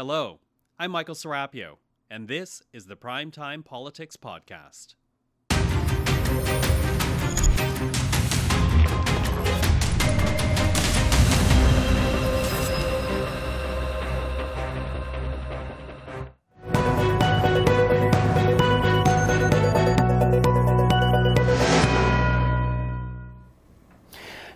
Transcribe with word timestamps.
Hello, 0.00 0.40
I'm 0.78 0.92
Michael 0.92 1.14
Serapio, 1.14 1.76
and 2.10 2.26
this 2.26 2.62
is 2.72 2.86
the 2.86 2.96
Primetime 2.96 3.62
Politics 3.62 4.16
Podcast. 4.16 4.94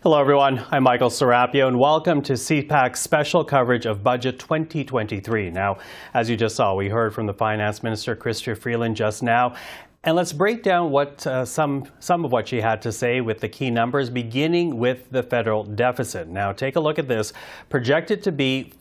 Hello, 0.04 0.20
everyone. 0.20 0.62
I'm 0.70 0.82
Michael 0.82 1.08
Serapio, 1.08 1.66
and 1.66 1.78
welcome 1.78 2.20
to 2.24 2.34
CPAC's 2.34 3.00
special 3.00 3.42
coverage 3.42 3.86
of 3.86 4.02
Budget 4.02 4.38
2023. 4.38 5.48
Now, 5.48 5.78
as 6.12 6.28
you 6.28 6.36
just 6.36 6.56
saw, 6.56 6.74
we 6.74 6.90
heard 6.90 7.14
from 7.14 7.24
the 7.24 7.32
Finance 7.32 7.82
Minister, 7.82 8.14
Chrystia 8.14 8.54
Freeland, 8.54 8.96
just 8.96 9.22
now, 9.22 9.54
and 10.02 10.14
let's 10.14 10.34
break 10.34 10.62
down 10.62 10.90
what 10.90 11.26
uh, 11.26 11.46
some 11.46 11.86
some 12.00 12.26
of 12.26 12.32
what 12.32 12.46
she 12.46 12.60
had 12.60 12.82
to 12.82 12.92
say 12.92 13.22
with 13.22 13.40
the 13.40 13.48
key 13.48 13.70
numbers, 13.70 14.10
beginning 14.10 14.76
with 14.76 15.08
the 15.10 15.22
federal 15.22 15.64
deficit. 15.64 16.28
Now, 16.28 16.52
take 16.52 16.76
a 16.76 16.80
look 16.80 16.98
at 16.98 17.08
this, 17.08 17.32
projected 17.70 18.22
to 18.24 18.30
be 18.30 18.74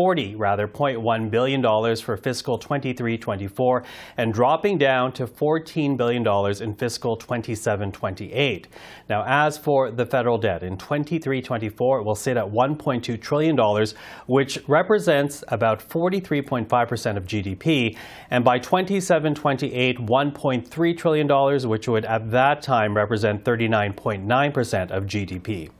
41.40 0.00 0.34
rather 0.38 0.66
0.1 0.66 1.30
billion 1.30 1.60
dollars 1.60 2.00
for 2.00 2.16
fiscal 2.16 2.58
23-24, 2.58 3.84
and 4.16 4.32
dropping 4.32 4.78
down 4.78 5.12
to 5.12 5.26
14 5.26 5.96
billion 5.96 6.22
dollars 6.22 6.60
in 6.60 6.74
fiscal 6.74 7.16
27-28. 7.16 8.66
Now, 9.08 9.24
as 9.26 9.58
for 9.58 9.90
the 9.90 10.06
federal 10.06 10.38
debt 10.38 10.62
in 10.62 10.76
23-24, 10.76 12.00
it 12.00 12.04
will 12.04 12.14
sit 12.14 12.36
at 12.36 12.44
1.2 12.44 13.20
trillion 13.20 13.56
dollars, 13.56 13.94
which 14.26 14.58
represents 14.66 15.44
about 15.48 15.86
43.5 15.86 16.88
percent 16.88 17.18
of 17.18 17.24
GDP, 17.24 17.96
and 18.30 18.44
by 18.44 18.58
27-28 18.58 19.98
$1.3 19.98 20.96
trillion, 20.96 21.68
which 21.68 21.88
would 21.88 22.04
at 22.04 22.30
that 22.30 22.62
time 22.62 22.96
represent 22.96 23.44
39.9% 23.44 24.90
of 24.90 25.04
GDP. 25.04 25.70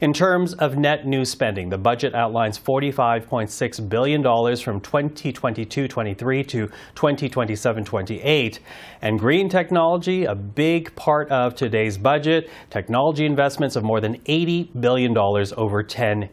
In 0.00 0.12
terms 0.12 0.54
of 0.54 0.76
net 0.76 1.06
new 1.06 1.24
spending, 1.24 1.68
the 1.68 1.78
budget 1.78 2.14
outlines 2.14 2.58
$45.6 2.58 3.69
billion 3.78 4.22
from 4.22 4.80
2022-23 4.80 6.48
to 6.48 6.70
2027-28. 6.96 8.58
And 9.02 9.18
green 9.18 9.48
technology, 9.48 10.24
a 10.24 10.34
big 10.34 10.96
part 10.96 11.28
of 11.30 11.54
today's 11.54 11.96
budget, 11.98 12.50
technology 12.70 13.26
investments 13.26 13.76
of 13.76 13.84
more 13.84 14.00
than 14.00 14.18
$80 14.20 14.80
billion 14.80 15.16
over 15.16 15.82
10 15.82 16.30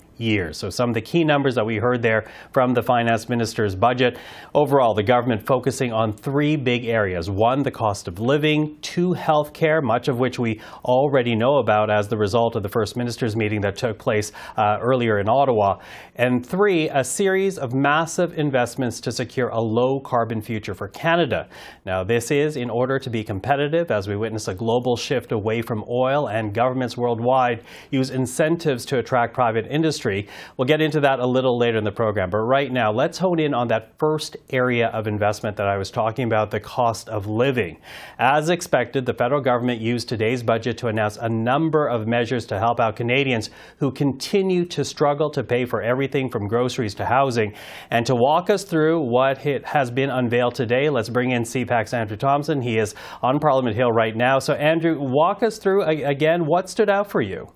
So 0.53 0.69
some 0.69 0.89
of 0.89 0.95
the 0.95 1.01
key 1.01 1.23
numbers 1.23 1.55
that 1.55 1.65
we 1.65 1.77
heard 1.77 2.01
there 2.01 2.25
from 2.51 2.73
the 2.73 2.81
finance 2.81 3.29
minister's 3.29 3.75
budget. 3.75 4.17
Overall, 4.55 4.95
the 4.95 5.03
government 5.03 5.45
focusing 5.45 5.93
on 5.93 6.11
three 6.11 6.55
big 6.55 6.85
areas. 6.85 7.29
One, 7.29 7.61
the 7.61 7.71
cost 7.71 8.07
of 8.07 8.19
living. 8.19 8.77
Two, 8.81 9.13
healthcare, 9.13 9.83
much 9.83 10.07
of 10.07 10.17
which 10.17 10.39
we 10.39 10.59
already 10.83 11.35
know 11.35 11.57
about 11.57 11.91
as 11.91 12.07
the 12.07 12.17
result 12.17 12.55
of 12.55 12.63
the 12.63 12.69
first 12.69 12.97
minister's 12.97 13.35
meeting 13.35 13.61
that 13.61 13.75
took 13.75 13.99
place 13.99 14.31
uh, 14.57 14.77
earlier 14.81 15.19
in 15.19 15.29
Ottawa. 15.29 15.77
And 16.15 16.43
three, 16.43 16.89
a 16.89 17.03
series 17.03 17.59
of 17.59 17.75
massive 17.75 18.37
investments 18.39 18.99
to 19.01 19.11
secure 19.11 19.49
a 19.49 19.61
low 19.61 19.99
carbon 19.99 20.41
future 20.41 20.73
for 20.73 20.87
Canada. 20.87 21.47
Now, 21.85 22.03
this 22.03 22.31
is 22.31 22.57
in 22.57 22.71
order 22.71 22.97
to 22.97 23.09
be 23.11 23.23
competitive 23.23 23.91
as 23.91 24.07
we 24.07 24.15
witness 24.15 24.47
a 24.47 24.55
global 24.55 24.97
shift 24.97 25.31
away 25.31 25.61
from 25.61 25.83
oil 25.87 26.27
and 26.27 26.53
governments 26.53 26.97
worldwide 26.97 27.63
use 27.91 28.09
incentives 28.09 28.83
to 28.87 28.97
attract 28.97 29.35
private 29.35 29.67
industry 29.67 30.06
industry. 30.09 30.33
We'll 30.57 30.65
get 30.65 30.81
into 30.81 30.99
that 31.01 31.19
a 31.19 31.25
little 31.25 31.57
later 31.57 31.77
in 31.77 31.83
the 31.83 31.91
program. 31.91 32.29
But 32.29 32.39
right 32.39 32.71
now, 32.71 32.91
let's 32.91 33.17
hone 33.17 33.39
in 33.39 33.53
on 33.53 33.67
that 33.67 33.97
first 33.97 34.37
area 34.49 34.87
of 34.87 35.07
investment 35.07 35.57
that 35.57 35.67
I 35.67 35.77
was 35.77 35.91
talking 35.91 36.25
about, 36.25 36.51
the 36.51 36.59
cost 36.59 37.09
of 37.09 37.27
living. 37.27 37.77
As 38.19 38.49
expected, 38.49 39.05
the 39.05 39.13
federal 39.13 39.41
government 39.41 39.81
used 39.81 40.09
today's 40.09 40.43
budget 40.43 40.77
to 40.79 40.87
announce 40.87 41.17
a 41.17 41.29
number 41.29 41.87
of 41.87 42.07
measures 42.07 42.45
to 42.47 42.59
help 42.59 42.79
out 42.79 42.95
Canadians 42.95 43.49
who 43.79 43.91
continue 43.91 44.65
to 44.65 44.83
struggle 44.83 45.29
to 45.31 45.43
pay 45.43 45.65
for 45.65 45.81
everything 45.81 46.29
from 46.29 46.47
groceries 46.47 46.95
to 46.95 47.05
housing. 47.05 47.53
And 47.91 48.05
to 48.05 48.15
walk 48.15 48.49
us 48.49 48.63
through 48.63 49.01
what 49.01 49.37
has 49.37 49.91
been 49.91 50.09
unveiled 50.09 50.55
today, 50.55 50.89
let's 50.89 51.09
bring 51.09 51.31
in 51.31 51.43
CPAC's 51.43 51.93
Andrew 51.93 52.17
Thompson. 52.17 52.61
He 52.61 52.77
is 52.77 52.95
on 53.21 53.39
Parliament 53.39 53.75
Hill 53.75 53.91
right 53.91 54.15
now. 54.15 54.39
So, 54.39 54.53
Andrew, 54.53 54.97
walk 54.99 55.43
us 55.43 55.57
through 55.57 55.83
again 55.83 56.45
what 56.45 56.69
stood 56.69 56.89
out 56.89 57.09
for 57.09 57.21
you. 57.21 57.47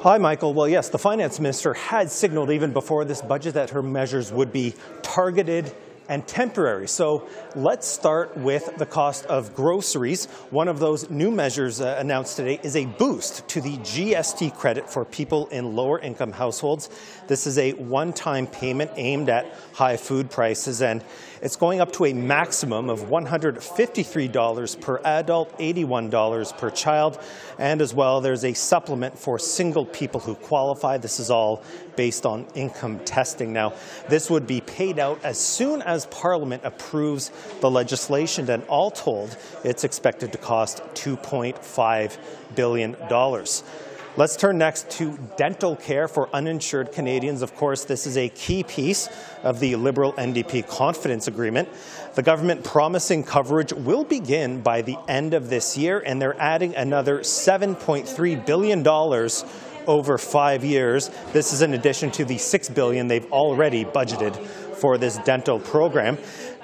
Hi, 0.00 0.18
Michael. 0.18 0.52
Well, 0.52 0.68
yes, 0.68 0.90
the 0.90 0.98
finance 0.98 1.40
minister 1.40 1.72
had 1.72 2.10
signaled 2.10 2.50
even 2.50 2.74
before 2.74 3.06
this 3.06 3.22
budget 3.22 3.54
that 3.54 3.70
her 3.70 3.82
measures 3.82 4.30
would 4.30 4.52
be 4.52 4.74
targeted 5.00 5.74
and 6.06 6.26
temporary. 6.28 6.86
So 6.86 7.26
let's 7.54 7.86
start 7.86 8.36
with 8.36 8.76
the 8.76 8.84
cost 8.84 9.24
of 9.26 9.54
groceries. 9.54 10.26
One 10.50 10.68
of 10.68 10.80
those 10.80 11.08
new 11.08 11.30
measures 11.30 11.80
uh, 11.80 11.96
announced 11.98 12.36
today 12.36 12.60
is 12.62 12.76
a 12.76 12.84
boost 12.84 13.48
to 13.48 13.60
the 13.62 13.78
GST 13.78 14.54
credit 14.54 14.88
for 14.88 15.04
people 15.06 15.46
in 15.48 15.74
lower 15.74 15.98
income 15.98 16.32
households. 16.32 16.90
This 17.26 17.46
is 17.46 17.56
a 17.56 17.72
one 17.72 18.12
time 18.12 18.46
payment 18.46 18.90
aimed 18.96 19.30
at 19.30 19.52
high 19.72 19.96
food 19.96 20.30
prices, 20.30 20.82
and 20.82 21.02
it's 21.46 21.54
going 21.54 21.80
up 21.80 21.92
to 21.92 22.06
a 22.06 22.12
maximum 22.12 22.90
of 22.90 23.02
$153 23.02 24.80
per 24.80 25.00
adult, 25.04 25.56
$81 25.60 26.58
per 26.58 26.70
child. 26.70 27.20
And 27.56 27.80
as 27.80 27.94
well, 27.94 28.20
there's 28.20 28.44
a 28.44 28.52
supplement 28.52 29.16
for 29.16 29.38
single 29.38 29.84
people 29.84 30.18
who 30.18 30.34
qualify. 30.34 30.98
This 30.98 31.20
is 31.20 31.30
all 31.30 31.62
based 31.94 32.26
on 32.26 32.48
income 32.56 32.98
testing. 33.04 33.52
Now, 33.52 33.74
this 34.08 34.28
would 34.28 34.48
be 34.48 34.60
paid 34.60 34.98
out 34.98 35.20
as 35.22 35.38
soon 35.38 35.82
as 35.82 36.06
Parliament 36.06 36.62
approves 36.64 37.30
the 37.60 37.70
legislation, 37.70 38.50
and 38.50 38.64
all 38.64 38.90
told, 38.90 39.36
it's 39.62 39.84
expected 39.84 40.32
to 40.32 40.38
cost 40.38 40.78
$2.5 40.94 42.18
billion. 42.56 42.96
Let's 44.18 44.34
turn 44.34 44.56
next 44.56 44.88
to 44.92 45.18
dental 45.36 45.76
care 45.76 46.08
for 46.08 46.30
uninsured 46.32 46.90
Canadians. 46.90 47.42
Of 47.42 47.54
course, 47.54 47.84
this 47.84 48.06
is 48.06 48.16
a 48.16 48.30
key 48.30 48.64
piece 48.64 49.10
of 49.42 49.60
the 49.60 49.76
Liberal 49.76 50.14
NDP 50.14 50.66
confidence 50.66 51.28
agreement. 51.28 51.68
The 52.14 52.22
government 52.22 52.64
promising 52.64 53.24
coverage 53.24 53.74
will 53.74 54.04
begin 54.04 54.62
by 54.62 54.80
the 54.80 54.96
end 55.06 55.34
of 55.34 55.50
this 55.50 55.76
year, 55.76 55.98
and 55.98 56.20
they're 56.20 56.40
adding 56.40 56.74
another 56.74 57.18
$7.3 57.18 58.46
billion 58.46 58.88
over 59.86 60.16
five 60.16 60.64
years. 60.64 61.10
This 61.34 61.52
is 61.52 61.60
in 61.60 61.74
addition 61.74 62.10
to 62.12 62.24
the 62.24 62.38
6 62.38 62.70
billion 62.70 63.08
they've 63.08 63.30
already 63.30 63.84
budgeted 63.84 64.34
for 64.76 64.96
this 64.96 65.18
dental 65.18 65.60
program. 65.60 66.16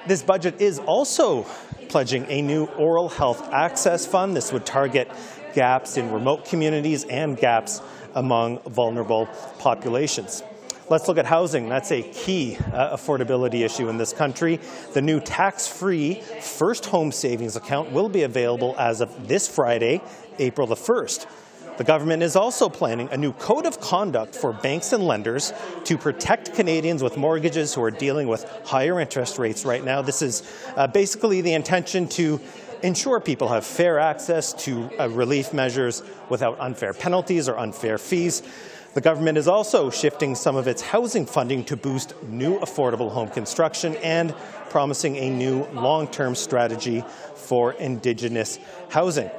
This 0.07 0.23
budget 0.23 0.59
is 0.59 0.79
also 0.79 1.43
pledging 1.89 2.25
a 2.29 2.41
new 2.41 2.65
oral 2.65 3.09
health 3.09 3.53
access 3.53 4.07
fund. 4.07 4.35
This 4.35 4.51
would 4.51 4.65
target 4.65 5.07
gaps 5.53 5.97
in 5.97 6.11
remote 6.11 6.45
communities 6.45 7.03
and 7.05 7.37
gaps 7.37 7.81
among 8.15 8.59
vulnerable 8.59 9.27
populations. 9.59 10.43
Let's 10.89 11.07
look 11.07 11.17
at 11.17 11.25
housing. 11.25 11.69
That's 11.69 11.91
a 11.91 12.01
key 12.01 12.57
uh, 12.57 12.95
affordability 12.95 13.65
issue 13.65 13.87
in 13.87 13.97
this 13.97 14.11
country. 14.11 14.59
The 14.93 15.01
new 15.01 15.19
tax 15.19 15.65
free 15.65 16.15
first 16.41 16.85
home 16.85 17.11
savings 17.11 17.55
account 17.55 17.91
will 17.91 18.09
be 18.09 18.23
available 18.23 18.75
as 18.77 18.99
of 18.99 19.27
this 19.27 19.47
Friday, 19.47 20.01
April 20.39 20.67
the 20.67 20.75
1st. 20.75 21.25
The 21.77 21.83
government 21.83 22.21
is 22.21 22.35
also 22.35 22.69
planning 22.69 23.09
a 23.11 23.17
new 23.17 23.33
code 23.33 23.65
of 23.65 23.79
conduct 23.79 24.35
for 24.35 24.53
banks 24.53 24.93
and 24.93 25.07
lenders 25.07 25.51
to 25.85 25.97
protect 25.97 26.53
Canadians 26.53 27.01
with 27.01 27.17
mortgages 27.17 27.73
who 27.73 27.81
are 27.81 27.89
dealing 27.89 28.27
with 28.27 28.43
higher 28.63 28.99
interest 28.99 29.39
rates 29.39 29.65
right 29.65 29.83
now. 29.83 30.03
This 30.03 30.21
is 30.21 30.43
uh, 30.75 30.85
basically 30.85 31.41
the 31.41 31.53
intention 31.53 32.07
to 32.09 32.39
ensure 32.83 33.19
people 33.19 33.47
have 33.47 33.65
fair 33.65 33.97
access 33.97 34.53
to 34.53 34.89
uh, 34.99 35.09
relief 35.09 35.53
measures 35.53 36.03
without 36.29 36.59
unfair 36.59 36.93
penalties 36.93 37.49
or 37.49 37.57
unfair 37.57 37.97
fees. 37.97 38.43
The 38.93 39.01
government 39.01 39.39
is 39.39 39.47
also 39.47 39.89
shifting 39.89 40.35
some 40.35 40.55
of 40.55 40.67
its 40.67 40.81
housing 40.81 41.25
funding 41.25 41.63
to 41.65 41.75
boost 41.75 42.13
new 42.23 42.59
affordable 42.59 43.09
home 43.09 43.29
construction 43.29 43.95
and 44.03 44.35
promising 44.69 45.15
a 45.15 45.29
new 45.29 45.63
long 45.73 46.07
term 46.07 46.35
strategy 46.35 47.03
for 47.33 47.73
Indigenous 47.73 48.59
housing. 48.89 49.31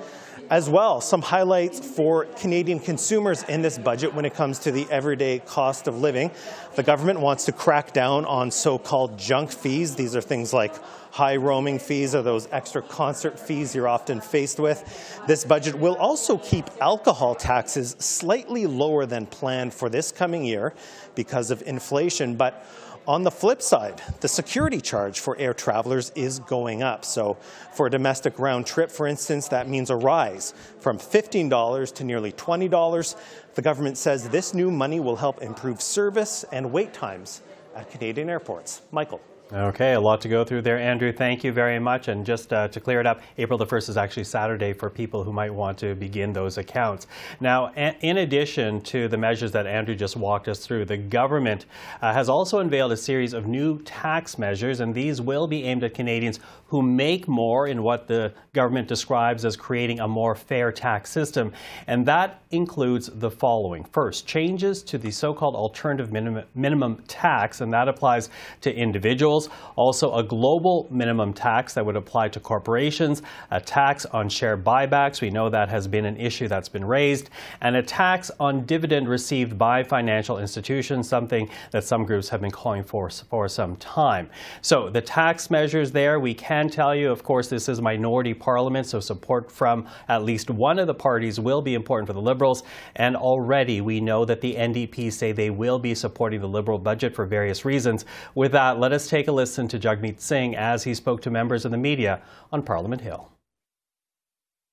As 0.50 0.69
well, 0.69 1.00
some 1.00 1.22
highlights 1.22 1.80
for 1.80 2.26
Canadian 2.26 2.78
consumers 2.78 3.44
in 3.44 3.62
this 3.62 3.78
budget 3.78 4.12
when 4.12 4.26
it 4.26 4.34
comes 4.34 4.58
to 4.60 4.72
the 4.72 4.86
everyday 4.90 5.38
cost 5.38 5.88
of 5.88 6.00
living. 6.00 6.30
The 6.74 6.82
government 6.82 7.20
wants 7.20 7.46
to 7.46 7.52
crack 7.52 7.92
down 7.94 8.26
on 8.26 8.50
so 8.50 8.76
called 8.76 9.19
junk 9.19 9.50
fees. 9.50 9.94
These 9.94 10.14
are 10.14 10.20
things 10.20 10.52
like 10.52 10.74
high 11.14 11.37
roaming 11.37 11.78
fees 11.78 12.12
or 12.12 12.22
those 12.22 12.49
extra 12.50 12.82
concert 12.82 13.38
fees 13.38 13.72
you're 13.72 13.87
often 13.87 14.20
faced 14.20 14.58
with. 14.58 14.82
This 15.28 15.44
budget 15.44 15.76
will 15.76 15.94
also 15.94 16.38
keep 16.38 16.69
alcohol 16.81 17.37
taxes 17.37 17.94
slightly 18.00 18.66
lower 18.66 19.06
than 19.06 19.25
planned 19.25 19.72
for 19.72 19.88
this 19.88 20.11
coming 20.11 20.44
year 20.44 20.75
because 21.14 21.52
of 21.52 21.62
inflation, 21.62 22.34
but 22.34 22.66
on 23.06 23.22
the 23.22 23.31
flip 23.31 23.62
side, 23.62 24.02
the 24.22 24.26
security 24.26 24.81
charge 24.81 25.20
for 25.20 25.38
air 25.38 25.55
travelers 25.55 26.11
is 26.16 26.40
going 26.40 26.82
up. 26.82 27.05
So, 27.05 27.34
for 27.75 27.87
a 27.87 27.90
domestic 27.90 28.40
round 28.40 28.67
trip, 28.67 28.90
for 28.90 29.06
instance, 29.06 29.46
that 29.49 29.69
means 29.69 29.90
a 29.90 29.96
rise 29.96 30.52
from 30.81 30.99
$15 30.99 31.94
to 31.94 32.02
nearly 32.02 32.32
$20. 32.32 33.17
The 33.55 33.62
government 33.62 33.99
says 33.99 34.28
this 34.31 34.52
new 34.52 34.72
money 34.72 34.99
will 34.99 35.17
help 35.17 35.43
improve 35.43 35.81
service 35.81 36.44
and 36.50 36.72
wait 36.72 36.93
times 36.93 37.40
at 37.76 37.88
Canadian 37.88 38.28
airports. 38.28 38.82
Michael. 38.90 39.20
Okay, 39.52 39.93
a 39.93 40.00
lot 40.00 40.23
to 40.23 40.29
go 40.29 40.43
through 40.43 40.62
there. 40.62 40.79
Andrew, 40.79 41.12
thank 41.12 41.44
you 41.44 41.52
very 41.52 41.79
much. 41.79 42.08
And 42.08 42.25
just 42.25 42.50
uh, 42.50 42.67
to 42.69 42.81
clear 42.81 42.99
it 42.99 43.06
up, 43.06 43.20
April 43.37 43.58
the 43.58 43.67
1st 43.67 43.91
is 43.91 43.96
actually 43.99 44.25
Saturday 44.25 44.73
for 44.73 44.88
people 44.88 45.23
who 45.23 45.35
might 45.35 45.52
want 45.52 45.76
to 45.79 45.94
begin 45.94 46.32
those 46.32 46.56
accounts. 46.56 47.08
Now, 47.41 47.70
in 47.75 48.19
addition 48.19 48.81
to 48.82 49.06
the 49.06 49.19
measures 49.19 49.52
that 49.52 49.67
Andrew 49.67 49.94
just 49.94 50.17
walked 50.17 50.49
us 50.49 50.64
through, 50.64 50.87
the 50.87 50.96
government 50.96 51.67
uh, 52.00 52.14
has 52.14 52.31
also 52.31 52.61
unveiled 52.61 52.93
a 52.93 52.96
series 52.96 53.35
of 53.35 53.46
new 53.46 53.82
tax 53.82 54.38
measures, 54.38 54.81
and 54.81 54.94
these 54.94 55.20
will 55.20 55.46
be 55.46 55.64
aimed 55.64 55.85
at 55.85 55.93
Canadians 55.93 56.41
who 56.69 56.81
make 56.81 57.29
more 57.29 57.69
in 57.69 57.82
what 57.82 58.08
the 58.08 58.32
government 58.55 58.88
describes 58.88 59.44
as 59.44 59.56
creating 59.56 60.00
a 60.00 60.08
more 60.08 60.35
fair 60.35 60.73
tax 60.73 61.11
system. 61.11 61.52
And 61.87 62.06
that 62.06 62.43
includes 62.50 63.11
the 63.12 63.31
following. 63.31 63.85
First, 63.85 64.26
changes 64.26 64.82
to 64.85 64.96
the 64.96 65.11
so 65.11 65.35
called 65.35 65.55
alternative 65.55 66.11
minimum 66.11 67.02
tax, 67.06 67.61
and 67.61 67.73
that 67.75 67.88
applies 67.88 68.31
to 68.62 68.75
individuals. 68.75 69.33
Also, 69.76 70.14
a 70.14 70.22
global 70.22 70.88
minimum 70.90 71.32
tax 71.32 71.75
that 71.75 71.84
would 71.84 71.96
apply 71.96 72.28
to 72.28 72.40
corporations, 72.40 73.22
a 73.50 73.60
tax 73.60 74.06
on 74.06 74.28
share 74.28 74.56
buybacks. 74.56 75.20
We 75.20 75.31
know 75.31 75.50
that 75.50 75.69
has 75.69 75.86
been 75.86 76.06
an 76.06 76.16
issue 76.16 76.48
that's 76.48 76.69
been 76.69 76.84
raised, 76.84 77.31
and 77.60 77.76
a 77.76 77.82
tax 77.82 78.31
on 78.40 78.64
dividend 78.64 79.08
received 79.08 79.58
by 79.58 79.82
financial 79.82 80.38
institutions, 80.38 81.08
something 81.08 81.48
that 81.72 81.84
some 81.84 82.04
groups 82.04 82.28
have 82.31 82.40
been 82.40 82.50
calling 82.50 82.82
for 82.82 83.10
for 83.10 83.48
some 83.48 83.76
time. 83.76 84.31
So, 84.62 84.88
the 84.88 85.02
tax 85.02 85.50
measures 85.50 85.92
there, 85.92 86.19
we 86.19 86.32
can 86.32 86.64
can 86.64 86.70
tell 86.70 86.94
you, 86.94 87.10
of 87.10 87.22
course, 87.22 87.48
this 87.48 87.69
is 87.69 87.81
minority 87.81 88.32
parliament, 88.32 88.86
so 88.86 89.00
support 89.00 89.50
from 89.50 89.86
at 90.08 90.22
least 90.22 90.50
one 90.50 90.78
of 90.78 90.86
the 90.86 90.94
parties 90.94 91.40
will 91.40 91.60
be 91.60 91.75
important 91.75 92.06
for 92.06 92.12
the 92.12 92.20
Liberals. 92.20 92.62
And 92.96 93.16
already 93.16 93.81
we 93.81 94.00
know 94.00 94.25
that 94.25 94.40
the 94.40 94.54
NDP 94.54 95.12
say 95.12 95.32
they 95.32 95.50
will 95.50 95.78
be 95.78 95.94
supporting 95.94 96.40
the 96.40 96.48
Liberal 96.48 96.78
budget 96.78 97.14
for 97.14 97.26
various 97.26 97.64
reasons. 97.64 98.04
With 98.34 98.52
that, 98.52 98.78
let 98.78 98.92
us 98.92 99.08
take 99.08 99.23
a 99.28 99.32
listen 99.32 99.68
to 99.68 99.78
Jagmeet 99.78 100.20
Singh 100.20 100.56
as 100.56 100.84
he 100.84 100.94
spoke 100.94 101.22
to 101.22 101.30
members 101.30 101.64
of 101.64 101.70
the 101.70 101.76
media 101.76 102.22
on 102.52 102.62
Parliament 102.62 103.02
Hill. 103.02 103.30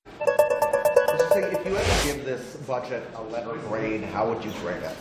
If 0.06 1.66
you 1.66 1.76
had 1.76 1.86
to 1.86 2.08
give 2.08 2.26
this 2.26 2.56
budget 2.68 3.04
a 3.16 3.22
letter 3.24 3.54
grade, 3.68 4.04
how 4.04 4.28
would 4.30 4.44
you 4.44 4.52
grade 4.60 4.84
it? 4.84 4.96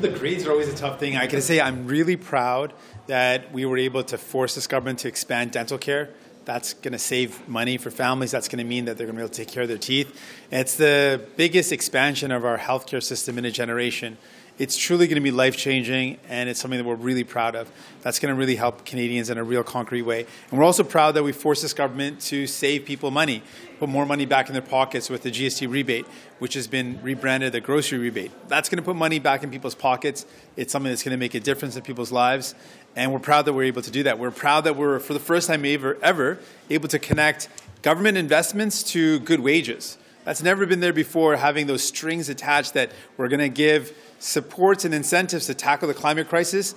The 0.00 0.08
grades 0.08 0.46
are 0.46 0.52
always 0.52 0.68
a 0.68 0.76
tough 0.76 1.00
thing. 1.00 1.16
I 1.16 1.26
can 1.26 1.40
say 1.40 1.60
I'm 1.60 1.86
really 1.86 2.16
proud 2.16 2.74
that 3.06 3.52
we 3.52 3.64
were 3.64 3.78
able 3.78 4.04
to 4.04 4.18
force 4.18 4.54
this 4.54 4.66
government 4.66 4.98
to 5.00 5.08
expand 5.08 5.52
dental 5.52 5.78
care. 5.78 6.10
That's 6.44 6.74
going 6.74 6.92
to 6.92 6.98
save 6.98 7.46
money 7.48 7.76
for 7.78 7.90
families. 7.90 8.30
That's 8.30 8.48
going 8.48 8.58
to 8.58 8.64
mean 8.64 8.84
that 8.86 8.96
they're 8.96 9.06
going 9.06 9.16
to 9.16 9.20
be 9.20 9.24
able 9.24 9.34
to 9.34 9.44
take 9.44 9.52
care 9.52 9.64
of 9.64 9.68
their 9.68 9.78
teeth. 9.78 10.18
it's 10.50 10.76
the 10.76 11.22
biggest 11.36 11.72
expansion 11.72 12.30
of 12.30 12.44
our 12.44 12.58
healthcare 12.58 13.02
system 13.02 13.38
in 13.38 13.44
a 13.44 13.50
generation 13.50 14.16
it's 14.58 14.76
truly 14.76 15.06
going 15.06 15.16
to 15.16 15.20
be 15.20 15.30
life 15.30 15.56
changing, 15.56 16.18
and 16.28 16.48
it's 16.48 16.60
something 16.60 16.78
that 16.78 16.84
we're 16.84 16.96
really 16.96 17.22
proud 17.22 17.54
of. 17.54 17.70
That's 18.02 18.18
going 18.18 18.34
to 18.34 18.38
really 18.38 18.56
help 18.56 18.84
Canadians 18.84 19.30
in 19.30 19.38
a 19.38 19.44
real 19.44 19.62
concrete 19.62 20.02
way. 20.02 20.26
And 20.50 20.58
we're 20.58 20.64
also 20.64 20.82
proud 20.82 21.12
that 21.12 21.22
we 21.22 21.30
forced 21.30 21.62
this 21.62 21.72
government 21.72 22.20
to 22.22 22.46
save 22.48 22.84
people 22.84 23.12
money, 23.12 23.42
put 23.78 23.88
more 23.88 24.04
money 24.04 24.26
back 24.26 24.48
in 24.48 24.54
their 24.54 24.62
pockets 24.62 25.08
with 25.08 25.22
the 25.22 25.30
GST 25.30 25.70
rebate, 25.70 26.06
which 26.40 26.54
has 26.54 26.66
been 26.66 27.00
rebranded 27.02 27.52
the 27.52 27.60
grocery 27.60 27.98
rebate. 27.98 28.32
That's 28.48 28.68
going 28.68 28.78
to 28.78 28.84
put 28.84 28.96
money 28.96 29.20
back 29.20 29.44
in 29.44 29.50
people's 29.50 29.76
pockets. 29.76 30.26
It's 30.56 30.72
something 30.72 30.90
that's 30.90 31.04
going 31.04 31.12
to 31.12 31.18
make 31.18 31.34
a 31.34 31.40
difference 31.40 31.76
in 31.76 31.82
people's 31.82 32.10
lives, 32.10 32.56
and 32.96 33.12
we're 33.12 33.20
proud 33.20 33.44
that 33.44 33.52
we're 33.52 33.64
able 33.64 33.82
to 33.82 33.90
do 33.92 34.02
that. 34.02 34.18
We're 34.18 34.32
proud 34.32 34.64
that 34.64 34.74
we're, 34.74 34.98
for 34.98 35.12
the 35.12 35.20
first 35.20 35.46
time 35.46 35.64
ever, 35.64 35.98
ever 36.02 36.40
able 36.68 36.88
to 36.88 36.98
connect 36.98 37.48
government 37.82 38.18
investments 38.18 38.82
to 38.82 39.20
good 39.20 39.38
wages. 39.38 39.98
That's 40.28 40.42
never 40.42 40.66
been 40.66 40.80
there 40.80 40.92
before, 40.92 41.36
having 41.36 41.68
those 41.68 41.82
strings 41.82 42.28
attached 42.28 42.74
that 42.74 42.92
we're 43.16 43.28
going 43.28 43.40
to 43.40 43.48
give 43.48 43.96
supports 44.18 44.84
and 44.84 44.92
incentives 44.92 45.46
to 45.46 45.54
tackle 45.54 45.88
the 45.88 45.94
climate 45.94 46.28
crisis 46.28 46.74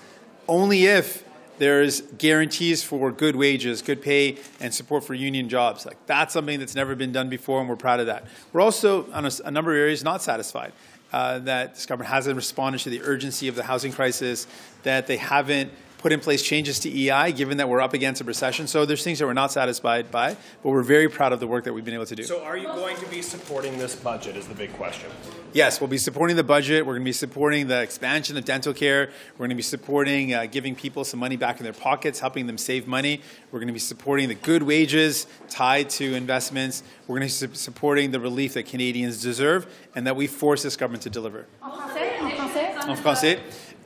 only 0.47 0.85
if 0.85 1.25
there's 1.57 1.99
guarantees 1.99 2.81
for 2.81 3.11
good 3.11 3.35
wages, 3.35 3.81
good 3.81 4.01
pay, 4.01 4.37
and 4.61 4.73
support 4.73 5.03
for 5.03 5.15
union 5.15 5.49
jobs. 5.49 5.85
Like 5.85 5.97
that's 6.05 6.31
something 6.31 6.61
that's 6.61 6.75
never 6.75 6.95
been 6.95 7.11
done 7.11 7.27
before, 7.27 7.59
and 7.59 7.67
we're 7.67 7.75
proud 7.75 7.99
of 7.99 8.05
that. 8.05 8.25
We're 8.53 8.61
also 8.61 9.11
on 9.11 9.25
a, 9.25 9.31
a 9.43 9.51
number 9.51 9.73
of 9.73 9.79
areas 9.79 10.01
not 10.01 10.21
satisfied. 10.21 10.71
Uh, 11.11 11.39
that 11.39 11.75
this 11.75 11.85
government 11.85 12.09
hasn't 12.09 12.37
responded 12.37 12.79
to 12.79 12.89
the 12.89 13.01
urgency 13.01 13.49
of 13.49 13.55
the 13.55 13.63
housing 13.63 13.91
crisis, 13.91 14.47
that 14.83 15.07
they 15.07 15.17
haven't 15.17 15.73
put 16.01 16.11
in 16.11 16.19
place 16.19 16.41
changes 16.41 16.79
to 16.79 16.89
EI, 16.89 17.31
given 17.31 17.57
that 17.57 17.69
we're 17.69 17.81
up 17.81 17.93
against 17.93 18.21
a 18.21 18.23
recession. 18.23 18.67
So 18.67 18.85
there's 18.85 19.03
things 19.03 19.19
that 19.19 19.25
we're 19.25 19.33
not 19.33 19.51
satisfied 19.51 20.11
by, 20.11 20.35
but 20.63 20.69
we're 20.69 20.83
very 20.83 21.07
proud 21.07 21.31
of 21.31 21.39
the 21.39 21.47
work 21.47 21.63
that 21.65 21.73
we've 21.73 21.85
been 21.85 21.93
able 21.93 22.07
to 22.07 22.15
do. 22.15 22.23
So 22.23 22.43
are 22.43 22.57
you 22.57 22.67
going 22.67 22.97
to 22.97 23.05
be 23.07 23.21
supporting 23.21 23.77
this 23.77 23.95
budget? 23.95 24.35
Is 24.35 24.47
the 24.47 24.55
big 24.55 24.73
question. 24.73 25.09
Yes, 25.53 25.81
we'll 25.81 25.89
be 25.89 25.97
supporting 25.97 26.37
the 26.37 26.43
budget. 26.43 26.85
We're 26.85 26.93
going 26.93 27.03
to 27.03 27.09
be 27.09 27.13
supporting 27.13 27.67
the 27.67 27.81
expansion 27.81 28.37
of 28.37 28.45
dental 28.45 28.73
care. 28.73 29.09
We're 29.33 29.39
going 29.39 29.49
to 29.49 29.55
be 29.55 29.61
supporting 29.61 30.33
uh, 30.33 30.45
giving 30.45 30.75
people 30.75 31.03
some 31.03 31.19
money 31.19 31.35
back 31.35 31.59
in 31.59 31.65
their 31.65 31.73
pockets, 31.73 32.19
helping 32.19 32.47
them 32.47 32.57
save 32.57 32.87
money. 32.87 33.21
We're 33.51 33.59
going 33.59 33.67
to 33.67 33.73
be 33.73 33.79
supporting 33.79 34.29
the 34.29 34.35
good 34.35 34.63
wages 34.63 35.27
tied 35.49 35.89
to 35.91 36.15
investments. 36.15 36.83
We're 37.07 37.19
going 37.19 37.29
to 37.29 37.47
be 37.47 37.55
supporting 37.55 38.11
the 38.11 38.19
relief 38.19 38.53
that 38.53 38.65
Canadians 38.65 39.21
deserve 39.21 39.67
and 39.93 40.07
that 40.07 40.15
we 40.15 40.27
force 40.27 40.63
this 40.63 40.77
government 40.77 41.03
to 41.03 41.09
deliver. 41.09 41.45
En 41.61 41.69
français? 41.69 42.87
En 42.87 42.95
français? 42.95 43.39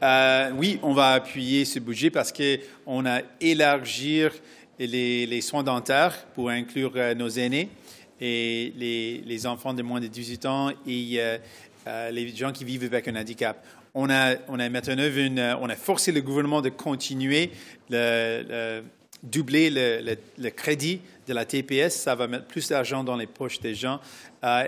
Euh, 0.03 0.51
oui, 0.57 0.79
on 0.83 0.93
va 0.93 1.13
appuyer 1.13 1.63
ce 1.63 1.79
budget 1.79 2.09
parce 2.09 2.33
qu'on 2.33 3.05
a 3.05 3.21
élargi 3.39 4.23
les, 4.77 5.41
soins 5.41 5.63
dentaires 5.63 6.25
pour 6.33 6.49
inclure 6.49 6.91
euh, 6.95 7.15
nos 7.15 7.29
aînés 7.29 7.69
et 8.19 8.73
les, 8.75 9.47
enfants 9.47 9.73
de 9.73 9.81
moins 9.81 10.01
de 10.01 10.07
18 10.07 10.45
ans 10.45 10.71
et 10.85 11.17
euh, 11.17 12.11
les 12.11 12.35
gens 12.35 12.51
qui 12.51 12.65
vivent 12.65 12.83
avec 12.83 13.07
un 13.07 13.15
handicap. 13.15 13.65
On 13.93 14.09
a, 14.09 14.35
on 14.49 14.59
a 14.59 14.67
maintenant 14.67 15.03
une, 15.03 15.39
on 15.61 15.69
a 15.69 15.75
forcé 15.75 16.11
le 16.11 16.21
gouvernement 16.21 16.61
de 16.61 16.69
continuer 16.69 17.51
le, 17.89 18.83
doubler 19.23 19.69
le, 19.69 20.49
crédit 20.49 20.99
de 21.25 21.33
la 21.33 21.45
TPS. 21.45 21.95
Ça 21.95 22.15
va 22.15 22.27
mettre 22.27 22.45
plus 22.45 22.67
d'argent 22.67 23.05
dans 23.05 23.15
les 23.15 23.27
poches 23.27 23.61
des 23.61 23.73
gens. 23.73 24.01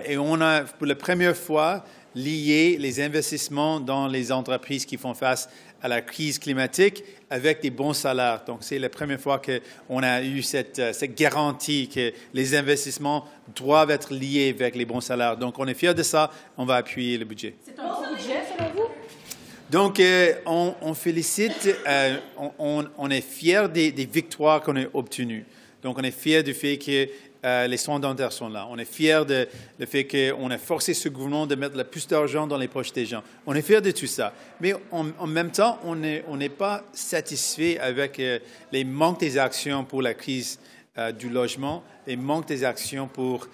Et 0.06 0.16
on 0.16 0.40
a, 0.40 0.62
pour 0.62 0.86
la 0.86 0.94
première 0.94 1.36
fois, 1.36 1.84
lier 2.18 2.76
les 2.78 3.00
investissements 3.00 3.80
dans 3.80 4.08
les 4.08 4.32
entreprises 4.32 4.84
qui 4.84 4.96
font 4.96 5.14
face 5.14 5.48
à 5.80 5.88
la 5.88 6.00
crise 6.00 6.38
climatique 6.38 7.04
avec 7.30 7.62
des 7.62 7.70
bons 7.70 7.92
salaires. 7.92 8.42
Donc, 8.46 8.58
c'est 8.62 8.78
la 8.78 8.88
première 8.88 9.20
fois 9.20 9.40
qu'on 9.40 10.02
a 10.02 10.22
eu 10.22 10.42
cette, 10.42 10.78
euh, 10.78 10.92
cette, 10.92 11.14
garantie 11.14 11.88
que 11.88 12.12
les 12.34 12.54
investissements 12.56 13.26
doivent 13.54 13.90
être 13.90 14.12
liés 14.12 14.54
avec 14.58 14.74
les 14.74 14.84
bons 14.84 15.00
salaires. 15.00 15.36
Donc, 15.36 15.58
on 15.58 15.66
est 15.66 15.74
fiers 15.74 15.94
de 15.94 16.02
ça. 16.02 16.30
On 16.56 16.64
va 16.64 16.76
appuyer 16.76 17.16
le 17.16 17.24
budget. 17.24 17.54
C'est 17.64 17.78
un 17.78 17.88
bon 17.88 18.14
budget, 18.14 18.40
selon 18.56 18.70
vous? 18.74 18.88
Donc, 19.70 20.00
euh, 20.00 20.34
on, 20.46 20.94
félicite, 20.94 21.68
euh, 21.86 22.16
on, 22.58 22.86
on, 22.96 23.10
est 23.10 23.20
fiers 23.20 23.68
des, 23.72 23.92
des 23.92 24.06
victoires 24.06 24.62
qu'on 24.62 24.76
a 24.76 24.84
obtenues. 24.94 25.44
Donc, 25.82 25.98
on 25.98 26.02
est 26.02 26.10
fiers 26.10 26.42
du 26.42 26.54
fait 26.54 26.78
que 26.78 27.08
euh, 27.44 27.66
les 27.66 27.76
soins 27.76 28.00
dentaires 28.00 28.32
sont 28.32 28.48
là. 28.48 28.66
On 28.70 28.78
est 28.78 28.84
fiers 28.84 29.24
de 29.26 29.48
le 29.78 29.86
fait 29.86 30.06
qu'on 30.06 30.50
a 30.50 30.58
forcé 30.58 30.94
ce 30.94 31.08
gouvernement 31.08 31.46
de 31.46 31.54
mettre 31.54 31.76
le 31.76 31.84
plus 31.84 32.06
d'argent 32.08 32.46
dans 32.46 32.56
les 32.56 32.68
poches 32.68 32.92
des 32.92 33.06
gens. 33.06 33.22
On 33.46 33.54
est 33.54 33.62
fiers 33.62 33.80
de 33.80 33.90
tout 33.92 34.06
ça. 34.06 34.32
Mais 34.60 34.74
en, 34.90 35.26
même 35.26 35.50
temps, 35.50 35.78
on 35.84 35.94
n'est 35.94 36.48
pas 36.48 36.82
satisfait 36.92 37.78
avec 37.78 38.18
euh, 38.18 38.38
les 38.72 38.84
manques 38.84 39.20
des 39.20 39.38
actions 39.38 39.84
pour 39.84 40.02
la 40.02 40.14
crise 40.14 40.58
euh, 40.96 41.12
du 41.12 41.28
logement, 41.28 41.84
les 42.06 42.16
manques 42.16 42.48
des 42.48 42.64
actions 42.64 43.06
pour 43.06 43.46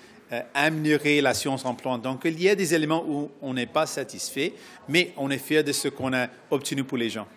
améliorer 0.54 1.20
la 1.20 1.32
science 1.32 1.64
en 1.64 1.74
plan. 1.74 1.96
Donc, 1.96 2.22
il 2.24 2.42
y 2.42 2.48
a 2.48 2.56
des 2.56 2.74
éléments 2.74 3.04
où 3.06 3.30
on 3.40 3.54
n'est 3.54 3.66
pas 3.66 3.86
satisfait, 3.86 4.52
mais 4.88 5.12
on 5.16 5.30
est 5.30 5.38
fiers 5.38 5.62
de 5.62 5.70
ce 5.70 5.86
qu'on 5.86 6.12
a 6.12 6.26
obtenu 6.50 6.82
pour 6.82 6.98
les 6.98 7.08
gens. 7.08 7.28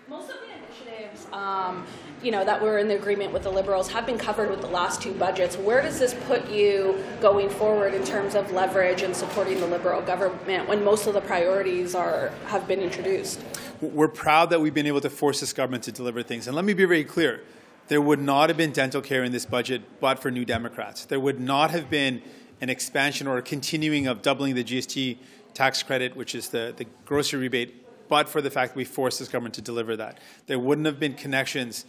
You 2.23 2.31
know, 2.31 2.43
that 2.43 2.61
were 2.61 2.77
in 2.77 2.87
the 2.87 2.95
agreement 2.95 3.31
with 3.31 3.43
the 3.43 3.51
Liberals 3.51 3.91
have 3.91 4.05
been 4.05 4.17
covered 4.17 4.49
with 4.49 4.61
the 4.61 4.67
last 4.67 5.01
two 5.01 5.13
budgets. 5.13 5.55
Where 5.55 5.81
does 5.81 5.99
this 5.99 6.15
put 6.25 6.49
you 6.49 7.03
going 7.21 7.49
forward 7.49 7.93
in 7.93 8.03
terms 8.03 8.33
of 8.35 8.51
leverage 8.51 9.03
and 9.03 9.15
supporting 9.15 9.59
the 9.59 9.67
Liberal 9.67 10.01
government 10.01 10.67
when 10.67 10.83
most 10.83 11.05
of 11.07 11.13
the 11.13 11.21
priorities 11.21 11.93
are 11.93 12.31
have 12.47 12.67
been 12.67 12.79
introduced? 12.79 13.41
We're 13.81 14.07
proud 14.07 14.49
that 14.49 14.59
we've 14.59 14.73
been 14.73 14.87
able 14.87 15.01
to 15.01 15.09
force 15.09 15.39
this 15.39 15.53
government 15.53 15.83
to 15.83 15.91
deliver 15.91 16.23
things. 16.23 16.47
And 16.47 16.55
let 16.55 16.65
me 16.65 16.73
be 16.73 16.85
very 16.85 17.03
clear. 17.03 17.43
There 17.87 18.01
would 18.01 18.19
not 18.19 18.49
have 18.49 18.57
been 18.57 18.71
dental 18.71 19.01
care 19.01 19.23
in 19.23 19.31
this 19.31 19.45
budget 19.45 19.81
but 19.99 20.19
for 20.19 20.31
New 20.31 20.43
Democrats. 20.43 21.05
There 21.05 21.19
would 21.19 21.39
not 21.39 21.71
have 21.71 21.89
been 21.89 22.21
an 22.59 22.69
expansion 22.69 23.27
or 23.27 23.37
a 23.37 23.41
continuing 23.41 24.07
of 24.07 24.21
doubling 24.21 24.55
the 24.55 24.63
GST 24.63 25.17
tax 25.53 25.83
credit, 25.83 26.15
which 26.15 26.35
is 26.35 26.49
the, 26.49 26.73
the 26.75 26.85
grocery 27.05 27.39
rebate, 27.39 28.09
but 28.09 28.27
for 28.27 28.41
the 28.41 28.49
fact 28.49 28.73
that 28.73 28.77
we 28.77 28.85
forced 28.85 29.19
this 29.19 29.27
government 29.27 29.55
to 29.55 29.61
deliver 29.61 29.95
that. 29.95 30.19
There 30.47 30.59
wouldn't 30.59 30.85
have 30.85 30.99
been 30.99 31.13
connections 31.13 31.85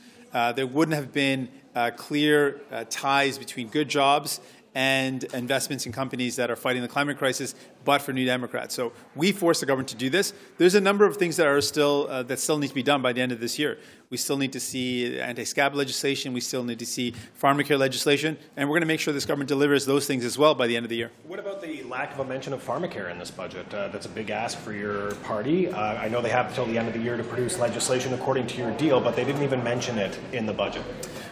there 0.53 0.67
wouldn't 0.67 0.97
have 0.97 1.13
been 1.13 1.49
uh, 1.75 1.91
clear 1.97 2.61
uh, 2.73 2.85
ties 2.91 3.39
between 3.39 3.69
good 3.69 3.89
jobs 3.89 4.41
and 4.79 5.25
investments 5.35 5.87
in 5.87 5.93
companies 5.93 6.37
that 6.37 6.53
are 6.53 6.55
fighting 6.55 6.83
the 6.83 6.89
climate 6.89 7.19
crisis, 7.19 7.57
but 7.85 8.01
for 8.01 8.13
New 8.13 8.25
Democrats. 8.25 8.77
So 8.77 8.93
we 9.17 9.33
forced 9.33 9.59
the 9.59 9.67
government 9.67 9.89
to 9.89 9.97
do 9.97 10.09
this. 10.09 10.33
There's 10.57 10.77
a 10.77 10.81
number 10.81 11.05
of 11.05 11.17
things 11.17 11.37
that 11.39 11.49
are 11.49 11.61
still 11.61 12.07
uh, 12.09 12.23
that 12.23 12.39
still 12.39 12.59
need 12.59 12.69
to 12.69 12.75
be 12.77 12.85
done 12.85 13.03
by 13.03 13.13
the 13.13 13.21
end 13.21 13.33
of 13.33 13.41
this 13.41 13.59
year. 13.59 13.79
We 14.11 14.17
still 14.17 14.39
need 14.39 14.53
to 14.53 14.61
see 14.61 15.19
anti-SCAB 15.19 15.75
legislation. 15.75 16.33
We 16.33 16.41
still 16.41 16.63
need 16.63 16.79
to 16.79 16.87
see 16.87 17.13
pharmacare 17.43 17.77
legislation, 17.77 18.39
and 18.57 18.69
we're 18.69 18.75
going 18.75 18.83
to 18.83 18.87
make 18.87 19.01
sure 19.01 19.13
this 19.13 19.27
government 19.27 19.49
delivers 19.49 19.85
those 19.85 20.07
things 20.07 20.25
as 20.25 20.39
well 20.39 20.55
by 20.55 20.69
the 20.69 20.77
end 20.77 20.87
of 20.87 20.91
the 20.91 20.97
year. 20.97 21.11
What 21.27 21.41
about 21.41 21.61
the 21.61 21.83
lack 21.83 22.15
of 22.15 22.21
a 22.21 22.25
mention 22.25 22.53
of 22.53 22.65
pharmacare 22.65 23.11
in 23.11 23.19
this 23.19 23.33
budget? 23.33 23.75
Uh, 23.75 23.89
that's 23.89 24.07
a 24.07 24.09
big 24.09 24.31
ask 24.31 24.57
for 24.59 24.73
your 24.73 25.13
party. 25.17 25.69
Uh, 25.69 25.95
I 26.05 26.09
know 26.09 26.23
they 26.23 26.31
have 26.31 26.47
until 26.51 26.67
the 26.67 26.79
end 26.79 26.87
of 26.87 26.95
the 26.95 27.01
year 27.01 27.17
to 27.17 27.25
produce 27.25 27.59
legislation 27.59 28.15
according 28.15 28.47
to 28.47 28.57
your 28.57 28.71
deal, 28.79 29.01
but 29.01 29.17
they 29.17 29.25
didn't 29.25 29.43
even 29.43 29.65
mention 29.65 29.99
it 29.99 30.17
in 30.33 30.47
the 30.47 30.55
budget. 30.55 30.85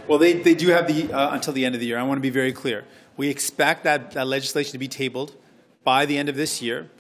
Well, 0.08 0.18
they, 0.18 0.34
they 0.34 0.54
do 0.54 0.68
have 0.68 0.86
the 0.86 1.12
uh, 1.12 1.34
until 1.34 1.52
the 1.52 1.64
end 1.64 1.76
of 1.76 1.80
the 1.80 1.86
year. 1.86 1.98
I 1.98 2.02
want 2.02 2.18
to 2.18 2.22
be 2.22 2.30
very 2.30 2.52
clear. 2.52 2.84
We 3.16 3.28
expect 3.28 3.84
that, 3.84 4.12
that 4.12 4.26
legislation 4.26 4.72
to 4.72 4.78
be 4.78 4.88
tabled 4.88 5.34
by 5.84 6.06
the 6.06 6.18
end 6.18 6.28
of 6.28 6.36
this 6.36 6.60
year 6.60 6.90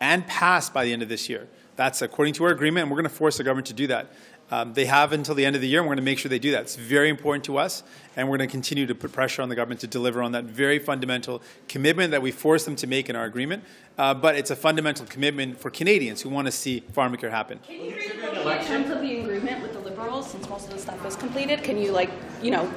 and 0.00 0.26
passed 0.26 0.72
by 0.72 0.84
the 0.84 0.92
end 0.92 1.02
of 1.02 1.08
this 1.08 1.28
year. 1.28 1.48
That's 1.76 2.00
according 2.00 2.34
to 2.34 2.44
our 2.44 2.50
agreement, 2.50 2.82
and 2.82 2.90
we're 2.90 2.96
going 2.96 3.10
to 3.10 3.16
force 3.16 3.36
the 3.36 3.44
government 3.44 3.66
to 3.66 3.74
do 3.74 3.86
that. 3.88 4.10
Um, 4.48 4.74
they 4.74 4.84
have 4.84 5.12
until 5.12 5.34
the 5.34 5.44
end 5.44 5.56
of 5.56 5.62
the 5.62 5.66
year, 5.66 5.80
and 5.80 5.88
we're 5.88 5.96
going 5.96 6.04
to 6.04 6.10
make 6.10 6.20
sure 6.20 6.28
they 6.28 6.38
do 6.38 6.52
that. 6.52 6.62
It's 6.62 6.76
very 6.76 7.08
important 7.08 7.44
to 7.46 7.58
us, 7.58 7.82
and 8.14 8.28
we're 8.28 8.38
going 8.38 8.48
to 8.48 8.52
continue 8.52 8.86
to 8.86 8.94
put 8.94 9.10
pressure 9.10 9.42
on 9.42 9.48
the 9.48 9.56
government 9.56 9.80
to 9.80 9.88
deliver 9.88 10.22
on 10.22 10.32
that 10.32 10.44
very 10.44 10.78
fundamental 10.78 11.42
commitment 11.66 12.12
that 12.12 12.22
we 12.22 12.30
forced 12.30 12.64
them 12.64 12.76
to 12.76 12.86
make 12.86 13.10
in 13.10 13.16
our 13.16 13.24
agreement. 13.24 13.64
Uh, 13.98 14.14
but 14.14 14.36
it's 14.36 14.50
a 14.50 14.56
fundamental 14.56 15.04
commitment 15.06 15.58
for 15.58 15.68
Canadians 15.70 16.22
who 16.22 16.28
want 16.28 16.46
to 16.46 16.52
see 16.52 16.84
pharmacare 16.92 17.30
happen. 17.30 17.58
Can 17.66 17.84
you 17.84 17.96
read 17.96 18.20
the 18.20 18.64
terms 18.64 18.88
of 18.90 19.00
the 19.00 19.20
agreement 19.20 19.62
with 19.62 19.72
the 19.72 19.80
Liberals, 19.80 20.30
since 20.30 20.48
most 20.48 20.68
of 20.68 20.74
the 20.74 20.78
stuff 20.78 21.04
is 21.04 21.16
completed? 21.16 21.64
Can 21.64 21.76
you, 21.76 21.90
like, 21.90 22.10
you 22.40 22.52
know, 22.52 22.72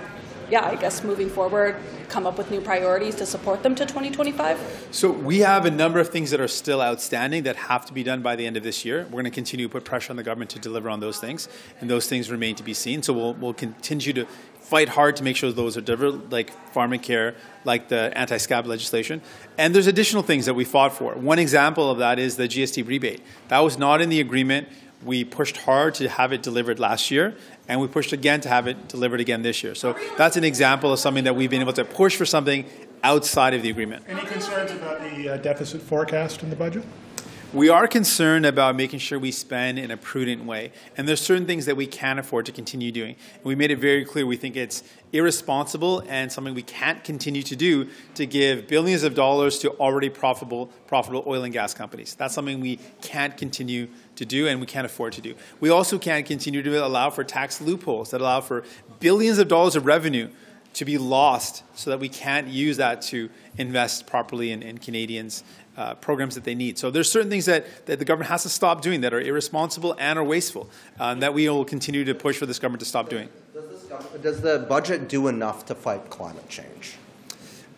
yeah, 0.50 0.66
I 0.66 0.76
guess 0.76 1.04
moving 1.04 1.30
forward, 1.30 1.76
come 2.08 2.26
up 2.26 2.38
with 2.38 2.50
new 2.52 2.62
priorities 2.62 3.16
to 3.16 3.26
support 3.26 3.64
them 3.64 3.76
to 3.76 3.86
2025? 3.86 4.88
So 4.92 5.12
we 5.12 5.40
have 5.40 5.66
a 5.66 5.72
number 5.72 6.00
of 6.00 6.10
things 6.10 6.32
that 6.32 6.40
are 6.40 6.48
still 6.48 6.82
outstanding 6.82 7.44
that 7.44 7.56
have 7.56 7.86
to 7.86 7.94
be 7.94 8.04
done 8.04 8.22
by 8.22 8.36
the 8.36 8.46
end 8.46 8.58
of 8.58 8.64
this 8.64 8.84
year. 8.84 9.04
We're 9.06 9.22
going 9.22 9.26
to 9.26 9.32
continue 9.32 9.68
to 9.68 9.72
put 9.72 9.86
pressure 9.86 10.12
on 10.12 10.18
the 10.18 10.24
government 10.24 10.52
to 10.52 10.60
deliver 10.60 10.90
on 10.90 11.00
those 11.00 11.20
things, 11.20 11.48
and 11.80 11.90
those 11.90 12.08
things 12.08 12.32
remain 12.32 12.56
to 12.56 12.64
be 12.64 12.74
seen. 12.74 13.04
So 13.04 13.14
we'll, 13.14 13.34
we'll 13.36 13.54
continue 13.54 14.14
to 14.14 14.26
fight 14.70 14.90
hard 14.90 15.16
to 15.16 15.24
make 15.24 15.36
sure 15.36 15.52
those 15.52 15.76
are 15.76 15.82
delivered, 15.82 16.32
like 16.32 16.52
pharmacare, 16.74 17.36
like 17.66 17.90
the 17.90 18.16
anti-SCAB 18.16 18.68
legislation. 18.68 19.20
And 19.58 19.74
there's 19.74 19.88
additional 19.88 20.22
things 20.22 20.46
that 20.46 20.54
we 20.54 20.64
fought 20.64 20.94
for. 20.94 21.16
One 21.16 21.40
example 21.40 21.90
of 21.90 21.98
that 21.98 22.20
is 22.20 22.38
the 22.38 22.48
GST 22.48 22.88
rebate. 22.88 23.22
That 23.48 23.60
was 23.60 23.80
not 23.80 24.00
in 24.00 24.10
the 24.10 24.20
agreement. 24.20 24.68
We 25.04 25.24
pushed 25.24 25.58
hard 25.58 25.96
to 25.96 26.10
have 26.10 26.34
it 26.34 26.44
delivered 26.44 26.78
last 26.78 27.10
year, 27.10 27.36
and 27.70 27.80
we 27.80 27.88
pushed 27.88 28.12
again 28.12 28.42
to 28.42 28.50
have 28.50 28.68
it 28.68 28.90
delivered 28.90 29.22
again 29.22 29.44
this 29.44 29.64
year. 29.64 29.76
So 29.76 29.96
that's 30.18 30.36
an 30.36 30.44
example 30.44 30.92
of 30.92 31.00
something 31.00 31.24
that 31.24 31.36
we've 31.36 31.52
been 31.52 31.62
able 31.62 31.74
to 31.74 31.86
push 31.86 32.18
for 32.18 32.26
something 32.26 32.66
outside 33.04 33.54
of 33.54 33.62
the 33.62 33.70
agreement. 33.70 34.04
Any 34.08 34.26
concerns 34.26 34.72
about 34.72 35.00
the 35.00 35.30
uh, 35.30 35.38
deficit 35.38 35.82
forecast 35.82 36.44
in 36.44 36.50
the 36.50 36.56
budget? 36.56 36.84
We 37.52 37.70
are 37.70 37.88
concerned 37.88 38.46
about 38.46 38.76
making 38.76 39.00
sure 39.00 39.18
we 39.18 39.32
spend 39.32 39.80
in 39.80 39.90
a 39.90 39.98
prudent 39.98 40.46
way. 40.46 40.72
And 40.96 41.08
there's 41.08 41.20
certain 41.20 41.48
things 41.48 41.66
that 41.66 41.76
we 41.76 41.88
can't 41.88 42.20
afford 42.20 42.46
to 42.46 42.52
continue 42.52 42.92
doing. 42.92 43.16
And 43.34 43.44
we 43.44 43.56
made 43.56 43.72
it 43.72 43.80
very 43.80 44.06
clear 44.06 44.28
we 44.28 44.38
think 44.38 44.56
it's 44.56 44.84
irresponsible 45.14 46.04
and 46.08 46.32
something 46.32 46.54
we 46.54 46.62
can't 46.62 47.04
continue 47.04 47.42
to 47.42 47.56
do 47.56 47.90
to 48.14 48.28
give 48.28 48.68
billions 48.68 49.02
of 49.02 49.16
dollars 49.16 49.58
to 49.60 49.72
already 49.78 50.10
profitable 50.10 50.68
profitable 50.86 51.24
oil 51.26 51.44
and 51.44 51.52
gas 51.52 51.74
companies. 51.74 52.14
That's 52.14 52.36
something 52.36 52.60
we 52.60 52.78
can't 53.02 53.36
continue 53.36 53.88
to 54.20 54.26
do 54.26 54.48
and 54.48 54.60
we 54.60 54.68
can't 54.68 54.86
afford 54.86 55.14
to 55.14 55.22
do. 55.22 55.34
We 55.60 55.70
also 55.70 55.98
can't 55.98 56.26
continue 56.26 56.62
to 56.62 56.86
allow 56.86 57.10
for 57.10 57.24
tax 57.24 57.60
loopholes 57.60 58.12
that 58.12 58.22
allow 58.22 58.42
for 58.42 58.64
billions 59.00 59.40
of 59.40 59.48
dollars 59.48 59.76
of 59.76 59.86
revenue 59.86 60.30
to 60.74 60.86
be 60.86 60.98
lost 60.98 61.64
so 61.74 61.90
that 61.90 62.00
we 62.00 62.10
can't 62.10 62.48
use 62.48 62.78
that 62.78 63.02
to 63.02 63.30
invest 63.58 64.06
properly 64.06 64.52
in, 64.52 64.62
in 64.62 64.78
Canadians 64.78 65.44
uh, 65.78 65.96
programs 65.96 66.36
that 66.36 66.44
they 66.44 66.54
need. 66.54 66.78
So 66.78 66.92
there's 66.92 67.12
certain 67.12 67.30
things 67.30 67.46
that, 67.46 67.86
that 67.88 67.98
the 67.98 68.06
government 68.06 68.30
has 68.30 68.44
to 68.44 68.50
stop 68.50 68.82
doing 68.82 69.02
that 69.02 69.14
are 69.14 69.22
irresponsible 69.22 69.96
and 69.98 70.20
are 70.20 70.24
wasteful 70.24 70.70
um, 71.00 71.22
that 71.22 71.34
we 71.34 71.50
will 71.50 71.66
continue 71.66 72.04
to 72.04 72.14
push 72.14 72.38
for 72.38 72.46
this 72.46 72.60
government 72.60 72.82
to 72.82 72.86
stop 72.86 73.10
doing. 73.10 73.30
Does, 73.54 73.90
does 74.22 74.42
the 74.42 74.66
budget 74.68 75.08
do 75.08 75.28
enough 75.28 75.66
to 75.68 75.76
fight 75.76 76.10
climate 76.10 76.50
change? 76.50 76.98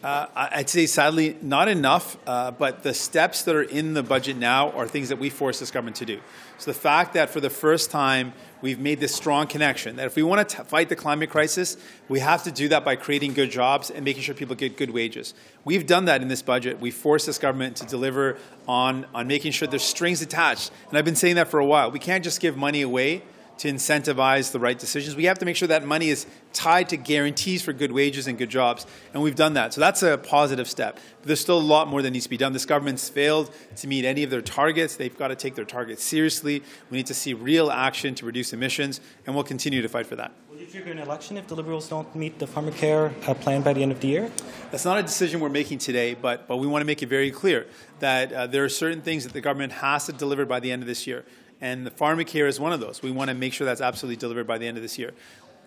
Uh, 0.03 0.25
I'd 0.35 0.67
say 0.67 0.87
sadly 0.87 1.37
not 1.43 1.67
enough, 1.67 2.17
uh, 2.25 2.49
but 2.49 2.81
the 2.81 2.93
steps 2.93 3.43
that 3.43 3.55
are 3.55 3.61
in 3.61 3.93
the 3.93 4.01
budget 4.01 4.35
now 4.35 4.71
are 4.71 4.87
things 4.87 5.09
that 5.09 5.19
we 5.19 5.29
force 5.29 5.59
this 5.59 5.69
government 5.69 5.97
to 5.97 6.05
do. 6.05 6.19
So 6.57 6.71
the 6.71 6.77
fact 6.77 7.13
that 7.13 7.29
for 7.29 7.39
the 7.39 7.51
first 7.51 7.91
time 7.91 8.33
we've 8.61 8.79
made 8.79 8.99
this 8.99 9.13
strong 9.13 9.45
connection 9.45 9.97
that 9.97 10.07
if 10.07 10.15
we 10.15 10.23
want 10.23 10.49
to 10.49 10.63
fight 10.63 10.89
the 10.89 10.95
climate 10.95 11.29
crisis, 11.29 11.77
we 12.09 12.19
have 12.19 12.43
to 12.43 12.51
do 12.51 12.67
that 12.69 12.83
by 12.83 12.95
creating 12.95 13.33
good 13.33 13.51
jobs 13.51 13.91
and 13.91 14.03
making 14.03 14.23
sure 14.23 14.33
people 14.33 14.55
get 14.55 14.75
good 14.75 14.89
wages. 14.89 15.35
We've 15.65 15.85
done 15.85 16.05
that 16.05 16.23
in 16.23 16.29
this 16.29 16.41
budget. 16.41 16.79
We 16.79 16.89
forced 16.89 17.27
this 17.27 17.37
government 17.37 17.75
to 17.77 17.85
deliver 17.85 18.37
on, 18.67 19.05
on 19.13 19.27
making 19.27 19.51
sure 19.51 19.67
there's 19.67 19.83
strings 19.83 20.23
attached. 20.23 20.71
And 20.89 20.97
I've 20.97 21.05
been 21.05 21.15
saying 21.15 21.35
that 21.35 21.47
for 21.47 21.59
a 21.59 21.65
while. 21.65 21.91
We 21.91 21.99
can't 21.99 22.23
just 22.23 22.39
give 22.39 22.57
money 22.57 22.81
away 22.81 23.21
to 23.61 23.71
incentivize 23.71 24.51
the 24.51 24.59
right 24.59 24.79
decisions. 24.79 25.15
We 25.15 25.25
have 25.25 25.37
to 25.37 25.45
make 25.45 25.55
sure 25.55 25.67
that 25.67 25.85
money 25.85 26.09
is 26.09 26.25
tied 26.51 26.89
to 26.89 26.97
guarantees 26.97 27.61
for 27.61 27.73
good 27.73 27.91
wages 27.91 28.25
and 28.25 28.35
good 28.35 28.49
jobs, 28.49 28.87
and 29.13 29.21
we've 29.21 29.35
done 29.35 29.53
that. 29.53 29.71
So 29.71 29.81
that's 29.81 30.01
a 30.01 30.17
positive 30.17 30.67
step. 30.67 30.95
But 31.19 31.27
there's 31.27 31.41
still 31.41 31.59
a 31.59 31.61
lot 31.61 31.87
more 31.87 32.01
that 32.01 32.09
needs 32.09 32.23
to 32.23 32.29
be 32.31 32.37
done. 32.37 32.53
This 32.53 32.65
government's 32.65 33.07
failed 33.07 33.53
to 33.75 33.87
meet 33.87 34.03
any 34.03 34.23
of 34.23 34.31
their 34.31 34.41
targets. 34.41 34.95
They've 34.95 35.15
got 35.15 35.27
to 35.27 35.35
take 35.35 35.53
their 35.53 35.65
targets 35.65 36.03
seriously. 36.03 36.63
We 36.89 36.97
need 36.97 37.05
to 37.05 37.13
see 37.13 37.35
real 37.35 37.69
action 37.69 38.15
to 38.15 38.25
reduce 38.25 38.51
emissions, 38.51 38.99
and 39.27 39.35
we'll 39.35 39.43
continue 39.43 39.83
to 39.83 39.89
fight 39.89 40.07
for 40.07 40.15
that. 40.15 40.31
Will 40.49 40.57
you 40.57 40.65
trigger 40.65 40.91
an 40.91 40.97
election 40.97 41.37
if 41.37 41.45
the 41.45 41.55
Liberals 41.55 41.87
don't 41.87 42.15
meet 42.15 42.39
the 42.39 42.47
pharmacare 42.47 43.13
uh, 43.29 43.35
plan 43.35 43.61
by 43.61 43.73
the 43.73 43.83
end 43.83 43.91
of 43.91 43.99
the 43.99 44.07
year? 44.07 44.31
That's 44.71 44.85
not 44.85 44.97
a 44.97 45.03
decision 45.03 45.39
we're 45.39 45.49
making 45.49 45.77
today, 45.77 46.15
but, 46.15 46.47
but 46.47 46.57
we 46.57 46.65
want 46.65 46.81
to 46.81 46.87
make 46.87 47.03
it 47.03 47.09
very 47.09 47.29
clear 47.29 47.67
that 47.99 48.33
uh, 48.33 48.47
there 48.47 48.65
are 48.65 48.69
certain 48.69 49.03
things 49.03 49.23
that 49.23 49.33
the 49.33 49.41
government 49.41 49.73
has 49.73 50.07
to 50.07 50.13
deliver 50.13 50.47
by 50.47 50.59
the 50.59 50.71
end 50.71 50.81
of 50.81 50.87
this 50.87 51.05
year 51.05 51.25
and 51.61 51.85
the 51.85 51.91
pharmacare 51.91 52.47
is 52.47 52.59
one 52.59 52.73
of 52.73 52.79
those. 52.79 53.01
We 53.01 53.11
want 53.11 53.29
to 53.29 53.35
make 53.35 53.53
sure 53.53 53.65
that's 53.65 53.81
absolutely 53.81 54.17
delivered 54.17 54.47
by 54.47 54.57
the 54.57 54.67
end 54.67 54.77
of 54.77 54.83
this 54.83 54.97
year. 54.97 55.11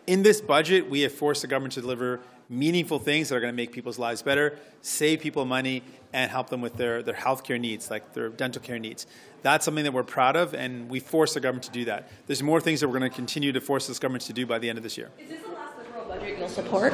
In 0.06 0.22
this 0.22 0.40
budget, 0.40 0.90
we 0.90 1.00
have 1.00 1.12
forced 1.12 1.42
the 1.42 1.48
government 1.48 1.72
to 1.74 1.80
deliver 1.80 2.20
meaningful 2.50 2.98
things 2.98 3.30
that 3.30 3.36
are 3.36 3.40
going 3.40 3.52
to 3.52 3.56
make 3.56 3.72
people's 3.72 3.98
lives 3.98 4.20
better, 4.20 4.58
save 4.82 5.20
people 5.20 5.46
money, 5.46 5.82
and 6.12 6.30
help 6.30 6.50
them 6.50 6.60
with 6.60 6.76
their, 6.76 7.02
their 7.02 7.14
health 7.14 7.42
care 7.42 7.58
needs, 7.58 7.90
like 7.90 8.12
their 8.12 8.28
dental 8.28 8.60
care 8.60 8.78
needs. 8.78 9.06
That's 9.42 9.64
something 9.64 9.84
that 9.84 9.92
we're 9.92 10.04
proud 10.04 10.36
of, 10.36 10.54
and 10.54 10.90
we 10.90 11.00
force 11.00 11.34
the 11.34 11.40
government 11.40 11.64
to 11.64 11.70
do 11.70 11.86
that. 11.86 12.10
There's 12.26 12.42
more 12.42 12.60
things 12.60 12.80
that 12.80 12.88
we're 12.88 12.98
going 12.98 13.10
to 13.10 13.16
continue 13.16 13.52
to 13.52 13.60
force 13.60 13.86
this 13.86 13.98
government 13.98 14.24
to 14.24 14.32
do 14.32 14.46
by 14.46 14.58
the 14.58 14.68
end 14.68 14.78
of 14.78 14.84
this 14.84 14.98
year. 14.98 15.10
Is 15.18 15.30
this 15.30 15.42
the 15.42 15.48
last 15.52 15.76
Liberal 15.78 16.04
budget 16.04 16.38
you'll 16.38 16.48
support? 16.48 16.92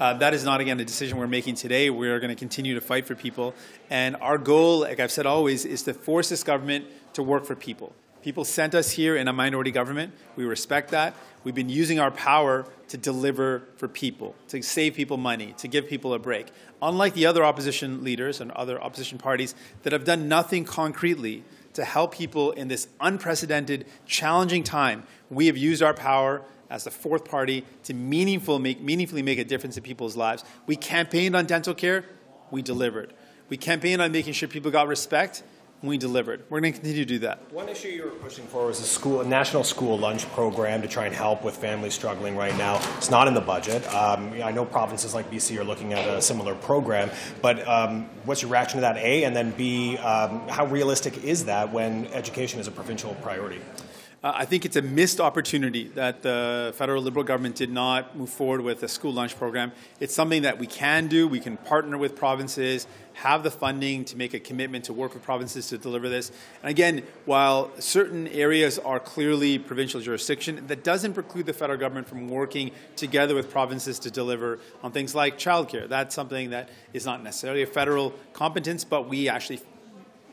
Uh, 0.00 0.14
that 0.14 0.34
is 0.34 0.44
not, 0.44 0.60
again, 0.60 0.78
a 0.80 0.84
decision 0.84 1.18
we're 1.18 1.26
making 1.26 1.54
today. 1.54 1.90
We're 1.90 2.18
going 2.18 2.30
to 2.30 2.38
continue 2.38 2.74
to 2.74 2.80
fight 2.80 3.06
for 3.06 3.14
people. 3.14 3.54
And 3.90 4.16
our 4.16 4.38
goal, 4.38 4.80
like 4.80 4.98
I've 4.98 5.12
said 5.12 5.26
always, 5.26 5.64
is 5.64 5.82
to 5.84 5.94
force 5.94 6.28
this 6.28 6.42
government 6.42 6.86
to 7.14 7.22
work 7.22 7.44
for 7.44 7.56
people. 7.56 7.94
People 8.22 8.44
sent 8.44 8.74
us 8.74 8.90
here 8.90 9.16
in 9.16 9.28
a 9.28 9.34
minority 9.34 9.70
government. 9.70 10.14
We 10.34 10.46
respect 10.46 10.92
that. 10.92 11.14
We've 11.42 11.54
been 11.54 11.68
using 11.68 12.00
our 12.00 12.10
power 12.10 12.66
to 12.88 12.96
deliver 12.96 13.64
for 13.76 13.86
people, 13.86 14.34
to 14.48 14.62
save 14.62 14.94
people 14.94 15.18
money, 15.18 15.54
to 15.58 15.68
give 15.68 15.88
people 15.88 16.14
a 16.14 16.18
break. 16.18 16.46
Unlike 16.80 17.12
the 17.14 17.26
other 17.26 17.44
opposition 17.44 18.02
leaders 18.02 18.40
and 18.40 18.50
other 18.52 18.82
opposition 18.82 19.18
parties 19.18 19.54
that 19.82 19.92
have 19.92 20.04
done 20.04 20.26
nothing 20.26 20.64
concretely 20.64 21.44
to 21.74 21.84
help 21.84 22.14
people 22.14 22.52
in 22.52 22.68
this 22.68 22.88
unprecedented, 22.98 23.84
challenging 24.06 24.62
time, 24.62 25.02
we 25.28 25.46
have 25.46 25.58
used 25.58 25.82
our 25.82 25.92
power 25.92 26.42
as 26.70 26.84
the 26.84 26.90
fourth 26.90 27.26
party 27.26 27.64
to 27.82 27.92
meaningful 27.92 28.58
make, 28.58 28.80
meaningfully 28.80 29.22
make 29.22 29.38
a 29.38 29.44
difference 29.44 29.76
in 29.76 29.82
people's 29.82 30.16
lives. 30.16 30.44
We 30.66 30.76
campaigned 30.76 31.36
on 31.36 31.44
dental 31.44 31.74
care, 31.74 32.06
we 32.50 32.62
delivered. 32.62 33.12
We 33.50 33.58
campaigned 33.58 34.00
on 34.00 34.12
making 34.12 34.32
sure 34.32 34.48
people 34.48 34.70
got 34.70 34.88
respect, 34.88 35.42
we 35.86 35.98
delivered. 35.98 36.44
We're 36.48 36.60
going 36.60 36.72
to 36.72 36.78
continue 36.78 37.04
to 37.04 37.08
do 37.08 37.18
that. 37.20 37.52
One 37.52 37.68
issue 37.68 37.88
you 37.88 38.04
were 38.04 38.10
pushing 38.10 38.46
for 38.46 38.66
was 38.66 38.80
a 38.80 38.84
school, 38.84 39.20
a 39.20 39.24
national 39.24 39.64
school 39.64 39.98
lunch 39.98 40.26
program 40.32 40.82
to 40.82 40.88
try 40.88 41.06
and 41.06 41.14
help 41.14 41.44
with 41.44 41.56
families 41.56 41.94
struggling 41.94 42.36
right 42.36 42.56
now. 42.56 42.80
It's 42.96 43.10
not 43.10 43.28
in 43.28 43.34
the 43.34 43.40
budget. 43.40 43.86
Um, 43.94 44.32
I 44.42 44.50
know 44.50 44.64
provinces 44.64 45.14
like 45.14 45.30
BC 45.30 45.58
are 45.58 45.64
looking 45.64 45.92
at 45.92 46.08
a 46.08 46.22
similar 46.22 46.54
program, 46.54 47.10
but 47.42 47.66
um, 47.68 48.08
what's 48.24 48.42
your 48.42 48.50
reaction 48.50 48.78
to 48.78 48.80
that? 48.82 48.96
A, 48.96 49.24
and 49.24 49.36
then 49.36 49.50
B, 49.52 49.96
um, 49.98 50.48
how 50.48 50.66
realistic 50.66 51.24
is 51.24 51.44
that 51.46 51.72
when 51.72 52.06
education 52.08 52.60
is 52.60 52.66
a 52.66 52.72
provincial 52.72 53.14
priority? 53.16 53.60
Uh, 54.24 54.32
I 54.34 54.46
think 54.46 54.64
it's 54.64 54.76
a 54.76 54.80
missed 54.80 55.20
opportunity 55.20 55.88
that 55.96 56.22
the 56.22 56.72
federal 56.76 57.02
Liberal 57.02 57.26
government 57.26 57.56
did 57.56 57.70
not 57.70 58.16
move 58.16 58.30
forward 58.30 58.62
with 58.62 58.82
a 58.82 58.88
school 58.88 59.12
lunch 59.12 59.36
program. 59.36 59.70
It's 60.00 60.14
something 60.14 60.40
that 60.42 60.58
we 60.58 60.66
can 60.66 61.08
do. 61.08 61.28
We 61.28 61.40
can 61.40 61.58
partner 61.58 61.98
with 61.98 62.16
provinces, 62.16 62.86
have 63.12 63.42
the 63.42 63.50
funding 63.50 64.02
to 64.06 64.16
make 64.16 64.32
a 64.32 64.40
commitment 64.40 64.86
to 64.86 64.94
work 64.94 65.12
with 65.12 65.22
provinces 65.22 65.68
to 65.68 65.76
deliver 65.76 66.08
this. 66.08 66.32
And 66.62 66.70
again, 66.70 67.02
while 67.26 67.70
certain 67.78 68.26
areas 68.28 68.78
are 68.78 68.98
clearly 68.98 69.58
provincial 69.58 70.00
jurisdiction, 70.00 70.68
that 70.68 70.82
doesn't 70.82 71.12
preclude 71.12 71.44
the 71.44 71.52
federal 71.52 71.78
government 71.78 72.08
from 72.08 72.26
working 72.26 72.70
together 72.96 73.34
with 73.34 73.50
provinces 73.50 73.98
to 73.98 74.10
deliver 74.10 74.58
on 74.82 74.90
things 74.90 75.14
like 75.14 75.36
childcare. 75.36 75.86
That's 75.86 76.14
something 76.14 76.48
that 76.48 76.70
is 76.94 77.04
not 77.04 77.22
necessarily 77.22 77.60
a 77.60 77.66
federal 77.66 78.14
competence, 78.32 78.84
but 78.84 79.06
we 79.06 79.28
actually 79.28 79.60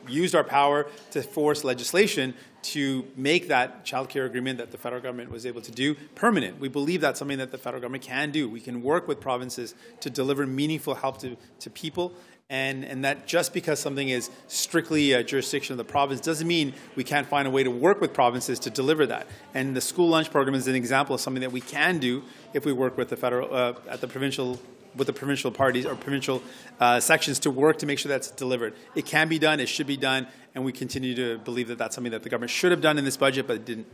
used 0.08 0.34
our 0.34 0.44
power 0.44 0.86
to 1.10 1.22
force 1.22 1.62
legislation 1.62 2.34
to 2.62 3.04
make 3.16 3.48
that 3.48 3.84
child 3.84 4.08
care 4.08 4.24
agreement 4.24 4.58
that 4.58 4.70
the 4.70 4.78
federal 4.78 5.02
government 5.02 5.30
was 5.30 5.46
able 5.46 5.60
to 5.60 5.72
do 5.72 5.94
permanent. 6.14 6.60
We 6.60 6.68
believe 6.68 7.00
that's 7.00 7.18
something 7.18 7.38
that 7.38 7.50
the 7.50 7.58
federal 7.58 7.80
government 7.80 8.04
can 8.04 8.30
do. 8.30 8.48
We 8.48 8.60
can 8.60 8.82
work 8.82 9.08
with 9.08 9.20
provinces 9.20 9.74
to 10.00 10.10
deliver 10.10 10.46
meaningful 10.46 10.94
help 10.94 11.18
to, 11.18 11.36
to 11.60 11.70
people 11.70 12.14
And, 12.52 12.84
and 12.84 13.04
that 13.06 13.26
just 13.26 13.54
because 13.54 13.80
something 13.80 14.10
is 14.10 14.28
strictly 14.46 15.12
a 15.12 15.24
jurisdiction 15.24 15.72
of 15.72 15.78
the 15.78 15.90
province 15.90 16.20
doesn't 16.20 16.46
mean 16.46 16.74
we 16.96 17.02
can't 17.02 17.26
find 17.26 17.48
a 17.48 17.50
way 17.50 17.62
to 17.62 17.70
work 17.70 18.02
with 18.02 18.12
provinces 18.12 18.58
to 18.60 18.70
deliver 18.70 19.06
that. 19.06 19.26
And 19.54 19.74
the 19.74 19.80
school 19.80 20.08
lunch 20.10 20.30
program 20.30 20.54
is 20.54 20.68
an 20.68 20.74
example 20.74 21.14
of 21.14 21.22
something 21.22 21.40
that 21.40 21.52
we 21.52 21.62
can 21.62 21.98
do 21.98 22.22
if 22.52 22.66
we 22.66 22.72
work 22.74 22.98
with 22.98 23.08
the 23.08 23.16
federal, 23.16 23.54
uh, 23.54 23.74
at 23.88 24.02
the 24.02 24.06
provincial 24.06 24.60
with 24.96 25.06
the 25.06 25.12
provincial 25.12 25.50
parties 25.50 25.86
or 25.86 25.94
provincial 25.94 26.42
uh, 26.80 27.00
sections 27.00 27.38
to 27.40 27.50
work 27.50 27.78
to 27.78 27.86
make 27.86 27.98
sure 27.98 28.08
that's 28.08 28.30
delivered. 28.30 28.74
It 28.94 29.06
can 29.06 29.28
be 29.28 29.38
done, 29.38 29.60
it 29.60 29.68
should 29.68 29.86
be 29.86 29.96
done, 29.96 30.26
and 30.54 30.64
we 30.64 30.72
continue 30.72 31.14
to 31.14 31.38
believe 31.38 31.68
that 31.68 31.78
that's 31.78 31.94
something 31.94 32.12
that 32.12 32.22
the 32.22 32.28
government 32.28 32.50
should 32.50 32.70
have 32.70 32.80
done 32.80 32.98
in 32.98 33.04
this 33.04 33.16
budget, 33.16 33.46
but 33.46 33.56
it 33.56 33.64
didn't. 33.64 33.86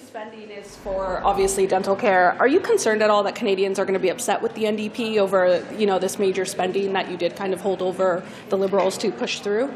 spending 0.00 0.50
is 0.50 0.76
for 0.76 1.20
obviously 1.24 1.66
dental 1.66 1.94
care. 1.94 2.36
Are 2.38 2.48
you 2.48 2.58
concerned 2.58 3.02
at 3.02 3.10
all 3.10 3.22
that 3.24 3.34
Canadians 3.34 3.78
are 3.78 3.84
going 3.84 3.94
to 3.94 4.00
be 4.00 4.08
upset 4.08 4.40
with 4.40 4.54
the 4.54 4.64
NDP 4.64 5.18
over 5.18 5.62
you 5.76 5.86
know 5.86 5.98
this 5.98 6.18
major 6.18 6.44
spending 6.44 6.94
that 6.94 7.10
you 7.10 7.18
did 7.18 7.36
kind 7.36 7.52
of 7.52 7.60
hold 7.60 7.82
over 7.82 8.22
the 8.48 8.56
Liberals 8.56 8.96
to 8.98 9.12
push 9.12 9.40
through? 9.40 9.72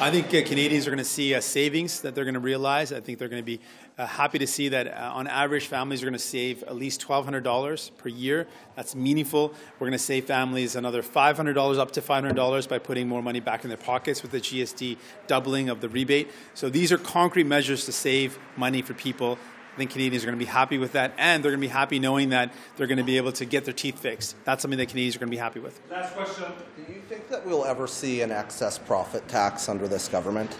I 0.00 0.12
think 0.12 0.26
uh, 0.28 0.46
Canadians 0.48 0.86
are 0.86 0.90
going 0.90 0.98
to 0.98 1.04
see 1.04 1.34
a 1.34 1.42
savings 1.42 2.02
that 2.02 2.14
they're 2.14 2.24
going 2.24 2.34
to 2.34 2.40
realize. 2.40 2.92
I 2.92 3.00
think 3.00 3.18
they're 3.18 3.28
going 3.28 3.42
to 3.42 3.46
be 3.46 3.60
uh, 3.98 4.06
happy 4.06 4.38
to 4.38 4.46
see 4.46 4.68
that 4.68 4.86
uh, 4.86 5.10
on 5.12 5.26
average, 5.26 5.66
families 5.66 6.02
are 6.02 6.06
going 6.06 6.12
to 6.12 6.18
save 6.18 6.62
at 6.62 6.76
least 6.76 7.06
$1,200 7.06 7.90
per 7.98 8.08
year. 8.08 8.46
That's 8.76 8.94
meaningful. 8.94 9.52
We're 9.78 9.86
going 9.86 9.92
to 9.92 9.98
save 9.98 10.24
families 10.24 10.76
another 10.76 11.02
$500 11.02 11.78
up 11.78 11.90
to 11.92 12.00
$500 12.00 12.68
by 12.68 12.78
putting 12.78 13.08
more 13.08 13.22
money 13.22 13.40
back 13.40 13.64
in 13.64 13.68
their 13.68 13.76
pockets 13.76 14.22
with 14.22 14.30
the 14.30 14.40
GST 14.40 14.98
doubling 15.26 15.68
of 15.68 15.80
the 15.80 15.88
rebate. 15.88 16.30
So 16.54 16.70
these 16.70 16.92
are 16.92 16.98
concrete 16.98 17.44
measures 17.44 17.86
to 17.86 17.92
save 17.92 18.38
money 18.56 18.82
for 18.82 18.94
people. 18.94 19.36
I 19.74 19.78
think 19.78 19.90
Canadians 19.92 20.24
are 20.24 20.26
going 20.26 20.38
to 20.38 20.44
be 20.44 20.50
happy 20.50 20.78
with 20.78 20.92
that, 20.92 21.14
and 21.18 21.42
they're 21.42 21.52
going 21.52 21.60
to 21.60 21.68
be 21.68 21.72
happy 21.72 22.00
knowing 22.00 22.30
that 22.30 22.52
they're 22.76 22.88
going 22.88 22.98
to 22.98 23.04
be 23.04 23.16
able 23.16 23.30
to 23.32 23.44
get 23.44 23.64
their 23.64 23.74
teeth 23.74 23.98
fixed. 24.00 24.34
That's 24.44 24.62
something 24.62 24.78
that 24.78 24.88
Canadians 24.88 25.14
are 25.14 25.20
going 25.20 25.30
to 25.30 25.36
be 25.36 25.40
happy 25.40 25.60
with. 25.60 25.80
Last 25.88 26.14
question. 26.14 26.46
Do 26.76 26.92
you 26.92 27.00
think 27.08 27.28
that 27.28 27.46
we'll 27.46 27.64
ever 27.64 27.86
see 27.86 28.22
an 28.22 28.32
excess 28.32 28.76
profit 28.76 29.28
tax 29.28 29.68
under 29.68 29.86
this 29.86 30.08
government? 30.08 30.56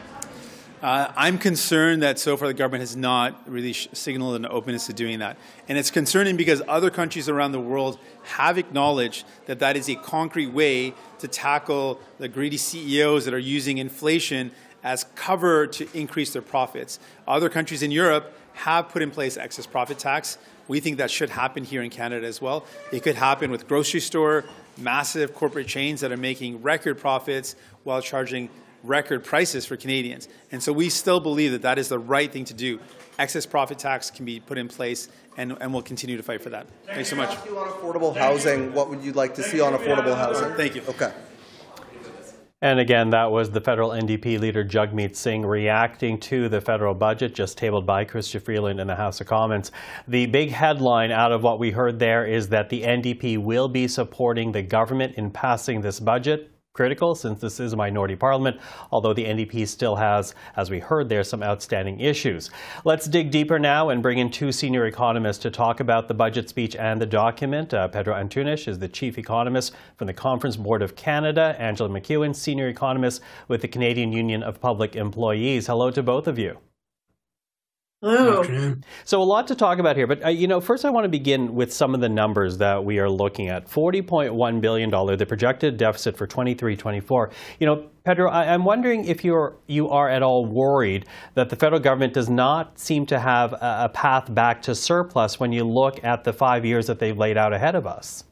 Uh, 0.80 1.12
I'm 1.16 1.38
concerned 1.38 2.02
that 2.04 2.20
so 2.20 2.36
far 2.36 2.46
the 2.46 2.54
government 2.54 2.82
has 2.82 2.94
not 2.94 3.50
really 3.50 3.72
sh- 3.72 3.88
signaled 3.92 4.36
an 4.36 4.46
openness 4.46 4.86
to 4.86 4.92
doing 4.92 5.18
that. 5.18 5.36
And 5.68 5.76
it's 5.76 5.90
concerning 5.90 6.36
because 6.36 6.62
other 6.68 6.88
countries 6.88 7.28
around 7.28 7.50
the 7.50 7.60
world 7.60 7.98
have 8.22 8.58
acknowledged 8.58 9.26
that 9.46 9.58
that 9.58 9.76
is 9.76 9.88
a 9.88 9.96
concrete 9.96 10.48
way 10.48 10.94
to 11.18 11.26
tackle 11.26 11.98
the 12.18 12.28
greedy 12.28 12.56
CEOs 12.56 13.24
that 13.24 13.34
are 13.34 13.40
using 13.40 13.78
inflation 13.78 14.52
as 14.84 15.04
cover 15.16 15.66
to 15.66 15.88
increase 15.94 16.32
their 16.32 16.42
profits. 16.42 17.00
Other 17.26 17.48
countries 17.48 17.82
in 17.82 17.90
Europe 17.90 18.32
have 18.52 18.88
put 18.88 19.02
in 19.02 19.10
place 19.10 19.36
excess 19.36 19.66
profit 19.66 19.98
tax. 19.98 20.38
We 20.68 20.78
think 20.78 20.98
that 20.98 21.10
should 21.10 21.30
happen 21.30 21.64
here 21.64 21.82
in 21.82 21.90
Canada 21.90 22.24
as 22.24 22.40
well. 22.40 22.64
It 22.92 23.02
could 23.02 23.16
happen 23.16 23.50
with 23.50 23.66
grocery 23.66 24.00
store, 24.00 24.44
massive 24.76 25.34
corporate 25.34 25.66
chains 25.66 26.02
that 26.02 26.12
are 26.12 26.16
making 26.16 26.62
record 26.62 26.98
profits 26.98 27.56
while 27.82 28.00
charging 28.00 28.48
record 28.82 29.24
prices 29.24 29.66
for 29.66 29.76
Canadians. 29.76 30.28
And 30.52 30.62
so 30.62 30.72
we 30.72 30.88
still 30.88 31.20
believe 31.20 31.52
that 31.52 31.62
that 31.62 31.78
is 31.78 31.88
the 31.88 31.98
right 31.98 32.32
thing 32.32 32.44
to 32.46 32.54
do. 32.54 32.80
Excess 33.18 33.46
profit 33.46 33.78
tax 33.78 34.10
can 34.10 34.24
be 34.24 34.38
put 34.40 34.58
in 34.58 34.68
place, 34.68 35.08
and, 35.36 35.56
and 35.60 35.72
we'll 35.72 35.82
continue 35.82 36.16
to 36.16 36.22
fight 36.22 36.40
for 36.40 36.50
that. 36.50 36.66
Thanks 36.86 37.10
so 37.10 37.16
much. 37.16 37.30
Ask 37.30 37.46
you 37.46 37.58
on 37.58 37.68
affordable 37.68 38.16
housing, 38.16 38.72
what 38.72 38.88
would 38.90 39.02
you 39.02 39.12
like 39.12 39.34
to 39.34 39.42
see 39.42 39.60
on 39.60 39.72
affordable 39.72 40.16
housing? 40.16 40.54
Thank 40.54 40.76
you. 40.76 40.82
Okay. 40.88 41.12
And 42.60 42.80
again, 42.80 43.10
that 43.10 43.30
was 43.30 43.50
the 43.50 43.60
federal 43.60 43.90
NDP 43.90 44.40
leader 44.40 44.64
Jagmeet 44.64 45.14
Singh 45.14 45.46
reacting 45.46 46.18
to 46.20 46.48
the 46.48 46.60
federal 46.60 46.92
budget 46.92 47.32
just 47.32 47.56
tabled 47.56 47.86
by 47.86 48.04
Chrystia 48.04 48.42
Freeland 48.42 48.80
in 48.80 48.88
the 48.88 48.96
House 48.96 49.20
of 49.20 49.28
Commons. 49.28 49.70
The 50.08 50.26
big 50.26 50.50
headline 50.50 51.12
out 51.12 51.30
of 51.30 51.44
what 51.44 51.60
we 51.60 51.70
heard 51.70 52.00
there 52.00 52.26
is 52.26 52.48
that 52.48 52.68
the 52.68 52.82
NDP 52.82 53.38
will 53.38 53.68
be 53.68 53.86
supporting 53.86 54.50
the 54.50 54.62
government 54.62 55.14
in 55.14 55.30
passing 55.30 55.82
this 55.82 56.00
budget 56.00 56.50
critical 56.78 57.16
since 57.16 57.40
this 57.40 57.58
is 57.58 57.72
a 57.72 57.76
minority 57.76 58.14
parliament, 58.14 58.56
although 58.92 59.12
the 59.12 59.24
NDP 59.24 59.66
still 59.66 59.96
has, 59.96 60.36
as 60.56 60.70
we 60.70 60.78
heard 60.78 61.08
there, 61.08 61.24
some 61.24 61.42
outstanding 61.42 61.98
issues. 61.98 62.50
Let's 62.84 63.08
dig 63.08 63.32
deeper 63.32 63.58
now 63.58 63.88
and 63.88 64.00
bring 64.00 64.18
in 64.18 64.30
two 64.30 64.52
senior 64.52 64.86
economists 64.86 65.38
to 65.38 65.50
talk 65.50 65.80
about 65.80 66.06
the 66.06 66.14
budget 66.14 66.48
speech 66.48 66.76
and 66.76 67.00
the 67.00 67.06
document. 67.06 67.74
Uh, 67.74 67.88
Pedro 67.88 68.14
Antunes 68.14 68.68
is 68.68 68.78
the 68.78 68.86
chief 68.86 69.18
economist 69.18 69.74
from 69.96 70.06
the 70.06 70.12
Conference 70.12 70.54
Board 70.56 70.80
of 70.80 70.94
Canada, 70.94 71.56
Angela 71.58 71.88
MacEwen, 71.88 72.32
senior 72.32 72.68
economist 72.68 73.22
with 73.48 73.60
the 73.60 73.68
Canadian 73.68 74.12
Union 74.12 74.44
of 74.44 74.60
Public 74.60 74.94
Employees. 74.94 75.66
Hello 75.66 75.90
to 75.90 76.00
both 76.00 76.28
of 76.28 76.38
you. 76.38 76.58
Hello. 78.00 78.76
So 79.04 79.20
a 79.20 79.24
lot 79.24 79.48
to 79.48 79.56
talk 79.56 79.80
about 79.80 79.96
here, 79.96 80.06
but 80.06 80.24
uh, 80.24 80.28
you 80.28 80.46
know, 80.46 80.60
first 80.60 80.84
I 80.84 80.90
want 80.90 81.04
to 81.04 81.08
begin 81.08 81.56
with 81.56 81.72
some 81.72 81.96
of 81.96 82.00
the 82.00 82.08
numbers 82.08 82.56
that 82.58 82.84
we 82.84 83.00
are 83.00 83.10
looking 83.10 83.48
at. 83.48 83.66
$40.1 83.66 84.60
billion, 84.60 84.88
the 85.18 85.26
projected 85.26 85.76
deficit 85.76 86.16
for 86.16 86.24
23-24. 86.24 87.32
You 87.58 87.66
know, 87.66 87.88
Pedro, 88.04 88.30
I, 88.30 88.44
am 88.54 88.64
wondering 88.64 89.04
if 89.04 89.24
you're 89.24 89.56
you 89.66 89.88
are 89.88 90.08
at 90.08 90.22
all 90.22 90.46
worried 90.46 91.06
that 91.34 91.50
the 91.50 91.56
federal 91.56 91.80
government 91.80 92.12
does 92.12 92.30
not 92.30 92.78
seem 92.78 93.04
to 93.06 93.18
have 93.18 93.52
a, 93.54 93.78
a 93.84 93.88
path 93.88 94.32
back 94.32 94.62
to 94.62 94.76
surplus 94.76 95.40
when 95.40 95.50
you 95.50 95.64
look 95.64 96.04
at 96.04 96.22
the 96.22 96.32
five 96.32 96.64
years 96.64 96.86
that 96.86 97.00
they've 97.00 97.18
laid 97.18 97.36
out 97.36 97.52
ahead 97.52 97.74
of 97.74 97.84
us. 97.84 98.22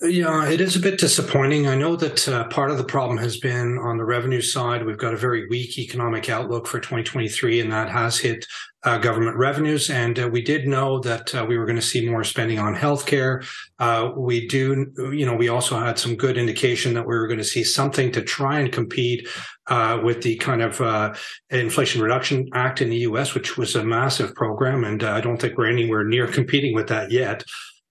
Yeah, 0.00 0.48
it 0.48 0.60
is 0.60 0.74
a 0.74 0.80
bit 0.80 0.98
disappointing. 0.98 1.68
I 1.68 1.76
know 1.76 1.96
that 1.96 2.26
uh, 2.26 2.48
part 2.48 2.70
of 2.70 2.78
the 2.78 2.84
problem 2.84 3.18
has 3.18 3.36
been 3.36 3.78
on 3.78 3.98
the 3.98 4.04
revenue 4.04 4.40
side. 4.40 4.84
We've 4.84 4.98
got 4.98 5.12
a 5.12 5.18
very 5.18 5.46
weak 5.48 5.78
economic 5.78 6.30
outlook 6.30 6.66
for 6.66 6.80
2023, 6.80 7.60
and 7.60 7.70
that 7.70 7.90
has 7.90 8.18
hit 8.18 8.46
uh, 8.84 8.98
government 8.98 9.36
revenues. 9.36 9.90
And 9.90 10.18
uh, 10.18 10.28
we 10.28 10.42
did 10.42 10.66
know 10.66 10.98
that 11.00 11.34
uh, 11.34 11.44
we 11.46 11.58
were 11.58 11.66
going 11.66 11.76
to 11.76 11.82
see 11.82 12.08
more 12.08 12.24
spending 12.24 12.58
on 12.58 12.74
healthcare. 12.74 13.46
Uh, 13.78 14.10
we 14.16 14.48
do, 14.48 14.86
you 15.12 15.26
know, 15.26 15.36
we 15.36 15.48
also 15.48 15.78
had 15.78 15.98
some 15.98 16.16
good 16.16 16.38
indication 16.38 16.94
that 16.94 17.06
we 17.06 17.14
were 17.14 17.28
going 17.28 17.38
to 17.38 17.44
see 17.44 17.62
something 17.62 18.10
to 18.12 18.22
try 18.22 18.58
and 18.58 18.72
compete 18.72 19.28
uh, 19.68 20.00
with 20.02 20.22
the 20.22 20.36
kind 20.38 20.62
of 20.62 21.16
Inflation 21.50 22.02
Reduction 22.02 22.48
Act 22.54 22.80
in 22.80 22.88
the 22.88 22.98
U.S., 22.98 23.34
which 23.34 23.58
was 23.58 23.76
a 23.76 23.84
massive 23.84 24.34
program, 24.34 24.84
and 24.84 25.04
I 25.04 25.20
don't 25.20 25.40
think 25.40 25.56
we're 25.56 25.70
anywhere 25.70 26.02
near 26.02 26.26
competing 26.26 26.74
with 26.74 26.88
that 26.88 27.12
yet. 27.12 27.44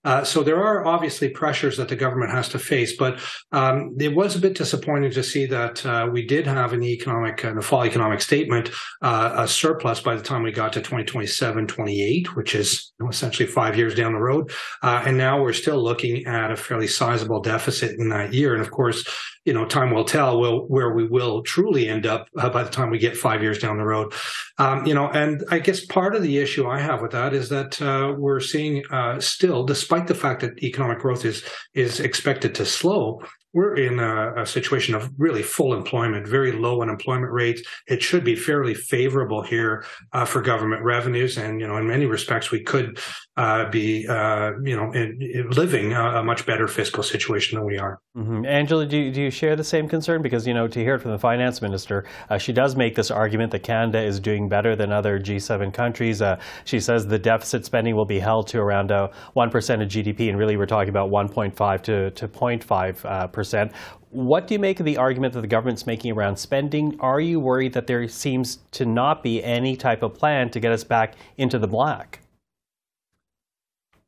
Uh, 0.04 0.24
so 0.24 0.42
there 0.42 0.62
are 0.62 0.84
obviously 0.86 1.28
pressures 1.28 1.76
that 1.76 1.88
the 1.88 1.96
government 1.96 2.30
has 2.30 2.48
to 2.48 2.58
face, 2.58 2.96
but 2.96 3.20
um, 3.52 3.94
it 4.00 4.14
was 4.14 4.34
a 4.34 4.38
bit 4.38 4.54
disappointing 4.54 5.10
to 5.10 5.22
see 5.22 5.46
that 5.46 5.84
uh, 5.86 6.08
we 6.10 6.26
did 6.26 6.46
have 6.46 6.72
an 6.72 6.82
economic, 6.82 7.44
uh, 7.44 7.52
the 7.52 7.62
fall 7.62 7.84
economic 7.84 8.20
statement, 8.20 8.70
uh, 9.02 9.34
a 9.36 9.48
surplus 9.48 10.00
by 10.00 10.14
the 10.14 10.22
time 10.22 10.42
we 10.42 10.52
got 10.52 10.72
to 10.72 10.80
2027, 10.80 11.66
28, 11.66 12.36
which 12.36 12.54
is 12.54 12.92
you 12.98 13.04
know, 13.04 13.10
essentially 13.10 13.46
five 13.46 13.76
years 13.76 13.94
down 13.94 14.12
the 14.12 14.18
road. 14.18 14.50
Uh, 14.82 15.02
and 15.06 15.16
now 15.16 15.40
we're 15.40 15.52
still 15.52 15.82
looking 15.82 16.26
at 16.26 16.50
a 16.50 16.56
fairly 16.56 16.88
sizable 16.88 17.40
deficit 17.40 17.98
in 17.98 18.08
that 18.08 18.32
year. 18.32 18.54
And 18.54 18.62
of 18.62 18.70
course, 18.70 19.06
you 19.44 19.52
know, 19.52 19.64
time 19.64 19.90
will 19.90 20.04
tell 20.04 20.38
will, 20.38 20.60
where 20.66 20.92
we 20.92 21.06
will 21.06 21.42
truly 21.42 21.88
end 21.88 22.06
up 22.06 22.28
uh, 22.38 22.48
by 22.48 22.62
the 22.62 22.70
time 22.70 22.90
we 22.90 22.98
get 22.98 23.16
five 23.16 23.42
years 23.42 23.58
down 23.58 23.76
the 23.76 23.84
road. 23.84 24.12
Um, 24.58 24.86
you 24.86 24.94
know, 24.94 25.08
and 25.08 25.42
I 25.50 25.58
guess 25.58 25.84
part 25.84 26.14
of 26.14 26.22
the 26.22 26.38
issue 26.38 26.66
I 26.66 26.78
have 26.80 27.02
with 27.02 27.12
that 27.12 27.34
is 27.34 27.48
that 27.48 27.80
uh, 27.82 28.14
we're 28.16 28.40
seeing 28.40 28.84
uh, 28.90 29.20
still, 29.20 29.64
despite 29.64 30.06
the 30.06 30.14
fact 30.14 30.40
that 30.42 30.62
economic 30.62 31.00
growth 31.00 31.24
is 31.24 31.44
is 31.74 31.98
expected 31.98 32.54
to 32.56 32.66
slow, 32.66 33.20
we're 33.52 33.74
in 33.74 33.98
a, 33.98 34.42
a, 34.42 34.46
situation 34.46 34.94
of 34.94 35.10
really 35.18 35.42
full 35.42 35.74
employment, 35.74 36.26
very 36.26 36.52
low 36.52 36.80
unemployment 36.80 37.32
rates. 37.32 37.62
It 37.86 38.02
should 38.02 38.24
be 38.24 38.34
fairly 38.34 38.74
favorable 38.74 39.42
here 39.42 39.84
uh, 40.12 40.24
for 40.24 40.40
government 40.40 40.82
revenues, 40.82 41.36
and 41.36 41.60
you 41.60 41.66
know, 41.66 41.76
in 41.76 41.86
many 41.86 42.06
respects, 42.06 42.50
we 42.50 42.62
could 42.62 42.98
uh, 43.36 43.70
be 43.70 44.06
uh, 44.08 44.50
you 44.62 44.76
know 44.76 44.92
in, 44.92 45.16
in 45.20 45.50
living 45.50 45.92
a, 45.92 46.18
a, 46.18 46.24
much 46.24 46.44
better 46.44 46.68
fiscal 46.68 47.02
situation 47.02 47.56
than 47.56 47.66
we 47.66 47.78
are. 47.78 47.98
Mm-hmm. 48.16 48.44
Angela, 48.44 48.84
do 48.84 48.98
you, 48.98 49.10
do 49.10 49.22
you 49.22 49.30
share 49.30 49.56
the 49.56 49.64
same 49.64 49.88
concern? 49.88 50.20
Because 50.20 50.46
you 50.46 50.52
know, 50.52 50.68
to 50.68 50.80
hear 50.80 50.96
it 50.96 51.00
from 51.00 51.12
the 51.12 51.18
finance 51.18 51.62
minister, 51.62 52.04
uh, 52.28 52.36
she 52.36 52.52
does 52.52 52.76
make 52.76 52.94
this 52.94 53.10
argument 53.10 53.50
that 53.52 53.62
Canada 53.62 54.02
is 54.02 54.20
doing 54.20 54.48
better 54.48 54.76
than 54.76 54.92
other 54.92 55.18
G7 55.18 55.72
countries. 55.72 56.20
Uh, 56.20 56.38
she 56.64 56.78
says 56.78 57.06
the 57.06 57.18
deficit 57.18 57.64
spending 57.64 57.96
will 57.96 58.04
be 58.04 58.18
held 58.18 58.48
to 58.48 58.58
around 58.58 58.92
uh, 58.92 59.08
one 59.32 59.50
percent 59.50 59.80
of 59.80 59.88
GDP, 59.88 60.28
and 60.28 60.38
really, 60.38 60.56
we're 60.56 60.66
talking 60.66 60.90
about 60.90 61.10
1.5 61.10 61.82
to 61.84 62.10
to 62.10 62.28
0.5 62.28 63.32
percent 63.32 63.52
percent. 63.52 63.72
What 64.10 64.46
do 64.46 64.54
you 64.54 64.60
make 64.60 64.78
of 64.78 64.86
the 64.86 64.98
argument 64.98 65.32
that 65.34 65.40
the 65.40 65.46
government's 65.46 65.86
making 65.86 66.12
around 66.12 66.36
spending? 66.36 66.96
Are 67.00 67.20
you 67.20 67.40
worried 67.40 67.72
that 67.72 67.86
there 67.86 68.06
seems 68.08 68.58
to 68.72 68.84
not 68.84 69.22
be 69.22 69.42
any 69.42 69.74
type 69.76 70.02
of 70.02 70.14
plan 70.14 70.50
to 70.50 70.60
get 70.60 70.70
us 70.70 70.84
back 70.84 71.14
into 71.38 71.58
the 71.58 71.66
black? 71.66 72.21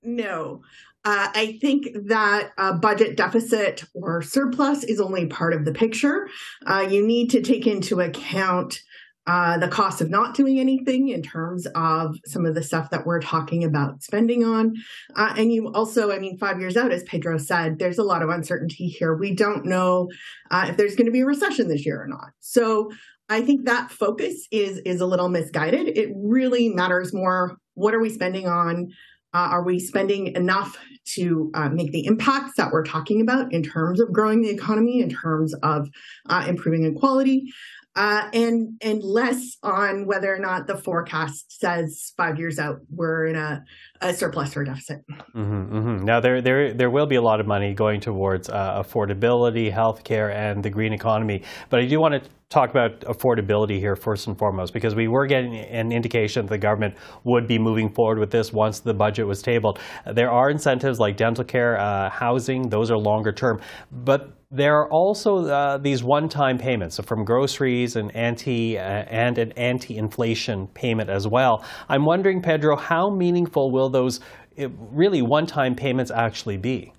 No. 0.04 0.62
Uh, 1.06 1.28
I 1.34 1.58
think 1.60 1.88
that 2.06 2.52
a 2.56 2.74
budget 2.74 3.16
deficit 3.16 3.84
or 3.94 4.22
surplus 4.22 4.84
is 4.84 5.00
only 5.00 5.26
part 5.26 5.52
of 5.52 5.64
the 5.64 5.72
picture. 5.72 6.28
Uh, 6.66 6.86
you 6.88 7.06
need 7.06 7.30
to 7.30 7.42
take 7.42 7.66
into 7.66 8.00
account 8.00 8.80
uh, 9.26 9.56
the 9.58 9.68
cost 9.68 10.00
of 10.00 10.10
not 10.10 10.34
doing 10.34 10.60
anything 10.60 11.08
in 11.08 11.22
terms 11.22 11.66
of 11.74 12.16
some 12.26 12.44
of 12.44 12.54
the 12.54 12.62
stuff 12.62 12.90
that 12.90 13.06
we're 13.06 13.20
talking 13.20 13.64
about 13.64 14.02
spending 14.02 14.44
on. 14.44 14.74
Uh, 15.16 15.34
and 15.36 15.52
you 15.52 15.70
also, 15.72 16.10
I 16.10 16.18
mean, 16.18 16.36
five 16.38 16.60
years 16.60 16.76
out, 16.76 16.92
as 16.92 17.02
Pedro 17.04 17.38
said, 17.38 17.78
there's 17.78 17.98
a 17.98 18.02
lot 18.02 18.22
of 18.22 18.28
uncertainty 18.28 18.86
here. 18.86 19.14
We 19.14 19.34
don't 19.34 19.64
know 19.64 20.10
uh, 20.50 20.66
if 20.68 20.76
there's 20.76 20.94
going 20.94 21.06
to 21.06 21.12
be 21.12 21.20
a 21.20 21.26
recession 21.26 21.68
this 21.68 21.86
year 21.86 22.02
or 22.02 22.06
not. 22.06 22.32
So 22.40 22.90
I 23.30 23.40
think 23.40 23.64
that 23.64 23.90
focus 23.90 24.46
is 24.50 24.78
is 24.84 25.00
a 25.00 25.06
little 25.06 25.30
misguided. 25.30 25.96
It 25.96 26.10
really 26.14 26.68
matters 26.68 27.14
more. 27.14 27.56
What 27.72 27.94
are 27.94 28.00
we 28.00 28.10
spending 28.10 28.46
on? 28.46 28.90
Uh, 29.34 29.48
are 29.50 29.64
we 29.64 29.80
spending 29.80 30.28
enough 30.36 30.78
to 31.04 31.50
uh, 31.54 31.68
make 31.68 31.92
the 31.92 32.06
impacts 32.06 32.56
that 32.56 32.72
we're 32.72 32.84
talking 32.84 33.20
about 33.20 33.52
in 33.52 33.62
terms 33.62 34.00
of 34.00 34.12
growing 34.12 34.40
the 34.40 34.48
economy, 34.48 35.00
in 35.00 35.10
terms 35.10 35.52
of 35.62 35.90
uh, 36.30 36.46
improving 36.48 36.84
inequality, 36.84 37.52
uh, 37.96 38.28
and 38.32 38.76
and 38.82 39.02
less 39.02 39.56
on 39.62 40.06
whether 40.06 40.34
or 40.34 40.38
not 40.38 40.66
the 40.66 40.76
forecast 40.76 41.60
says 41.60 42.12
five 42.16 42.38
years 42.38 42.58
out 42.58 42.80
we're 42.90 43.26
in 43.26 43.36
a, 43.36 43.64
a 44.00 44.12
surplus 44.12 44.56
or 44.56 44.62
a 44.62 44.66
deficit. 44.66 45.00
Mm-hmm, 45.34 45.76
mm-hmm. 45.76 46.04
Now 46.04 46.20
there 46.20 46.40
there 46.40 46.74
there 46.74 46.90
will 46.90 47.06
be 47.06 47.16
a 47.16 47.22
lot 47.22 47.40
of 47.40 47.46
money 47.46 47.72
going 47.72 48.00
towards 48.00 48.48
uh, 48.48 48.82
affordability, 48.82 49.72
healthcare, 49.72 50.34
and 50.34 50.62
the 50.62 50.70
green 50.70 50.92
economy. 50.92 51.42
But 51.70 51.80
I 51.80 51.86
do 51.86 52.00
want 52.00 52.22
to 52.22 52.30
talk 52.50 52.70
about 52.70 53.00
affordability 53.00 53.78
here 53.78 53.96
first 53.96 54.26
and 54.26 54.38
foremost 54.38 54.72
because 54.72 54.94
we 54.94 55.08
were 55.08 55.26
getting 55.26 55.56
an 55.56 55.90
indication 55.90 56.46
that 56.46 56.50
the 56.50 56.58
government 56.58 56.94
would 57.24 57.46
be 57.46 57.58
moving 57.58 57.88
forward 57.88 58.18
with 58.18 58.30
this 58.30 58.52
once 58.52 58.80
the 58.80 58.94
budget 58.94 59.26
was 59.26 59.42
tabled. 59.42 59.78
There 60.06 60.30
are 60.30 60.50
incentives 60.50 60.98
like 60.98 61.16
dental 61.16 61.44
care, 61.44 61.78
uh, 61.78 62.10
housing; 62.10 62.70
those 62.70 62.90
are 62.90 62.98
longer 62.98 63.32
term, 63.32 63.60
but 63.90 64.32
there 64.54 64.76
are 64.76 64.88
also 64.90 65.46
uh, 65.46 65.78
these 65.78 66.04
one-time 66.04 66.58
payments 66.58 66.96
so 66.96 67.02
from 67.02 67.24
groceries 67.24 67.96
and 67.96 68.14
anti 68.14 68.78
uh, 68.78 68.82
and 68.82 69.38
an 69.38 69.52
anti-inflation 69.52 70.68
payment 70.68 71.10
as 71.10 71.26
well. 71.26 71.64
I'm 71.88 72.04
wondering, 72.04 72.40
Pedro, 72.40 72.76
how 72.76 73.10
meaningful 73.10 73.72
will 73.72 73.90
those 73.90 74.20
uh, 74.58 74.68
really 74.92 75.22
one-time 75.22 75.74
payments 75.74 76.10
actually 76.10 76.56
be? 76.56 76.92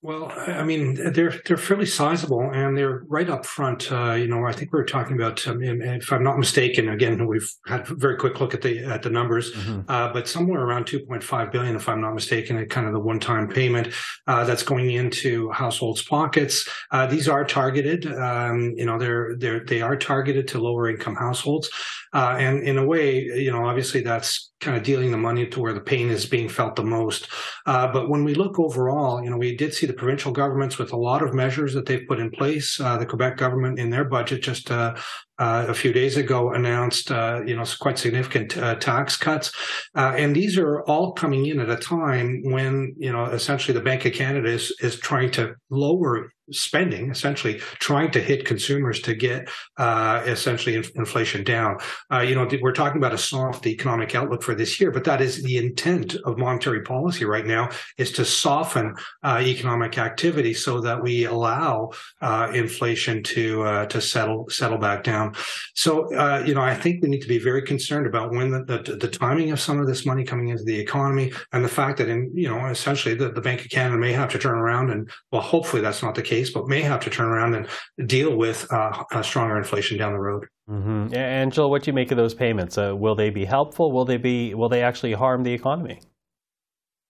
Well, 0.00 0.32
I 0.32 0.62
mean, 0.62 0.94
they're 1.12 1.34
they're 1.44 1.56
fairly 1.56 1.84
sizable, 1.84 2.52
and 2.52 2.78
they're 2.78 3.02
right 3.08 3.28
up 3.28 3.44
front. 3.44 3.90
Uh, 3.90 4.12
you 4.12 4.28
know, 4.28 4.46
I 4.46 4.52
think 4.52 4.72
we 4.72 4.78
were 4.78 4.84
talking 4.84 5.16
about, 5.16 5.44
um, 5.48 5.60
if 5.60 6.12
I'm 6.12 6.22
not 6.22 6.38
mistaken, 6.38 6.88
again, 6.88 7.26
we've 7.26 7.50
had 7.66 7.90
a 7.90 7.94
very 7.96 8.16
quick 8.16 8.38
look 8.38 8.54
at 8.54 8.62
the 8.62 8.84
at 8.84 9.02
the 9.02 9.10
numbers, 9.10 9.52
mm-hmm. 9.52 9.80
uh, 9.88 10.12
but 10.12 10.28
somewhere 10.28 10.60
around 10.60 10.86
2.5 10.86 11.50
billion, 11.50 11.74
if 11.74 11.88
I'm 11.88 12.00
not 12.00 12.14
mistaken, 12.14 12.58
at 12.58 12.70
kind 12.70 12.86
of 12.86 12.92
the 12.92 13.00
one-time 13.00 13.48
payment 13.48 13.88
uh, 14.28 14.44
that's 14.44 14.62
going 14.62 14.88
into 14.92 15.50
households' 15.50 16.02
pockets. 16.02 16.68
Uh, 16.92 17.06
these 17.06 17.28
are 17.28 17.44
targeted. 17.44 18.06
Um, 18.06 18.74
you 18.76 18.86
know, 18.86 19.00
they're 19.00 19.34
they're 19.36 19.64
they 19.64 19.82
are 19.82 19.96
targeted 19.96 20.46
to 20.48 20.60
lower 20.60 20.88
income 20.88 21.16
households, 21.16 21.70
uh, 22.14 22.36
and 22.38 22.62
in 22.62 22.78
a 22.78 22.86
way, 22.86 23.24
you 23.24 23.50
know, 23.50 23.66
obviously 23.66 24.02
that's 24.02 24.47
kind 24.60 24.76
of 24.76 24.82
dealing 24.82 25.10
the 25.10 25.16
money 25.16 25.46
to 25.46 25.60
where 25.60 25.72
the 25.72 25.80
pain 25.80 26.10
is 26.10 26.26
being 26.26 26.48
felt 26.48 26.74
the 26.74 26.82
most. 26.82 27.28
Uh, 27.66 27.86
but 27.92 28.08
when 28.08 28.24
we 28.24 28.34
look 28.34 28.58
overall, 28.58 29.22
you 29.22 29.30
know, 29.30 29.36
we 29.36 29.56
did 29.56 29.72
see 29.72 29.86
the 29.86 29.92
provincial 29.92 30.32
governments 30.32 30.78
with 30.78 30.92
a 30.92 30.96
lot 30.96 31.22
of 31.22 31.32
measures 31.32 31.72
that 31.74 31.86
they've 31.86 32.06
put 32.08 32.18
in 32.18 32.30
place. 32.30 32.80
Uh, 32.80 32.96
the 32.96 33.06
Quebec 33.06 33.36
government 33.36 33.78
in 33.78 33.90
their 33.90 34.04
budget 34.04 34.42
just 34.42 34.70
uh, 34.70 34.94
uh 35.38 35.66
a 35.68 35.74
few 35.74 35.92
days 35.92 36.16
ago 36.16 36.52
announced, 36.52 37.12
uh, 37.12 37.40
you 37.46 37.54
know, 37.54 37.64
quite 37.78 37.98
significant 37.98 38.56
uh, 38.56 38.74
tax 38.76 39.16
cuts, 39.16 39.52
and 39.94 40.34
these 40.34 40.58
are 40.58 40.82
all 40.82 41.12
coming 41.12 41.46
in 41.46 41.60
at 41.60 41.70
a 41.70 41.76
time 41.76 42.42
when, 42.44 42.94
you 42.98 43.12
know, 43.12 43.26
essentially 43.26 43.74
the 43.74 43.84
Bank 43.84 44.04
of 44.04 44.12
Canada 44.12 44.48
is 44.48 44.74
is 44.80 44.98
trying 44.98 45.30
to 45.32 45.54
lower 45.70 46.32
spending, 46.50 47.10
essentially 47.10 47.58
trying 47.78 48.10
to 48.12 48.20
hit 48.20 48.44
consumers 48.44 49.00
to 49.02 49.14
get 49.14 49.48
uh, 49.76 50.22
essentially 50.26 50.76
in- 50.76 50.84
inflation 50.94 51.44
down. 51.44 51.78
Uh, 52.12 52.20
you 52.20 52.34
know, 52.34 52.48
we're 52.60 52.72
talking 52.72 52.98
about 52.98 53.14
a 53.14 53.18
soft 53.18 53.66
economic 53.66 54.14
outlook 54.14 54.42
for 54.42 54.54
this 54.54 54.80
year, 54.80 54.90
but 54.90 55.04
that 55.04 55.20
is 55.20 55.42
the 55.42 55.56
intent 55.56 56.14
of 56.24 56.38
monetary 56.38 56.82
policy 56.82 57.24
right 57.24 57.46
now 57.46 57.68
is 57.96 58.12
to 58.12 58.24
soften 58.24 58.94
uh, 59.22 59.40
economic 59.40 59.98
activity 59.98 60.54
so 60.54 60.80
that 60.80 61.02
we 61.02 61.24
allow 61.24 61.90
uh, 62.20 62.50
inflation 62.54 63.22
to 63.22 63.62
uh, 63.62 63.86
to 63.86 64.00
settle 64.00 64.48
settle 64.48 64.78
back 64.78 65.04
down. 65.04 65.34
So, 65.74 66.14
uh, 66.14 66.42
you 66.46 66.54
know, 66.54 66.62
I 66.62 66.74
think 66.74 67.02
we 67.02 67.08
need 67.08 67.22
to 67.22 67.28
be 67.28 67.38
very 67.38 67.62
concerned 67.62 68.06
about 68.06 68.32
when 68.32 68.50
the, 68.50 68.64
the, 68.64 68.96
the 68.96 69.08
timing 69.08 69.50
of 69.50 69.60
some 69.60 69.80
of 69.80 69.86
this 69.86 70.06
money 70.06 70.24
coming 70.24 70.48
into 70.48 70.64
the 70.64 70.78
economy 70.78 71.32
and 71.52 71.64
the 71.64 71.68
fact 71.68 71.98
that, 71.98 72.08
in 72.08 72.30
you 72.34 72.48
know, 72.48 72.66
essentially 72.66 73.14
the, 73.14 73.30
the 73.30 73.40
Bank 73.40 73.60
of 73.60 73.70
Canada 73.70 73.98
may 73.98 74.12
have 74.12 74.30
to 74.30 74.38
turn 74.38 74.58
around 74.58 74.90
and 74.90 75.10
well, 75.30 75.42
hopefully 75.42 75.82
that's 75.82 76.02
not 76.02 76.14
the 76.14 76.22
case 76.22 76.37
case, 76.38 76.50
but 76.50 76.68
may 76.68 76.82
have 76.82 77.00
to 77.00 77.10
turn 77.10 77.26
around 77.26 77.54
and 77.54 78.08
deal 78.08 78.36
with 78.36 78.70
uh, 78.72 79.22
stronger 79.22 79.56
inflation 79.56 79.98
down 79.98 80.12
the 80.12 80.20
road. 80.20 80.46
Mm-hmm. 80.70 81.14
Angela, 81.14 81.68
what 81.68 81.82
do 81.82 81.90
you 81.90 81.94
make 81.94 82.10
of 82.10 82.16
those 82.16 82.34
payments? 82.34 82.76
Uh, 82.76 82.94
will 82.96 83.14
they 83.14 83.30
be 83.30 83.44
helpful? 83.44 83.92
Will 83.92 84.04
they 84.04 84.16
be? 84.16 84.54
Will 84.54 84.68
they 84.68 84.82
actually 84.82 85.12
harm 85.12 85.42
the 85.42 85.52
economy? 85.52 86.00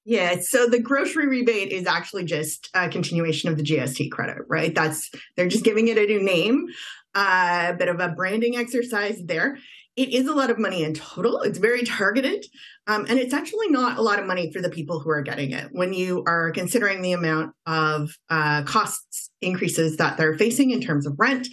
Yeah, 0.05 0.37
so 0.41 0.67
the 0.67 0.81
grocery 0.81 1.27
rebate 1.27 1.71
is 1.71 1.87
actually 1.87 2.25
just 2.25 2.71
a 2.73 2.89
continuation 2.89 3.51
of 3.51 3.59
the 3.59 3.63
GST 3.63 4.11
credit, 4.11 4.39
right? 4.49 4.75
That's 4.75 5.11
they're 5.37 5.49
just 5.49 5.65
giving 5.65 5.89
it 5.89 5.99
a 5.99 6.07
new 6.07 6.23
name, 6.23 6.67
a 7.15 7.19
uh, 7.19 7.73
bit 7.75 7.89
of 7.89 8.01
a 8.01 8.09
branding 8.09 8.57
exercise 8.57 9.21
there. 9.25 9.59
It 9.97 10.15
is 10.15 10.27
a 10.29 10.33
lot 10.33 10.49
of 10.49 10.59
money 10.59 10.85
in 10.85 10.95
total. 10.95 11.43
It's 11.43 11.59
very 11.59 11.83
targeted. 11.83 12.47
Um, 12.89 13.05
and 13.09 13.19
it's 13.19 13.35
actually 13.35 13.69
not 13.69 13.99
a 13.99 14.03
lot 14.03 14.19
of 14.19 14.27
money 14.27 14.51
for 14.51 14.63
the 14.63 14.71
people 14.71 14.99
who 14.99 15.11
are 15.11 15.23
getting 15.23 15.53
it. 15.53 15.69
When 15.73 15.93
you 15.93 16.25
are 16.27 16.51
considering 16.51 17.03
the 17.03 17.13
amount 17.13 17.55
of 17.67 18.17
uh, 18.31 18.63
costs 18.63 19.31
increases 19.41 19.99
that 19.99 20.17
they're 20.17 20.37
facing 20.37 20.71
in 20.71 20.81
terms 20.81 21.07
of 21.07 21.15
rent 21.19 21.49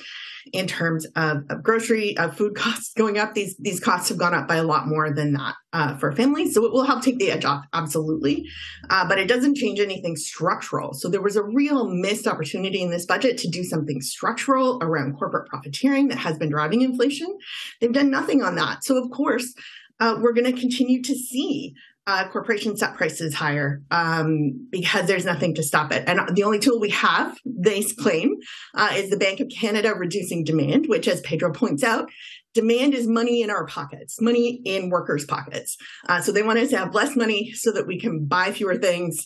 in 0.54 0.68
terms 0.68 1.06
of, 1.16 1.44
of 1.50 1.64
grocery 1.64 2.18
of 2.18 2.38
food 2.38 2.56
costs 2.56 2.94
going 2.94 3.18
up 3.18 3.34
these 3.34 3.56
these 3.58 3.80
costs 3.80 4.10
have 4.10 4.18
gone 4.18 4.34
up 4.34 4.48
by 4.48 4.56
a 4.56 4.64
lot 4.64 4.88
more 4.88 5.14
than 5.14 5.34
that 5.34 5.56
uh, 5.74 5.98
for 5.98 6.12
families. 6.12 6.54
So 6.54 6.66
it 6.66 6.72
will 6.72 6.84
help 6.84 7.04
take 7.04 7.18
the 7.20 7.32
edge 7.32 7.46
off 7.46 7.66
absolutely. 7.74 8.48
Uh, 8.90 9.08
but 9.08 9.20
it 9.20 9.28
doesn't 9.28 9.56
change 9.56 9.80
anything 9.80 10.16
structural. 10.16 10.94
So 10.94 11.10
there 11.10 11.22
was 11.22 11.36
a 11.36 11.44
real 11.44 11.90
missed 11.90 12.28
opportunity 12.28 12.82
in 12.82 12.92
this 12.92 13.06
budget 13.06 13.38
to 13.40 13.50
do 13.50 13.64
something 13.64 14.02
structural 14.02 14.80
around 14.82 15.18
corporate 15.18 15.50
profiteering 15.50 16.08
that 16.10 16.18
has 16.18 16.38
been 16.38 16.50
driving 16.50 16.82
inflation. 16.82 17.38
They've 17.82 17.92
done 17.92 18.10
nothing 18.10 18.42
on 18.42 18.56
that. 18.56 18.84
So 18.84 19.04
of 19.04 19.10
course 19.12 19.54
uh, 20.00 20.18
we're 20.22 20.34
going 20.34 20.52
to 20.52 20.60
continue 20.60 21.02
to 21.02 21.16
see 21.16 21.74
uh, 22.08 22.28
corporations 22.30 22.80
set 22.80 22.96
prices 22.96 23.34
higher 23.34 23.82
um, 23.90 24.68
because 24.72 25.08
there's 25.08 25.26
nothing 25.26 25.56
to 25.56 25.64
stop 25.64 25.92
it. 25.92 26.04
And 26.08 26.36
the 26.36 26.44
only 26.44 26.60
tool 26.60 26.80
we 26.80 26.92
have, 26.92 27.36
they 27.46 27.82
claim, 27.84 28.36
uh, 28.76 28.92
is 28.94 29.10
the 29.10 29.18
Bank 29.18 29.40
of 29.40 29.48
Canada 29.50 29.94
reducing 29.96 30.44
demand, 30.44 30.86
which, 30.88 31.08
as 31.08 31.22
Pedro 31.22 31.52
points 31.52 31.84
out, 31.84 32.10
demand 32.54 32.94
is 32.94 33.08
money 33.08 33.42
in 33.42 33.50
our 33.50 33.66
pockets, 33.66 34.22
money 34.22 34.62
in 34.66 34.90
workers' 34.90 35.26
pockets. 35.26 35.78
Uh, 36.08 36.22
so 36.22 36.32
they 36.32 36.44
want 36.44 36.60
us 36.60 36.70
to 36.70 36.78
have 36.78 36.94
less 36.94 37.16
money 37.16 37.52
so 37.54 37.72
that 37.72 37.88
we 37.88 38.00
can 38.00 38.26
buy 38.26 38.52
fewer 38.52 38.76
things. 38.76 39.26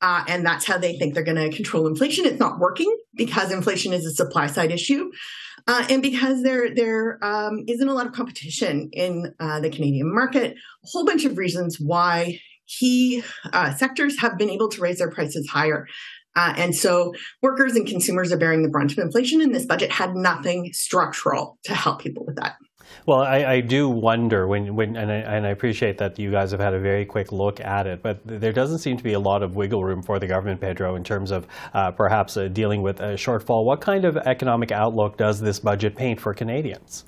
Uh, 0.00 0.22
and 0.28 0.46
that's 0.46 0.64
how 0.66 0.78
they 0.78 0.96
think 0.96 1.14
they're 1.14 1.24
going 1.24 1.50
to 1.50 1.54
control 1.54 1.86
inflation. 1.86 2.24
It's 2.24 2.38
not 2.38 2.60
working 2.60 2.94
because 3.16 3.50
inflation 3.50 3.92
is 3.92 4.04
a 4.04 4.12
supply 4.12 4.46
side 4.46 4.70
issue. 4.70 5.10
Uh, 5.68 5.86
and 5.90 6.02
because 6.02 6.42
there 6.42 6.74
there 6.74 7.22
um, 7.22 7.64
not 7.68 7.88
a 7.88 7.92
lot 7.92 8.06
of 8.06 8.12
competition 8.12 8.88
in 8.92 9.34
uh, 9.38 9.60
the 9.60 9.68
Canadian 9.68 10.12
market, 10.12 10.52
a 10.54 10.86
whole 10.86 11.04
bunch 11.04 11.26
of 11.26 11.36
reasons 11.36 11.76
why 11.78 12.40
key 12.66 13.22
uh, 13.52 13.72
sectors 13.74 14.18
have 14.18 14.38
been 14.38 14.50
able 14.50 14.68
to 14.70 14.80
raise 14.80 14.98
their 14.98 15.10
prices 15.10 15.48
higher. 15.48 15.86
Uh, 16.34 16.54
and 16.56 16.74
so 16.74 17.12
workers 17.42 17.74
and 17.74 17.86
consumers 17.86 18.32
are 18.32 18.38
bearing 18.38 18.62
the 18.62 18.68
brunt 18.68 18.92
of 18.92 18.98
inflation, 18.98 19.42
and 19.42 19.54
this 19.54 19.66
budget 19.66 19.92
had 19.92 20.14
nothing 20.14 20.70
structural 20.72 21.58
to 21.64 21.74
help 21.74 22.00
people 22.00 22.24
with 22.24 22.36
that. 22.36 22.54
Well, 23.06 23.20
I, 23.20 23.44
I, 23.44 23.60
do 23.60 23.88
wonder 23.88 24.46
when, 24.46 24.74
when 24.74 24.96
and 24.96 25.10
I, 25.10 25.16
and, 25.16 25.46
I, 25.46 25.50
appreciate 25.50 25.98
that 25.98 26.18
you 26.18 26.30
guys 26.30 26.50
have 26.50 26.60
had 26.60 26.74
a 26.74 26.80
very 26.80 27.04
quick 27.04 27.32
look 27.32 27.60
at 27.60 27.86
it, 27.86 28.02
but 28.02 28.20
there 28.24 28.52
doesn't 28.52 28.78
seem 28.78 28.96
to 28.96 29.04
be 29.04 29.14
a 29.14 29.20
lot 29.20 29.42
of 29.42 29.56
wiggle 29.56 29.84
room 29.84 30.02
for 30.02 30.18
the 30.18 30.26
government, 30.26 30.60
Pedro, 30.60 30.96
in 30.96 31.04
terms 31.04 31.30
of 31.30 31.46
uh, 31.74 31.90
perhaps 31.90 32.36
uh, 32.36 32.48
dealing 32.48 32.82
with 32.82 33.00
a 33.00 33.14
shortfall. 33.14 33.64
What 33.64 33.80
kind 33.80 34.04
of 34.04 34.16
economic 34.16 34.72
outlook 34.72 35.16
does 35.16 35.40
this 35.40 35.58
budget 35.58 35.96
paint 35.96 36.20
for 36.20 36.34
Canadians? 36.34 37.04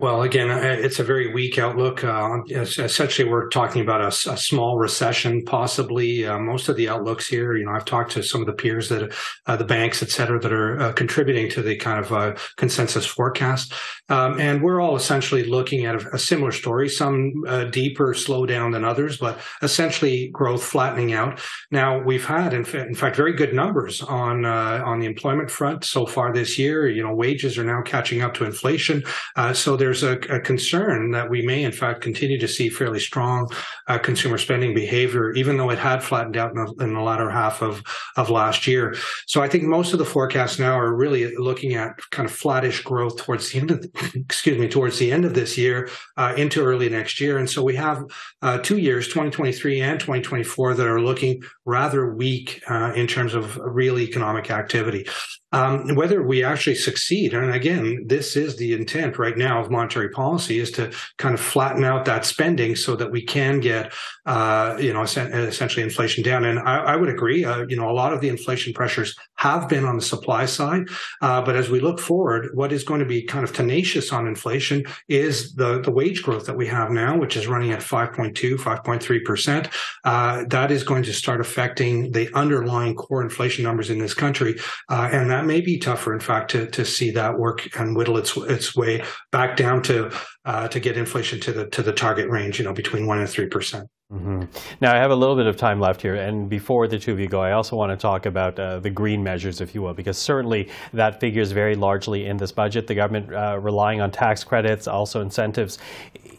Well, 0.00 0.22
again, 0.22 0.50
uh, 0.50 0.58
it's 0.60 0.98
a 0.98 1.04
very 1.04 1.32
weak 1.32 1.56
outlook. 1.56 2.02
Uh, 2.02 2.38
essentially, 2.50 3.28
we're 3.28 3.48
talking 3.48 3.80
about 3.80 4.00
a, 4.00 4.08
a 4.08 4.36
small 4.36 4.76
recession, 4.76 5.44
possibly. 5.44 6.26
Uh, 6.26 6.36
most 6.40 6.68
of 6.68 6.74
the 6.74 6.88
outlooks 6.88 7.28
here, 7.28 7.56
you 7.56 7.64
know, 7.64 7.70
I've 7.70 7.84
talked 7.84 8.10
to 8.12 8.22
some 8.24 8.40
of 8.40 8.48
the 8.48 8.54
peers 8.54 8.88
that, 8.88 9.14
uh, 9.46 9.54
the 9.54 9.64
banks, 9.64 10.02
et 10.02 10.10
cetera, 10.10 10.40
that 10.40 10.52
are 10.52 10.80
uh, 10.80 10.92
contributing 10.94 11.48
to 11.50 11.62
the 11.62 11.76
kind 11.76 12.04
of 12.04 12.12
uh, 12.12 12.34
consensus 12.56 13.06
forecast. 13.06 13.72
Um, 14.08 14.40
and 14.40 14.64
we're 14.64 14.80
all 14.80 14.96
essentially 14.96 15.44
looking 15.44 15.86
at 15.86 15.94
a, 15.94 16.16
a 16.16 16.18
similar 16.18 16.50
story, 16.50 16.88
some 16.88 17.32
deeper 17.70 18.14
slowdown 18.14 18.72
than 18.72 18.84
others, 18.84 19.18
but 19.18 19.38
essentially 19.62 20.28
growth 20.32 20.64
flattening 20.64 21.12
out. 21.12 21.40
Now, 21.70 22.02
we've 22.02 22.24
had, 22.24 22.52
in, 22.52 22.64
fa- 22.64 22.84
in 22.84 22.96
fact, 22.96 23.14
very 23.14 23.32
good 23.32 23.54
numbers 23.54 24.02
on 24.02 24.44
on 24.44 24.98
the 24.98 25.06
employment 25.06 25.50
front 25.52 25.84
so 25.84 26.04
far 26.04 26.32
this 26.32 26.58
year. 26.58 26.88
You 26.88 27.04
know, 27.04 27.14
wages 27.14 27.56
are 27.58 27.64
now 27.64 27.80
catching 27.82 28.22
up 28.22 28.34
to 28.34 28.44
inflation. 28.44 29.04
so 29.52 29.76
there's 29.84 30.02
a, 30.02 30.12
a, 30.34 30.40
concern 30.40 31.10
that 31.10 31.28
we 31.28 31.42
may, 31.42 31.62
in 31.62 31.70
fact, 31.70 32.00
continue 32.00 32.38
to 32.38 32.48
see 32.48 32.70
fairly 32.70 32.98
strong 32.98 33.50
uh, 33.86 33.98
consumer 33.98 34.38
spending 34.38 34.72
behavior, 34.72 35.32
even 35.32 35.58
though 35.58 35.68
it 35.68 35.78
had 35.78 36.02
flattened 36.02 36.38
out 36.38 36.52
in 36.52 36.64
the, 36.64 36.84
in 36.84 36.94
the, 36.94 37.00
latter 37.00 37.28
half 37.28 37.60
of, 37.60 37.82
of 38.16 38.30
last 38.30 38.66
year. 38.66 38.96
So 39.26 39.42
I 39.42 39.48
think 39.48 39.64
most 39.64 39.92
of 39.92 39.98
the 39.98 40.06
forecasts 40.06 40.58
now 40.58 40.78
are 40.78 40.94
really 40.94 41.36
looking 41.36 41.74
at 41.74 41.90
kind 42.12 42.26
of 42.26 42.34
flattish 42.34 42.82
growth 42.82 43.18
towards 43.18 43.52
the 43.52 43.60
end 43.60 43.70
of, 43.72 43.84
excuse 44.14 44.58
me, 44.58 44.68
towards 44.68 44.98
the 44.98 45.12
end 45.12 45.26
of 45.26 45.34
this 45.34 45.58
year 45.58 45.90
uh, 46.16 46.32
into 46.34 46.64
early 46.64 46.88
next 46.88 47.20
year. 47.20 47.36
And 47.36 47.50
so 47.50 47.62
we 47.62 47.76
have 47.76 48.04
uh, 48.40 48.56
two 48.58 48.78
years, 48.78 49.08
2023 49.08 49.82
and 49.82 50.00
2024, 50.00 50.74
that 50.74 50.86
are 50.86 51.00
looking 51.00 51.42
rather 51.66 52.14
weak 52.14 52.62
uh, 52.70 52.92
in 52.96 53.06
terms 53.06 53.34
of 53.34 53.58
real 53.58 53.98
economic 53.98 54.50
activity. 54.50 55.06
Um, 55.54 55.94
whether 55.94 56.22
we 56.22 56.42
actually 56.42 56.74
succeed, 56.74 57.32
and 57.32 57.54
again, 57.54 58.04
this 58.06 58.34
is 58.34 58.56
the 58.56 58.72
intent 58.72 59.18
right 59.18 59.38
now 59.38 59.60
of 59.60 59.70
monetary 59.70 60.08
policy, 60.08 60.58
is 60.58 60.72
to 60.72 60.92
kind 61.18 61.32
of 61.32 61.40
flatten 61.40 61.84
out 61.84 62.04
that 62.06 62.24
spending 62.24 62.74
so 62.74 62.96
that 62.96 63.12
we 63.12 63.22
can 63.22 63.60
get, 63.60 63.92
uh, 64.26 64.76
you 64.80 64.92
know, 64.92 65.02
essentially 65.02 65.84
inflation 65.84 66.24
down. 66.24 66.44
And 66.44 66.58
I, 66.58 66.78
I 66.78 66.96
would 66.96 67.08
agree. 67.08 67.44
Uh, 67.44 67.66
you 67.68 67.76
know, 67.76 67.88
a 67.88 67.92
lot 67.92 68.12
of 68.12 68.20
the 68.20 68.28
inflation 68.28 68.72
pressures 68.72 69.14
have 69.36 69.68
been 69.68 69.84
on 69.84 69.94
the 69.94 70.02
supply 70.02 70.46
side, 70.46 70.88
uh, 71.22 71.40
but 71.42 71.54
as 71.54 71.70
we 71.70 71.78
look 71.78 72.00
forward, 72.00 72.50
what 72.54 72.72
is 72.72 72.82
going 72.82 73.00
to 73.00 73.06
be 73.06 73.22
kind 73.22 73.44
of 73.44 73.52
tenacious 73.52 74.12
on 74.12 74.26
inflation 74.26 74.84
is 75.08 75.54
the 75.54 75.80
the 75.80 75.90
wage 75.90 76.22
growth 76.22 76.46
that 76.46 76.56
we 76.56 76.66
have 76.66 76.90
now, 76.90 77.16
which 77.16 77.36
is 77.36 77.46
running 77.46 77.70
at 77.70 77.80
5.2, 77.80 78.56
5.3 78.56 79.24
percent. 79.24 79.68
Uh, 80.04 80.44
that 80.48 80.72
is 80.72 80.82
going 80.82 81.04
to 81.04 81.12
start 81.12 81.40
affecting 81.40 82.10
the 82.10 82.32
underlying 82.34 82.94
core 82.96 83.22
inflation 83.22 83.62
numbers 83.62 83.90
in 83.90 83.98
this 83.98 84.14
country, 84.14 84.58
uh, 84.88 85.08
and 85.12 85.30
that 85.30 85.43
may 85.46 85.60
be 85.60 85.78
tougher, 85.78 86.12
in 86.12 86.20
fact, 86.20 86.50
to 86.52 86.66
to 86.70 86.84
see 86.84 87.10
that 87.12 87.38
work 87.38 87.68
and 87.78 87.96
whittle 87.96 88.16
its 88.18 88.36
its 88.36 88.74
way 88.74 89.02
back 89.30 89.56
down 89.56 89.82
to 89.82 90.10
uh, 90.44 90.68
to 90.68 90.80
get 90.80 90.96
inflation 90.96 91.40
to 91.40 91.52
the 91.52 91.66
to 91.70 91.82
the 91.82 91.92
target 91.92 92.28
range, 92.28 92.58
you 92.58 92.64
know, 92.64 92.72
between 92.72 93.06
one 93.06 93.18
and 93.18 93.28
three 93.28 93.46
percent. 93.46 93.88
Mm-hmm. 94.12 94.44
Now, 94.80 94.94
I 94.94 94.98
have 94.98 95.10
a 95.10 95.16
little 95.16 95.34
bit 95.34 95.46
of 95.46 95.56
time 95.56 95.80
left 95.80 96.02
here, 96.02 96.14
and 96.14 96.48
before 96.48 96.86
the 96.86 96.98
two 96.98 97.12
of 97.12 97.18
you 97.18 97.26
go, 97.26 97.40
I 97.40 97.52
also 97.52 97.74
want 97.74 97.90
to 97.90 97.96
talk 97.96 98.26
about 98.26 98.58
uh, 98.58 98.78
the 98.78 98.90
green 98.90 99.24
measures, 99.24 99.60
if 99.60 99.74
you 99.74 99.80
will, 99.82 99.94
because 99.94 100.18
certainly 100.18 100.68
that 100.92 101.20
figures 101.20 101.52
very 101.52 101.74
largely 101.74 102.26
in 102.26 102.36
this 102.36 102.52
budget. 102.52 102.86
The 102.86 102.94
government 102.94 103.34
uh, 103.34 103.58
relying 103.60 104.02
on 104.02 104.10
tax 104.10 104.44
credits, 104.44 104.86
also 104.86 105.22
incentives, 105.22 105.78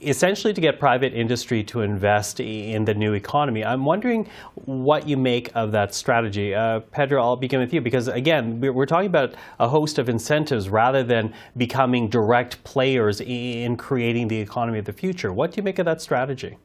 essentially 0.05 0.53
to 0.53 0.61
get 0.61 0.79
private 0.79 1.13
industry 1.13 1.63
to 1.65 1.81
invest 1.81 2.39
in 2.39 2.85
the 2.85 2.93
new 2.93 3.13
economy. 3.13 3.63
I'm 3.65 3.85
wondering 3.85 4.29
what 4.65 5.07
you 5.07 5.17
make 5.17 5.49
of 5.55 5.71
that 5.71 5.93
strategy. 5.93 6.53
Uh, 6.53 6.79
Pedro, 6.79 7.21
I'll 7.21 7.35
begin 7.35 7.59
with 7.59 7.73
you, 7.73 7.81
because 7.81 8.07
again, 8.07 8.59
we're 8.61 8.85
talking 8.85 9.07
about 9.07 9.35
a 9.59 9.67
host 9.67 9.97
of 9.97 10.09
incentives 10.09 10.69
rather 10.69 11.03
than 11.03 11.33
becoming 11.57 12.09
direct 12.09 12.63
players 12.63 13.21
in 13.21 13.77
creating 13.77 14.27
the 14.27 14.37
economy 14.37 14.79
of 14.79 14.85
the 14.85 14.93
future. 14.93 15.33
What 15.33 15.51
do 15.51 15.57
you 15.57 15.63
make 15.63 15.79
of 15.79 15.85
that 15.85 16.01
strategy? 16.01 16.57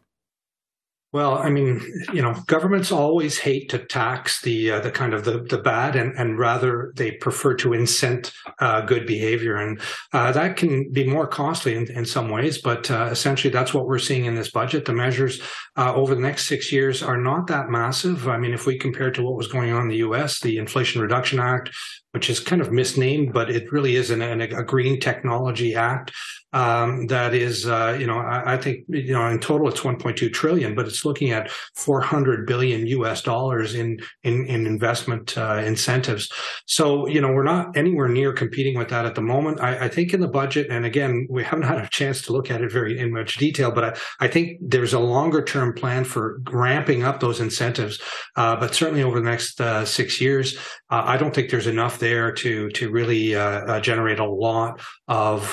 Well, 1.12 1.38
I 1.38 1.50
mean, 1.50 1.80
you 2.12 2.22
know, 2.22 2.34
governments 2.46 2.92
always 2.92 3.36
hate 3.36 3.68
to 3.70 3.80
tax 3.80 4.42
the 4.42 4.70
uh, 4.70 4.80
the 4.80 4.92
kind 4.92 5.12
of 5.12 5.24
the 5.24 5.42
the 5.42 5.58
bad, 5.58 5.96
and 5.96 6.16
and 6.16 6.38
rather 6.38 6.92
they 6.94 7.10
prefer 7.12 7.54
to 7.56 7.70
incent 7.70 8.32
uh, 8.60 8.82
good 8.82 9.08
behavior, 9.08 9.56
and 9.56 9.80
uh, 10.12 10.30
that 10.30 10.56
can 10.56 10.88
be 10.92 11.04
more 11.04 11.26
costly 11.26 11.74
in, 11.74 11.90
in 11.90 12.04
some 12.04 12.28
ways. 12.28 12.62
But 12.62 12.88
uh, 12.92 13.08
essentially, 13.10 13.52
that's 13.52 13.74
what 13.74 13.86
we're 13.86 13.98
seeing 13.98 14.26
in 14.26 14.36
this 14.36 14.52
budget. 14.52 14.84
The 14.84 14.92
measures 14.92 15.42
uh, 15.76 15.92
over 15.92 16.14
the 16.14 16.20
next 16.20 16.46
six 16.46 16.70
years 16.70 17.02
are 17.02 17.18
not 17.18 17.48
that 17.48 17.70
massive. 17.70 18.28
I 18.28 18.38
mean, 18.38 18.54
if 18.54 18.66
we 18.66 18.78
compare 18.78 19.10
to 19.10 19.22
what 19.22 19.36
was 19.36 19.48
going 19.48 19.72
on 19.72 19.82
in 19.82 19.88
the 19.88 19.96
U.S., 19.96 20.38
the 20.38 20.58
Inflation 20.58 21.02
Reduction 21.02 21.40
Act, 21.40 21.70
which 22.12 22.28
is 22.28 22.40
kind 22.40 22.60
of 22.60 22.72
misnamed, 22.72 23.32
but 23.32 23.50
it 23.50 23.70
really 23.72 23.96
is 23.96 24.10
an, 24.10 24.22
an, 24.22 24.40
a 24.40 24.64
green 24.64 24.98
technology 24.98 25.74
act 25.74 26.12
um, 26.52 27.06
that 27.06 27.32
is, 27.32 27.66
uh, 27.66 27.96
you 27.98 28.06
know, 28.06 28.18
I, 28.18 28.54
I, 28.54 28.56
think, 28.56 28.84
you 28.88 29.12
know, 29.12 29.26
in 29.28 29.38
total 29.38 29.68
it's 29.68 29.80
1.2 29.80 30.32
trillion, 30.32 30.74
but 30.74 30.86
it's 30.86 31.04
looking 31.04 31.30
at 31.30 31.50
400 31.76 32.46
billion 32.46 32.86
US 32.88 33.22
dollars 33.22 33.74
in 33.74 34.00
in, 34.24 34.46
in 34.46 34.66
investment 34.66 35.38
uh, 35.38 35.62
incentives. 35.64 36.30
So, 36.66 37.06
you 37.06 37.20
know, 37.20 37.28
we're 37.28 37.44
not 37.44 37.76
anywhere 37.76 38.08
near 38.08 38.32
competing 38.32 38.76
with 38.76 38.88
that 38.88 39.06
at 39.06 39.14
the 39.14 39.22
moment. 39.22 39.60
I, 39.60 39.84
I, 39.84 39.88
think 39.88 40.12
in 40.12 40.20
the 40.20 40.28
budget, 40.28 40.66
and 40.70 40.84
again, 40.84 41.26
we 41.30 41.44
haven't 41.44 41.66
had 41.66 41.78
a 41.78 41.88
chance 41.88 42.22
to 42.22 42.32
look 42.32 42.50
at 42.50 42.62
it 42.62 42.72
very 42.72 42.98
in 42.98 43.12
much 43.12 43.36
detail, 43.36 43.70
but 43.70 43.84
I, 43.84 44.24
I 44.24 44.28
think 44.28 44.58
there's 44.60 44.92
a 44.92 44.98
longer 44.98 45.44
term 45.44 45.72
plan 45.72 46.04
for 46.04 46.40
ramping 46.50 47.04
up 47.04 47.20
those 47.20 47.40
incentives. 47.40 48.00
Uh, 48.34 48.56
but 48.56 48.74
certainly 48.74 49.04
over 49.04 49.20
the 49.20 49.28
next 49.28 49.60
uh, 49.60 49.84
six 49.84 50.20
years, 50.20 50.56
uh, 50.90 51.02
I 51.06 51.16
don't 51.16 51.32
think 51.32 51.50
there's 51.50 51.68
enough 51.68 51.99
there 52.00 52.32
to 52.32 52.70
to 52.70 52.90
really 52.90 53.34
uh, 53.34 53.40
uh, 53.42 53.80
generate 53.80 54.18
a 54.18 54.28
lot 54.28 54.80
of 55.08 55.52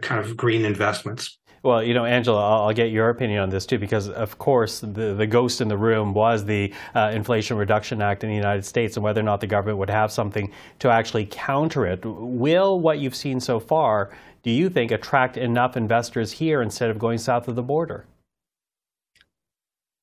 kind 0.00 0.24
of 0.24 0.36
green 0.36 0.64
investments. 0.64 1.38
Well, 1.62 1.82
you 1.82 1.92
know, 1.92 2.06
Angela, 2.06 2.64
I'll, 2.64 2.72
get 2.72 2.90
your 2.90 3.10
opinion 3.10 3.40
on 3.40 3.50
this 3.50 3.66
too, 3.66 3.78
because 3.78 4.08
of 4.08 4.38
course 4.38 4.80
the, 4.80 5.12
the 5.12 5.26
ghost 5.26 5.60
in 5.60 5.68
the 5.68 5.76
room 5.76 6.14
was 6.14 6.42
the 6.46 6.72
uh, 6.94 7.10
Inflation 7.12 7.58
Reduction 7.58 8.00
Act 8.00 8.24
in 8.24 8.30
the 8.30 8.36
United 8.36 8.64
States 8.64 8.96
and 8.96 9.04
whether 9.04 9.20
or 9.20 9.24
not 9.24 9.42
the 9.42 9.46
government 9.46 9.76
would 9.76 9.90
have 9.90 10.10
something 10.10 10.50
to 10.78 10.88
actually 10.88 11.26
counter 11.30 11.84
it. 11.84 12.02
Will 12.02 12.80
what 12.80 12.98
you've 12.98 13.14
seen 13.14 13.40
so 13.40 13.60
far, 13.60 14.10
do 14.42 14.50
you 14.50 14.70
think, 14.70 14.90
attract 14.90 15.36
enough 15.36 15.76
investors 15.76 16.32
here 16.32 16.62
instead 16.62 16.88
of 16.88 16.98
going 16.98 17.18
south 17.18 17.46
of 17.46 17.56
the 17.56 17.62
border? 17.62 18.06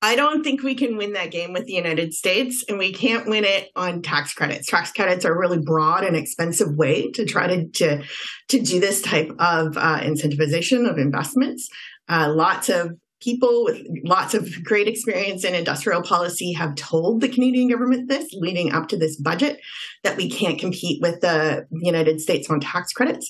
I 0.02 0.16
don't 0.16 0.44
think 0.44 0.62
we 0.62 0.76
can 0.76 0.96
win 0.96 1.14
that 1.14 1.32
game 1.32 1.54
with 1.54 1.66
the 1.66 1.74
United 1.74 2.14
States, 2.14 2.64
and 2.70 2.78
we 2.78 2.94
can't 2.94 3.28
win 3.28 3.44
it 3.44 3.70
on 3.76 4.04
tax 4.04 4.34
credits. 4.34 4.68
Tax 4.68 4.92
credits 4.92 5.26
are 5.26 5.34
a 5.34 5.38
really 5.38 5.60
broad 5.60 6.04
and 6.04 6.16
expensive 6.16 6.76
way 6.76 7.10
to 7.12 7.26
try 7.26 7.48
to 7.48 7.68
to, 7.68 8.04
to 8.50 8.60
do 8.60 8.80
this 8.80 9.02
type 9.02 9.32
of 9.40 9.76
uh, 9.78 10.00
incentivization 10.02 10.90
of 10.90 10.98
investments. 10.98 11.68
Uh, 12.08 12.32
lots 12.34 12.70
of 12.70 12.92
people 13.20 13.64
with 13.64 13.82
lots 14.06 14.36
of 14.36 14.64
great 14.64 14.88
experience 14.88 15.44
in 15.44 15.56
industrial 15.56 16.04
policy 16.04 16.54
have 16.54 16.76
told 16.76 17.20
the 17.20 17.28
Canadian 17.28 17.68
government 17.68 18.08
this 18.08 18.28
leading 18.34 18.72
up 18.72 18.88
to 18.88 18.98
this 18.98 19.20
budget 19.20 19.60
that 20.04 20.16
we 20.16 20.30
can't 20.30 20.60
compete 20.60 21.02
with 21.02 21.20
the 21.22 21.66
United 21.72 22.22
States 22.22 22.50
on 22.50 22.60
tax 22.60 22.94
credits. 22.94 23.30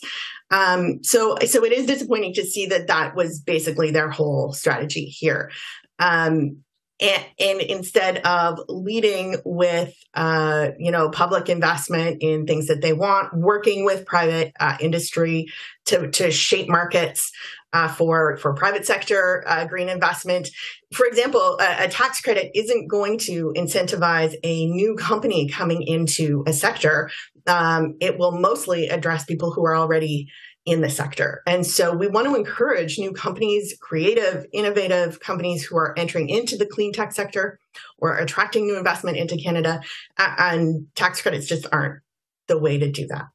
Um, 0.51 0.99
so, 1.03 1.38
so 1.45 1.63
it 1.63 1.71
is 1.71 1.86
disappointing 1.86 2.34
to 2.34 2.43
see 2.43 2.65
that 2.67 2.88
that 2.88 3.15
was 3.15 3.39
basically 3.39 3.91
their 3.91 4.10
whole 4.10 4.51
strategy 4.51 5.06
here. 5.06 5.51
Um, 5.99 6.63
and, 6.99 7.25
and, 7.39 7.62
instead 7.62 8.17
of 8.19 8.60
leading 8.67 9.38
with 9.45 9.93
uh, 10.15 10.69
you 10.79 10.91
know 10.91 11.10
public 11.10 11.47
investment 11.47 12.17
in 12.21 12.47
things 12.47 12.67
that 12.67 12.81
they 12.81 12.93
want 12.93 13.36
working 13.36 13.86
with 13.86 14.05
private 14.05 14.51
uh, 14.60 14.77
industry 14.79 15.47
to, 15.86 16.10
to 16.12 16.31
shape 16.31 16.67
markets 16.67 17.31
uh, 17.73 17.88
for 17.88 18.38
for 18.38 18.53
private 18.53 18.86
sector 18.86 19.43
uh, 19.47 19.65
green 19.65 19.89
investment. 19.89 20.49
For 20.93 21.05
example 21.05 21.60
a, 21.60 21.86
a, 21.86 21.88
tax 21.88 22.21
credit 22.21 22.51
isn't 22.55 22.88
going 22.88 23.19
to 23.19 23.53
incentivize 23.55 24.33
a 24.43 24.65
new 24.65 24.95
company 24.95 25.47
coming 25.49 25.83
into 25.83 26.43
a 26.47 26.53
sector. 26.53 27.12
Um, 27.45 27.95
it 28.01 28.17
will 28.17 28.31
mostly 28.31 28.88
address 28.88 29.25
people 29.25 29.51
who 29.51 29.65
are 29.65 29.75
already 29.75 30.29
in 30.67 30.82
the 30.82 30.89
sector. 30.89 31.41
And 31.47 31.65
so 31.65 31.95
we 31.95 32.08
want 32.08 32.27
to 32.27 32.36
encourage 32.36 32.99
new 32.99 33.13
companies, 33.13 33.75
creative, 33.82 34.45
innovative 34.51 35.21
companies 35.21 35.63
who 35.63 35.77
are 35.77 35.97
entering 35.97 36.27
into 36.27 36.58
the 36.58 36.65
clean 36.65 36.91
tech 36.91 37.13
sector 37.13 37.58
or 37.97 38.17
attracting 38.17 38.67
new 38.67 38.77
investment 38.77 39.15
into 39.15 39.38
Canada. 39.38 39.82
And 40.17 40.88
tax 40.93 41.21
credits 41.21 41.47
just 41.47 41.67
aren't 41.71 42.01
the 42.47 42.60
way 42.60 42.77
to 42.77 42.91
do 42.91 43.08
that. 43.08 43.27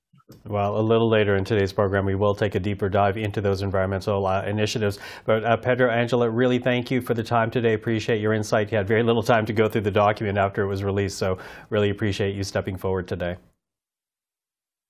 Well, 0.46 0.78
a 0.78 0.80
little 0.80 1.08
later 1.08 1.36
in 1.36 1.44
today's 1.44 1.72
program, 1.72 2.04
we 2.04 2.14
will 2.14 2.34
take 2.34 2.54
a 2.54 2.60
deeper 2.60 2.90
dive 2.90 3.16
into 3.16 3.40
those 3.40 3.62
environmental 3.62 4.26
uh, 4.26 4.42
initiatives. 4.44 4.98
But 5.24 5.42
uh, 5.44 5.56
Pedro, 5.56 5.90
Angela, 5.90 6.28
really 6.28 6.58
thank 6.58 6.90
you 6.90 7.00
for 7.00 7.14
the 7.14 7.22
time 7.22 7.50
today. 7.50 7.72
Appreciate 7.72 8.20
your 8.20 8.34
insight. 8.34 8.70
You 8.70 8.76
had 8.76 8.86
very 8.86 9.02
little 9.02 9.22
time 9.22 9.46
to 9.46 9.54
go 9.54 9.68
through 9.68 9.82
the 9.82 9.90
document 9.90 10.36
after 10.36 10.62
it 10.62 10.68
was 10.68 10.84
released, 10.84 11.16
so 11.16 11.38
really 11.70 11.90
appreciate 11.90 12.34
you 12.34 12.44
stepping 12.44 12.76
forward 12.76 13.08
today. 13.08 13.36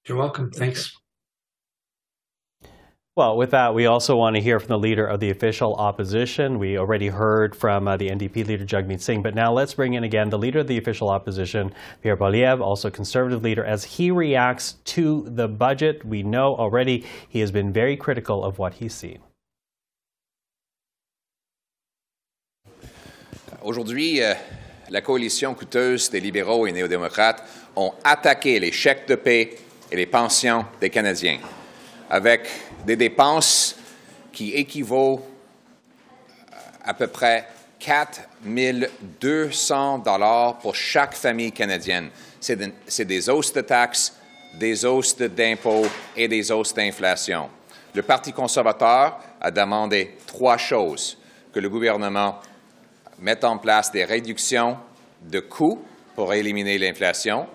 You're 0.06 0.18
welcome. 0.18 0.50
Thanks. 0.50 0.96
Well, 3.14 3.36
with 3.36 3.50
that, 3.50 3.74
we 3.74 3.84
also 3.84 4.16
want 4.16 4.36
to 4.36 4.40
hear 4.40 4.58
from 4.58 4.68
the 4.68 4.78
leader 4.78 5.04
of 5.06 5.20
the 5.20 5.28
official 5.28 5.74
opposition. 5.74 6.58
We 6.58 6.78
already 6.78 7.08
heard 7.08 7.54
from 7.54 7.86
uh, 7.86 7.98
the 7.98 8.08
NDP 8.08 8.46
leader, 8.46 8.64
Jagmeet 8.64 9.02
Singh, 9.02 9.20
but 9.20 9.34
now 9.34 9.52
let's 9.52 9.74
bring 9.74 9.92
in 9.92 10.02
again 10.02 10.30
the 10.30 10.38
leader 10.38 10.60
of 10.60 10.66
the 10.66 10.78
official 10.78 11.10
opposition, 11.10 11.74
Pierre 12.00 12.16
Poilievre, 12.16 12.62
also 12.62 12.88
conservative 12.88 13.42
leader, 13.42 13.66
as 13.66 13.84
he 13.84 14.10
reacts 14.10 14.76
to 14.96 15.26
the 15.28 15.46
budget. 15.46 16.02
We 16.06 16.22
know 16.22 16.56
already 16.56 17.04
he 17.28 17.40
has 17.40 17.50
been 17.50 17.70
very 17.70 17.98
critical 17.98 18.42
of 18.42 18.58
what 18.58 18.72
he's 18.80 18.94
seen. 18.94 19.18
Aujourd'hui, 23.60 24.22
euh, 24.22 24.36
la 24.88 25.02
coalition 25.02 25.54
coûteuse 25.54 26.08
des 26.08 26.20
libéraux 26.20 26.66
et 26.66 26.72
néo-démocrates 26.72 27.42
ont 27.76 27.92
attaqué 28.04 28.58
les 28.58 28.72
chèques 28.72 29.06
de 29.06 29.16
paie 29.16 29.58
et 29.90 29.96
les 29.96 30.06
pensions 30.06 30.64
des 30.80 30.88
Canadiens 30.88 31.40
avec 32.12 32.46
des 32.84 32.96
dépenses 32.96 33.76
qui 34.32 34.52
équivaut 34.54 35.24
à 36.84 36.94
peu 36.94 37.06
près 37.06 37.46
4 37.78 38.20
200 39.20 39.98
dollars 39.98 40.58
pour 40.58 40.74
chaque 40.74 41.14
famille 41.14 41.52
canadienne. 41.52 42.10
C'est 42.40 43.04
des 43.04 43.28
hausses 43.28 43.52
de 43.52 43.60
taxes, 43.60 44.16
des 44.54 44.84
hausses 44.84 45.16
d'impôts 45.16 45.86
et 46.16 46.28
des 46.28 46.50
hausses 46.50 46.74
d'inflation. 46.74 47.48
Le 47.94 48.02
Parti 48.02 48.32
conservateur 48.32 49.18
a 49.40 49.50
demandé 49.50 50.16
trois 50.26 50.56
choses. 50.56 51.18
Que 51.52 51.60
le 51.60 51.68
gouvernement 51.68 52.40
mette 53.18 53.44
en 53.44 53.58
place 53.58 53.92
des 53.92 54.04
réductions 54.04 54.78
de 55.20 55.40
coûts 55.40 55.82
pour 56.14 56.32
éliminer 56.32 56.78
l'inflation, 56.78 57.46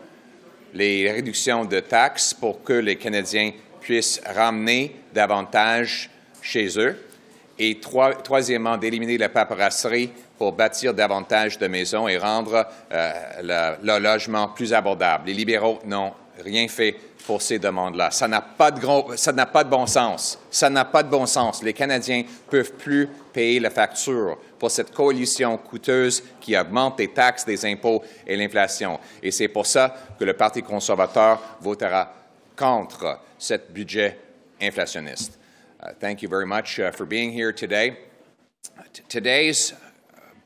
les 0.73 1.11
réductions 1.11 1.65
de 1.65 1.79
taxes 1.79 2.33
pour 2.33 2.63
que 2.63 2.73
les 2.73 2.97
Canadiens 2.97 3.51
puissent 3.88 4.19
ramener 4.36 4.93
davantage 5.13 6.10
chez 6.41 6.78
eux. 6.78 7.02
Et 7.58 7.80
troisièmement, 7.80 8.76
d'éliminer 8.76 9.17
la 9.17 9.30
paperasserie 9.30 10.12
pour 10.38 10.52
bâtir 10.52 10.93
davantage 10.93 11.58
de 11.58 11.67
maisons 11.67 12.06
et 12.10 12.17
rendre 12.17 12.67
euh, 12.91 13.78
le, 13.82 14.00
logement 14.00 14.50
plus 14.50 14.73
abordable. 14.73 15.28
Les 15.28 15.34
libéraux 15.34 15.80
n'ont 15.86 16.12
rien 16.43 16.67
fait 16.67 16.97
pour 17.26 17.41
ces 17.41 17.60
demandes-là. 17.60 18.12
Ça 18.12 18.28
n'a 18.28 18.41
pas, 18.41 18.71
de 18.71 18.82
ça 19.15 19.32
n'a 19.32 19.45
pas 19.45 19.63
de 19.63 19.69
bon 19.69 19.88
sens. 19.88 20.38
Ça 20.52 20.69
n'a 20.69 20.84
pas 20.84 21.02
de 21.02 21.10
bon 21.10 21.26
sens. 21.26 21.63
Les 21.63 21.73
Canadiens 21.73 22.23
peuvent 22.50 22.73
plus 22.73 23.08
payer 23.32 23.62
la 23.62 23.69
facture 23.69 24.38
pour 24.60 24.69
cette 24.69 24.93
coalition 24.93 25.58
coûteuse 25.58 26.21
qui 26.41 26.58
augmente 26.58 27.00
les 27.00 27.08
taxes, 27.08 27.47
les 27.47 27.65
impôts 27.65 28.04
et 28.28 28.36
l'inflation. 28.36 29.00
Et 29.23 29.32
c'est 29.32 29.47
pour 29.47 29.65
ça 29.65 29.95
que 30.19 30.26
le 30.26 30.34
Parti 30.34 30.62
conservateur 30.62 31.41
votera 31.62 32.12
contre 32.58 33.20
ce 33.38 33.58
budget 33.74 34.20
inflationniste. 34.60 35.38
Uh, 35.80 35.93
thank 36.00 36.22
you 36.22 36.28
very 36.28 36.46
much 36.46 36.80
uh, 36.80 36.91
for 36.91 37.06
being 37.06 37.32
here 37.32 37.54
today. 37.54 37.98
today's 39.08 39.74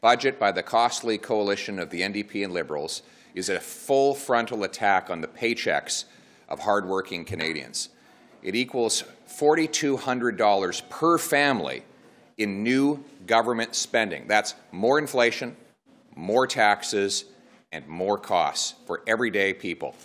budget 0.02 0.38
by 0.40 0.52
the 0.52 0.62
costly 0.62 1.18
coalition 1.18 1.80
of 1.80 1.90
the 1.90 2.02
NDP 2.02 2.44
and 2.44 2.54
Liberals 2.54 3.02
is 3.34 3.50
a 3.50 3.60
full 3.60 4.14
frontal 4.14 4.64
attack 4.64 5.10
on 5.10 5.22
the 5.22 5.28
paychecks 5.28 6.06
of 6.50 6.60
hardworking 6.60 7.24
Canadians. 7.24 7.90
It 8.44 8.56
equals 8.56 9.04
$4,200 9.30 10.90
per 10.90 11.18
family 11.18 11.84
in 12.38 12.64
new 12.64 13.04
government 13.26 13.76
spending. 13.76 14.28
That's 14.28 14.56
more 14.72 15.00
inflation, 15.00 15.56
more 16.16 16.48
taxes, 16.48 17.26
and 17.72 17.88
more 17.88 18.18
costs 18.18 18.74
for 18.86 19.02
everyday 19.08 19.54
people. 19.54 19.96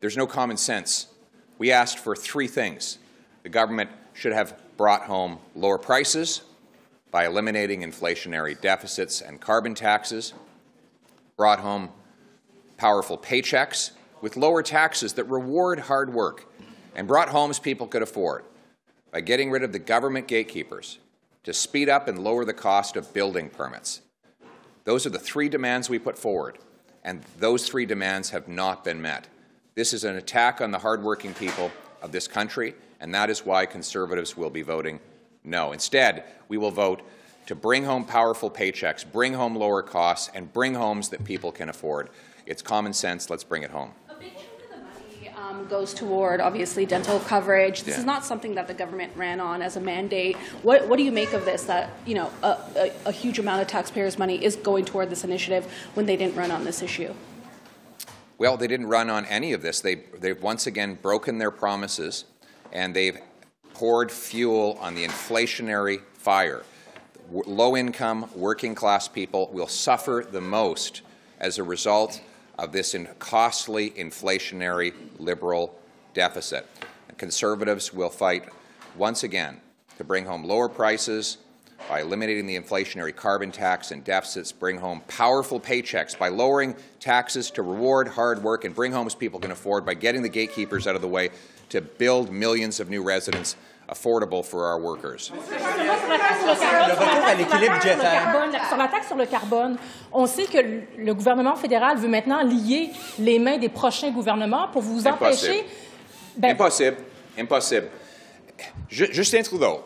There's 0.00 0.16
no 0.16 0.26
common 0.26 0.56
sense. 0.56 1.08
We 1.58 1.72
asked 1.72 1.98
for 1.98 2.14
three 2.14 2.46
things. 2.46 2.98
The 3.42 3.48
government 3.48 3.90
should 4.12 4.32
have 4.32 4.60
brought 4.76 5.02
home 5.02 5.38
lower 5.54 5.78
prices 5.78 6.42
by 7.10 7.26
eliminating 7.26 7.82
inflationary 7.82 8.60
deficits 8.60 9.20
and 9.20 9.40
carbon 9.40 9.74
taxes, 9.74 10.34
brought 11.36 11.60
home 11.60 11.90
powerful 12.76 13.16
paychecks 13.16 13.92
with 14.20 14.36
lower 14.36 14.62
taxes 14.62 15.14
that 15.14 15.24
reward 15.24 15.80
hard 15.80 16.12
work, 16.12 16.52
and 16.94 17.06
brought 17.06 17.28
homes 17.28 17.58
people 17.58 17.86
could 17.86 18.02
afford 18.02 18.44
by 19.12 19.20
getting 19.20 19.50
rid 19.50 19.62
of 19.62 19.72
the 19.72 19.78
government 19.78 20.26
gatekeepers 20.26 20.98
to 21.44 21.52
speed 21.52 21.88
up 21.88 22.08
and 22.08 22.18
lower 22.18 22.44
the 22.44 22.52
cost 22.52 22.96
of 22.96 23.14
building 23.14 23.48
permits. 23.48 24.00
Those 24.84 25.06
are 25.06 25.10
the 25.10 25.18
three 25.18 25.48
demands 25.48 25.88
we 25.88 25.98
put 25.98 26.18
forward, 26.18 26.58
and 27.04 27.22
those 27.38 27.68
three 27.68 27.86
demands 27.86 28.30
have 28.30 28.48
not 28.48 28.84
been 28.84 29.00
met. 29.00 29.26
This 29.76 29.92
is 29.92 30.04
an 30.04 30.16
attack 30.16 30.62
on 30.62 30.70
the 30.70 30.78
hardworking 30.78 31.34
people 31.34 31.70
of 32.00 32.10
this 32.10 32.26
country, 32.26 32.74
and 32.98 33.14
that 33.14 33.28
is 33.28 33.44
why 33.44 33.66
Conservatives 33.66 34.34
will 34.34 34.48
be 34.48 34.62
voting 34.62 35.00
no. 35.44 35.72
Instead, 35.72 36.24
we 36.48 36.56
will 36.56 36.70
vote 36.70 37.02
to 37.44 37.54
bring 37.54 37.84
home 37.84 38.06
powerful 38.06 38.50
paychecks, 38.50 39.04
bring 39.12 39.34
home 39.34 39.54
lower 39.54 39.82
costs, 39.82 40.30
and 40.34 40.50
bring 40.50 40.72
homes 40.72 41.10
that 41.10 41.24
people 41.24 41.52
can 41.52 41.68
afford. 41.68 42.08
It's 42.46 42.62
common 42.62 42.94
sense. 42.94 43.28
Let's 43.28 43.44
bring 43.44 43.64
it 43.64 43.70
home. 43.70 43.92
A 44.08 44.14
big 44.14 44.32
chunk 44.32 44.46
of 44.64 44.70
the 44.70 44.76
money 44.78 45.28
um, 45.36 45.68
goes 45.68 45.92
toward 45.92 46.40
obviously 46.40 46.86
dental 46.86 47.20
coverage. 47.20 47.82
This 47.82 47.96
yeah. 47.96 48.00
is 48.00 48.06
not 48.06 48.24
something 48.24 48.54
that 48.54 48.68
the 48.68 48.74
government 48.74 49.12
ran 49.14 49.40
on 49.40 49.60
as 49.60 49.76
a 49.76 49.80
mandate. 49.80 50.36
What, 50.62 50.88
what 50.88 50.96
do 50.96 51.02
you 51.02 51.12
make 51.12 51.34
of 51.34 51.44
this? 51.44 51.64
That 51.64 51.90
you 52.06 52.14
know 52.14 52.30
a, 52.42 52.56
a, 52.76 52.92
a 53.04 53.12
huge 53.12 53.38
amount 53.38 53.60
of 53.60 53.68
taxpayers' 53.68 54.18
money 54.18 54.42
is 54.42 54.56
going 54.56 54.86
toward 54.86 55.10
this 55.10 55.22
initiative 55.22 55.70
when 55.92 56.06
they 56.06 56.16
didn't 56.16 56.34
run 56.34 56.50
on 56.50 56.64
this 56.64 56.80
issue. 56.80 57.12
Well, 58.38 58.56
they 58.56 58.66
didn't 58.66 58.88
run 58.88 59.08
on 59.08 59.24
any 59.26 59.52
of 59.52 59.62
this. 59.62 59.80
They 59.80 59.94
they've 59.94 60.40
once 60.40 60.66
again 60.66 60.98
broken 61.00 61.38
their 61.38 61.50
promises, 61.50 62.24
and 62.72 62.94
they've 62.94 63.18
poured 63.72 64.10
fuel 64.12 64.78
on 64.80 64.94
the 64.94 65.06
inflationary 65.06 66.02
fire. 66.14 66.62
Low 67.30 67.76
income, 67.76 68.30
working 68.34 68.74
class 68.74 69.08
people 69.08 69.50
will 69.52 69.66
suffer 69.66 70.24
the 70.30 70.40
most 70.40 71.02
as 71.40 71.58
a 71.58 71.62
result 71.62 72.20
of 72.58 72.72
this 72.72 72.94
in 72.94 73.08
costly 73.18 73.90
inflationary 73.90 74.92
liberal 75.18 75.78
deficit. 76.14 76.66
Conservatives 77.16 77.92
will 77.92 78.10
fight 78.10 78.48
once 78.96 79.22
again 79.22 79.60
to 79.98 80.04
bring 80.04 80.26
home 80.26 80.44
lower 80.44 80.68
prices 80.68 81.38
by 81.88 82.00
eliminating 82.00 82.46
the 82.46 82.58
inflationary 82.58 83.14
carbon 83.14 83.52
tax 83.52 83.90
and 83.90 84.02
deficits, 84.02 84.50
bring 84.52 84.78
home 84.78 85.02
powerful 85.08 85.60
paychecks 85.60 86.18
by 86.18 86.28
lowering 86.28 86.74
taxes 87.00 87.50
to 87.52 87.62
reward 87.62 88.08
hard 88.08 88.42
work 88.42 88.64
and 88.64 88.74
bring 88.74 88.92
homes 88.92 89.14
people 89.14 89.38
can 89.38 89.50
afford 89.50 89.86
by 89.86 89.94
getting 89.94 90.22
the 90.22 90.28
gatekeepers 90.28 90.86
out 90.86 90.96
of 90.96 91.02
the 91.02 91.08
way 91.08 91.30
to 91.68 91.80
build 91.80 92.32
millions 92.32 92.80
of 92.80 92.88
new 92.90 93.02
residents 93.02 93.56
affordable 93.88 94.44
for 94.44 94.66
our 94.66 94.80
workers. 94.80 95.30
Sur 98.68 98.76
la 98.76 98.88
taxe 98.88 99.06
sur 99.08 99.16
le 99.16 99.26
carbone, 99.26 99.78
on 100.12 100.26
sait 100.26 100.46
que 100.46 100.58
le 100.98 101.14
gouvernement 101.14 101.56
fédéral 101.56 101.96
veut 101.96 102.08
maintenant 102.08 102.42
lier 102.42 102.90
les 103.18 103.38
mains 103.38 103.58
des 103.58 103.68
prochains 103.68 104.10
gouvernements 104.10 104.68
pour 104.68 104.82
vous 104.82 105.06
empêcher. 105.06 105.64
Ben... 106.36 106.50
Impossible. 106.50 106.96
Impossible. 107.38 107.88
Justin 108.88 109.42
Trudeau 109.42 109.84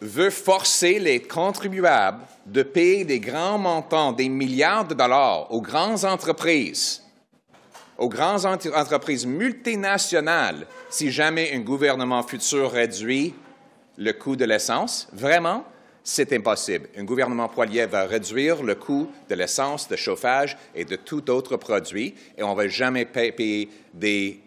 veut 0.00 0.30
forcer 0.30 0.98
les 0.98 1.20
contribuables 1.20 2.24
de 2.46 2.62
payer 2.62 3.04
des 3.04 3.20
grands 3.20 3.58
montants, 3.58 4.12
des 4.12 4.28
milliards 4.28 4.86
de 4.86 4.94
dollars 4.94 5.52
aux 5.52 5.60
grandes 5.60 6.04
entreprises 6.04 7.02
aux 7.98 8.08
grandes 8.08 8.46
entreprises 8.46 9.26
multinationales 9.26 10.66
si 10.88 11.10
jamais 11.10 11.52
un 11.52 11.60
gouvernement 11.60 12.22
futur 12.22 12.70
réduit 12.70 13.34
le 13.96 14.12
coût 14.12 14.36
de 14.36 14.44
l'essence? 14.44 15.08
Vraiment? 15.12 15.64
C'est 16.04 16.32
impossible. 16.32 16.88
Un 16.96 17.04
gouvernement 17.04 17.48
poilier 17.48 17.84
va 17.84 18.04
réduire 18.06 18.62
le 18.62 18.76
coût 18.76 19.10
de 19.28 19.34
l'essence, 19.34 19.88
de 19.88 19.96
chauffage 19.96 20.56
et 20.74 20.84
de 20.84 20.96
tout 20.96 21.28
autre 21.28 21.56
produit 21.56 22.14
et 22.38 22.42
on 22.42 22.52
ne 22.52 22.56
va 22.56 22.68
jamais 22.68 23.04
payer 23.04 23.68
des 23.92 24.40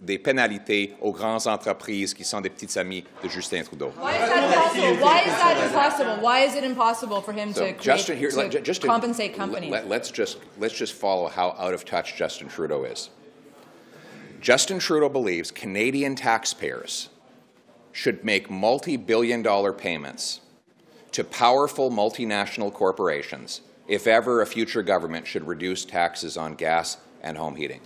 des 0.00 0.18
pénalités 0.18 0.94
aux 1.00 1.12
grandes 1.12 1.46
entreprises 1.46 2.14
qui 2.14 2.24
sont 2.24 2.40
des 2.40 2.50
petites 2.50 2.76
amies 2.76 3.04
de 3.22 3.28
Justin 3.28 3.62
Trudeau. 3.62 3.92
Why 3.98 4.12
is 4.12 4.28
that 4.28 4.44
impossible? 4.44 5.04
Why 5.04 5.20
is 5.20 5.32
that 5.32 5.66
impossible? 5.66 6.16
Why 6.22 6.40
is 6.40 6.54
it 6.54 6.64
impossible 6.64 7.20
for 7.20 7.32
him 7.32 7.52
so 7.52 7.66
to, 7.66 7.78
Justin, 7.78 8.16
here, 8.16 8.30
to 8.30 8.60
just 8.60 8.82
compensate 8.82 9.34
companies? 9.34 9.70
Let, 9.70 9.88
let's 9.88 10.10
just 10.10 10.38
let's 10.58 10.74
just 10.74 10.94
follow 10.94 11.28
how 11.28 11.54
out 11.58 11.74
of 11.74 11.84
touch 11.84 12.16
Justin 12.16 12.48
Trudeau 12.48 12.84
is. 12.84 13.10
Justin 14.40 14.78
Trudeau 14.78 15.10
believes 15.10 15.50
Canadian 15.50 16.14
taxpayers 16.14 17.10
should 17.92 18.24
make 18.24 18.48
multi-billion 18.50 19.42
dollar 19.42 19.72
payments 19.72 20.40
to 21.12 21.24
powerful 21.24 21.90
multinational 21.90 22.72
corporations 22.72 23.60
if 23.88 24.06
ever 24.06 24.40
a 24.40 24.46
future 24.46 24.82
government 24.82 25.26
should 25.26 25.46
reduce 25.46 25.84
taxes 25.84 26.36
on 26.36 26.54
gas 26.54 26.96
and 27.22 27.36
home 27.36 27.56
heating. 27.56 27.80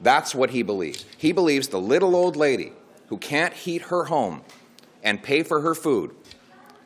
That's 0.00 0.34
what 0.34 0.50
he 0.50 0.62
believes. 0.62 1.04
He 1.16 1.32
believes 1.32 1.68
the 1.68 1.80
little 1.80 2.16
old 2.16 2.36
lady 2.36 2.72
who 3.08 3.18
can't 3.18 3.52
heat 3.52 3.82
her 3.82 4.04
home 4.04 4.42
and 5.02 5.22
pay 5.22 5.42
for 5.42 5.60
her 5.60 5.74
food 5.74 6.14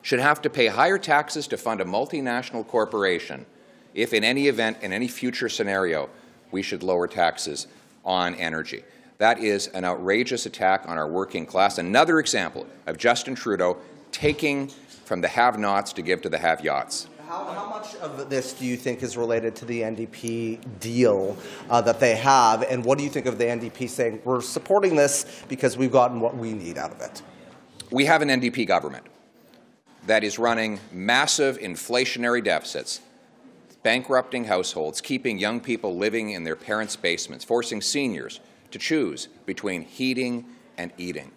should 0.03 0.21
have 0.21 0.43
to 0.43 0.51
pay 0.51 0.67
higher 0.67 0.99
taxes 0.99 1.47
to 1.49 1.57
fund 1.57 1.81
a 1.81 1.85
multinational 1.85 2.67
corporation 2.67 3.47
if, 3.95 4.13
in 4.13 4.25
any 4.25 4.49
event, 4.49 4.79
in 4.83 4.93
any 4.93 5.09
future 5.09 5.49
scenario, 5.49 6.11
we 6.51 6.63
should 6.63 6.83
lower 6.83 7.07
taxes 7.07 7.69
on 8.05 8.35
energy. 8.35 8.83
That 9.19 9.39
is 9.39 9.69
an 9.69 9.85
outrageous 9.85 10.47
attack 10.47 10.85
on 10.89 10.99
our 10.99 11.09
working 11.09 11.47
class. 11.47 11.79
Another 11.79 12.19
example 12.19 12.67
of 12.87 12.99
Justin 12.99 13.35
Trudeau 13.35 13.79
taking 14.11 14.69
from 15.05 15.21
the 15.21 15.29
have 15.29 15.59
nots 15.59 15.93
to 15.93 16.03
give 16.03 16.23
to 16.23 16.29
the 16.29 16.39
have 16.39 16.65
yachts. 16.65 17.07
How, 17.29 17.45
how, 17.45 17.71
much 17.71 17.95
of 17.97 18.29
this 18.29 18.53
do 18.53 18.67
you 18.67 18.77
think 18.77 19.03
is 19.03 19.17
related 19.17 19.57
to 19.57 19.65
the 19.65 19.81
NDP 19.81 20.81
deal 20.81 21.37
uh, 21.71 21.81
that 21.81 21.99
they 21.99 22.17
have? 22.17 22.63
And 22.63 22.85
what 22.85 22.99
do 22.99 23.05
you 23.05 23.09
think 23.09 23.25
of 23.25 23.39
the 23.39 23.45
NDP 23.45 23.89
saying, 23.89 24.21
we're 24.25 24.43
supporting 24.43 24.95
this 24.95 25.43
because 25.49 25.79
we've 25.79 25.91
gotten 25.91 26.21
what 26.21 26.37
we 26.37 26.53
need 26.53 26.77
out 26.77 26.93
of 26.93 27.01
it? 27.01 27.23
We 27.91 28.05
have 28.05 28.21
an 28.21 28.29
NDP 28.29 28.67
government 28.67 29.07
that 30.07 30.23
is 30.23 30.39
running 30.39 30.81
massive 30.93 31.59
inflationary 31.59 32.45
deficits, 32.45 33.01
bankrupting 33.83 34.45
households, 34.45 35.01
keeping 35.01 35.39
young 35.39 35.61
people 35.61 35.97
living 35.97 36.31
in 36.31 36.45
their 36.45 36.57
parents' 36.57 36.95
basements, 36.95 37.43
forcing 37.43 37.81
seniors 37.81 38.41
to 38.71 38.79
choose 38.79 39.29
between 39.47 39.81
heating 39.81 40.45
and 40.77 40.93
eating. 40.99 41.33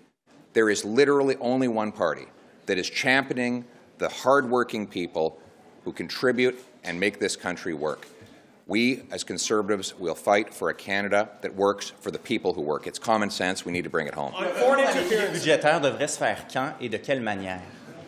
There 0.52 0.70
is 0.70 0.84
literally 0.84 1.38
only 1.38 1.70
one 1.70 1.94
party 1.94 2.26
that 2.66 2.78
is 2.78 2.90
championing 2.90 3.64
the 4.00 4.10
hardworking 4.10 4.86
people 4.86 5.40
who 5.88 5.94
contribute 5.94 6.56
and 6.84 7.00
make 7.00 7.18
this 7.20 7.38
country 7.38 7.74
work. 7.74 8.08
We, 8.68 9.04
as 9.10 9.24
Conservatives, 9.24 9.98
will 9.98 10.16
fight 10.16 10.54
for 10.54 10.70
a 10.70 10.74
Canada 10.74 11.30
that 11.42 11.56
works 11.56 11.94
for 12.02 12.12
the 12.12 12.20
people 12.20 12.52
who 12.52 12.62
work. 12.62 12.86
It's 12.86 13.00
common 13.00 13.30
sense. 13.30 13.66
We 13.66 13.72
need 13.72 13.86
to 13.86 13.90
bring 13.90 14.08
it 14.08 14.14
home. 14.14 14.34
Le 14.34 14.48
retour 14.48 14.76
à 14.76 15.00
l'équilibre 15.00 15.32
budgétaire 15.32 15.80
devrait 15.80 16.10
se 16.10 16.18
faire 16.18 16.46
quand 16.52 16.74
et 16.82 16.90
de 16.90 16.98
quelle 16.98 17.22
manière? 17.22 17.62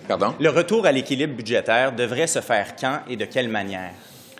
Pardon? 0.09 0.35
Le 0.41 0.49
retour 0.49 0.85
à 0.85 0.91
l'équilibre 0.91 1.35
budgétaire 1.35 1.93
devrait 1.93 2.27
se 2.27 2.41
faire 2.41 2.75
quand 2.75 2.99
et 3.07 3.15
de 3.15 3.23
quelle 3.23 3.47
manière? 3.47 3.93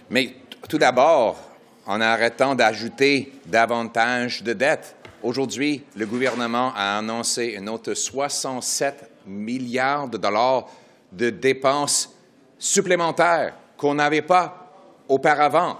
Mais 0.10 0.34
tout 0.68 0.78
d'abord, 0.78 1.40
en 1.86 2.02
arrêtant 2.02 2.56
d'ajouter 2.56 3.32
davantage 3.46 4.44
de 4.44 4.52
dettes. 4.52 4.98
Aujourd'hui, 5.24 5.86
le 5.96 6.06
gouvernement 6.06 6.74
a 6.76 6.98
annoncé 6.98 7.56
une 7.58 7.70
autre 7.70 7.94
67 7.94 9.10
milliards 9.26 10.10
de 10.10 10.18
dollars 10.18 10.68
de 11.14 11.30
dépenses 11.30 12.14
supplémentaires 12.60 13.56
qu'on 13.78 13.96
n'avait 13.96 14.22
pas 14.22 14.72
auparavant, 15.08 15.80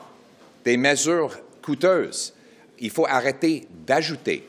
des 0.64 0.78
mesures 0.78 1.38
coûteuses. 1.62 2.34
il 2.80 2.90
faut 2.90 3.06
arrêter 3.06 3.68
d'ajouter. 3.86 4.48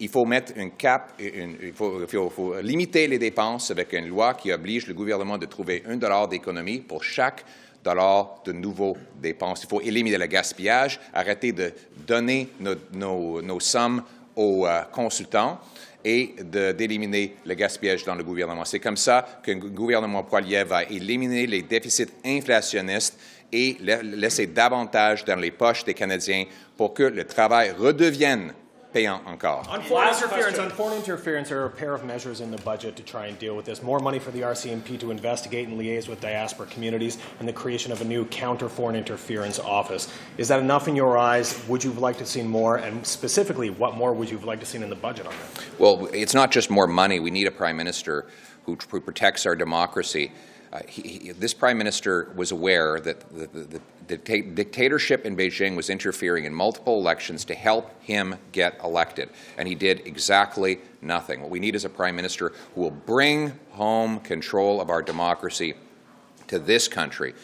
Il 0.00 0.08
faut 0.08 0.24
mettre 0.24 0.52
un 0.56 0.70
cap, 0.70 1.12
il, 1.18 1.72
faut, 1.74 2.02
il, 2.02 2.08
faut, 2.08 2.54
limiter 2.60 3.06
les 3.06 3.18
dépenses 3.18 3.70
avec 3.70 3.92
une 3.92 4.08
loi 4.08 4.34
qui 4.34 4.52
oblige 4.52 4.86
le 4.86 4.94
gouvernement 4.94 5.38
de 5.38 5.46
trouver 5.46 5.82
un 5.88 5.96
dollar 5.96 6.28
d'économie 6.28 6.80
pour 6.80 7.04
chaque 7.04 7.44
dollar 7.84 8.40
de 8.44 8.52
nouveaux 8.52 8.96
dépenses. 9.20 9.62
Il 9.64 9.68
faut 9.68 9.80
éliminer 9.80 10.18
le 10.18 10.26
gaspillage, 10.26 10.98
arrêter 11.12 11.52
de 11.52 11.72
donner 12.06 12.48
nos, 12.92 13.40
nos, 13.42 13.60
sommes 13.60 14.02
aux 14.34 14.66
euh, 14.66 14.82
consultants 14.90 15.60
et 16.04 16.34
d'éliminer 16.74 17.36
le 17.46 17.54
gaspillage 17.54 18.04
dans 18.04 18.14
le 18.14 18.22
gouvernement. 18.22 18.64
C'est 18.64 18.80
comme 18.80 18.96
ça 18.96 19.40
qu'un 19.42 19.56
gouvernement 19.56 20.22
poilier 20.22 20.62
va 20.64 20.84
éliminer 20.84 21.46
les 21.46 21.62
déficits 21.62 22.12
inflationnistes 22.24 23.18
et 23.52 23.78
laisser 23.80 24.48
davantage 24.48 25.24
dans 25.24 25.36
les 25.36 25.50
poches 25.50 25.84
des 25.84 25.94
Canadiens 25.94 26.44
pour 26.76 26.92
que 26.92 27.04
le 27.04 27.24
travail 27.24 27.70
redevienne 27.70 28.52
payant 28.94 29.26
encore. 29.26 29.64
On 29.68 29.82
foreign 29.82 30.14
interference, 30.14 30.58
on 30.58 30.70
foreign 30.70 30.96
interference, 30.96 31.48
there 31.48 31.60
are 31.60 31.66
a 31.66 31.70
pair 31.70 31.94
of 31.94 32.04
measures 32.04 32.40
in 32.40 32.52
the 32.52 32.58
budget 32.58 32.94
to 32.94 33.02
try 33.02 33.26
and 33.26 33.36
deal 33.40 33.56
with 33.56 33.64
this. 33.64 33.82
More 33.82 33.98
money 33.98 34.20
for 34.20 34.30
the 34.30 34.42
RCMP 34.42 35.00
to 35.00 35.10
investigate 35.10 35.66
and 35.66 35.78
liaise 35.78 36.08
with 36.08 36.20
diaspora 36.20 36.66
communities, 36.66 37.18
and 37.40 37.48
the 37.48 37.52
creation 37.52 37.90
of 37.90 38.00
a 38.00 38.04
new 38.04 38.24
counter 38.26 38.68
foreign 38.68 38.94
interference 38.94 39.58
office. 39.58 40.12
Is 40.38 40.46
that 40.46 40.60
enough 40.60 40.86
in 40.86 40.94
your 40.94 41.18
eyes? 41.18 41.60
Would 41.66 41.82
you 41.82 41.90
have 41.90 41.98
liked 41.98 42.20
to 42.20 42.26
see 42.26 42.42
more? 42.42 42.76
And 42.76 43.04
specifically, 43.04 43.68
what 43.68 43.96
more 43.96 44.14
would 44.14 44.30
you 44.30 44.36
have 44.36 44.46
liked 44.46 44.60
to 44.60 44.66
see 44.66 44.78
in 44.78 44.88
the 44.88 44.94
budget 44.94 45.26
on 45.26 45.32
that? 45.32 45.64
Well, 45.80 46.08
it's 46.12 46.34
not 46.34 46.52
just 46.52 46.70
more 46.70 46.86
money. 46.86 47.18
We 47.18 47.32
need 47.32 47.48
a 47.48 47.50
prime 47.50 47.76
minister 47.76 48.28
who, 48.64 48.78
who 48.90 49.00
protects 49.00 49.44
our 49.44 49.56
democracy. 49.56 50.30
Uh, 50.74 50.80
he, 50.88 51.02
he, 51.02 51.32
this 51.32 51.54
prime 51.54 51.78
minister 51.78 52.32
was 52.34 52.50
aware 52.50 52.98
that 52.98 53.20
the, 53.30 53.46
the, 53.46 53.80
the 54.08 54.42
dictatorship 54.42 55.24
in 55.24 55.36
Beijing 55.36 55.76
was 55.76 55.88
interfering 55.88 56.46
in 56.46 56.52
multiple 56.52 56.98
elections 56.98 57.44
to 57.44 57.54
help 57.54 57.90
him 58.02 58.34
get 58.50 58.78
elected, 58.82 59.30
and 59.56 59.68
he 59.68 59.76
did 59.76 60.04
exactly 60.04 60.80
nothing. 61.00 61.40
What 61.40 61.50
we 61.50 61.60
need 61.60 61.76
is 61.76 61.84
a 61.84 61.88
prime 61.88 62.16
minister 62.16 62.52
who 62.74 62.80
will 62.80 62.90
bring 62.90 63.58
home 63.70 64.18
control 64.20 64.80
of 64.80 64.90
our 64.90 65.00
democracy 65.00 65.74
to 66.48 66.58
this 66.58 66.88
country. 66.88 67.34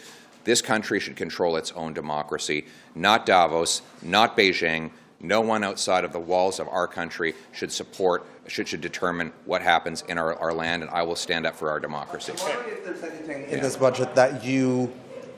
This 0.43 0.61
country 0.61 0.99
should 0.99 1.15
control 1.15 1.55
its 1.55 1.71
own 1.71 1.93
democracy, 1.93 2.65
not 2.95 3.25
Davos, 3.25 3.81
not 4.01 4.35
Beijing. 4.35 4.91
No 5.21 5.39
one 5.39 5.63
outside 5.63 6.03
of 6.03 6.11
the 6.11 6.19
walls 6.19 6.59
of 6.59 6.67
our 6.67 6.87
country 6.87 7.33
should 7.53 7.71
support 7.71 8.25
should, 8.47 8.67
should 8.67 8.81
determine 8.81 9.31
what 9.45 9.61
happens 9.61 10.03
in 10.07 10.17
our, 10.17 10.35
our 10.35 10.53
land, 10.53 10.83
and 10.83 10.91
I 10.91 11.03
will 11.03 11.15
stand 11.15 11.45
up 11.45 11.55
for 11.55 11.69
our 11.69 11.79
democracy. 11.79 12.33
If 12.33 12.83
there's 12.83 13.03
anything 13.03 13.49
in 13.49 13.61
this 13.61 13.77
budget 13.77 14.15
that 14.15 14.43
you 14.43 14.91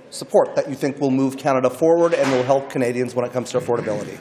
support, 0.09 0.55
that 0.55 0.69
you 0.69 0.75
think 0.75 0.99
will 0.99 1.11
move 1.11 1.37
Canada 1.37 1.69
forward 1.69 2.13
and 2.13 2.31
will 2.31 2.43
help 2.43 2.69
Canadians 2.69 3.15
when 3.15 3.25
it 3.25 3.33
comes 3.33 3.51
to 3.51 3.59
affordability? 3.59 4.19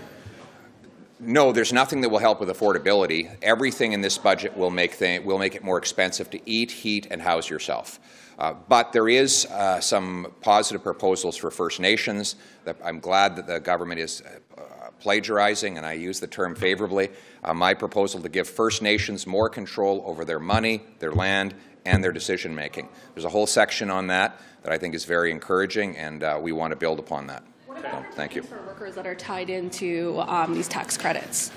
No, 1.20 1.52
there's 1.52 1.72
nothing 1.72 2.00
that 2.00 2.08
will 2.08 2.18
help 2.18 2.40
with 2.40 2.48
affordability. 2.48 3.36
Everything 3.42 3.92
in 3.92 4.00
this 4.00 4.18
budget 4.18 4.56
will 4.56 4.70
make, 4.70 4.98
th- 4.98 5.22
will 5.22 5.38
make 5.38 5.54
it 5.54 5.62
more 5.62 5.78
expensive 5.78 6.28
to 6.30 6.40
eat, 6.50 6.72
heat, 6.72 7.06
and 7.10 7.22
house 7.22 7.48
yourself. 7.48 8.00
Uh, 8.38 8.54
but 8.68 8.92
there 8.92 9.08
is 9.08 9.46
uh, 9.46 9.78
some 9.78 10.32
positive 10.40 10.82
proposals 10.82 11.36
for 11.36 11.50
First 11.50 11.78
Nations. 11.78 12.34
That 12.64 12.76
I'm 12.82 12.98
glad 12.98 13.36
that 13.36 13.46
the 13.46 13.60
government 13.60 14.00
is 14.00 14.22
uh, 14.22 14.62
plagiarizing, 15.03 15.76
and 15.76 15.84
I 15.84 15.94
use 15.94 16.20
the 16.20 16.28
term 16.28 16.55
favorably, 16.55 17.11
uh, 17.42 17.53
my 17.53 17.74
proposal 17.74 18.22
to 18.22 18.28
give 18.28 18.48
First 18.48 18.82
Nations 18.82 19.26
more 19.26 19.48
control 19.48 20.03
over 20.07 20.24
their 20.24 20.38
money, 20.38 20.82
their 21.00 21.12
land, 21.12 21.55
and 21.84 22.05
their 22.05 22.12
decision 22.12 22.55
making. 22.55 22.88
There's 23.14 23.24
a 23.24 23.28
whole 23.28 23.48
section 23.48 23.90
on 23.90 24.07
that 24.07 24.40
that 24.62 24.72
I 24.72 24.78
think 24.78 24.94
is 24.94 25.05
very 25.05 25.32
encouraging, 25.32 25.96
and 25.96 26.22
uh, 26.22 26.38
we 26.40 26.53
want 26.53 26.70
to 26.70 26.76
build 26.76 27.00
upon 27.00 27.26
that. 27.26 27.42
So, 27.66 28.05
thank 28.12 28.36
you. 28.36 28.42
For 28.42 28.62
workers 28.62 28.94
that 28.94 29.07
are 29.07 29.16
tied 29.16 29.50
into 29.50 30.20
um, 30.20 30.55
these 30.55 30.68
tax 30.68 30.96
credits. 30.96 31.50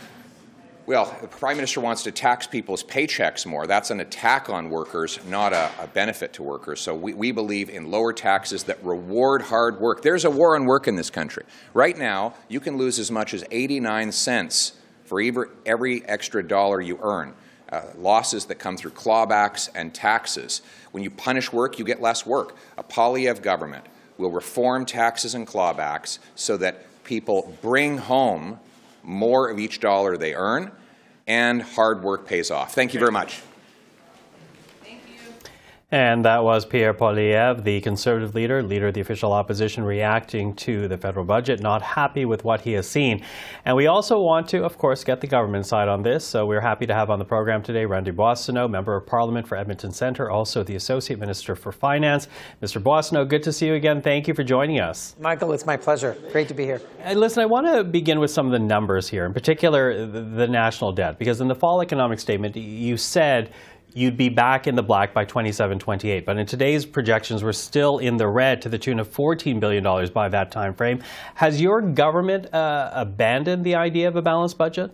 Well, 0.88 1.18
the 1.20 1.28
Prime 1.28 1.58
Minister 1.58 1.82
wants 1.82 2.04
to 2.04 2.12
tax 2.12 2.46
people's 2.46 2.84
paychecks 2.84 3.44
more. 3.48 3.66
That's 3.66 3.90
an 3.90 4.02
attack 4.02 4.52
on 4.52 4.70
workers, 4.70 5.20
not 5.28 5.52
a, 5.52 5.72
a 5.80 5.88
benefit 5.88 6.34
to 6.34 6.44
workers. 6.44 6.80
So 6.80 6.94
we, 6.94 7.16
we, 7.16 7.32
believe 7.32 7.72
in 7.72 7.90
lower 7.90 8.14
taxes 8.14 8.66
that 8.66 8.84
reward 8.84 9.42
hard 9.42 9.80
work. 9.80 10.04
There's 10.04 10.26
a 10.26 10.30
war 10.30 10.56
on 10.56 10.66
work 10.66 10.88
in 10.88 10.96
this 10.96 11.10
country. 11.10 11.44
Right 11.74 11.98
now, 11.98 12.36
you 12.50 12.60
can 12.60 12.78
lose 12.78 13.00
as 13.00 13.10
much 13.10 13.34
as 13.34 13.44
89 13.50 14.12
cents 14.12 14.74
for 15.06 15.20
every, 15.66 16.06
extra 16.06 16.48
dollar 16.48 16.80
you 16.82 17.00
earn. 17.02 17.34
Uh, 17.68 17.82
losses 17.98 18.46
that 18.46 18.60
come 18.60 18.78
through 18.78 18.92
clawbacks 18.92 19.72
and 19.74 19.92
taxes. 19.92 20.62
When 20.92 21.04
you 21.04 21.10
punish 21.10 21.52
work, 21.52 21.80
you 21.80 21.86
get 21.86 22.00
less 22.00 22.28
work. 22.28 22.56
A 22.78 22.84
Poilievre 22.84 23.42
government 23.42 23.88
will 24.20 24.30
reform 24.30 24.86
taxes 24.86 25.34
and 25.34 25.48
clawbacks 25.48 26.20
so 26.36 26.58
that 26.58 27.04
people 27.04 27.58
bring 27.64 27.98
home 27.98 28.60
more 29.06 29.50
of 29.50 29.60
each 29.60 29.80
dollar 29.80 30.18
they 30.18 30.34
earn, 30.34 30.72
and 31.28 31.62
hard 31.62 32.04
work 32.04 32.28
pays 32.28 32.52
off. 32.52 32.74
Thank 32.74 32.94
you 32.94 33.00
very 33.00 33.12
much. 33.12 33.42
And 35.96 36.26
that 36.26 36.44
was 36.44 36.66
Pierre 36.66 36.94
Poilievre, 36.94 37.64
the 37.64 37.80
Conservative 37.80 38.36
leader, 38.36 38.62
leader 38.62 38.90
of 38.90 38.94
the 38.96 39.00
official 39.00 39.32
opposition, 39.32 39.86
reacting 39.86 40.54
to 40.56 40.90
the 40.90 40.98
federal 40.98 41.24
budget, 41.24 41.62
not 41.62 41.82
happy 41.82 42.26
with 42.26 42.44
what 42.44 42.60
he 42.60 42.74
has 42.74 42.86
seen. 42.86 43.24
And 43.64 43.78
we 43.78 43.88
also 43.88 44.20
want 44.22 44.50
to, 44.50 44.66
of 44.66 44.78
course, 44.78 45.06
get 45.06 45.22
the 45.22 45.28
government 45.28 45.66
side 45.66 45.88
on 45.88 46.04
this. 46.04 46.26
So 46.26 46.46
we're 46.46 46.60
happy 46.60 46.86
to 46.86 46.94
have 46.94 47.10
on 47.10 47.18
the 47.18 47.24
program 47.24 47.64
today 47.64 47.86
Randy 47.86 48.12
Boissonnault, 48.12 48.68
Member 48.68 48.98
of 48.98 49.06
Parliament 49.06 49.48
for 49.48 49.56
Edmonton 49.56 49.94
Centre, 49.94 50.30
also 50.30 50.64
the 50.64 50.76
Associate 50.76 51.18
Minister 51.18 51.56
for 51.56 51.72
Finance. 51.72 52.28
Mr. 52.62 52.84
Boissonnault, 52.84 53.30
good 53.30 53.44
to 53.44 53.54
see 53.54 53.68
you 53.68 53.76
again. 53.76 54.02
Thank 54.02 54.28
you 54.28 54.34
for 54.34 54.44
joining 54.44 54.82
us. 54.82 55.16
Michael, 55.18 55.54
it's 55.54 55.66
my 55.66 55.78
pleasure. 55.78 56.18
Great 56.34 56.50
to 56.50 56.54
be 56.54 56.66
here. 56.66 56.82
And 57.00 57.22
listen, 57.22 57.42
I 57.42 57.46
want 57.46 57.68
to 57.68 57.86
begin 57.86 58.20
with 58.20 58.32
some 58.32 58.46
of 58.46 58.52
the 58.52 58.60
numbers 58.60 59.08
here, 59.08 59.26
in 59.26 59.32
particular 59.32 60.06
the, 60.06 60.20
the 60.20 60.48
national 60.50 60.92
debt, 60.92 61.18
because 61.18 61.40
in 61.40 61.48
the 61.48 61.56
fall 61.56 61.82
economic 61.82 62.20
statement, 62.20 62.58
you 62.58 62.98
said 62.98 63.54
you'd 63.96 64.18
be 64.18 64.30
back 64.30 64.68
in 64.68 64.76
the 64.76 64.84
black 64.84 65.14
by 65.14 65.26
27, 65.26 65.80
28. 65.80 66.26
But 66.26 66.38
in 66.38 66.46
today's 66.46 66.86
projections, 66.86 67.44
we're 67.44 67.54
still 67.54 67.98
in 67.98 68.18
the 68.18 68.28
red 68.28 68.62
to 68.64 68.70
the 68.70 68.78
tune 68.78 69.00
of 69.00 69.10
$14 69.10 69.60
billion 69.60 69.84
by 70.12 70.30
that 70.30 70.52
time 70.52 70.74
frame. 70.76 71.02
Has 71.36 71.60
your 71.62 71.82
government 71.82 72.54
uh, 72.54 72.92
abandoned 72.94 73.64
the 73.64 73.76
idea 73.76 74.10
of 74.10 74.18
a 74.18 74.22
balanced 74.22 74.58
budget? 74.58 74.92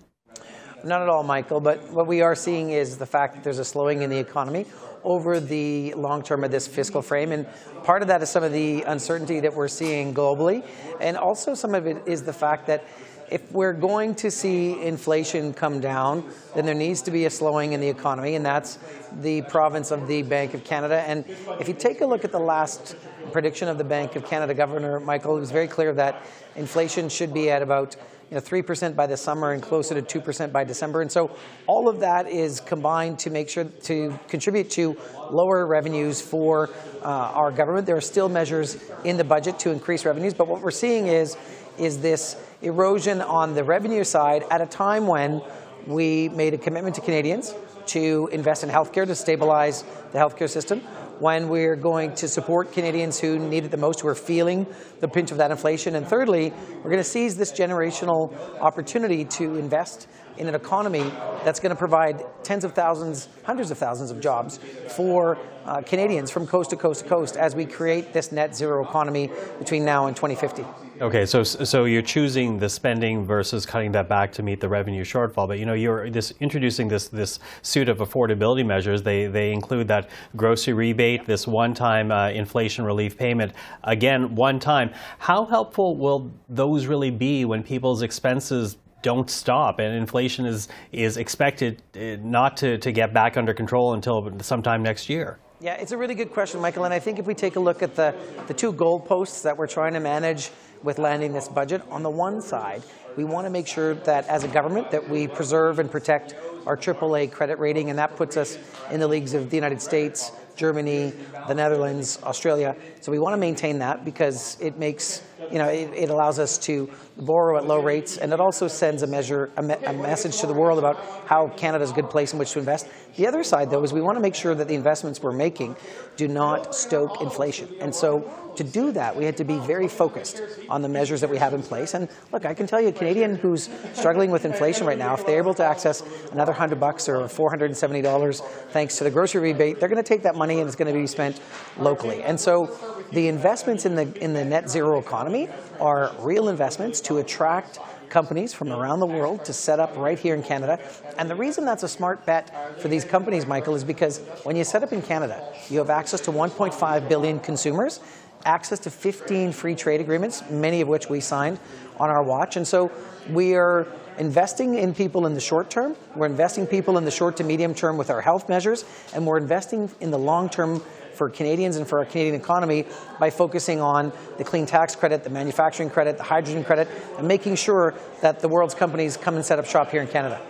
Not 0.84 1.02
at 1.02 1.10
all, 1.10 1.24
Michael. 1.24 1.60
But 1.60 1.92
what 1.92 2.08
we 2.08 2.22
are 2.22 2.36
seeing 2.36 2.70
is 2.70 2.98
the 2.98 3.06
fact 3.06 3.36
that 3.36 3.44
there's 3.44 3.60
a 3.60 3.66
slowing 3.66 4.04
in 4.04 4.10
the 4.10 4.18
economy 4.18 4.68
over 5.04 5.40
the 5.40 5.94
long 5.96 6.22
term 6.22 6.44
of 6.44 6.52
this 6.52 6.68
fiscal 6.68 7.02
frame. 7.02 7.32
And 7.32 7.48
part 7.84 8.04
of 8.04 8.08
that 8.10 8.22
is 8.22 8.30
some 8.30 8.44
of 8.44 8.54
the 8.54 8.84
uncertainty 8.84 9.40
that 9.40 9.54
we're 9.54 9.68
seeing 9.68 10.14
globally. 10.14 10.64
And 11.00 11.18
also 11.18 11.56
some 11.56 11.74
of 11.74 11.88
it 11.88 12.04
is 12.06 12.22
the 12.22 12.34
fact 12.34 12.68
that 12.68 12.86
if 13.32 13.50
we're 13.54 13.74
going 13.74 14.14
to 14.14 14.30
see 14.30 14.80
inflation 14.82 15.54
come 15.54 15.80
down, 15.80 16.30
then 16.54 16.66
there 16.66 16.76
needs 16.76 17.02
to 17.04 17.12
be 17.12 17.26
a 17.26 17.30
slowing 17.30 17.72
in 17.72 17.80
the 17.80 17.88
economy, 17.88 18.36
and 18.36 18.46
that's 18.46 18.78
the 19.22 19.42
province 19.44 19.90
of 19.90 20.06
the 20.06 20.22
Bank 20.22 20.54
of 20.54 20.66
Canada. 20.66 21.02
And 21.08 21.24
if 21.58 21.70
you 21.70 21.74
take 21.74 22.02
a 22.02 22.06
look 22.06 22.26
at 22.26 22.34
the 22.34 22.40
last 22.40 22.98
prediction 23.32 23.70
of 23.70 23.78
the 23.78 23.86
Bank 23.86 24.18
of 24.18 24.26
Canada 24.26 24.54
Governor 24.54 25.00
Michael, 25.00 25.38
it 25.38 25.40
was 25.40 25.52
very 25.52 25.70
clear 25.70 25.94
that 25.94 26.26
inflation 26.58 27.08
should 27.08 27.34
be 27.34 27.50
at 27.50 27.62
about 27.62 27.96
you 28.30 28.36
know, 28.36 28.42
3% 28.42 28.98
by 28.98 29.08
the 29.08 29.16
summer 29.16 29.54
and 29.54 29.64
closer 29.64 30.00
to 30.00 30.20
2% 30.20 30.52
by 30.52 30.66
December. 30.66 31.02
And 31.02 31.12
so 31.12 31.36
all 31.68 31.88
of 31.88 32.02
that 32.02 32.28
is 32.28 32.60
combined 32.60 33.18
to 33.20 33.30
make 33.30 33.48
sure 33.48 33.64
to 33.64 34.20
contribute 34.28 34.70
to 34.72 34.98
lower 35.30 35.66
revenues 35.66 36.20
for 36.20 36.70
uh, 37.02 37.06
our 37.06 37.52
government. 37.52 37.86
There 37.86 37.98
are 37.98 38.02
still 38.02 38.28
measures 38.28 38.78
in 39.06 39.16
the 39.16 39.24
budget 39.24 39.58
to 39.60 39.72
increase 39.72 40.04
revenues, 40.04 40.34
but 40.34 40.48
what 40.48 40.62
we're 40.62 40.72
seeing 40.72 41.08
is, 41.08 41.38
is 41.78 42.00
this 42.02 42.36
erosion 42.62 43.22
on 43.22 43.54
the 43.56 43.64
revenue 43.64 44.04
side 44.04 44.46
at 44.52 44.62
a 44.62 44.66
time 44.66 45.08
when 45.08 45.42
we 45.88 46.30
made 46.30 46.54
a 46.54 46.58
commitment 46.58 46.96
to 46.96 47.02
Canadians 47.02 47.54
to 47.88 48.30
invest 48.32 48.64
in 48.64 48.70
healthcare 48.70 49.06
to 49.06 49.16
stabilize 49.16 49.84
the 50.12 50.20
healthcare 50.20 50.50
system, 50.50 50.80
when 51.20 51.50
we're 51.50 51.76
going 51.76 52.14
to 52.16 52.28
support 52.28 52.72
Canadians 52.72 53.20
who 53.20 53.38
need 53.38 53.64
it 53.64 53.70
the 53.70 53.78
most, 53.78 54.02
who 54.02 54.08
are 54.08 54.16
feeling 54.16 54.66
the 55.02 55.08
pinch 55.08 55.32
of 55.32 55.38
that 55.38 55.52
inflation. 55.52 55.96
And 55.96 56.08
thirdly, 56.08 56.52
we're 56.78 56.90
going 56.90 56.98
to 56.98 57.04
seize 57.04 57.38
this 57.38 57.52
generational 57.52 58.34
opportunity 58.60 59.26
to 59.26 59.56
invest 59.56 60.08
in 60.42 60.48
an 60.48 60.56
economy 60.56 61.04
that's 61.46 61.60
going 61.60 61.70
to 61.70 61.76
provide 61.76 62.26
tens 62.42 62.64
of 62.64 62.74
thousands, 62.74 63.30
hundreds 63.44 63.70
of 63.70 63.78
thousands 63.78 64.10
of 64.10 64.20
jobs 64.20 64.60
for 64.88 65.38
uh, 65.66 65.84
Canadians 65.84 66.32
from 66.32 66.48
coast 66.48 66.72
to 66.72 66.76
coast 66.76 67.04
to 67.04 67.08
coast 67.08 67.38
as 67.38 67.56
we 67.56 67.64
create 67.64 68.12
this 68.12 68.32
net 68.32 68.56
zero 68.56 68.84
economy 68.84 69.30
between 69.60 69.86
now 69.86 70.08
and 70.08 70.16
2050. 70.16 70.66
Okay, 71.00 71.28
so 71.28 71.44
so 71.44 71.86
you're 71.86 72.02
choosing 72.02 72.58
the 72.58 72.68
spending 72.68 73.24
versus 73.24 73.68
cutting 73.68 73.92
that 73.92 74.10
back 74.10 74.32
to 74.32 74.42
meet 74.42 74.60
the 74.60 74.68
revenue 74.68 75.04
shortfall. 75.04 75.48
But 75.48 75.60
you 75.60 75.66
know, 75.68 75.74
you're 75.74 76.10
this 76.10 76.34
introducing 76.40 76.88
this 76.88 77.08
this 77.08 77.40
suite 77.62 77.90
of 77.90 78.00
affordability 78.00 78.66
measures. 78.66 79.04
They 79.04 79.28
they 79.28 79.52
include 79.52 79.88
that 79.90 80.10
grocery 80.36 80.74
rebate, 80.74 81.26
this 81.26 81.46
one-time 81.46 82.12
uh, 82.12 82.30
inflation 82.30 82.84
relief 82.84 83.16
payment. 83.16 83.54
Again, 83.84 84.34
one 84.34 84.60
time. 84.60 84.92
How 85.20 85.46
helpful 85.46 85.96
will 85.96 86.32
those 86.50 86.88
really 86.88 87.12
be 87.12 87.46
when 87.46 87.62
people's 87.62 88.02
expenses 88.02 88.78
don't 89.02 89.30
stop, 89.30 89.80
and 89.80 89.96
inflation 89.96 90.46
is 90.46 90.68
is 90.92 91.18
expected 91.18 91.82
uh, 91.96 92.18
not 92.22 92.58
to, 92.58 92.78
to 92.78 92.92
get 92.92 93.14
back 93.14 93.38
under 93.38 93.54
control 93.54 93.94
until 93.94 94.32
sometime 94.42 94.84
next 94.84 95.10
year. 95.10 95.40
Yeah, 95.60 95.76
it's 95.76 95.92
a 95.92 95.98
really 95.98 96.16
good 96.16 96.32
question, 96.32 96.60
Michael. 96.60 96.86
And 96.86 96.94
I 96.94 97.00
think 97.00 97.20
if 97.20 97.28
we 97.28 97.36
take 97.36 97.56
a 97.56 97.60
look 97.60 97.84
at 97.84 97.96
the, 97.96 98.16
the 98.48 98.54
two 98.54 98.74
goalposts 98.74 99.44
that 99.44 99.56
we're 99.56 99.68
trying 99.68 99.94
to 99.94 100.00
manage 100.00 100.50
with 100.82 100.98
landing 100.98 101.34
this 101.34 101.48
budget, 101.48 101.84
on 101.92 102.02
the 102.02 102.10
one 102.10 102.42
side 102.42 102.82
we 103.18 103.24
want 103.24 103.46
to 103.46 103.50
make 103.50 103.68
sure 103.68 103.96
that 103.96 104.28
as 104.28 104.44
a 104.44 104.48
government 104.48 104.92
that 104.92 105.10
we 105.10 105.28
preserve 105.28 105.80
and 105.80 105.92
protect 105.92 106.36
our 106.66 106.78
AAA 106.78 107.32
credit 107.32 107.60
rating, 107.60 107.90
and 107.90 108.00
that 108.00 108.16
puts 108.16 108.38
us 108.38 108.58
in 108.92 109.00
the 109.00 109.08
leagues 109.08 109.34
of 109.34 109.50
the 109.50 109.58
United 109.58 109.82
States, 109.82 110.32
Germany, 110.56 111.14
the 111.48 111.56
Netherlands, 111.56 112.20
Australia. 112.24 112.76
So 113.02 113.12
we 113.12 113.20
want 113.20 113.34
to 113.34 113.38
maintain 113.38 113.80
that 113.80 114.06
because 114.06 114.58
it 114.62 114.78
makes, 114.78 115.24
you 115.52 115.58
know, 115.58 115.68
it, 115.68 115.92
it 115.94 116.10
allows 116.10 116.40
us 116.40 116.58
to 116.60 116.90
borrow 117.18 117.58
at 117.58 117.66
low 117.66 117.82
rates, 117.82 118.18
and 118.18 118.32
it 118.32 118.40
also 118.40 118.68
sends 118.68 119.02
a 119.02 119.08
measure, 119.08 119.50
a, 119.58 119.64
me 119.64 119.76
a 119.86 119.94
message 119.94 120.40
to 120.42 120.48
the 120.48 120.54
world 120.54 120.78
about 120.78 120.98
how 121.26 121.48
Canada 121.50 121.84
is 121.84 121.92
a 121.92 121.94
good 121.94 122.10
place 122.10 122.34
in 122.34 122.40
which 122.40 122.52
to 122.52 122.60
invest. 122.60 122.88
The 123.16 123.28
other 123.28 123.44
side, 123.44 123.70
though, 123.70 123.84
is 123.84 123.92
we 123.92 124.02
want 124.02 124.18
to 124.18 124.22
make 124.22 124.36
sure 124.36 124.54
that 124.54 124.68
the 124.68 124.76
investments 124.76 125.22
we're 125.22 125.32
making 125.32 125.76
do 126.16 126.28
not 126.28 126.76
stoke 126.76 127.22
inflation. 127.22 127.68
And 127.80 127.94
so 127.94 128.30
to 128.56 128.64
do 128.64 128.92
that, 128.92 129.16
we 129.16 129.26
had 129.26 129.38
to 129.38 129.44
be 129.44 129.58
very 129.60 129.88
focused 129.88 130.42
on 130.70 130.82
the 130.82 130.90
measures 130.90 131.22
that 131.22 131.30
we 131.30 131.38
have 131.38 131.54
in 131.54 131.62
place. 131.62 131.94
And 131.94 132.10
look, 132.32 132.46
I 132.46 132.54
can 132.54 132.68
tell 132.68 132.82
you, 132.82 132.90
a 132.90 132.92
Canadian 132.92 133.36
who's 133.36 133.70
struggling 133.94 134.32
with 134.32 134.46
inflation 134.46 134.86
right 134.86 134.98
now, 134.98 135.14
if 135.14 135.26
they're 135.26 135.38
able 135.38 135.54
to 135.56 135.66
access 135.66 136.04
another 136.32 136.54
hundred 136.54 136.80
bucks 136.80 137.08
or 137.08 137.20
$470 137.22 138.40
thanks 138.72 138.98
to 138.98 139.04
the 139.04 139.12
grocery 139.12 139.42
rebate, 139.42 139.80
they're 139.80 139.90
going 139.90 140.04
to 140.04 140.08
take 140.08 140.24
that 140.24 140.36
money 140.36 140.60
and 140.60 140.68
it's 140.68 140.76
going 140.76 140.94
to 140.94 141.00
be 141.00 141.08
spent 141.08 141.40
locally. 141.78 142.24
And 142.24 142.40
so 142.40 142.76
the 143.12 143.28
investments 143.28 143.86
in 143.86 143.96
the 143.96 144.24
in 144.24 144.34
the 144.34 144.46
net 144.46 144.70
zero 144.70 145.00
economy 145.00 145.50
are 145.80 146.12
real 146.20 146.50
investments 146.50 147.02
to 147.02 147.18
attract 147.18 147.80
companies 148.12 148.54
from 148.54 148.72
around 148.72 149.00
the 149.00 149.08
world 149.08 149.44
to 149.46 149.54
set 149.54 149.80
up 149.80 149.96
right 149.96 150.20
here 150.20 150.36
in 150.36 150.44
Canada. 150.44 150.78
And 151.18 151.30
the 151.30 151.36
reason 151.36 151.66
that's 151.66 151.84
a 151.84 151.88
smart 151.88 152.26
bet 152.26 152.80
for 152.80 152.90
these 152.90 153.06
companies, 153.06 153.48
Michael, 153.48 153.74
is 153.74 153.84
because 153.84 154.20
when 154.44 154.56
you 154.56 154.64
set 154.64 154.84
up 154.84 154.92
in 154.92 155.02
Canada, 155.02 155.52
you 155.70 155.80
have 155.80 155.90
access 155.90 156.20
to 156.22 156.32
1.5 156.32 157.10
billion 157.10 157.40
consumers, 157.40 158.02
access 158.46 158.80
to 158.80 158.90
15 158.90 159.52
free 159.52 159.76
trade 159.76 160.02
agreements, 160.02 160.44
many 160.50 160.82
of 160.82 160.88
which 160.88 161.10
we 161.10 161.20
signed 161.20 161.60
on 162.00 162.10
our 162.10 162.24
watch. 162.24 162.58
And 162.58 162.68
so 162.68 162.92
we 163.30 163.56
are 163.56 163.88
investing 164.18 164.76
in 164.76 164.94
people 164.94 165.26
in 165.26 165.34
the 165.34 165.42
short 165.42 165.70
term, 165.70 165.96
we're 166.16 166.26
investing 166.26 166.68
people 166.68 166.98
in 166.98 167.06
the 167.06 167.12
short 167.12 167.38
to 167.38 167.44
medium 167.44 167.74
term 167.74 167.98
with 167.98 168.10
our 168.10 168.22
health 168.22 168.50
measures, 168.50 168.86
and 169.14 169.26
we're 169.26 169.38
investing 169.38 169.90
in 170.00 170.12
the 170.12 170.20
long 170.20 170.50
term 170.50 170.82
for 171.14 171.30
Canadians 171.30 171.76
and 171.76 171.88
for 171.88 172.00
our 172.00 172.06
Canadian 172.06 172.36
economy 172.36 172.86
by 173.20 173.30
focusing 173.30 173.80
on 173.80 174.12
the 174.38 174.44
clean 174.44 174.66
tax 174.66 174.96
credit, 174.96 175.24
the 175.24 175.30
manufacturing 175.30 175.90
credit, 175.90 176.18
the 176.18 176.24
hydrogen 176.24 176.64
credit, 176.64 176.88
and 177.18 177.28
making 177.28 177.56
sure 177.56 177.94
that 178.22 178.40
the 178.40 178.48
world's 178.48 178.74
companies 178.74 179.18
come 179.18 179.36
and 179.36 179.46
set 179.46 179.60
up 179.60 179.66
shop 179.66 179.92
here 179.92 180.02
in 180.02 180.08
Canada. 180.08 180.42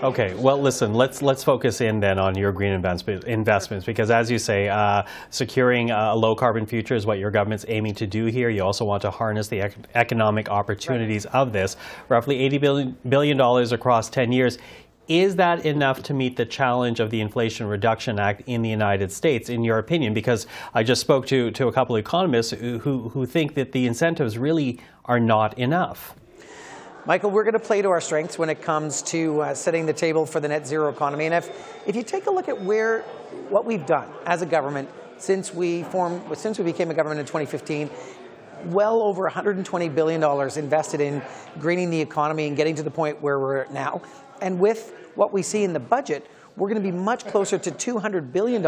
Okay, 0.00 0.32
well, 0.34 0.62
listen, 0.62 0.94
let's 0.94 1.22
let's 1.22 1.42
focus 1.42 1.80
in 1.80 1.98
then 1.98 2.20
on 2.20 2.38
your 2.38 2.52
green 2.52 2.72
investments 2.72 3.84
because, 3.84 4.12
as 4.12 4.30
you 4.30 4.38
say, 4.38 4.68
uh, 4.68 5.02
securing 5.30 5.90
a 5.90 6.14
low 6.14 6.36
carbon 6.36 6.66
future 6.66 6.94
is 6.94 7.04
what 7.04 7.18
your 7.18 7.32
government's 7.32 7.64
aiming 7.66 7.96
to 7.96 8.06
do 8.06 8.26
here. 8.26 8.48
You 8.48 8.62
also 8.62 8.84
want 8.84 9.02
to 9.02 9.10
harness 9.10 9.48
the 9.48 9.58
ec 9.58 9.74
economic 9.96 10.48
opportunities 10.50 11.26
right. 11.26 11.34
of 11.34 11.52
this, 11.52 11.76
roughly 12.08 12.38
eighty 12.38 12.58
billion 12.58 12.96
billion 13.08 13.36
dollars 13.36 13.72
across 13.72 14.08
ten 14.08 14.30
years. 14.30 14.58
Is 15.08 15.34
that 15.34 15.66
enough 15.66 16.04
to 16.04 16.14
meet 16.14 16.36
the 16.36 16.46
challenge 16.46 17.00
of 17.00 17.10
the 17.10 17.20
Inflation 17.20 17.66
Reduction 17.66 18.20
Act 18.20 18.42
in 18.46 18.62
the 18.62 18.68
United 18.68 19.10
States, 19.10 19.48
in 19.48 19.64
your 19.64 19.78
opinion? 19.78 20.14
Because 20.14 20.46
I 20.74 20.84
just 20.84 21.00
spoke 21.00 21.26
to, 21.26 21.50
to 21.50 21.66
a 21.66 21.72
couple 21.72 21.96
of 21.96 22.00
economists 22.00 22.50
who, 22.50 22.78
who 23.08 23.26
think 23.26 23.54
that 23.54 23.72
the 23.72 23.86
incentives 23.86 24.38
really 24.38 24.78
are 25.06 25.18
not 25.18 25.58
enough. 25.58 26.14
Michael, 27.08 27.30
we're 27.30 27.44
going 27.44 27.54
to 27.54 27.58
play 27.58 27.80
to 27.80 27.88
our 27.88 28.02
strengths 28.02 28.38
when 28.38 28.50
it 28.50 28.60
comes 28.60 29.00
to 29.00 29.40
uh, 29.40 29.54
setting 29.54 29.86
the 29.86 29.94
table 29.94 30.26
for 30.26 30.40
the 30.40 30.48
net 30.48 30.66
zero 30.66 30.90
economy. 30.90 31.24
And 31.24 31.32
if, 31.32 31.48
if 31.86 31.96
you 31.96 32.02
take 32.02 32.26
a 32.26 32.30
look 32.30 32.50
at 32.50 32.60
where 32.60 33.00
what 33.48 33.64
we've 33.64 33.86
done 33.86 34.10
as 34.26 34.42
a 34.42 34.46
government 34.46 34.90
since 35.16 35.54
we 35.54 35.84
formed, 35.84 36.36
since 36.36 36.58
we 36.58 36.66
became 36.66 36.90
a 36.90 36.94
government 36.94 37.20
in 37.20 37.24
2015, 37.24 37.88
well 38.66 39.00
over 39.00 39.26
$120 39.26 39.94
billion 39.94 40.22
invested 40.58 41.00
in 41.00 41.22
greening 41.58 41.88
the 41.88 41.98
economy 41.98 42.46
and 42.46 42.58
getting 42.58 42.74
to 42.74 42.82
the 42.82 42.90
point 42.90 43.22
where 43.22 43.38
we're 43.38 43.56
at 43.56 43.72
now. 43.72 44.02
And 44.42 44.60
with 44.60 44.92
what 45.14 45.32
we 45.32 45.42
see 45.42 45.64
in 45.64 45.72
the 45.72 45.80
budget, 45.80 46.30
we're 46.58 46.68
going 46.68 46.82
to 46.82 46.90
be 46.90 46.96
much 46.96 47.24
closer 47.24 47.56
to 47.58 47.70
$200 47.70 48.32
billion 48.32 48.66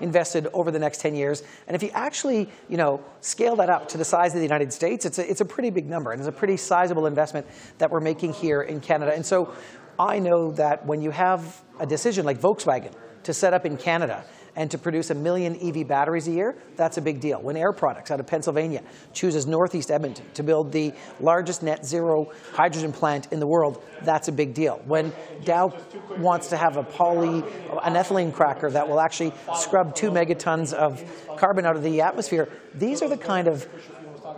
invested 0.00 0.48
over 0.52 0.70
the 0.70 0.78
next 0.78 1.00
10 1.00 1.14
years. 1.14 1.42
And 1.66 1.74
if 1.74 1.82
you 1.82 1.90
actually, 1.92 2.48
you 2.68 2.76
know, 2.76 3.02
scale 3.20 3.56
that 3.56 3.70
up 3.70 3.88
to 3.88 3.98
the 3.98 4.04
size 4.04 4.32
of 4.32 4.40
the 4.40 4.46
United 4.46 4.72
States, 4.72 5.04
it's 5.04 5.18
a, 5.18 5.30
it's 5.30 5.40
a 5.40 5.44
pretty 5.44 5.70
big 5.70 5.88
number. 5.88 6.12
And 6.12 6.20
it's 6.20 6.28
a 6.28 6.32
pretty 6.32 6.56
sizable 6.56 7.06
investment 7.06 7.46
that 7.78 7.90
we're 7.90 8.00
making 8.00 8.32
here 8.32 8.62
in 8.62 8.80
Canada. 8.80 9.12
And 9.14 9.24
so 9.24 9.54
I 9.98 10.18
know 10.18 10.52
that 10.52 10.86
when 10.86 11.02
you 11.02 11.10
have 11.10 11.62
a 11.78 11.86
decision 11.86 12.24
like 12.24 12.40
Volkswagen 12.40 12.92
to 13.24 13.34
set 13.34 13.52
up 13.52 13.66
in 13.66 13.76
Canada, 13.76 14.24
and 14.58 14.68
to 14.72 14.76
produce 14.76 15.10
a 15.10 15.14
million 15.14 15.56
EV 15.62 15.86
batteries 15.86 16.26
a 16.26 16.32
year, 16.32 16.56
that's 16.74 16.98
a 16.98 17.00
big 17.00 17.20
deal. 17.20 17.40
When 17.40 17.56
Air 17.56 17.72
Products 17.72 18.10
out 18.10 18.18
of 18.18 18.26
Pennsylvania 18.26 18.82
chooses 19.12 19.46
Northeast 19.46 19.88
Edmonton 19.88 20.26
to 20.34 20.42
build 20.42 20.72
the 20.72 20.92
largest 21.20 21.62
net 21.62 21.86
zero 21.86 22.32
hydrogen 22.52 22.92
plant 22.92 23.28
in 23.30 23.38
the 23.38 23.46
world, 23.46 23.80
that's 24.02 24.26
a 24.26 24.32
big 24.32 24.54
deal. 24.54 24.82
When 24.84 25.12
Dow 25.44 25.72
wants 26.18 26.48
to 26.48 26.56
have 26.56 26.76
a 26.76 26.82
poly, 26.82 27.44
an 27.84 27.94
ethylene 27.94 28.34
cracker 28.34 28.68
that 28.72 28.88
will 28.88 28.98
actually 28.98 29.32
scrub 29.54 29.94
two 29.94 30.10
megatons 30.10 30.72
of 30.72 31.04
carbon 31.38 31.64
out 31.64 31.76
of 31.76 31.84
the 31.84 32.00
atmosphere, 32.00 32.48
these 32.74 33.00
are 33.00 33.08
the 33.08 33.16
kind 33.16 33.46
of 33.46 33.66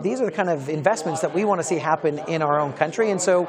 these 0.01 0.21
are 0.21 0.25
the 0.25 0.31
kind 0.31 0.49
of 0.49 0.69
investments 0.69 1.21
that 1.21 1.33
we 1.33 1.45
want 1.45 1.59
to 1.59 1.63
see 1.63 1.77
happen 1.77 2.19
in 2.27 2.41
our 2.41 2.59
own 2.59 2.73
country. 2.73 3.11
And 3.11 3.21
so 3.21 3.47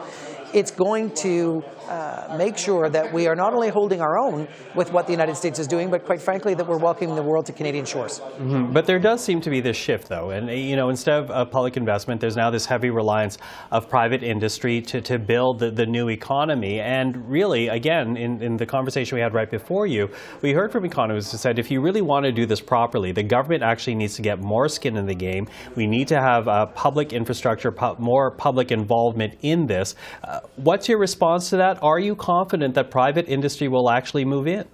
it's 0.52 0.70
going 0.70 1.10
to 1.16 1.62
uh, 1.92 2.36
make 2.38 2.56
sure 2.56 2.88
that 2.88 3.12
we 3.12 3.26
are 3.26 3.36
not 3.36 3.52
only 3.52 3.68
holding 3.68 4.00
our 4.00 4.16
own 4.18 4.48
with 4.74 4.92
what 4.92 5.04
the 5.06 5.12
United 5.12 5.36
States 5.36 5.58
is 5.58 5.66
doing, 5.66 5.90
but 5.90 6.04
quite 6.06 6.22
frankly, 6.22 6.54
that 6.54 6.66
we're 6.66 6.78
welcoming 6.78 7.14
the 7.14 7.22
world 7.22 7.44
to 7.46 7.52
Canadian 7.52 7.84
shores. 7.84 8.20
Mm-hmm. 8.20 8.72
But 8.72 8.86
there 8.86 8.98
does 8.98 9.22
seem 9.22 9.40
to 9.42 9.50
be 9.50 9.60
this 9.60 9.76
shift, 9.76 10.08
though. 10.08 10.30
And, 10.30 10.48
you 10.48 10.76
know, 10.76 10.88
instead 10.88 11.18
of 11.22 11.30
uh, 11.30 11.44
public 11.44 11.76
investment, 11.76 12.20
there's 12.20 12.36
now 12.36 12.50
this 12.50 12.64
heavy 12.64 12.90
reliance 12.90 13.36
of 13.70 13.88
private 13.88 14.22
industry 14.22 14.80
to, 14.82 15.00
to 15.02 15.18
build 15.18 15.58
the, 15.58 15.70
the 15.70 15.86
new 15.86 16.08
economy. 16.08 16.80
And 16.80 17.28
really, 17.28 17.68
again, 17.68 18.16
in, 18.16 18.42
in 18.42 18.56
the 18.56 18.66
conversation 18.66 19.16
we 19.16 19.20
had 19.20 19.34
right 19.34 19.50
before 19.50 19.86
you, 19.86 20.08
we 20.40 20.52
heard 20.52 20.72
from 20.72 20.84
economists 20.86 21.32
who 21.32 21.38
said 21.38 21.58
if 21.58 21.70
you 21.70 21.82
really 21.82 22.02
want 22.02 22.24
to 22.24 22.32
do 22.32 22.46
this 22.46 22.60
properly, 22.60 23.12
the 23.12 23.22
government 23.22 23.62
actually 23.62 23.96
needs 23.96 24.16
to 24.16 24.22
get 24.22 24.40
more 24.40 24.68
skin 24.68 24.96
in 24.96 25.06
the 25.06 25.14
game. 25.14 25.46
We 25.76 25.86
need 25.86 26.08
to 26.08 26.20
have 26.20 26.48
uh, 26.48 26.66
public 26.66 27.12
infrastructure, 27.12 27.70
pu- 27.70 27.96
more 27.98 28.30
public 28.30 28.72
involvement 28.72 29.34
in 29.42 29.66
this. 29.66 29.94
Uh, 30.24 30.40
what's 30.56 30.88
your 30.88 30.98
response 30.98 31.50
to 31.50 31.56
that? 31.58 31.81
Are 31.82 31.98
you 31.98 32.14
confident 32.14 32.76
that 32.76 32.92
private 32.92 33.28
industry 33.28 33.66
will 33.66 33.90
actually 33.90 34.24
move 34.24 34.46
in? 34.46 34.66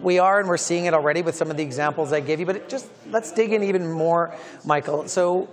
We 0.00 0.20
are, 0.20 0.38
and 0.38 0.48
we're 0.48 0.58
seeing 0.58 0.84
it 0.84 0.94
already 0.94 1.22
with 1.22 1.34
some 1.34 1.50
of 1.50 1.56
the 1.56 1.64
examples 1.64 2.12
I 2.12 2.20
gave 2.20 2.38
you. 2.38 2.46
But 2.46 2.68
just 2.68 2.86
let's 3.10 3.32
dig 3.32 3.52
in 3.52 3.64
even 3.64 3.90
more, 3.90 4.32
Michael. 4.64 5.08
So, 5.08 5.48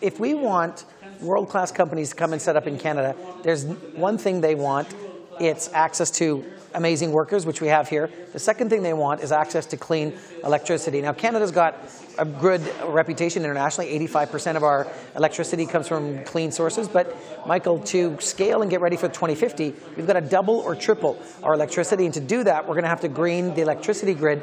if 0.00 0.20
we 0.20 0.34
want 0.34 0.84
world-class 1.20 1.72
companies 1.72 2.10
to 2.10 2.14
come 2.14 2.32
and 2.32 2.40
set 2.40 2.54
up 2.54 2.68
in 2.68 2.78
Canada, 2.78 3.16
there's 3.42 3.64
one 3.64 4.16
thing 4.16 4.40
they 4.40 4.54
want. 4.54 4.94
It's 5.40 5.68
access 5.72 6.10
to 6.12 6.44
amazing 6.74 7.12
workers, 7.12 7.46
which 7.46 7.60
we 7.60 7.68
have 7.68 7.88
here. 7.88 8.10
The 8.32 8.38
second 8.38 8.70
thing 8.70 8.82
they 8.82 8.92
want 8.92 9.22
is 9.22 9.32
access 9.32 9.66
to 9.66 9.76
clean 9.76 10.14
electricity. 10.44 11.00
Now, 11.00 11.12
Canada's 11.12 11.50
got 11.50 11.76
a 12.18 12.24
good 12.24 12.62
reputation 12.84 13.44
internationally. 13.44 13.98
85% 14.08 14.56
of 14.56 14.62
our 14.62 14.86
electricity 15.16 15.66
comes 15.66 15.88
from 15.88 16.24
clean 16.24 16.52
sources. 16.52 16.88
But, 16.88 17.16
Michael, 17.46 17.78
to 17.80 18.18
scale 18.20 18.62
and 18.62 18.70
get 18.70 18.80
ready 18.80 18.96
for 18.96 19.08
2050, 19.08 19.74
we've 19.96 20.06
got 20.06 20.14
to 20.14 20.20
double 20.20 20.56
or 20.56 20.74
triple 20.74 21.18
our 21.42 21.54
electricity. 21.54 22.04
And 22.04 22.14
to 22.14 22.20
do 22.20 22.44
that, 22.44 22.66
we're 22.66 22.74
going 22.74 22.84
to 22.84 22.90
have 22.90 23.00
to 23.00 23.08
green 23.08 23.54
the 23.54 23.62
electricity 23.62 24.14
grid 24.14 24.42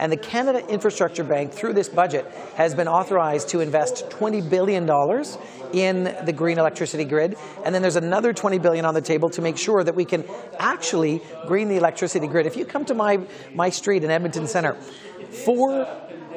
and 0.00 0.10
the 0.10 0.16
Canada 0.16 0.66
Infrastructure 0.66 1.22
Bank, 1.22 1.52
through 1.52 1.74
this 1.74 1.88
budget, 1.88 2.26
has 2.56 2.74
been 2.74 2.88
authorized 2.88 3.50
to 3.50 3.60
invest 3.60 4.08
$20 4.08 4.48
billion 4.48 4.88
in 5.74 6.24
the 6.24 6.32
green 6.32 6.58
electricity 6.58 7.04
grid. 7.04 7.36
And 7.66 7.74
then 7.74 7.82
there's 7.82 7.96
another 7.96 8.32
20 8.32 8.58
billion 8.58 8.86
on 8.86 8.94
the 8.94 9.02
table 9.02 9.28
to 9.30 9.42
make 9.42 9.58
sure 9.58 9.84
that 9.84 9.94
we 9.94 10.06
can 10.06 10.24
actually 10.58 11.22
green 11.46 11.68
the 11.68 11.76
electricity 11.76 12.26
grid. 12.26 12.46
If 12.46 12.56
you 12.56 12.64
come 12.64 12.86
to 12.86 12.94
my, 12.94 13.20
my 13.54 13.68
street 13.68 14.02
in 14.02 14.10
Edmonton 14.10 14.46
Center, 14.46 14.72
four 15.44 15.86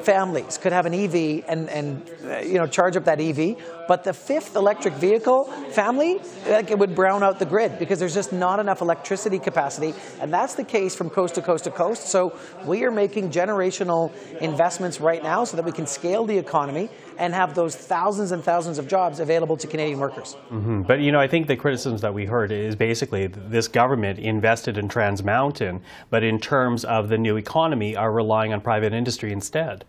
families 0.01 0.57
could 0.57 0.74
have 0.74 0.86
an 0.86 0.93
EV 0.93 1.45
and, 1.47 1.70
and 1.70 2.11
uh, 2.26 2.39
you 2.39 2.55
know, 2.55 2.68
charge 2.68 2.97
up 2.97 3.05
that 3.05 3.22
EV. 3.22 3.83
But 3.88 4.04
the 4.04 4.14
fifth 4.14 4.56
electric 4.56 4.94
vehicle 4.96 5.46
family, 5.72 6.22
like 6.48 6.72
it 6.72 6.80
would 6.80 6.96
brown 6.96 7.24
out 7.24 7.40
the 7.40 7.46
grid 7.46 7.80
because 7.80 8.00
there's 8.00 8.14
just 8.14 8.34
not 8.34 8.60
enough 8.60 8.82
electricity 8.82 9.40
capacity. 9.40 9.94
And 10.22 10.34
that's 10.34 10.56
the 10.56 10.64
case 10.64 10.96
from 10.96 11.10
coast 11.10 11.36
to 11.36 11.42
coast 11.42 11.66
to 11.66 11.72
coast. 11.72 12.08
So 12.08 12.38
we 12.66 12.84
are 12.84 12.92
making 12.92 13.32
generational 13.32 14.12
investments 14.40 15.00
right 15.02 15.22
now 15.22 15.44
so 15.44 15.58
that 15.58 15.66
we 15.66 15.72
can 15.72 15.88
scale 15.88 16.26
the 16.26 16.38
economy 16.38 16.90
and 17.18 17.34
have 17.34 17.54
those 17.54 17.76
thousands 17.76 18.32
and 18.32 18.44
thousands 18.44 18.80
of 18.80 18.88
jobs 18.88 19.20
available 19.20 19.58
to 19.58 19.68
Canadian 19.68 20.00
workers. 20.00 20.36
Mm-hmm. 20.50 20.84
But 20.84 21.02
you 21.02 21.12
know, 21.12 21.20
I 21.20 21.28
think 21.28 21.48
the 21.48 21.56
criticisms 21.56 22.02
that 22.02 22.14
we 22.14 22.26
heard 22.26 22.52
is 22.52 22.76
basically 22.76 23.28
this 23.28 23.68
government 23.68 24.20
invested 24.20 24.78
in 24.78 24.88
Trans 24.88 25.24
Mountain, 25.24 25.82
but 26.10 26.24
in 26.24 26.40
terms 26.40 26.86
of 26.86 27.10
the 27.10 27.18
new 27.18 27.38
economy, 27.38 27.96
are 27.96 28.12
relying 28.12 28.54
on 28.54 28.62
private 28.62 28.94
industry 28.94 29.32
instead. 29.32 29.86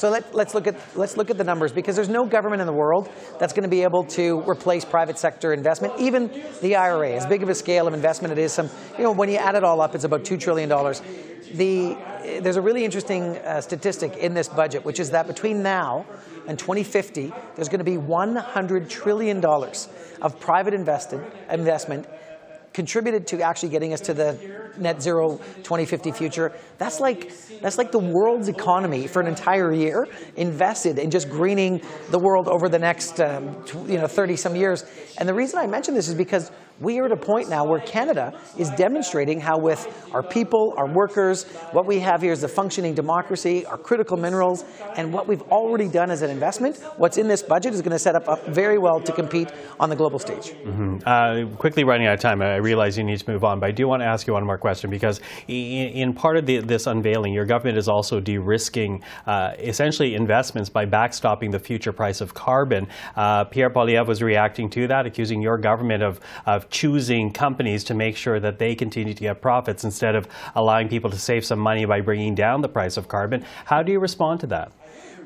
So 0.00 0.08
let, 0.08 0.34
us 0.34 0.54
look 0.54 0.66
at 0.66 0.76
let's 0.96 1.18
look 1.18 1.28
at 1.28 1.36
the 1.36 1.44
numbers 1.44 1.72
because 1.72 1.94
there's 1.94 2.08
no 2.08 2.24
government 2.24 2.62
in 2.62 2.66
the 2.66 2.72
world 2.72 3.10
that's 3.38 3.52
going 3.52 3.64
to 3.64 3.68
be 3.68 3.82
able 3.82 4.04
to 4.04 4.40
replace 4.48 4.82
private 4.82 5.18
sector 5.18 5.52
investment. 5.52 5.92
Even 5.98 6.30
the 6.62 6.76
IRA, 6.76 7.10
as 7.10 7.26
big 7.26 7.42
of 7.42 7.50
a 7.50 7.54
scale 7.54 7.86
of 7.86 7.92
investment 7.92 8.32
it 8.32 8.38
is, 8.38 8.50
some 8.50 8.70
you 8.96 9.04
know 9.04 9.12
when 9.12 9.28
you 9.28 9.36
add 9.36 9.56
it 9.56 9.62
all 9.62 9.82
up, 9.82 9.94
it's 9.94 10.04
about 10.04 10.24
two 10.24 10.38
trillion 10.38 10.70
dollars. 10.70 11.02
the, 11.52 11.98
there's 12.40 12.56
a 12.56 12.62
really 12.62 12.82
interesting 12.82 13.36
uh, 13.36 13.60
statistic 13.60 14.16
in 14.16 14.32
this 14.32 14.48
budget, 14.48 14.86
which 14.86 15.00
is 15.00 15.10
that 15.10 15.26
between 15.26 15.62
now 15.62 16.06
and 16.48 16.58
2050, 16.58 17.30
there's 17.54 17.68
going 17.68 17.80
to 17.80 17.84
be 17.84 17.98
$100 17.98 18.88
trillion 18.88 19.44
of 19.44 20.40
private 20.40 20.72
investment 20.72 22.06
contributed 22.72 23.26
to 23.28 23.42
actually 23.42 23.68
getting 23.68 23.92
us 23.92 24.00
to 24.00 24.14
the 24.14 24.38
net 24.78 25.02
zero 25.02 25.38
2050 25.58 26.12
future. 26.12 26.52
That's 26.78 27.00
like 27.00 27.32
that's 27.60 27.78
like 27.78 27.92
the 27.92 27.98
world's 27.98 28.48
economy 28.48 29.06
for 29.06 29.20
an 29.20 29.26
entire 29.26 29.72
year 29.72 30.06
invested 30.36 30.98
in 30.98 31.10
just 31.10 31.28
greening 31.28 31.82
the 32.10 32.18
world 32.18 32.48
over 32.48 32.68
the 32.68 32.78
next 32.78 33.20
um, 33.20 33.64
you 33.86 33.98
know 33.98 34.06
30 34.06 34.36
some 34.36 34.56
years. 34.56 34.84
And 35.18 35.28
the 35.28 35.34
reason 35.34 35.58
I 35.58 35.66
mention 35.66 35.94
this 35.94 36.08
is 36.08 36.14
because 36.14 36.50
we 36.80 36.98
are 36.98 37.04
at 37.04 37.12
a 37.12 37.16
point 37.16 37.48
now 37.48 37.64
where 37.64 37.80
Canada 37.80 38.32
is 38.58 38.70
demonstrating 38.70 39.38
how 39.38 39.58
with 39.58 39.86
our 40.12 40.22
people, 40.22 40.74
our 40.76 40.90
workers, 40.92 41.44
what 41.72 41.86
we 41.86 42.00
have 42.00 42.22
here 42.22 42.32
is 42.32 42.42
a 42.42 42.48
functioning 42.48 42.94
democracy, 42.94 43.66
our 43.66 43.76
critical 43.76 44.16
minerals, 44.16 44.64
and 44.96 45.12
what 45.12 45.28
we've 45.28 45.42
already 45.42 45.88
done 45.88 46.10
as 46.10 46.22
an 46.22 46.30
investment, 46.30 46.78
what's 46.96 47.18
in 47.18 47.28
this 47.28 47.42
budget 47.42 47.74
is 47.74 47.82
going 47.82 47.92
to 47.92 47.98
set 47.98 48.14
up, 48.14 48.46
very 48.46 48.78
well 48.78 48.98
to 49.00 49.12
compete 49.12 49.52
on 49.78 49.90
the 49.90 49.96
global 49.96 50.18
stage. 50.18 50.52
Mm-hmm. 50.64 50.98
Uh, 51.04 51.54
quickly 51.56 51.84
running 51.84 52.06
out 52.06 52.14
of 52.14 52.20
time, 52.20 52.40
I 52.40 52.56
realize 52.56 52.96
you 52.96 53.04
need 53.04 53.20
to 53.20 53.30
move 53.30 53.44
on, 53.44 53.60
but 53.60 53.68
I 53.68 53.72
do 53.72 53.86
want 53.86 54.00
to 54.00 54.06
ask 54.06 54.26
you 54.26 54.32
one 54.32 54.46
more 54.46 54.58
question 54.58 54.88
because 54.90 55.20
in, 55.48 55.88
in 55.88 56.14
part 56.14 56.38
of 56.38 56.46
the, 56.46 56.58
this 56.58 56.86
unveiling, 56.86 57.34
your 57.34 57.44
government 57.44 57.76
is 57.76 57.88
also 57.88 58.20
de-risking 58.20 59.02
uh, 59.26 59.52
essentially 59.58 60.14
investments 60.14 60.70
by 60.70 60.86
backstopping 60.86 61.52
the 61.52 61.58
future 61.58 61.92
price 61.92 62.22
of 62.22 62.32
carbon. 62.32 62.86
Uh, 63.16 63.44
Pierre 63.44 63.70
Poilievre 63.70 64.06
was 64.06 64.22
reacting 64.22 64.70
to 64.70 64.86
that, 64.88 65.04
accusing 65.04 65.42
your 65.42 65.58
government 65.58 66.02
of, 66.02 66.20
of 66.46 66.69
choosing 66.70 67.32
companies 67.32 67.84
to 67.84 67.94
make 67.94 68.16
sure 68.16 68.40
that 68.40 68.58
they 68.58 68.74
continue 68.74 69.14
to 69.14 69.20
get 69.20 69.40
profits 69.40 69.84
instead 69.84 70.14
of 70.14 70.28
allowing 70.54 70.88
people 70.88 71.10
to 71.10 71.18
save 71.18 71.44
some 71.44 71.58
money 71.58 71.84
by 71.84 72.00
bringing 72.00 72.34
down 72.34 72.60
the 72.60 72.68
price 72.68 72.96
of 72.96 73.08
carbon. 73.08 73.44
How 73.64 73.82
do 73.82 73.92
you 73.92 73.98
respond 73.98 74.40
to 74.40 74.46
that? 74.48 74.72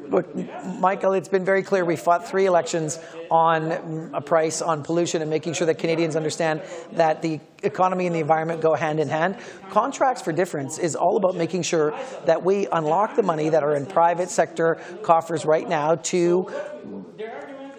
Look, 0.09 0.35
Michael, 0.81 1.15
it's 1.15 1.29
been 1.29 1.45
very 1.45 1.63
clear. 1.63 1.85
We 1.85 1.97
fought 1.97 2.29
three 2.29 2.47
elections 2.47 2.99
on 3.31 4.13
a 4.13 4.21
price 4.21 4.61
on 4.61 4.83
pollution 4.83 5.23
and 5.23 5.31
making 5.31 5.55
sure 5.55 5.67
that 5.67 5.79
Canadians 5.79 6.15
understand 6.15 6.63
that 6.93 7.23
the 7.23 7.41
economy 7.63 8.07
and 8.07 8.15
the 8.15 8.21
environment 8.21 8.61
go 8.61 8.75
hand 8.75 9.01
in 9.01 9.09
hand. 9.09 9.39
Contracts 9.71 10.21
for 10.21 10.33
Difference 10.33 10.79
is 10.79 10.95
all 10.95 11.17
about 11.17 11.37
making 11.37 11.63
sure 11.63 11.95
that 12.27 12.43
we 12.43 12.67
unlock 12.73 13.17
the 13.17 13.23
money 13.23 13.49
that 13.49 13.63
are 13.63 13.77
in 13.77 13.87
private 13.87 14.29
sector 14.29 14.79
coffers 15.03 15.47
right 15.47 15.69
now 15.69 15.95
to 15.97 16.53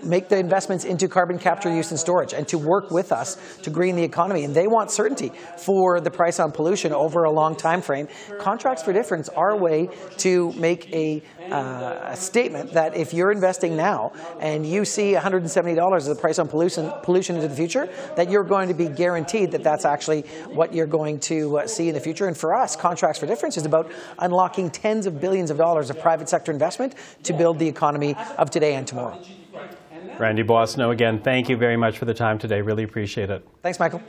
make 0.06 0.30
the 0.30 0.38
investments 0.38 0.86
into 0.86 1.08
carbon 1.08 1.40
capture, 1.40 1.74
use, 1.74 1.92
and 1.92 2.00
storage, 2.00 2.34
and 2.34 2.48
to 2.48 2.58
work 2.58 2.92
with 2.92 3.12
us 3.12 3.38
to 3.64 3.70
green 3.70 3.96
the 3.96 4.04
economy. 4.04 4.44
And 4.44 4.56
they 4.56 4.68
want 4.68 4.92
certainty 4.92 5.32
for 5.58 6.00
the 6.00 6.12
price 6.12 6.40
on 6.40 6.52
pollution 6.52 6.94
over 6.94 7.24
a 7.24 7.32
long 7.32 7.56
time 7.56 7.82
frame. 7.82 8.08
Contracts 8.40 8.84
for 8.84 8.94
difference 8.94 9.30
are 9.30 9.52
a 9.52 9.58
way 9.58 9.90
to 10.18 10.52
make 10.54 10.92
a, 10.94 11.22
uh, 11.52 12.00
a 12.04 12.16
statement 12.16 12.74
that 12.74 12.96
if 12.96 13.14
you're 13.14 13.32
investing 13.32 13.76
now 13.76 14.12
and 14.40 14.66
you 14.66 14.86
see 14.86 15.14
$170 15.14 15.96
as 15.96 16.06
the 16.06 16.16
price 16.16 16.40
on 16.40 16.48
pollution, 16.48 16.92
pollution 17.04 17.36
into 17.36 17.48
the 17.48 17.56
future, 17.56 17.90
that 18.16 18.30
you're 18.30 18.44
going 18.44 18.68
to 18.68 18.74
be 18.74 18.88
guaranteed 18.88 19.52
that 19.52 19.64
that's 19.64 19.86
actually 19.86 20.22
what 20.48 20.74
you're 20.74 20.86
going 20.86 21.20
to 21.20 21.60
uh, 21.60 21.68
see 21.68 21.90
in 21.90 21.94
the 21.94 22.00
future. 22.00 22.28
And 22.28 22.38
for 22.38 22.54
us, 22.54 22.76
Contracts 22.76 23.20
for 23.20 23.26
Difference 23.26 23.58
is 23.58 23.66
about 23.66 23.92
unlocking 24.20 24.70
tens 24.70 25.06
of 25.06 25.20
billions 25.20 25.50
of 25.50 25.58
dollars 25.58 25.90
of 25.90 26.00
private 26.00 26.30
sector 26.30 26.52
investment 26.52 26.96
to 27.24 27.34
build 27.34 27.60
the 27.60 27.68
economy 27.68 28.16
of 28.38 28.50
today 28.50 28.76
and 28.76 28.88
tomorrow. 28.88 29.20
Randy 30.20 30.44
Boissonnault, 30.44 30.92
again, 30.92 31.22
thank 31.22 31.50
you 31.50 31.58
very 31.58 31.78
much 31.78 31.98
for 31.98 32.06
the 32.06 32.14
time 32.14 32.38
today. 32.40 32.62
Really 32.62 32.84
appreciate 32.84 33.30
it. 33.30 33.46
Thanks, 33.62 33.80
Michael. 33.80 34.02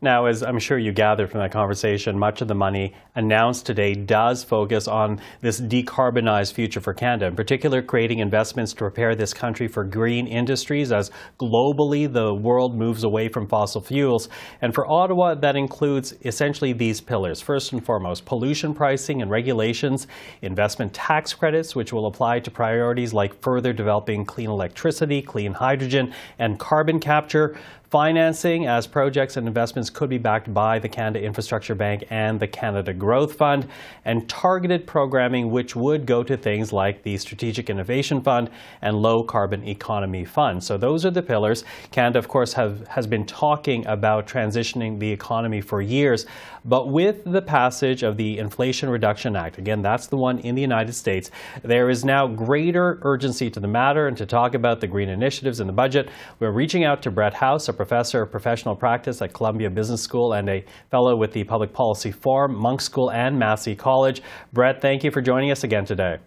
Now, 0.00 0.26
as 0.26 0.44
I'm 0.44 0.60
sure 0.60 0.78
you 0.78 0.92
gathered 0.92 1.28
from 1.28 1.40
that 1.40 1.50
conversation, 1.50 2.16
much 2.16 2.40
of 2.40 2.46
the 2.46 2.54
money 2.54 2.94
announced 3.16 3.66
today 3.66 3.94
does 3.94 4.44
focus 4.44 4.86
on 4.86 5.20
this 5.40 5.60
decarbonized 5.60 6.52
future 6.52 6.80
for 6.80 6.94
Canada, 6.94 7.26
in 7.26 7.34
particular 7.34 7.82
creating 7.82 8.20
investments 8.20 8.72
to 8.74 8.78
prepare 8.78 9.16
this 9.16 9.34
country 9.34 9.66
for 9.66 9.82
green 9.82 10.28
industries 10.28 10.92
as 10.92 11.10
globally 11.40 12.10
the 12.12 12.32
world 12.32 12.78
moves 12.78 13.02
away 13.02 13.28
from 13.28 13.48
fossil 13.48 13.80
fuels. 13.80 14.28
And 14.62 14.72
for 14.72 14.86
Ottawa, 14.88 15.34
that 15.34 15.56
includes 15.56 16.14
essentially 16.24 16.72
these 16.72 17.00
pillars. 17.00 17.40
First 17.40 17.72
and 17.72 17.84
foremost, 17.84 18.24
pollution 18.24 18.74
pricing 18.74 19.20
and 19.20 19.32
regulations, 19.32 20.06
investment 20.42 20.94
tax 20.94 21.34
credits, 21.34 21.74
which 21.74 21.92
will 21.92 22.06
apply 22.06 22.38
to 22.38 22.52
priorities 22.52 23.12
like 23.12 23.42
further 23.42 23.72
developing 23.72 24.24
clean 24.24 24.48
electricity, 24.48 25.22
clean 25.22 25.54
hydrogen, 25.54 26.14
and 26.38 26.56
carbon 26.60 27.00
capture 27.00 27.58
financing 27.90 28.66
as 28.66 28.86
projects 28.86 29.38
and 29.38 29.46
investments 29.46 29.88
could 29.88 30.10
be 30.10 30.18
backed 30.18 30.52
by 30.52 30.78
the 30.78 30.88
Canada 30.88 31.24
Infrastructure 31.24 31.74
Bank 31.74 32.04
and 32.10 32.38
the 32.38 32.46
Canada 32.46 32.92
Growth 32.92 33.34
Fund, 33.34 33.66
and 34.04 34.28
targeted 34.28 34.86
programming 34.86 35.50
which 35.50 35.74
would 35.74 36.04
go 36.04 36.22
to 36.22 36.36
things 36.36 36.72
like 36.72 37.02
the 37.02 37.16
Strategic 37.16 37.70
Innovation 37.70 38.20
Fund 38.20 38.50
and 38.82 38.96
Low 38.96 39.22
Carbon 39.22 39.66
Economy 39.66 40.24
Fund. 40.24 40.62
So 40.62 40.76
those 40.76 41.06
are 41.06 41.10
the 41.10 41.22
pillars. 41.22 41.64
Canada, 41.90 42.18
of 42.18 42.28
course, 42.28 42.52
have, 42.52 42.86
has 42.88 43.06
been 43.06 43.24
talking 43.24 43.86
about 43.86 44.26
transitioning 44.26 44.98
the 44.98 45.10
economy 45.10 45.62
for 45.62 45.80
years, 45.80 46.26
but 46.64 46.90
with 46.90 47.24
the 47.24 47.40
passage 47.40 48.02
of 48.02 48.18
the 48.18 48.36
Inflation 48.36 48.90
Reduction 48.90 49.34
Act, 49.34 49.56
again, 49.56 49.80
that's 49.80 50.06
the 50.08 50.16
one 50.16 50.38
in 50.40 50.54
the 50.54 50.60
United 50.60 50.92
States, 50.92 51.30
there 51.62 51.88
is 51.88 52.04
now 52.04 52.26
greater 52.26 52.98
urgency 53.02 53.48
to 53.50 53.60
the 53.60 53.68
matter 53.68 54.08
and 54.08 54.16
to 54.18 54.26
talk 54.26 54.54
about 54.54 54.80
the 54.80 54.86
green 54.86 55.08
initiatives 55.08 55.60
in 55.60 55.66
the 55.66 55.72
budget. 55.72 56.10
We're 56.38 56.50
reaching 56.50 56.84
out 56.84 57.00
to 57.02 57.10
Brett 57.10 57.32
House, 57.32 57.68
professor 57.78 58.20
of 58.20 58.30
professional 58.30 58.76
practice 58.76 59.22
at 59.22 59.32
Columbia 59.32 59.70
Business 59.70 60.02
School 60.02 60.34
and 60.34 60.50
a 60.50 60.64
fellow 60.90 61.16
with 61.16 61.32
the 61.32 61.44
Public 61.44 61.72
Policy 61.72 62.10
Forum, 62.10 62.54
Munk 62.54 62.82
School, 62.82 63.10
and 63.10 63.38
Massey 63.38 63.74
College. 63.74 64.20
Brett, 64.52 64.82
thank 64.82 65.02
you 65.02 65.10
for 65.10 65.22
joining 65.22 65.50
us 65.50 65.64
again 65.64 65.86
today. 65.86 66.18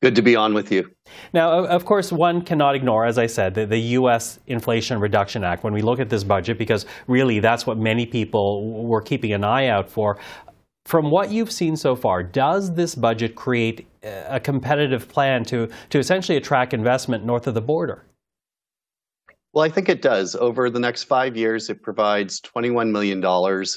Good 0.00 0.14
to 0.14 0.22
be 0.22 0.36
on 0.36 0.54
with 0.54 0.70
you. 0.70 0.90
Now, 1.34 1.64
of 1.64 1.84
course, 1.84 2.12
one 2.12 2.42
cannot 2.42 2.76
ignore, 2.76 3.04
as 3.04 3.18
I 3.18 3.26
said, 3.26 3.54
the, 3.54 3.66
the, 3.66 3.80
U.S. 3.98 4.38
Inflation 4.46 5.00
Reduction 5.00 5.42
Act 5.42 5.64
when 5.64 5.72
we 5.72 5.82
look 5.82 5.98
at 5.98 6.08
this 6.08 6.22
budget, 6.22 6.56
because 6.56 6.86
really 7.08 7.40
that's 7.40 7.66
what 7.66 7.78
many 7.78 8.06
people 8.06 8.84
were 8.84 9.02
keeping 9.02 9.32
an 9.32 9.42
eye 9.42 9.66
out 9.66 9.90
for. 9.90 10.18
From 10.84 11.10
what 11.10 11.30
you've 11.30 11.50
seen 11.50 11.76
so 11.76 11.96
far, 11.96 12.22
does 12.22 12.74
this 12.74 12.94
budget 12.94 13.34
create 13.34 13.88
uh, 14.04 14.36
a 14.36 14.40
competitive 14.40 15.08
plan 15.08 15.44
to, 15.46 15.68
to 15.90 15.98
essentially 15.98 16.38
attract 16.38 16.72
investment 16.72 17.24
north 17.24 17.48
of 17.48 17.54
the 17.54 17.60
border? 17.60 18.04
Well, 19.58 19.66
I 19.66 19.70
think 19.70 19.88
it 19.88 20.02
does. 20.02 20.36
Over 20.36 20.70
the 20.70 20.78
next 20.78 21.02
five 21.02 21.36
years, 21.36 21.68
it 21.68 21.82
provides 21.82 22.40
$21 22.42 22.92
million 22.92 23.18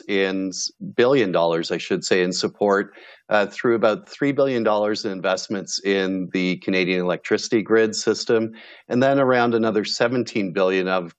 in 0.07 0.51
billion 0.93 1.31
dollars, 1.31 1.71
I 1.71 1.79
should 1.79 2.05
say, 2.05 2.21
in 2.21 2.31
support 2.33 2.93
uh, 3.29 3.47
through 3.47 3.73
about 3.73 4.07
$3 4.07 4.35
billion 4.35 4.63
in 4.63 5.11
investments 5.11 5.81
in 5.83 6.29
the 6.33 6.57
Canadian 6.57 6.99
electricity 7.01 7.63
grid 7.63 7.95
system, 7.95 8.51
and 8.89 9.01
then 9.01 9.19
around 9.19 9.55
another 9.55 9.83
17 9.83 10.53
billion 10.53 10.87
of 10.87 11.15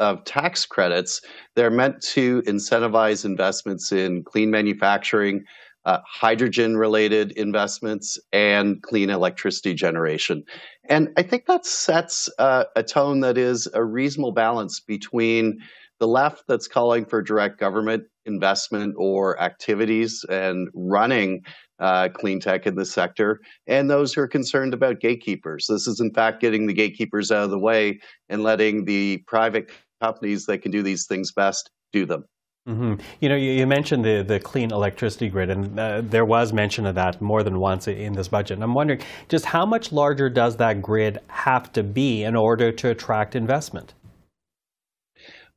of 0.00 0.24
tax 0.24 0.66
credits. 0.66 1.20
They're 1.54 1.70
meant 1.70 2.02
to 2.14 2.42
incentivize 2.42 3.24
investments 3.24 3.92
in 3.92 4.24
clean 4.24 4.50
manufacturing, 4.50 5.44
uh, 5.84 5.98
hydrogen 6.06 6.76
related 6.76 7.32
investments 7.32 8.18
and 8.32 8.82
clean 8.82 9.10
electricity 9.10 9.74
generation. 9.74 10.44
And 10.88 11.08
I 11.16 11.22
think 11.22 11.46
that 11.46 11.64
sets 11.64 12.28
uh, 12.38 12.64
a 12.76 12.82
tone 12.82 13.20
that 13.20 13.38
is 13.38 13.68
a 13.72 13.84
reasonable 13.84 14.32
balance 14.32 14.80
between 14.80 15.58
the 16.00 16.08
left 16.08 16.44
that's 16.48 16.66
calling 16.66 17.04
for 17.04 17.22
direct 17.22 17.58
government 17.58 18.04
investment 18.26 18.94
or 18.96 19.40
activities 19.40 20.24
and 20.28 20.68
running 20.74 21.42
uh, 21.78 22.08
clean 22.08 22.40
tech 22.40 22.66
in 22.66 22.74
the 22.74 22.84
sector, 22.84 23.40
and 23.66 23.90
those 23.90 24.12
who 24.12 24.20
are 24.20 24.28
concerned 24.28 24.74
about 24.74 25.00
gatekeepers. 25.00 25.66
This 25.68 25.86
is, 25.86 26.00
in 26.00 26.12
fact, 26.12 26.40
getting 26.40 26.66
the 26.66 26.74
gatekeepers 26.74 27.30
out 27.30 27.44
of 27.44 27.50
the 27.50 27.58
way 27.58 28.00
and 28.28 28.42
letting 28.42 28.84
the 28.84 29.22
private 29.26 29.70
companies 30.02 30.46
that 30.46 30.58
can 30.58 30.70
do 30.70 30.82
these 30.82 31.06
things 31.06 31.32
best 31.32 31.70
do 31.92 32.04
them. 32.04 32.24
Mm-hmm. 32.68 32.94
You 33.20 33.28
know, 33.30 33.36
you, 33.36 33.52
you, 33.52 33.66
mentioned 33.66 34.04
the, 34.04 34.22
the 34.22 34.38
clean 34.38 34.70
electricity 34.70 35.30
grid, 35.30 35.48
and 35.48 35.80
uh, 35.80 36.02
there 36.02 36.26
was 36.26 36.52
mention 36.52 36.84
of 36.84 36.94
that 36.94 37.20
more 37.20 37.42
than 37.42 37.58
once 37.58 37.88
in 37.88 38.12
this 38.12 38.28
budget. 38.28 38.56
And 38.56 38.62
I'm 38.62 38.74
wondering 38.74 39.00
just 39.28 39.46
how 39.46 39.64
much 39.64 39.92
larger 39.92 40.28
does 40.28 40.56
that 40.58 40.82
grid 40.82 41.18
have 41.28 41.72
to 41.72 41.82
be 41.82 42.22
in 42.22 42.36
order 42.36 42.70
to 42.70 42.90
attract 42.90 43.34
investment? 43.34 43.94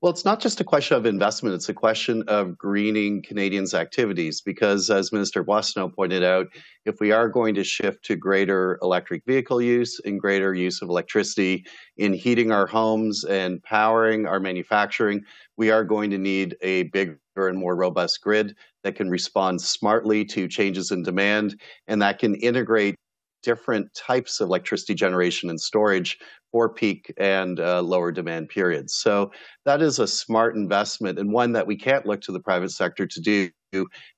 Well, 0.04 0.12
it's 0.12 0.26
not 0.26 0.42
just 0.42 0.60
a 0.60 0.66
question 0.66 0.98
of 0.98 1.06
investment, 1.06 1.56
it's 1.56 1.70
a 1.70 1.74
question 1.74 2.26
of 2.28 2.58
greening 2.58 3.22
Canadians' 3.22 3.74
activities. 3.74 4.42
Because, 4.42 4.90
as 4.90 5.14
Minister 5.14 5.46
Boissonnault 5.46 5.96
pointed 5.96 6.26
out, 6.26 6.48
if 6.84 7.00
we 7.00 7.14
are 7.14 7.30
going 7.30 7.56
to 7.56 7.64
shift 7.64 8.04
to 8.04 8.18
greater 8.18 8.78
electric 8.82 9.24
vehicle 9.26 9.62
use 9.62 10.02
and 10.04 10.20
greater 10.20 10.54
use 10.54 10.82
of 10.82 10.90
electricity 10.90 11.64
in 11.96 12.12
heating 12.12 12.52
our 12.52 12.68
homes 12.68 13.24
and 13.24 13.64
powering 13.64 14.26
our 14.28 14.42
manufacturing, 14.42 15.22
we 15.56 15.72
are 15.72 15.86
going 15.86 16.10
to 16.10 16.18
need 16.18 16.58
a 16.62 16.84
bigger 16.84 17.18
and 17.38 17.58
more 17.58 17.78
robust 17.78 18.20
grid 18.20 18.58
that 18.84 18.96
can 18.96 19.10
respond 19.10 19.62
smartly 19.62 20.26
to 20.26 20.50
changes 20.50 20.92
in 20.92 21.04
demand 21.04 21.58
and 21.88 22.02
that 22.02 22.20
can 22.20 22.36
integrate 22.36 22.96
different 23.42 23.94
types 23.94 24.42
of 24.42 24.50
electricity 24.50 24.96
generation 24.96 25.50
and 25.50 25.62
storage 25.62 26.18
for 26.54 26.70
peak 26.70 27.12
and 27.18 27.60
uh, 27.60 27.82
lower 27.82 28.12
demand 28.12 28.48
periods. 28.48 28.94
So 28.94 29.32
that 29.66 29.82
is 29.82 29.98
a 29.98 30.08
smart 30.08 30.56
investment 30.56 31.18
and 31.18 31.34
one 31.34 31.52
that 31.54 31.66
we 31.66 31.76
can't 31.76 32.06
look 32.06 32.22
to 32.22 32.32
the 32.32 32.40
private 32.40 32.70
sector 32.70 33.08
to 33.08 33.20
do 33.20 33.50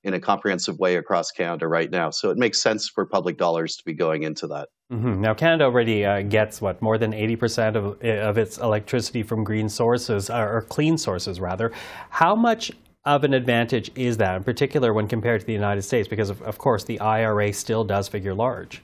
in 0.04 0.12
a 0.12 0.20
comprehensive 0.20 0.78
way 0.78 0.96
across 0.96 1.30
Canada 1.30 1.66
right 1.66 1.90
now. 1.90 2.10
So 2.10 2.28
it 2.28 2.36
makes 2.36 2.60
sense 2.60 2.90
for 2.90 3.06
public 3.06 3.38
dollars 3.38 3.76
to 3.76 3.84
be 3.86 3.94
going 3.94 4.22
into 4.22 4.46
that. 4.48 4.68
Mm-hmm. 4.92 5.22
Now, 5.22 5.32
Canada 5.32 5.64
already 5.64 6.04
uh, 6.04 6.20
gets 6.22 6.60
what 6.60 6.82
more 6.82 6.98
than 6.98 7.12
80% 7.12 7.74
of, 7.74 8.02
of 8.04 8.36
its 8.36 8.58
electricity 8.58 9.22
from 9.22 9.42
green 9.42 9.70
sources, 9.70 10.28
or 10.28 10.66
clean 10.68 10.98
sources, 10.98 11.40
rather. 11.40 11.72
How 12.10 12.36
much 12.36 12.70
of 13.06 13.24
an 13.24 13.32
advantage 13.32 13.90
is 13.94 14.18
that, 14.18 14.36
in 14.36 14.44
particular 14.44 14.92
when 14.92 15.08
compared 15.08 15.40
to 15.40 15.46
the 15.46 15.54
United 15.54 15.82
States? 15.82 16.06
Because, 16.06 16.28
of, 16.28 16.42
of 16.42 16.58
course, 16.58 16.84
the 16.84 17.00
IRA 17.00 17.52
still 17.54 17.82
does 17.82 18.08
figure 18.08 18.34
large. 18.34 18.82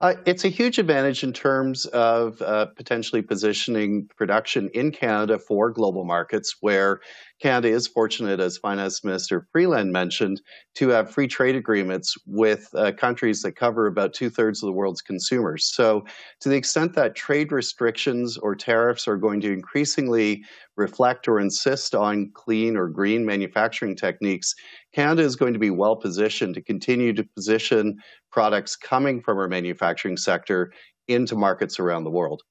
Uh, 0.00 0.14
it's 0.26 0.44
a 0.44 0.48
huge 0.48 0.78
advantage 0.78 1.24
in 1.24 1.32
terms 1.32 1.86
of 1.86 2.40
uh, 2.42 2.66
potentially 2.66 3.22
positioning 3.22 4.06
production 4.16 4.68
in 4.74 4.90
Canada 4.90 5.38
for 5.38 5.70
global 5.70 6.04
markets, 6.04 6.56
where 6.60 7.00
Canada 7.40 7.68
is 7.68 7.86
fortunate, 7.86 8.40
as 8.40 8.56
Finance 8.56 9.04
Minister 9.04 9.46
Freeland 9.52 9.92
mentioned, 9.92 10.40
to 10.74 10.88
have 10.88 11.10
free 11.10 11.28
trade 11.28 11.54
agreements 11.54 12.14
with 12.26 12.68
uh, 12.74 12.92
countries 12.92 13.42
that 13.42 13.52
cover 13.52 13.86
about 13.86 14.14
two 14.14 14.30
thirds 14.30 14.62
of 14.62 14.68
the 14.68 14.72
world's 14.72 15.02
consumers. 15.02 15.70
So, 15.74 16.04
to 16.40 16.48
the 16.48 16.56
extent 16.56 16.94
that 16.94 17.14
trade 17.14 17.52
restrictions 17.52 18.38
or 18.38 18.54
tariffs 18.54 19.06
are 19.06 19.18
going 19.18 19.40
to 19.42 19.52
increasingly 19.52 20.42
reflect 20.76 21.28
or 21.28 21.38
insist 21.38 21.94
on 21.94 22.30
clean 22.34 22.76
or 22.76 22.88
green 22.88 23.26
manufacturing 23.26 23.96
techniques, 23.96 24.54
Canada 24.94 25.22
is 25.22 25.36
going 25.36 25.52
to 25.52 25.58
be 25.58 25.70
well 25.70 25.96
positioned 25.96 26.54
to 26.54 26.62
continue 26.62 27.12
to 27.12 27.24
position 27.24 27.96
products 28.32 28.76
coming 28.76 29.20
from 29.20 29.38
our 29.38 29.48
manufacturing 29.48 30.16
sector 30.16 30.72
into 31.08 31.36
markets 31.36 31.78
around 31.78 32.04
the 32.04 32.10
world. 32.10 32.42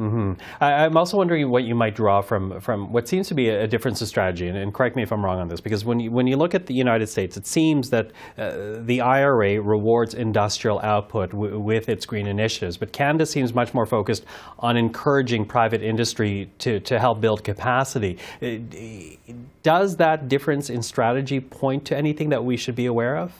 Mm-hmm. 0.00 0.32
I, 0.62 0.86
am 0.86 0.96
also 0.96 1.18
wondering 1.18 1.50
what 1.50 1.64
you 1.64 1.74
might 1.74 1.94
draw 1.94 2.22
from 2.22 2.58
from 2.60 2.90
what 2.90 3.06
seems 3.06 3.28
to 3.28 3.34
be 3.34 3.50
a, 3.50 3.64
a 3.64 3.66
difference 3.66 4.00
of 4.00 4.08
strategy, 4.08 4.48
and, 4.48 4.56
and, 4.56 4.72
correct 4.72 4.96
me 4.96 5.02
if 5.02 5.12
I'm 5.12 5.22
wrong 5.22 5.38
on 5.38 5.48
this, 5.48 5.60
because 5.60 5.84
when 5.84 6.00
you, 6.00 6.10
when 6.10 6.26
you 6.26 6.38
look 6.38 6.54
at 6.54 6.64
the 6.64 6.72
United 6.72 7.08
States, 7.08 7.36
it 7.36 7.46
seems 7.46 7.90
that 7.90 8.06
uh, 8.38 8.78
the 8.80 9.02
IRA 9.02 9.60
rewards 9.60 10.14
industrial 10.14 10.80
output 10.80 11.34
with 11.34 11.90
its 11.90 12.06
green 12.06 12.26
initiatives, 12.26 12.78
but 12.78 12.94
Canada 12.94 13.26
seems 13.26 13.52
much 13.52 13.74
more 13.74 13.84
focused 13.84 14.24
on 14.58 14.78
encouraging 14.78 15.44
private 15.44 15.82
industry 15.82 16.50
to, 16.60 16.80
to 16.80 16.98
help 16.98 17.20
build 17.20 17.44
capacity. 17.44 18.16
Uh, 18.40 18.56
does 19.62 19.96
that 19.96 20.28
difference 20.28 20.70
in 20.70 20.82
strategy 20.82 21.40
point 21.40 21.84
to 21.84 21.96
anything 21.96 22.30
that 22.30 22.42
we 22.42 22.56
should 22.56 22.74
be 22.74 22.86
aware 22.86 23.18
of? 23.18 23.34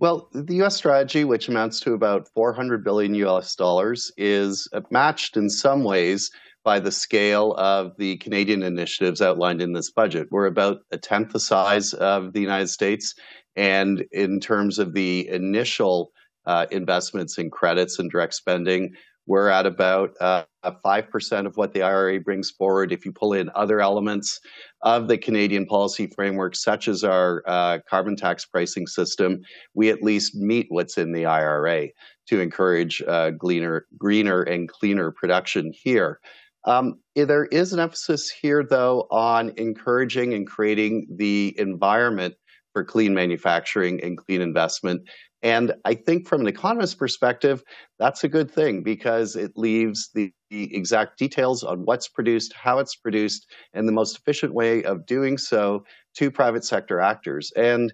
Well, 0.00 0.30
the 0.32 0.54
U.S. 0.56 0.76
strategy, 0.76 1.24
which 1.24 1.50
amounts 1.50 1.78
to 1.80 1.92
about 1.92 2.26
400 2.34 2.82
billion 2.82 3.14
U.S. 3.16 3.54
dollars, 3.54 4.10
is 4.16 4.66
matched 4.90 5.36
in 5.36 5.50
some 5.50 5.84
ways 5.84 6.30
by 6.64 6.80
the 6.80 6.90
scale 6.90 7.52
of 7.58 7.92
the 7.98 8.16
Canadian 8.16 8.62
initiatives 8.62 9.20
outlined 9.20 9.60
in 9.60 9.74
this 9.74 9.90
budget. 9.90 10.28
We're 10.30 10.46
about 10.46 10.78
a 10.90 10.96
tenth 10.96 11.34
the 11.34 11.40
size 11.40 11.92
of 11.92 12.32
the 12.32 12.40
United 12.40 12.68
States, 12.68 13.14
and 13.56 14.06
in 14.10 14.40
terms 14.40 14.78
of 14.78 14.94
the 14.94 15.28
initial 15.28 16.12
uh, 16.46 16.64
investments 16.70 17.36
in 17.36 17.50
credits 17.50 17.98
and 17.98 18.10
direct 18.10 18.32
spending, 18.32 18.94
we're 19.26 19.50
at 19.50 19.66
about 19.66 20.12
uh, 20.18 20.44
5% 20.64 21.46
of 21.46 21.56
what 21.56 21.72
the 21.72 21.82
IRA 21.82 22.20
brings 22.20 22.50
forward. 22.50 22.92
If 22.92 23.04
you 23.04 23.12
pull 23.12 23.32
in 23.32 23.50
other 23.54 23.80
elements 23.80 24.40
of 24.82 25.08
the 25.08 25.18
Canadian 25.18 25.66
policy 25.66 26.06
framework, 26.06 26.56
such 26.56 26.88
as 26.88 27.04
our 27.04 27.42
uh, 27.46 27.78
carbon 27.88 28.16
tax 28.16 28.44
pricing 28.44 28.86
system, 28.86 29.40
we 29.74 29.90
at 29.90 30.02
least 30.02 30.34
meet 30.34 30.66
what's 30.68 30.98
in 30.98 31.12
the 31.12 31.26
IRA 31.26 31.88
to 32.28 32.40
encourage 32.40 33.02
uh, 33.08 33.30
greener, 33.30 33.86
greener 33.98 34.42
and 34.42 34.68
cleaner 34.68 35.10
production 35.10 35.72
here. 35.74 36.20
Um, 36.66 37.00
there 37.14 37.46
is 37.46 37.72
an 37.72 37.80
emphasis 37.80 38.30
here, 38.30 38.62
though, 38.62 39.06
on 39.10 39.52
encouraging 39.56 40.34
and 40.34 40.46
creating 40.46 41.06
the 41.16 41.54
environment 41.58 42.34
for 42.72 42.84
clean 42.84 43.14
manufacturing 43.14 44.02
and 44.02 44.18
clean 44.18 44.40
investment. 44.40 45.02
And 45.42 45.72
I 45.84 45.94
think 45.94 46.28
from 46.28 46.42
an 46.42 46.46
economist 46.46 46.98
perspective, 46.98 47.62
that's 47.98 48.24
a 48.24 48.28
good 48.28 48.50
thing 48.50 48.82
because 48.82 49.36
it 49.36 49.52
leaves 49.56 50.10
the, 50.14 50.32
the, 50.50 50.74
exact 50.76 51.18
details 51.18 51.62
on 51.64 51.84
what's 51.84 52.08
produced, 52.08 52.52
how 52.52 52.78
it's 52.78 52.94
produced, 52.94 53.46
and 53.72 53.88
the 53.88 53.92
most 53.92 54.18
efficient 54.18 54.52
way 54.52 54.82
of 54.84 55.06
doing 55.06 55.38
so 55.38 55.84
to 56.16 56.30
private 56.30 56.64
sector 56.64 57.00
actors. 57.00 57.52
And 57.56 57.92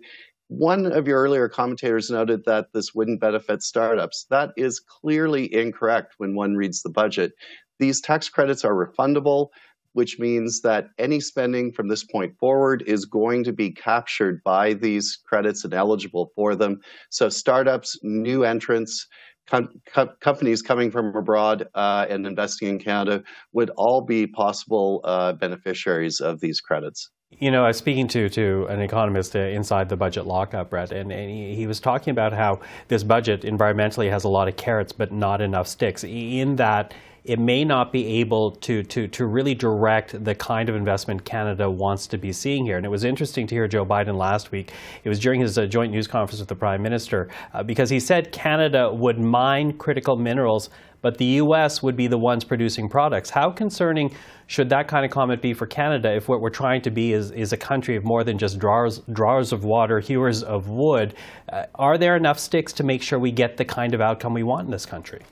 one 0.48 0.86
of 0.86 1.06
your 1.06 1.20
earlier 1.20 1.48
commentators 1.48 2.10
noted 2.10 2.44
that 2.46 2.66
this 2.72 2.94
wouldn't 2.94 3.20
benefit 3.20 3.62
startups. 3.62 4.26
That 4.30 4.50
is 4.56 4.80
clearly 4.80 5.52
incorrect 5.52 6.14
when 6.18 6.34
one 6.34 6.54
reads 6.54 6.82
the 6.82 6.90
budget. 6.90 7.32
These 7.78 8.00
tax 8.00 8.28
credits 8.28 8.64
are 8.64 8.74
refundable 8.74 9.48
which 9.96 10.18
means 10.18 10.60
that 10.60 10.90
any 10.98 11.18
spending 11.18 11.72
from 11.72 11.88
this 11.88 12.04
point 12.04 12.36
forward 12.38 12.84
is 12.86 13.06
going 13.06 13.42
to 13.42 13.52
be 13.52 13.70
captured 13.70 14.44
by 14.44 14.74
these 14.74 15.18
credits 15.24 15.64
and 15.64 15.72
eligible 15.72 16.32
for 16.34 16.54
them. 16.54 16.78
So 17.08 17.30
startups, 17.30 17.98
new 18.02 18.44
entrants, 18.44 19.06
com- 19.46 19.80
com- 19.90 20.10
companies 20.20 20.60
coming 20.60 20.90
from 20.90 21.16
abroad 21.16 21.66
uh, 21.74 22.04
and 22.10 22.26
investing 22.26 22.68
in 22.68 22.78
Canada 22.78 23.22
would 23.54 23.70
all 23.78 24.02
be 24.02 24.26
possible 24.26 25.00
uh, 25.04 25.32
beneficiaries 25.32 26.20
of 26.20 26.40
these 26.40 26.60
credits. 26.60 27.08
You 27.32 27.50
know, 27.50 27.64
I 27.64 27.68
was 27.68 27.76
speaking 27.76 28.06
to, 28.08 28.28
to 28.28 28.66
an 28.68 28.80
economist 28.80 29.34
uh, 29.34 29.40
inside 29.40 29.88
the 29.88 29.96
budget 29.96 30.26
lockup, 30.26 30.70
Brett, 30.70 30.92
and, 30.92 31.10
and 31.10 31.28
he, 31.28 31.56
he, 31.56 31.66
was 31.66 31.80
talking 31.80 32.12
about 32.12 32.32
how 32.32 32.60
this 32.86 33.02
budget 33.02 33.42
environmentally 33.42 34.08
has 34.08 34.22
a 34.22 34.28
lot 34.28 34.46
of 34.46 34.56
carrots 34.56 34.92
but 34.92 35.10
not 35.10 35.40
enough 35.40 35.66
sticks, 35.66 36.04
in 36.04 36.54
that 36.54 36.94
it 37.24 37.40
may 37.40 37.64
not 37.64 37.90
be 37.90 38.06
able 38.20 38.52
to, 38.52 38.84
to, 38.84 39.08
to 39.08 39.26
really 39.26 39.56
direct 39.56 40.24
the 40.24 40.36
kind 40.36 40.68
of 40.68 40.76
investment 40.76 41.24
Canada 41.24 41.68
wants 41.68 42.06
to 42.06 42.16
be 42.16 42.32
seeing 42.32 42.64
here. 42.64 42.76
And 42.76 42.86
it 42.86 42.90
was 42.90 43.02
interesting 43.02 43.48
to 43.48 43.54
hear 43.56 43.66
Joe 43.66 43.84
Biden 43.84 44.16
last 44.16 44.52
week. 44.52 44.70
It 45.02 45.08
was 45.08 45.18
during 45.18 45.40
his 45.40 45.58
uh, 45.58 45.66
joint 45.66 45.90
news 45.90 46.06
conference 46.06 46.38
with 46.38 46.48
the 46.48 46.54
Prime 46.54 46.80
Minister, 46.80 47.28
uh, 47.52 47.64
because 47.64 47.90
he 47.90 47.98
said 47.98 48.30
Canada 48.30 48.92
would 48.92 49.18
mine 49.18 49.72
critical 49.72 50.14
minerals, 50.14 50.70
but 51.06 51.18
the 51.18 51.36
U.S. 51.36 51.84
would 51.84 51.94
be 51.94 52.08
the 52.08 52.18
ones 52.18 52.42
producing 52.42 52.88
products. 52.88 53.30
How 53.30 53.48
concerning 53.48 54.12
should 54.48 54.68
that 54.70 54.88
kind 54.88 55.04
of 55.04 55.12
comment 55.12 55.40
be 55.40 55.54
for 55.54 55.64
Canada 55.64 56.12
if 56.12 56.28
what 56.28 56.40
we're 56.40 56.50
trying 56.50 56.82
to 56.82 56.90
be 56.90 57.12
is, 57.12 57.30
is 57.30 57.52
a 57.52 57.56
country 57.56 57.94
of 57.94 58.02
more 58.02 58.24
than 58.24 58.38
just 58.38 58.58
drawers, 58.58 58.98
drawers 59.12 59.52
of 59.52 59.62
water, 59.62 60.00
hewers 60.00 60.42
of 60.42 60.68
wood? 60.68 61.14
Uh, 61.48 61.66
are 61.76 61.96
there 61.96 62.16
enough 62.16 62.40
sticks 62.40 62.72
to 62.72 62.82
make 62.82 63.02
sure 63.02 63.20
we 63.20 63.30
get 63.30 63.56
the 63.56 63.64
kind 63.64 63.94
of 63.94 64.00
outcome 64.00 64.34
we 64.34 64.42
want 64.42 64.64
in 64.64 64.72
this 64.72 64.84
country? 64.84 65.22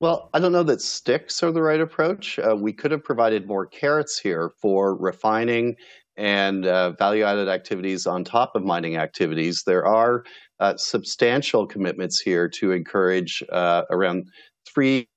Well, 0.00 0.28
I 0.34 0.40
don't 0.40 0.52
know 0.52 0.62
that 0.64 0.82
sticks 0.82 1.42
are 1.42 1.50
the 1.50 1.62
right 1.62 1.80
approach. 1.80 2.38
Uh, 2.38 2.54
we 2.54 2.74
could 2.74 2.90
have 2.90 3.02
provided 3.02 3.46
more 3.46 3.64
carrots 3.64 4.18
here 4.18 4.50
for 4.60 4.94
refining 4.94 5.74
and 6.18 6.66
uh, 6.66 6.90
value 6.92 7.24
added 7.24 7.48
activities 7.48 8.06
on 8.06 8.24
top 8.24 8.54
of 8.54 8.62
mining 8.62 8.98
activities. 8.98 9.62
There 9.66 9.86
are 9.86 10.24
uh, 10.60 10.76
substantial 10.76 11.66
commitments 11.66 12.20
here 12.20 12.48
to 12.48 12.72
encourage 12.72 13.42
uh, 13.50 13.82
around 13.90 14.28
three 14.66 15.08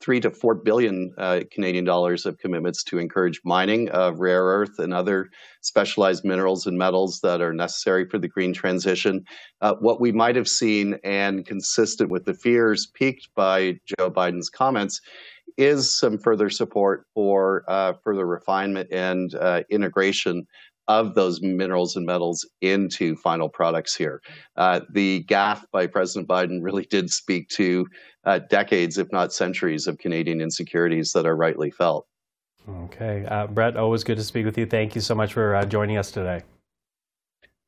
three 0.00 0.20
to 0.20 0.30
four 0.30 0.54
billion 0.54 1.12
uh, 1.18 1.40
Canadian 1.52 1.84
dollars 1.84 2.24
of 2.24 2.38
commitments 2.38 2.82
to 2.82 2.98
encourage 2.98 3.40
mining 3.44 3.90
of 3.90 4.18
rare 4.18 4.42
earth 4.44 4.78
and 4.78 4.94
other 4.94 5.28
specialized 5.60 6.24
minerals 6.24 6.66
and 6.66 6.78
metals 6.78 7.20
that 7.22 7.42
are 7.42 7.52
necessary 7.52 8.06
for 8.08 8.18
the 8.18 8.28
green 8.28 8.54
transition. 8.54 9.22
Uh, 9.60 9.74
what 9.80 10.00
we 10.00 10.12
might 10.12 10.34
have 10.34 10.48
seen, 10.48 10.98
and 11.04 11.44
consistent 11.46 12.10
with 12.10 12.24
the 12.24 12.32
fears 12.32 12.90
piqued 12.94 13.28
by 13.34 13.78
Joe 13.84 14.10
Biden's 14.10 14.48
comments, 14.48 15.00
is 15.58 15.94
some 15.94 16.16
further 16.16 16.48
support 16.48 17.06
for 17.14 17.64
uh, 17.68 17.92
further 18.02 18.26
refinement 18.26 18.88
and 18.90 19.34
uh, 19.34 19.62
integration 19.68 20.46
of 20.90 21.14
those 21.14 21.40
minerals 21.40 21.94
and 21.94 22.04
metals 22.04 22.44
into 22.62 23.14
final 23.14 23.48
products 23.48 23.94
here. 23.94 24.20
Uh, 24.56 24.80
the 24.92 25.24
gaffe 25.24 25.62
by 25.70 25.86
President 25.86 26.28
Biden 26.28 26.58
really 26.60 26.84
did 26.84 27.10
speak 27.10 27.48
to 27.50 27.86
uh, 28.24 28.40
decades, 28.50 28.98
if 28.98 29.06
not 29.12 29.32
centuries, 29.32 29.86
of 29.86 29.98
Canadian 29.98 30.40
insecurities 30.40 31.12
that 31.12 31.26
are 31.26 31.36
rightly 31.36 31.70
felt. 31.70 32.08
Okay. 32.68 33.24
Uh, 33.24 33.46
Brett, 33.46 33.76
always 33.76 34.02
good 34.02 34.18
to 34.18 34.24
speak 34.24 34.44
with 34.44 34.58
you. 34.58 34.66
Thank 34.66 34.96
you 34.96 35.00
so 35.00 35.14
much 35.14 35.32
for 35.32 35.54
uh, 35.54 35.64
joining 35.64 35.96
us 35.96 36.10
today. 36.10 36.42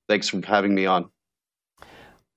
Thanks 0.09 0.29
for 0.29 0.45
having 0.45 0.75
me 0.75 0.87
on. 0.87 1.09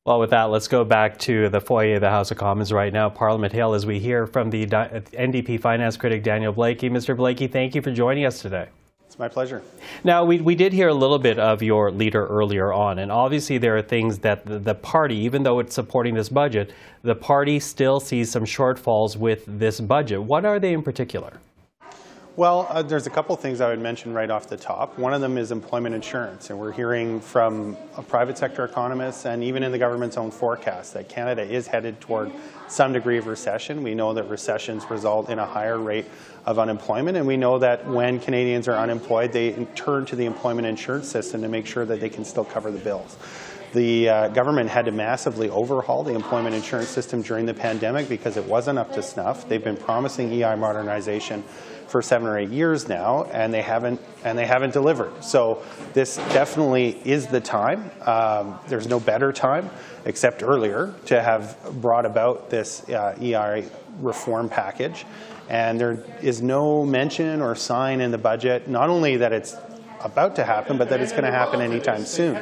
Well, 0.05 0.19
with 0.19 0.29
that, 0.29 0.43
let's 0.43 0.67
go 0.67 0.85
back 0.85 1.17
to 1.19 1.49
the 1.49 1.59
foyer 1.59 1.95
of 1.95 2.01
the 2.01 2.11
House 2.11 2.29
of 2.29 2.37
Commons 2.37 2.71
right 2.71 2.93
now, 2.93 3.09
Parliament 3.09 3.51
Hill, 3.51 3.73
as 3.73 3.87
we 3.87 3.97
hear 3.97 4.27
from 4.27 4.51
the 4.51 4.67
NDP 4.67 5.59
finance 5.59 5.97
critic 5.97 6.21
Daniel 6.21 6.53
Blaikie. 6.53 6.91
Mr. 6.91 7.17
Blaikie, 7.17 7.51
thank 7.51 7.73
you 7.73 7.81
for 7.81 7.89
joining 7.89 8.23
us 8.23 8.39
today. 8.39 8.67
It's 9.15 9.19
my 9.21 9.29
pleasure. 9.29 9.61
Now, 10.03 10.25
we, 10.25 10.41
we 10.41 10.55
did 10.55 10.73
hear 10.73 10.89
a 10.89 10.93
little 10.93 11.19
bit 11.19 11.39
of 11.39 11.63
your 11.63 11.89
leader 11.89 12.27
earlier 12.27 12.73
on, 12.73 12.99
and 12.99 13.09
obviously 13.09 13.57
there 13.57 13.77
are 13.77 13.81
things 13.81 14.19
that 14.19 14.45
the, 14.45 14.59
the, 14.59 14.75
party, 14.75 15.15
even 15.19 15.43
though 15.43 15.59
it's 15.59 15.73
supporting 15.73 16.15
this 16.15 16.27
budget, 16.27 16.73
the 17.01 17.15
party 17.15 17.61
still 17.61 18.01
sees 18.01 18.29
some 18.29 18.43
shortfalls 18.43 19.15
with 19.15 19.45
this 19.47 19.79
budget. 19.79 20.21
What 20.21 20.43
are 20.43 20.59
they 20.59 20.73
in 20.73 20.83
particular? 20.83 21.39
Well, 22.35 22.67
uh, 22.69 22.81
there's 22.81 23.07
a 23.07 23.09
couple 23.09 23.33
things 23.37 23.61
I 23.61 23.69
would 23.69 23.79
mention 23.79 24.13
right 24.13 24.29
off 24.29 24.49
the 24.49 24.57
top. 24.57 24.99
One 24.99 25.13
of 25.13 25.21
them 25.21 25.37
is 25.37 25.53
employment 25.53 25.95
insurance, 25.95 26.49
and 26.49 26.59
we're 26.59 26.73
hearing 26.73 27.21
from 27.21 27.77
private 28.09 28.37
sector 28.37 28.65
economists 28.65 29.25
and 29.25 29.41
even 29.41 29.63
in 29.63 29.71
the 29.71 29.77
government's 29.77 30.17
own 30.17 30.29
forecast 30.29 30.93
that 30.95 31.07
Canada 31.07 31.41
is 31.41 31.67
headed 31.67 32.01
toward 32.01 32.33
some 32.67 32.91
degree 32.91 33.17
of 33.17 33.27
recession. 33.27 33.81
We 33.81 33.95
know 33.95 34.13
that 34.13 34.23
recessions 34.23 34.89
result 34.89 35.29
in 35.29 35.39
a 35.39 35.45
higher 35.45 35.79
rate 35.79 36.07
of 36.45 36.59
unemployment, 36.59 37.17
and 37.17 37.25
we 37.25 37.37
know 37.37 37.59
that 37.59 37.87
when 37.87 38.19
Canadians 38.19 38.67
are 38.67 38.77
unemployed, 38.77 39.31
they 39.31 39.65
turn 39.75 40.05
to 40.05 40.15
the 40.15 40.25
employment 40.25 40.67
insurance 40.67 41.07
system 41.07 41.41
to 41.41 41.47
make 41.47 41.65
sure 41.65 41.85
that 41.85 41.99
they 41.99 42.09
can 42.09 42.23
still 42.23 42.45
cover 42.45 42.71
the 42.71 42.79
bills. 42.79 43.17
The 43.73 44.07
uh, 44.07 44.27
government 44.29 44.69
had 44.69 44.85
to 44.85 44.91
massively 44.91 45.49
overhaul 45.49 46.03
the 46.03 46.13
employment 46.13 46.55
insurance 46.55 46.87
system 46.87 47.21
during 47.21 47.45
the 47.45 47.53
pandemic 47.53 48.07
because 48.07 48.37
it 48.37 48.45
wasn't 48.45 48.79
up 48.79 48.93
to 48.93 49.03
snuff. 49.03 49.49
They've 49.49 49.61
been 49.63 49.75
promising 49.75 50.31
EI 50.31 50.55
modernization 50.55 51.43
for 51.87 52.01
seven 52.01 52.27
or 52.27 52.37
eight 52.37 52.49
years 52.49 52.87
now, 52.87 53.25
and 53.25 53.53
they 53.53 53.61
haven't 53.61 53.99
and 54.23 54.37
they 54.37 54.45
haven't 54.45 54.71
delivered. 54.71 55.23
So 55.23 55.61
this 55.93 56.15
definitely 56.15 57.01
is 57.03 57.27
the 57.27 57.41
time. 57.41 57.91
Um, 58.01 58.59
there's 58.67 58.87
no 58.87 58.99
better 58.99 59.33
time, 59.33 59.69
except 60.05 60.41
earlier, 60.41 60.93
to 61.07 61.21
have 61.21 61.57
brought 61.81 62.05
about 62.05 62.49
this 62.49 62.87
uh, 62.89 63.17
EI 63.21 63.67
reform 63.99 64.47
package. 64.47 65.05
And 65.49 65.79
there 65.79 66.03
is 66.21 66.41
no 66.41 66.85
mention 66.85 67.41
or 67.41 67.55
sign 67.55 68.01
in 68.01 68.11
the 68.11 68.17
budget, 68.17 68.67
not 68.67 68.89
only 68.89 69.17
that 69.17 69.31
it's 69.31 69.55
about 70.01 70.35
to 70.35 70.43
happen, 70.43 70.77
but 70.77 70.89
that 70.89 71.01
it's 71.01 71.11
going 71.11 71.23
to 71.23 71.31
happen 71.31 71.61
anytime 71.61 72.05
soon. 72.05 72.39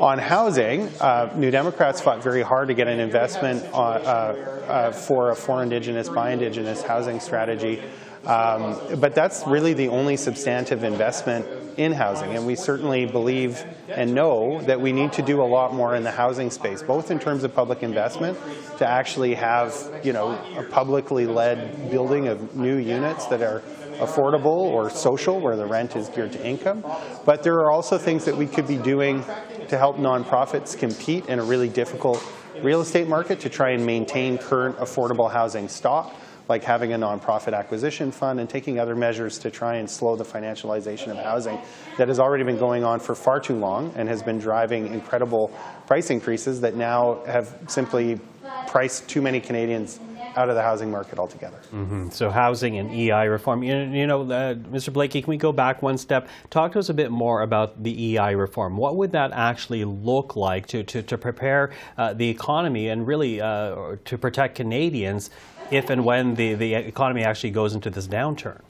On 0.00 0.18
housing, 0.18 0.88
uh, 1.00 1.32
New 1.36 1.50
Democrats 1.50 2.00
fought 2.00 2.22
very 2.22 2.42
hard 2.42 2.68
to 2.68 2.74
get 2.74 2.86
an 2.86 3.00
investment 3.00 3.64
uh, 3.72 3.78
uh, 3.78 4.92
for 4.92 5.30
a 5.30 5.36
for 5.36 5.62
Indigenous, 5.62 6.08
by 6.08 6.32
Indigenous 6.32 6.82
housing 6.82 7.20
strategy 7.20 7.82
um, 8.28 9.00
but 9.00 9.14
that's 9.14 9.46
really 9.46 9.72
the 9.72 9.88
only 9.88 10.16
substantive 10.16 10.84
investment 10.84 11.46
in 11.78 11.92
housing, 11.92 12.36
and 12.36 12.46
we 12.46 12.56
certainly 12.56 13.06
believe 13.06 13.64
and 13.88 14.12
know 14.12 14.60
that 14.62 14.80
we 14.80 14.92
need 14.92 15.12
to 15.14 15.22
do 15.22 15.40
a 15.40 15.44
lot 15.46 15.72
more 15.72 15.94
in 15.94 16.02
the 16.02 16.10
housing 16.10 16.50
space, 16.50 16.82
both 16.82 17.10
in 17.10 17.18
terms 17.18 17.44
of 17.44 17.54
public 17.54 17.82
investment 17.82 18.36
to 18.76 18.86
actually 18.86 19.34
have, 19.34 19.74
you 20.02 20.12
know, 20.12 20.38
a 20.56 20.62
publicly 20.64 21.26
led 21.26 21.90
building 21.90 22.28
of 22.28 22.54
new 22.54 22.76
units 22.76 23.26
that 23.26 23.40
are 23.40 23.62
affordable 23.98 24.46
or 24.46 24.90
social, 24.90 25.40
where 25.40 25.56
the 25.56 25.66
rent 25.66 25.96
is 25.96 26.08
geared 26.08 26.32
to 26.32 26.46
income. 26.46 26.84
But 27.24 27.42
there 27.42 27.54
are 27.54 27.70
also 27.70 27.96
things 27.96 28.24
that 28.26 28.36
we 28.36 28.46
could 28.46 28.66
be 28.66 28.76
doing 28.76 29.24
to 29.68 29.78
help 29.78 29.96
nonprofits 29.96 30.76
compete 30.76 31.26
in 31.26 31.38
a 31.38 31.44
really 31.44 31.68
difficult 31.68 32.22
real 32.62 32.80
estate 32.80 33.08
market 33.08 33.40
to 33.40 33.48
try 33.48 33.70
and 33.70 33.86
maintain 33.86 34.36
current 34.36 34.76
affordable 34.78 35.30
housing 35.30 35.68
stock 35.68 36.14
like 36.48 36.64
having 36.64 36.92
a 36.92 36.98
nonprofit 36.98 37.56
acquisition 37.56 38.10
fund 38.10 38.40
and 38.40 38.48
taking 38.48 38.78
other 38.78 38.96
measures 38.96 39.38
to 39.38 39.50
try 39.50 39.76
and 39.76 39.88
slow 39.88 40.16
the 40.16 40.24
financialization 40.24 41.08
of 41.08 41.18
housing 41.18 41.58
that 41.98 42.08
has 42.08 42.18
already 42.18 42.44
been 42.44 42.58
going 42.58 42.84
on 42.84 42.98
for 42.98 43.14
far 43.14 43.38
too 43.38 43.56
long 43.56 43.92
and 43.96 44.08
has 44.08 44.22
been 44.22 44.38
driving 44.38 44.86
incredible 44.92 45.48
price 45.86 46.10
increases 46.10 46.60
that 46.60 46.74
now 46.74 47.22
have 47.26 47.56
simply 47.68 48.18
priced 48.66 49.08
too 49.08 49.20
many 49.20 49.40
Canadians 49.40 50.00
out 50.36 50.48
of 50.48 50.54
the 50.54 50.62
housing 50.62 50.90
market 50.90 51.18
altogether. 51.18 51.58
Mm-hmm. 51.72 52.10
So 52.10 52.30
housing 52.30 52.78
and 52.78 52.90
EI 52.92 53.26
reform. 53.26 53.62
You, 53.62 53.76
you 53.76 54.06
know, 54.06 54.22
uh, 54.22 54.54
Mr. 54.54 54.90
Blaikie, 54.92 55.22
can 55.22 55.26
we 55.26 55.36
go 55.36 55.52
back 55.52 55.82
one 55.82 55.98
step? 55.98 56.28
Talk 56.50 56.72
to 56.72 56.78
us 56.78 56.90
a 56.90 56.94
bit 56.94 57.10
more 57.10 57.42
about 57.42 57.82
the 57.82 58.16
EI 58.16 58.34
reform. 58.34 58.76
What 58.76 58.96
would 58.96 59.12
that 59.12 59.32
actually 59.32 59.84
look 59.84 60.36
like 60.36 60.66
to, 60.68 60.84
to, 60.84 61.02
to 61.02 61.18
prepare 61.18 61.72
uh, 61.96 62.12
the 62.14 62.28
economy 62.28 62.88
and 62.88 63.06
really 63.06 63.40
uh, 63.40 63.96
to 64.04 64.18
protect 64.18 64.54
Canadians 64.54 65.30
if 65.70 65.90
and 65.90 66.04
when 66.04 66.34
the, 66.34 66.54
the 66.54 66.74
economy 66.74 67.22
actually 67.22 67.50
goes 67.50 67.74
into 67.74 67.90
this 67.90 68.06
downturn? 68.06 68.60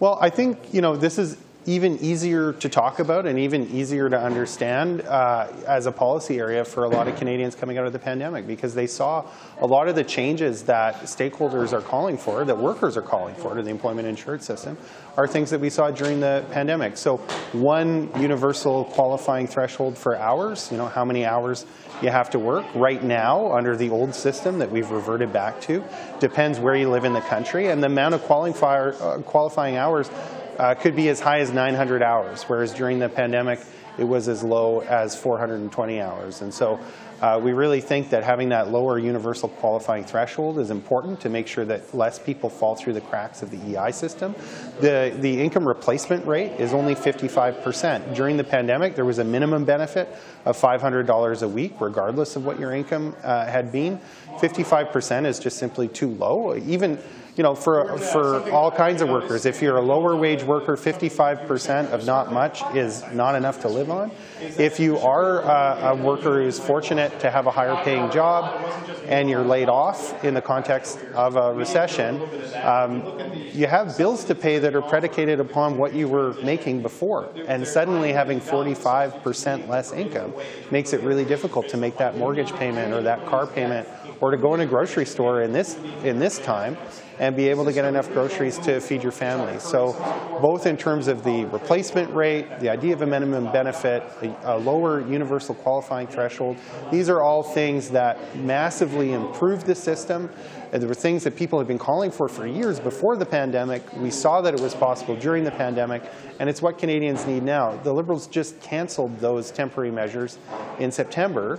Well, 0.00 0.18
I 0.20 0.30
think, 0.30 0.72
you 0.72 0.80
know, 0.80 0.96
this 0.96 1.18
is 1.18 1.36
even 1.68 1.98
easier 1.98 2.54
to 2.54 2.66
talk 2.66 2.98
about 2.98 3.26
and 3.26 3.38
even 3.38 3.68
easier 3.68 4.08
to 4.08 4.18
understand 4.18 5.02
uh, 5.02 5.46
as 5.66 5.84
a 5.84 5.92
policy 5.92 6.38
area 6.38 6.64
for 6.64 6.84
a 6.84 6.88
lot 6.88 7.06
of 7.06 7.16
Canadians 7.16 7.54
coming 7.54 7.76
out 7.76 7.86
of 7.86 7.92
the 7.92 7.98
pandemic 7.98 8.46
because 8.46 8.74
they 8.74 8.86
saw 8.86 9.22
a 9.60 9.66
lot 9.66 9.86
of 9.86 9.94
the 9.94 10.02
changes 10.02 10.62
that 10.62 10.94
stakeholders 11.02 11.74
are 11.74 11.82
calling 11.82 12.16
for, 12.16 12.42
that 12.46 12.56
workers 12.56 12.96
are 12.96 13.02
calling 13.02 13.34
for 13.34 13.54
to 13.54 13.60
the 13.60 13.68
employment 13.68 14.08
insurance 14.08 14.46
system, 14.46 14.78
are 15.18 15.26
things 15.26 15.50
that 15.50 15.60
we 15.60 15.68
saw 15.68 15.90
during 15.90 16.20
the 16.20 16.42
pandemic. 16.52 16.96
So 16.96 17.18
one 17.52 18.10
universal 18.18 18.84
qualifying 18.84 19.46
threshold 19.46 19.98
for 19.98 20.16
hours, 20.16 20.70
you 20.72 20.78
know, 20.78 20.86
how 20.86 21.04
many 21.04 21.26
hours 21.26 21.66
you 22.02 22.10
have 22.10 22.30
to 22.30 22.38
work. 22.38 22.66
Right 22.74 23.02
now, 23.02 23.52
under 23.52 23.76
the 23.76 23.90
old 23.90 24.14
system 24.14 24.58
that 24.58 24.70
we've 24.70 24.90
reverted 24.90 25.32
back 25.32 25.60
to, 25.62 25.84
depends 26.20 26.58
where 26.58 26.74
you 26.74 26.88
live 26.88 27.04
in 27.04 27.12
the 27.12 27.20
country, 27.20 27.68
and 27.68 27.82
the 27.82 27.86
amount 27.86 28.14
of 28.14 28.22
uh, 28.30 29.18
qualifying 29.24 29.76
hours 29.76 30.10
uh, 30.58 30.74
could 30.74 30.96
be 30.96 31.08
as 31.08 31.20
high 31.20 31.40
as 31.40 31.52
900 31.52 32.02
hours, 32.02 32.42
whereas 32.44 32.74
during 32.74 32.98
the 32.98 33.08
pandemic, 33.08 33.60
it 33.98 34.04
was 34.04 34.28
as 34.28 34.42
low 34.42 34.80
as 34.80 35.16
420 35.16 36.00
hours. 36.00 36.42
And 36.42 36.52
so 36.54 36.78
uh, 37.20 37.40
we 37.42 37.52
really 37.52 37.80
think 37.80 38.10
that 38.10 38.22
having 38.22 38.50
that 38.50 38.70
lower 38.70 38.98
universal 38.98 39.48
qualifying 39.48 40.04
threshold 40.04 40.58
is 40.58 40.70
important 40.70 41.20
to 41.20 41.28
make 41.28 41.46
sure 41.46 41.64
that 41.64 41.92
less 41.94 42.18
people 42.18 42.48
fall 42.48 42.76
through 42.76 42.92
the 42.92 43.00
cracks 43.00 43.42
of 43.42 43.50
the 43.50 43.76
EI 43.76 43.90
system. 43.90 44.34
The, 44.80 45.16
the 45.18 45.40
income 45.40 45.66
replacement 45.66 46.24
rate 46.26 46.52
is 46.60 46.72
only 46.72 46.94
55%. 46.94 48.14
During 48.14 48.36
the 48.36 48.44
pandemic, 48.44 48.94
there 48.94 49.04
was 49.04 49.18
a 49.18 49.24
minimum 49.24 49.64
benefit 49.64 50.08
of 50.44 50.56
$500 50.56 51.42
a 51.42 51.48
week, 51.48 51.74
regardless 51.80 52.36
of 52.36 52.44
what 52.44 52.60
your 52.60 52.72
income 52.72 53.16
uh, 53.22 53.46
had 53.46 53.72
been. 53.72 54.00
55% 54.36 55.26
is 55.26 55.38
just 55.38 55.58
simply 55.58 55.88
too 55.88 56.10
low. 56.10 56.56
Even 56.56 56.98
you 57.38 57.44
know, 57.44 57.54
for, 57.54 57.96
for 57.98 58.50
all 58.50 58.68
kinds 58.68 59.00
of 59.00 59.08
workers. 59.08 59.46
If 59.46 59.62
you're 59.62 59.76
a 59.76 59.80
lower 59.80 60.16
wage 60.16 60.42
worker, 60.42 60.76
55% 60.76 61.92
of 61.92 62.04
not 62.04 62.32
much 62.32 62.62
is 62.74 63.04
not 63.12 63.36
enough 63.36 63.60
to 63.60 63.68
live 63.68 63.92
on. 63.92 64.10
If 64.40 64.80
you 64.80 64.98
are 64.98 65.42
a, 65.42 65.90
a 65.90 65.94
worker 65.94 66.42
who's 66.42 66.58
fortunate 66.58 67.20
to 67.20 67.30
have 67.30 67.46
a 67.46 67.52
higher 67.52 67.76
paying 67.84 68.10
job 68.10 68.60
and 69.06 69.30
you're 69.30 69.44
laid 69.44 69.68
off 69.68 70.24
in 70.24 70.34
the 70.34 70.42
context 70.42 70.98
of 71.14 71.36
a 71.36 71.54
recession, 71.54 72.20
um, 72.60 73.04
you 73.52 73.68
have 73.68 73.96
bills 73.96 74.24
to 74.24 74.34
pay 74.34 74.58
that 74.58 74.74
are 74.74 74.82
predicated 74.82 75.38
upon 75.38 75.78
what 75.78 75.94
you 75.94 76.08
were 76.08 76.32
making 76.42 76.82
before. 76.82 77.28
And 77.46 77.64
suddenly 77.64 78.12
having 78.12 78.40
45% 78.40 79.68
less 79.68 79.92
income 79.92 80.34
makes 80.72 80.92
it 80.92 81.02
really 81.02 81.24
difficult 81.24 81.68
to 81.68 81.76
make 81.76 81.98
that 81.98 82.18
mortgage 82.18 82.52
payment 82.54 82.92
or 82.92 83.02
that 83.02 83.24
car 83.26 83.46
payment 83.46 83.88
or 84.20 84.32
to 84.32 84.36
go 84.36 84.54
in 84.54 84.60
a 84.60 84.66
grocery 84.66 85.06
store 85.06 85.42
in 85.42 85.52
this, 85.52 85.76
in 86.02 86.18
this 86.18 86.40
time 86.40 86.76
and 87.18 87.34
be 87.36 87.48
able 87.48 87.64
to 87.64 87.72
get 87.72 87.84
enough 87.84 88.08
groceries 88.12 88.58
to 88.58 88.80
feed 88.80 89.02
your 89.02 89.12
family. 89.12 89.58
So 89.58 89.92
both 90.40 90.66
in 90.66 90.76
terms 90.76 91.08
of 91.08 91.24
the 91.24 91.44
replacement 91.46 92.12
rate, 92.14 92.60
the 92.60 92.68
idea 92.68 92.92
of 92.92 93.02
a 93.02 93.06
minimum 93.06 93.50
benefit, 93.52 94.02
a, 94.44 94.58
lower 94.58 95.00
universal 95.00 95.54
qualifying 95.54 96.06
threshold, 96.06 96.56
these 96.90 97.08
are 97.08 97.22
all 97.22 97.42
things 97.42 97.90
that 97.90 98.36
massively 98.36 99.12
improve 99.12 99.64
the 99.64 99.74
system. 99.74 100.30
And 100.72 100.82
there 100.82 100.88
were 100.88 100.94
things 100.94 101.24
that 101.24 101.34
people 101.34 101.58
had 101.58 101.66
been 101.66 101.78
calling 101.78 102.10
for 102.10 102.28
for 102.28 102.46
years 102.46 102.78
before 102.78 103.16
the 103.16 103.24
pandemic. 103.24 103.82
We 103.94 104.10
saw 104.10 104.42
that 104.42 104.52
it 104.52 104.60
was 104.60 104.74
possible 104.74 105.16
during 105.16 105.42
the 105.42 105.50
pandemic, 105.50 106.02
and 106.38 106.48
it's 106.48 106.60
what 106.60 106.76
Canadians 106.76 107.26
need 107.26 107.42
now. 107.42 107.76
The 107.82 107.92
Liberals 107.92 108.26
just 108.26 108.60
canceled 108.60 109.18
those 109.18 109.50
temporary 109.50 109.90
measures 109.90 110.38
in 110.78 110.92
September. 110.92 111.58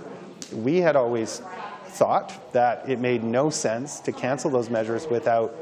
We 0.54 0.78
had 0.78 0.96
always 0.96 1.42
thought 2.00 2.54
that 2.54 2.90
it 2.90 2.98
made 2.98 3.26
no 3.26 3.50
sense 3.50 4.00
to 4.00 4.14
cancel 4.14 4.50
those 4.50 4.70
measures 4.70 5.06
without 5.08 5.54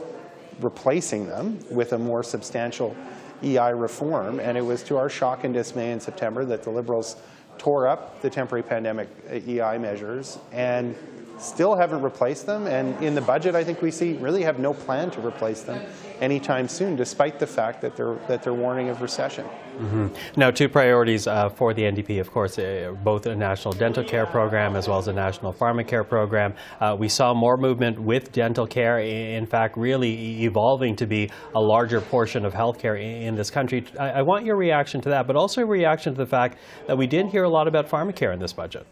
replacing 0.60 1.26
them 1.26 1.60
with 1.72 1.94
a 1.94 1.98
more 1.98 2.22
substantial 2.22 2.96
EI 3.44 3.74
reform. 3.74 4.40
And 4.40 4.56
it 4.56 4.62
was 4.62 4.84
to 4.84 4.98
our 4.98 5.10
shock 5.10 5.46
and 5.46 5.54
dismay 5.54 5.92
in 5.92 6.00
September 6.00 6.46
that 6.46 6.62
the 6.62 6.70
Liberals 6.70 7.16
tore 7.58 7.88
up 7.88 8.22
the 8.22 8.30
temporary 8.30 8.62
pandemic 8.62 9.10
uh, 9.28 9.34
EI 9.34 9.80
measures 9.80 10.38
and 10.52 10.96
still 11.40 11.76
haven't 11.76 12.04
replaced 12.04 12.46
them. 12.46 12.68
And 12.68 13.04
in 13.04 13.16
the 13.16 13.22
budget, 13.22 13.56
I 13.56 13.64
think 13.64 13.82
we 13.82 13.90
see 13.90 14.14
really 14.14 14.44
have 14.44 14.60
no 14.60 14.76
plan 14.76 15.10
to 15.12 15.26
replace 15.26 15.62
them 15.62 15.82
anytime 16.22 16.68
soon, 16.68 16.96
despite 16.96 17.40
the 17.40 17.48
fact 17.48 17.82
that 17.82 17.96
they're, 17.96 18.16
that 18.28 18.44
they're 18.44 18.54
warning 18.54 18.90
of 18.90 19.02
recession. 19.02 19.46
Mm-hmm. 19.46 20.08
Now, 20.40 20.50
two 20.50 20.70
priorities 20.70 21.28
uh, 21.28 21.50
for 21.50 21.74
the 21.74 21.84
NDP, 21.84 22.20
of 22.20 22.32
course, 22.32 22.58
uh, 22.58 22.96
both 23.04 23.28
a 23.28 23.36
national 23.36 23.74
dental 23.74 24.04
care 24.04 24.26
program 24.26 24.76
as 24.76 24.88
well 24.88 24.98
as 24.98 25.08
a 25.08 25.14
national 25.14 25.54
pharmacare 25.54 26.08
program. 26.08 26.56
Uh, 26.80 26.96
we 26.98 27.08
saw 27.08 27.34
more 27.34 27.58
movement 27.58 28.00
with 28.00 28.32
dental 28.32 28.66
care, 28.66 29.00
in 29.00 29.46
fact, 29.46 29.78
really 29.78 30.44
evolving 30.44 30.96
to 30.96 31.06
be 31.06 31.30
a 31.54 31.62
larger 31.62 32.02
portion 32.02 32.44
of 32.44 32.54
healthcare 32.54 33.00
in, 33.00 33.22
in 33.22 33.36
this 33.36 33.52
country. 33.52 33.86
I, 34.00 34.10
I 34.10 34.22
want 34.24 34.46
your 34.46 34.56
reaction 34.56 35.00
to 35.02 35.10
that, 35.10 35.28
but 35.28 35.36
also 35.36 35.62
a 35.62 35.66
reaction 35.66 36.14
to 36.14 36.18
the 36.18 36.26
fact 36.26 36.58
that 36.88 36.98
we 36.98 37.06
didn't 37.06 37.30
hear 37.30 37.44
a 37.44 37.50
lot 37.50 37.68
about 37.68 37.88
pharmacare 37.88 38.34
in 38.34 38.40
this 38.40 38.54
budget. 38.54 38.88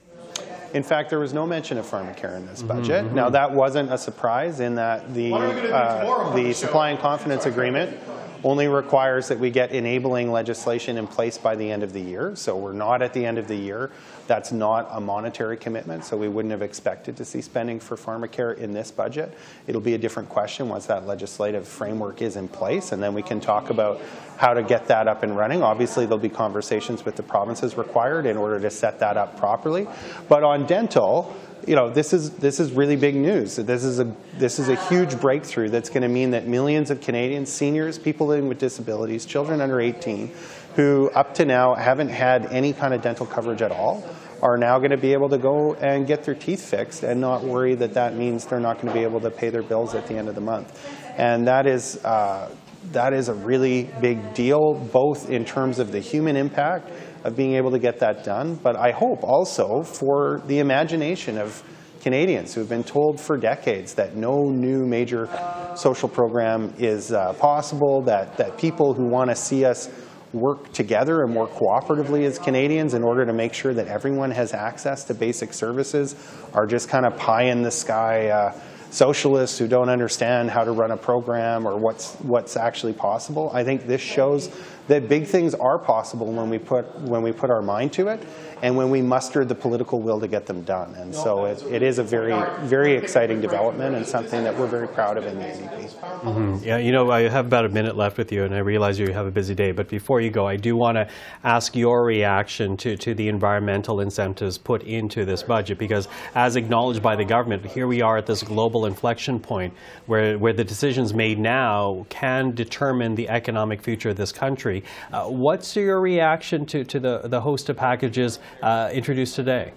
In 0.76 0.84
fact, 0.84 1.10
there 1.10 1.20
was 1.20 1.34
no 1.34 1.48
mention 1.48 1.78
of 1.78 1.86
pharmacare 1.86 2.36
in 2.36 2.46
this 2.48 2.60
mm-hmm, 2.60 2.68
budget. 2.68 3.06
Mm-hmm. 3.06 3.16
Now, 3.16 3.30
that 3.30 3.50
wasn't 3.50 3.94
a 3.94 3.98
surprise 3.98 4.60
in 4.60 4.76
that 4.76 5.14
the, 5.14 5.34
uh, 5.34 6.36
the 6.36 6.52
supply 6.52 6.90
and 6.90 7.00
confidence 7.00 7.46
agreement 7.46 7.98
only 8.44 8.68
requires 8.68 9.30
that 9.30 9.40
we 9.40 9.50
get 9.50 9.72
enabling 9.72 10.34
legislation 10.34 10.98
in 10.98 11.08
place 11.08 11.38
by 11.38 11.56
the 11.56 11.72
end 11.72 11.82
of 11.82 11.94
the 11.94 12.02
year. 12.02 12.36
So 12.36 12.58
we're 12.58 12.74
not 12.74 13.02
at 13.02 13.14
the 13.14 13.26
end 13.26 13.38
of 13.38 13.48
the 13.48 13.56
year. 13.56 13.90
That's 14.28 14.52
not 14.52 14.88
a 14.92 15.00
monetary 15.00 15.56
commitment, 15.56 16.04
so 16.04 16.18
we 16.18 16.28
wouldn't 16.28 16.52
have 16.52 16.62
expected 16.64 17.16
to 17.18 17.26
see 17.26 17.42
spending 17.42 17.80
for 17.80 17.96
pharmacare 17.96 18.58
in 18.58 18.74
this 18.74 18.90
budget. 18.90 19.38
It'll 19.68 19.82
be 19.82 19.94
a 19.94 19.98
different 20.00 20.30
question 20.30 20.68
once 20.68 20.88
that 20.88 21.06
legislative 21.06 21.68
framework 21.68 22.22
is 22.22 22.36
in 22.36 22.48
place, 22.48 22.92
and 22.92 23.04
then 23.04 23.14
we 23.14 23.22
can 23.22 23.40
talk 23.40 23.70
about 23.70 24.02
how 24.38 24.54
to 24.54 24.64
get 24.64 24.88
that 24.88 25.08
up 25.08 25.24
and 25.24 25.38
running. 25.38 25.62
Obviously, 25.62 26.06
there'll 26.06 26.18
be 26.18 26.30
conversations 26.30 27.06
with 27.06 27.16
the 27.16 27.24
provinces 27.24 27.78
required 27.78 28.26
in 28.26 28.36
order 28.36 28.60
to 28.60 28.70
set 28.70 29.00
that 29.00 29.16
up 29.16 29.38
properly. 29.38 29.88
But 30.28 30.44
on 30.44 30.66
dental, 30.66 31.36
you 31.68 31.76
know, 31.76 31.90
this 31.90 32.14
is 32.14 32.32
this 32.32 32.60
is 32.60 32.72
really 32.72 32.96
big 32.96 33.16
news. 33.16 33.56
This 33.56 33.84
is 33.84 34.00
a 34.00 34.16
this 34.38 34.60
is 34.60 34.70
a 34.70 34.76
huge 34.88 35.20
breakthrough 35.20 35.70
that's 35.70 35.90
going 35.90 36.04
to 36.04 36.08
mean 36.08 36.32
that 36.32 36.48
millions 36.48 36.92
of 36.92 37.02
Canadians, 37.02 37.52
seniors, 37.52 37.98
people 37.98 38.28
living 38.28 38.48
with 38.48 38.60
disabilities, 38.60 39.26
children 39.26 39.62
under 39.62 39.80
18, 39.80 40.32
who 40.76 41.10
up 41.12 41.34
to 41.36 41.46
now 41.46 41.76
haven't 41.76 42.10
had 42.10 42.46
any 42.48 42.74
kind 42.74 42.94
of 42.94 43.02
dental 43.02 43.26
coverage 43.26 43.62
at 43.62 43.72
all, 43.72 44.04
are 44.42 44.58
now 44.58 44.78
going 44.78 44.92
to 44.92 44.98
be 44.98 45.14
able 45.14 45.30
to 45.30 45.38
go 45.38 45.74
and 45.76 46.06
get 46.06 46.24
their 46.24 46.36
teeth 46.36 46.62
fixed 46.62 47.04
and 47.04 47.20
not 47.20 47.44
worry 47.44 47.74
that 47.76 47.94
that 47.94 48.16
means 48.16 48.46
they're 48.46 48.60
not 48.60 48.76
going 48.76 48.88
to 48.88 48.94
be 48.94 49.04
able 49.04 49.20
to 49.20 49.32
pay 49.32 49.50
their 49.50 49.64
bills 49.64 49.96
at 49.96 50.06
the 50.08 50.16
end 50.16 50.28
of 50.28 50.36
the 50.36 50.42
month. 50.42 50.80
And 51.18 51.48
that 51.48 51.66
is 51.66 52.04
uh, 52.04 52.54
that 52.92 53.14
is 53.14 53.30
a 53.30 53.34
really 53.34 53.90
big 54.02 54.34
deal, 54.34 54.74
both 54.74 55.30
in 55.30 55.46
terms 55.46 55.80
of 55.80 55.92
the 55.92 56.00
human 56.00 56.36
impact 56.36 56.92
of 57.24 57.36
being 57.36 57.56
able 57.56 57.72
to 57.72 57.80
get 57.80 58.00
that 58.00 58.24
done, 58.24 58.56
but 58.56 58.76
I 58.76 58.92
hope 58.92 59.24
also 59.24 59.82
for 59.82 60.44
the 60.46 60.60
imagination 60.60 61.40
of 61.40 61.64
Canadians 62.02 62.54
who 62.54 62.62
have 62.62 62.70
been 62.70 62.84
told 62.84 63.20
for 63.20 63.36
decades 63.36 63.96
that 63.96 64.16
no 64.16 64.44
new 64.44 64.86
major 64.86 65.28
social 65.76 66.08
program 66.08 66.72
is 66.78 67.12
uh, 67.12 67.34
possible, 67.34 68.04
that, 68.04 68.38
that 68.38 68.60
people 68.60 68.94
who 68.94 69.06
want 69.06 69.32
to 69.32 69.36
see 69.36 69.66
us 69.66 69.90
work 70.36 70.72
together 70.74 71.24
and 71.24 71.36
work 71.36 71.52
cooperatively 71.52 72.26
as 72.26 72.38
Canadians 72.38 72.94
in 72.94 73.04
order 73.04 73.26
to 73.26 73.34
make 73.34 73.54
sure 73.54 73.74
that 73.74 73.88
everyone 73.88 74.32
has 74.32 74.54
access 74.54 75.04
to 75.06 75.14
basic 75.14 75.54
services 75.54 76.16
are 76.54 76.68
just 76.68 76.90
kind 76.90 77.06
of 77.06 77.18
pie 77.18 77.44
in 77.44 77.64
the 77.64 77.72
sky 77.72 78.28
uh, 78.28 78.54
socialists 78.92 79.58
who 79.58 79.68
don't 79.68 79.90
understand 79.90 80.50
how 80.50 80.64
to 80.64 80.72
run 80.72 80.92
a 80.92 80.98
program 80.98 81.66
or 81.66 81.78
what's, 81.78 82.16
what's 82.16 82.56
actually 82.56 82.94
possible. 82.94 83.50
I 83.54 83.64
think 83.64 83.88
this 83.88 84.02
shows 84.02 84.50
that 84.88 85.10
big 85.10 85.26
things 85.26 85.54
are 85.56 85.80
possible 85.80 86.32
when 86.32 86.50
we 86.50 86.60
put 86.60 86.86
when 87.02 87.24
we 87.24 87.32
put 87.32 87.50
our 87.50 87.62
mind 87.62 87.92
to 87.94 88.08
it 88.10 88.22
and 88.62 88.76
when 88.76 88.89
we 88.89 89.01
mustered 89.01 89.49
the 89.49 89.56
political 89.56 90.01
will 90.01 90.20
to 90.20 90.28
get 90.28 90.45
them 90.45 90.64
done. 90.64 90.93
And 90.95 91.14
so 91.14 91.45
it, 91.45 91.64
it 91.64 91.82
is 91.82 91.99
a 91.99 92.03
very, 92.03 92.34
very 92.62 92.93
exciting 92.93 93.41
development 93.41 93.95
and 93.95 94.06
something 94.06 94.43
that 94.43 94.58
we're 94.58 94.68
very 94.68 94.88
proud 94.88 95.18
of 95.18 95.26
in 95.26 95.38
the 95.38 95.45
NDP. 95.45 95.89
Mm-hmm. 96.22 96.64
Yeah, 96.64 96.78
you 96.78 96.91
know, 96.91 97.12
I 97.12 97.28
have 97.30 97.45
about 97.45 97.66
a 97.66 97.70
minute 97.70 97.95
left 97.95 98.18
with 98.18 98.32
you, 98.32 98.43
and 98.43 98.56
I 98.56 98.60
realize 98.60 98.99
you 98.99 99.12
have 99.12 99.28
a 99.28 99.32
busy 99.32 99.53
day. 99.53 99.72
But 99.72 99.89
before 99.89 100.22
you 100.22 100.32
go, 100.32 100.47
I 100.47 100.56
do 100.56 100.76
want 100.76 100.97
to 100.97 101.08
ask 101.43 101.76
your 101.76 102.06
reaction 102.06 102.78
to, 102.78 102.95
to 102.97 103.14
the 103.14 103.28
environmental 103.28 104.01
incentives 104.01 104.58
put 104.58 104.84
into 104.84 105.26
this 105.26 105.43
budget, 105.43 105.78
because 105.78 106.08
as 106.34 106.56
acknowledged 106.56 107.03
by 107.03 107.16
the 107.16 107.26
government, 107.26 107.66
here 107.66 107.88
we 107.88 108.01
are 108.01 108.18
at 108.18 108.26
this 108.26 108.43
global 108.43 108.86
inflection 108.86 109.39
point 109.39 109.74
where, 110.06 110.38
where 110.38 110.53
the 110.53 110.64
decisions 110.64 111.14
made 111.14 111.39
now 111.39 112.06
can 112.10 112.51
determine 112.51 113.16
the 113.16 113.30
economic 113.30 113.82
future 113.82 114.10
of 114.10 114.16
this 114.16 114.32
country. 114.32 114.84
Uh, 115.12 115.26
what's 115.26 115.76
your 115.76 116.01
reaction 116.01 116.66
to, 116.66 116.84
to 116.84 116.99
the, 116.99 117.22
the 117.26 117.41
host 117.41 117.70
of 117.70 117.78
packages 117.78 118.39
uh, 118.62 118.89
introduced 118.93 119.36
today? 119.36 119.74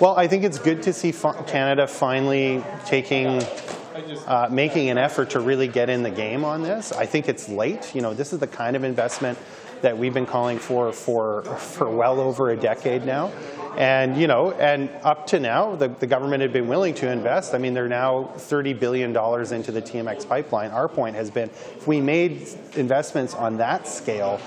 Well, 0.00 0.16
I 0.16 0.26
think 0.26 0.44
it's 0.44 0.58
good 0.58 0.82
to 0.82 0.92
see 0.92 1.12
Canada 1.46 1.86
finally 1.86 2.64
taking 2.84 3.42
uh, 4.26 4.48
making 4.50 4.90
an 4.90 4.98
effort 4.98 5.30
to 5.30 5.40
really 5.40 5.68
get 5.68 5.88
in 5.88 6.02
the 6.02 6.10
game 6.10 6.44
on 6.44 6.62
this. 6.62 6.90
I 6.92 7.06
think 7.06 7.28
it's 7.28 7.48
late. 7.48 7.94
You 7.94 8.02
know, 8.02 8.12
this 8.12 8.32
is 8.32 8.40
the 8.40 8.46
kind 8.46 8.74
of 8.74 8.82
investment 8.82 9.38
that 9.82 9.96
we've 9.96 10.14
been 10.14 10.26
calling 10.26 10.58
for 10.58 10.92
for 10.92 11.42
for 11.44 11.88
well 11.88 12.18
over 12.18 12.50
a 12.50 12.56
decade 12.56 13.04
now. 13.04 13.30
And 13.76 14.16
you 14.16 14.26
know, 14.26 14.52
and 14.52 14.88
up 15.02 15.26
to 15.28 15.40
now, 15.40 15.74
the, 15.76 15.88
the 15.88 16.06
government 16.06 16.42
had 16.42 16.52
been 16.52 16.68
willing 16.68 16.94
to 16.94 17.10
invest. 17.10 17.54
I 17.54 17.58
mean, 17.58 17.74
they're 17.74 17.88
now 17.88 18.32
$30 18.36 18.78
billion 18.78 19.10
into 19.10 19.72
the 19.72 19.82
TMX 19.82 20.28
pipeline. 20.28 20.70
Our 20.70 20.88
point 20.88 21.16
has 21.16 21.28
been, 21.28 21.50
if 21.50 21.86
we 21.86 22.00
made 22.00 22.48
investments 22.76 23.34
on 23.34 23.56
that 23.56 23.88
scale 23.88 24.40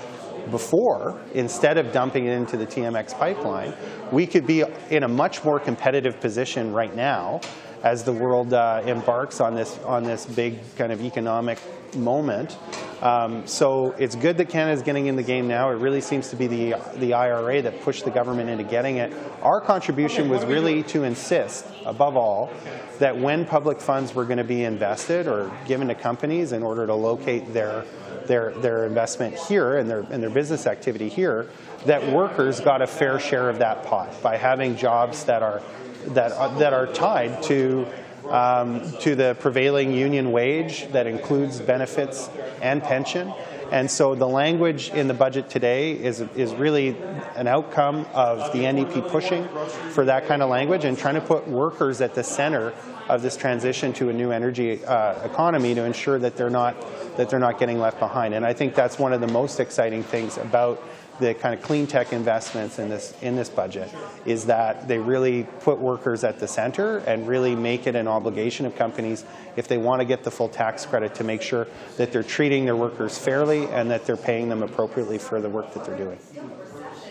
before, 0.50 1.20
instead 1.34 1.78
of 1.78 1.92
dumping 1.92 2.26
it 2.26 2.32
into 2.32 2.56
the 2.56 2.66
TMX 2.66 3.18
pipeline, 3.18 3.74
we 4.10 4.26
could 4.26 4.46
be 4.46 4.64
in 4.90 5.02
a 5.02 5.08
much 5.08 5.44
more 5.44 5.60
competitive 5.60 6.20
position 6.20 6.72
right 6.72 6.94
now 6.94 7.40
as 7.82 8.04
the 8.04 8.12
world 8.12 8.52
uh, 8.52 8.82
embarks 8.84 9.40
on 9.40 9.54
this 9.54 9.78
on 9.84 10.02
this 10.02 10.26
big 10.26 10.58
kind 10.76 10.92
of 10.92 11.00
economic 11.00 11.58
moment. 11.96 12.56
Um, 13.00 13.46
so 13.46 13.92
it's 13.92 14.16
good 14.16 14.38
that 14.38 14.48
Canada 14.48 14.72
is 14.72 14.82
getting 14.82 15.06
in 15.06 15.14
the 15.14 15.22
game 15.22 15.46
now. 15.46 15.70
It 15.70 15.74
really 15.74 16.00
seems 16.00 16.30
to 16.30 16.36
be 16.36 16.46
the 16.48 16.74
the 16.96 17.14
IRA 17.14 17.62
that 17.62 17.80
pushed 17.82 18.04
the 18.04 18.10
government 18.10 18.50
into 18.50 18.64
getting 18.64 18.96
it. 18.96 19.12
Our 19.42 19.60
contribution 19.60 20.28
was 20.28 20.44
really 20.44 20.82
to 20.84 21.04
insist, 21.04 21.64
above 21.86 22.16
all, 22.16 22.50
that 22.98 23.16
when 23.16 23.44
public 23.44 23.80
funds 23.80 24.14
were 24.14 24.24
going 24.24 24.38
to 24.38 24.44
be 24.44 24.64
invested 24.64 25.28
or 25.28 25.52
given 25.66 25.88
to 25.88 25.94
companies 25.94 26.52
in 26.52 26.62
order 26.64 26.86
to 26.86 26.94
locate 26.94 27.52
their 27.52 27.84
their, 28.28 28.52
their 28.52 28.86
investment 28.86 29.34
here 29.34 29.76
and 29.76 29.90
their, 29.90 30.00
and 30.10 30.22
their 30.22 30.30
business 30.30 30.66
activity 30.66 31.08
here, 31.08 31.48
that 31.86 32.12
workers 32.12 32.60
got 32.60 32.82
a 32.82 32.86
fair 32.86 33.18
share 33.18 33.48
of 33.48 33.58
that 33.58 33.84
pot 33.84 34.22
by 34.22 34.36
having 34.36 34.76
jobs 34.76 35.24
that 35.24 35.42
are, 35.42 35.60
that, 36.08 36.32
uh, 36.32 36.56
that 36.58 36.72
are 36.72 36.86
tied 36.86 37.42
to, 37.44 37.86
um, 38.30 38.92
to 39.00 39.14
the 39.14 39.36
prevailing 39.40 39.92
union 39.92 40.30
wage 40.30 40.86
that 40.92 41.06
includes 41.06 41.60
benefits 41.60 42.30
and 42.62 42.82
pension. 42.82 43.32
And 43.70 43.90
so 43.90 44.14
the 44.14 44.26
language 44.26 44.90
in 44.90 45.08
the 45.08 45.14
budget 45.14 45.50
today 45.50 45.92
is, 45.92 46.20
is 46.20 46.54
really 46.54 46.96
an 47.36 47.46
outcome 47.46 48.06
of 48.14 48.52
the 48.52 48.60
NDP 48.60 49.08
pushing 49.08 49.46
for 49.90 50.04
that 50.06 50.26
kind 50.26 50.42
of 50.42 50.48
language 50.48 50.84
and 50.84 50.96
trying 50.96 51.14
to 51.14 51.20
put 51.20 51.46
workers 51.46 52.00
at 52.00 52.14
the 52.14 52.24
center 52.24 52.72
of 53.08 53.22
this 53.22 53.36
transition 53.36 53.92
to 53.94 54.10
a 54.10 54.12
new 54.12 54.30
energy 54.30 54.84
uh, 54.84 55.22
economy 55.24 55.74
to 55.74 55.84
ensure 55.84 56.18
that 56.18 56.36
they're 56.36 56.50
not 56.50 56.76
that 57.16 57.28
they're 57.28 57.38
not 57.38 57.58
getting 57.58 57.78
left 57.78 57.98
behind. 57.98 58.34
And 58.34 58.46
I 58.46 58.52
think 58.52 58.74
that's 58.74 58.98
one 58.98 59.12
of 59.12 59.20
the 59.20 59.26
most 59.26 59.60
exciting 59.60 60.02
things 60.02 60.36
about 60.36 60.82
the 61.18 61.34
kind 61.34 61.54
of 61.54 61.62
clean 61.62 61.86
tech 61.86 62.12
investments 62.12 62.78
in 62.78 62.88
this 62.88 63.14
in 63.22 63.36
this 63.36 63.48
budget 63.48 63.92
is 64.24 64.46
that 64.46 64.86
they 64.88 64.98
really 64.98 65.44
put 65.60 65.78
workers 65.78 66.24
at 66.24 66.38
the 66.38 66.48
center 66.48 66.98
and 66.98 67.26
really 67.26 67.54
make 67.54 67.86
it 67.86 67.94
an 67.94 68.06
obligation 68.06 68.66
of 68.66 68.76
companies 68.76 69.24
if 69.56 69.68
they 69.68 69.78
want 69.78 70.00
to 70.00 70.04
get 70.04 70.22
the 70.24 70.30
full 70.30 70.48
tax 70.48 70.86
credit 70.86 71.14
to 71.14 71.24
make 71.24 71.42
sure 71.42 71.66
that 71.96 72.12
they're 72.12 72.22
treating 72.22 72.64
their 72.64 72.76
workers 72.76 73.18
fairly 73.18 73.66
and 73.66 73.90
that 73.90 74.04
they're 74.06 74.16
paying 74.16 74.48
them 74.48 74.62
appropriately 74.62 75.18
for 75.18 75.40
the 75.40 75.48
work 75.48 75.72
that 75.74 75.84
they're 75.84 75.98
doing. 75.98 76.18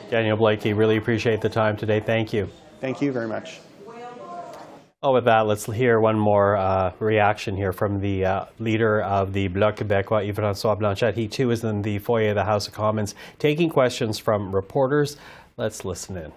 Daniel 0.09 0.37
Blaikie, 0.37 0.75
really 0.75 0.97
appreciate 0.97 1.41
the 1.41 1.49
time 1.49 1.75
today. 1.75 1.99
Thank 1.99 2.31
you. 2.31 2.47
Thank 2.79 3.01
you 3.01 3.11
very 3.11 3.27
much. 3.27 3.59
Oh, 5.03 5.13
with 5.13 5.25
that, 5.25 5.45
let's 5.45 5.67
hear 5.67 5.99
one 5.99 6.17
more 6.17 6.57
uh, 6.57 6.91
reaction 6.97 7.55
here 7.55 7.71
from 7.71 7.99
the 8.01 8.25
uh, 8.25 8.45
leader 8.57 8.99
of 9.03 9.31
the 9.31 9.47
Bloc 9.47 9.75
Québécois, 9.75 10.27
Yves-François 10.27 10.75
Blanchet. 10.75 11.13
He 11.15 11.27
too 11.27 11.51
is 11.51 11.63
in 11.63 11.83
the 11.83 11.99
foyer 11.99 12.29
of 12.29 12.35
the 12.35 12.45
House 12.45 12.67
of 12.67 12.73
Commons 12.73 13.13
taking 13.37 13.69
questions 13.69 14.17
from 14.17 14.55
reporters. 14.55 15.15
Let's 15.55 15.85
listen 15.85 16.17
in. 16.17 16.31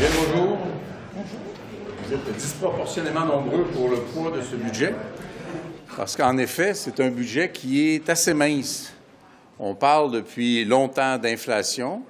Bien 0.00 0.10
bonjour. 0.16 0.58
Vous 2.02 2.12
êtes 2.12 2.24
disproportionnellement 2.34 3.26
nombreux 3.26 3.66
pour 3.72 3.90
le 3.90 3.98
poids 3.98 4.32
de 4.32 4.42
ce 4.42 4.56
budget, 4.56 4.96
parce 5.96 6.16
qu'en 6.16 6.38
effet, 6.38 6.74
c'est 6.74 6.98
un 6.98 7.10
budget 7.10 7.52
qui 7.52 7.94
est 7.94 8.08
assez 8.10 8.34
mince. 8.34 8.92
On 9.60 9.76
parle 9.76 10.10
depuis 10.10 10.64
longtemps 10.64 11.18
d'inflation, 11.18 12.02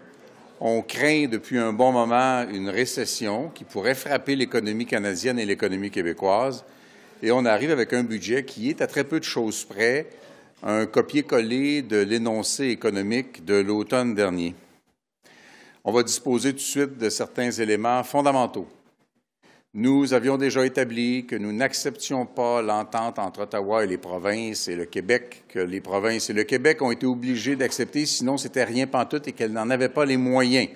on 0.60 0.82
craint 0.82 1.26
depuis 1.26 1.58
un 1.58 1.72
bon 1.72 1.92
moment 1.92 2.46
une 2.50 2.68
récession 2.68 3.50
qui 3.54 3.64
pourrait 3.64 3.94
frapper 3.94 4.36
l'économie 4.36 4.86
canadienne 4.86 5.38
et 5.38 5.46
l'économie 5.46 5.90
québécoise. 5.90 6.64
Et 7.22 7.30
on 7.30 7.44
arrive 7.44 7.70
avec 7.70 7.92
un 7.92 8.02
budget 8.02 8.44
qui 8.44 8.70
est 8.70 8.80
à 8.80 8.86
très 8.86 9.04
peu 9.04 9.18
de 9.18 9.24
choses 9.24 9.64
près 9.64 10.06
un 10.62 10.86
copier-coller 10.86 11.82
de 11.82 11.98
l'énoncé 11.98 12.68
économique 12.68 13.44
de 13.44 13.54
l'automne 13.56 14.14
dernier. 14.14 14.54
On 15.84 15.92
va 15.92 16.02
disposer 16.02 16.50
tout 16.50 16.56
de 16.56 16.60
suite 16.60 16.98
de 16.98 17.10
certains 17.10 17.50
éléments 17.50 18.02
fondamentaux. 18.02 18.66
Nous 19.78 20.14
avions 20.14 20.38
déjà 20.38 20.64
établi 20.64 21.26
que 21.26 21.36
nous 21.36 21.52
n'acceptions 21.52 22.24
pas 22.24 22.62
l'entente 22.62 23.18
entre 23.18 23.42
Ottawa 23.42 23.84
et 23.84 23.86
les 23.86 23.98
provinces 23.98 24.68
et 24.68 24.74
le 24.74 24.86
Québec, 24.86 25.44
que 25.48 25.58
les 25.58 25.82
provinces 25.82 26.30
et 26.30 26.32
le 26.32 26.44
Québec 26.44 26.80
ont 26.80 26.90
été 26.90 27.04
obligés 27.04 27.56
d'accepter, 27.56 28.06
sinon 28.06 28.38
c'était 28.38 28.64
rien 28.64 28.86
pantoute 28.86 29.28
et 29.28 29.32
qu'elles 29.32 29.52
n'en 29.52 29.68
avaient 29.68 29.90
pas 29.90 30.06
les 30.06 30.16
moyens. 30.16 30.68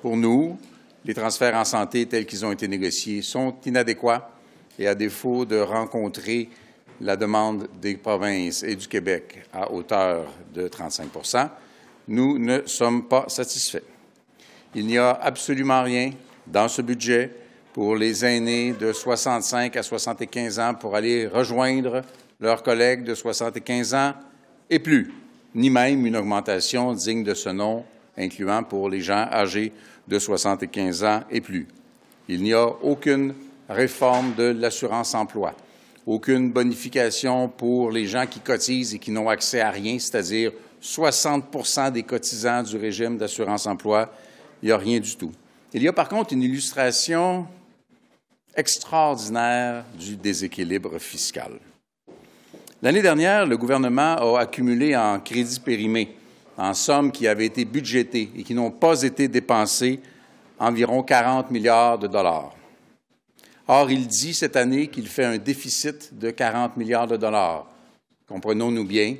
Pour 0.00 0.16
nous, 0.16 0.58
les 1.04 1.12
transferts 1.12 1.54
en 1.54 1.64
santé 1.64 2.06
tels 2.06 2.24
qu'ils 2.24 2.44
ont 2.46 2.52
été 2.52 2.66
négociés 2.66 3.20
sont 3.20 3.54
inadéquats 3.66 4.30
et 4.78 4.88
à 4.88 4.94
défaut 4.94 5.44
de 5.44 5.58
rencontrer 5.58 6.48
la 7.02 7.16
demande 7.16 7.68
des 7.80 7.98
provinces 7.98 8.62
et 8.62 8.74
du 8.74 8.88
Québec 8.88 9.44
à 9.52 9.70
hauteur 9.70 10.32
de 10.54 10.68
35% 10.68 11.50
nous 12.08 12.38
ne 12.38 12.62
sommes 12.66 13.08
pas 13.08 13.24
satisfaits. 13.28 13.82
Il 14.74 14.86
n'y 14.86 14.98
a 14.98 15.10
absolument 15.10 15.82
rien 15.82 16.12
dans 16.46 16.68
ce 16.68 16.82
budget 16.82 17.30
pour 17.76 17.94
les 17.94 18.24
aînés 18.24 18.72
de 18.72 18.90
65 18.90 19.76
à 19.76 19.82
75 19.82 20.58
ans 20.60 20.72
pour 20.72 20.96
aller 20.96 21.26
rejoindre 21.26 22.00
leurs 22.40 22.62
collègues 22.62 23.04
de 23.04 23.14
75 23.14 23.92
ans 23.92 24.14
et 24.70 24.78
plus, 24.78 25.12
ni 25.54 25.68
même 25.68 26.06
une 26.06 26.16
augmentation 26.16 26.94
digne 26.94 27.22
de 27.22 27.34
ce 27.34 27.50
nom 27.50 27.84
incluant 28.16 28.62
pour 28.62 28.88
les 28.88 29.02
gens 29.02 29.28
âgés 29.30 29.74
de 30.08 30.18
75 30.18 31.04
ans 31.04 31.20
et 31.30 31.42
plus. 31.42 31.68
Il 32.30 32.42
n'y 32.42 32.54
a 32.54 32.66
aucune 32.66 33.34
réforme 33.68 34.34
de 34.36 34.56
l'assurance 34.58 35.14
emploi, 35.14 35.52
aucune 36.06 36.52
bonification 36.52 37.50
pour 37.50 37.90
les 37.90 38.06
gens 38.06 38.24
qui 38.24 38.40
cotisent 38.40 38.94
et 38.94 38.98
qui 38.98 39.10
n'ont 39.10 39.28
accès 39.28 39.60
à 39.60 39.70
rien, 39.70 39.98
c'est-à-dire 39.98 40.50
60% 40.82 41.92
des 41.92 42.04
cotisants 42.04 42.62
du 42.62 42.78
régime 42.78 43.18
d'assurance 43.18 43.66
emploi. 43.66 44.10
Il 44.62 44.66
n'y 44.66 44.72
a 44.72 44.78
rien 44.78 44.98
du 44.98 45.14
tout. 45.14 45.32
Il 45.74 45.82
y 45.82 45.88
a 45.88 45.92
par 45.92 46.08
contre 46.08 46.32
une 46.32 46.42
illustration 46.42 47.46
extraordinaire 48.56 49.84
du 49.98 50.16
déséquilibre 50.16 50.98
fiscal. 50.98 51.52
L'année 52.82 53.02
dernière, 53.02 53.46
le 53.46 53.56
gouvernement 53.56 54.16
a 54.16 54.40
accumulé 54.40 54.96
en 54.96 55.20
crédits 55.20 55.60
périmés, 55.60 56.16
en 56.56 56.74
sommes 56.74 57.12
qui 57.12 57.26
avaient 57.26 57.46
été 57.46 57.64
budgétées 57.64 58.30
et 58.36 58.42
qui 58.42 58.54
n'ont 58.54 58.70
pas 58.70 59.02
été 59.02 59.28
dépensées, 59.28 60.00
environ 60.58 61.02
40 61.02 61.50
milliards 61.50 61.98
de 61.98 62.06
dollars. 62.06 62.54
Or, 63.68 63.90
il 63.90 64.06
dit 64.06 64.32
cette 64.32 64.56
année 64.56 64.88
qu'il 64.88 65.08
fait 65.08 65.24
un 65.24 65.38
déficit 65.38 66.16
de 66.16 66.30
40 66.30 66.76
milliards 66.76 67.08
de 67.08 67.16
dollars. 67.16 67.66
Comprenons-nous 68.28 68.84
bien, 68.84 69.16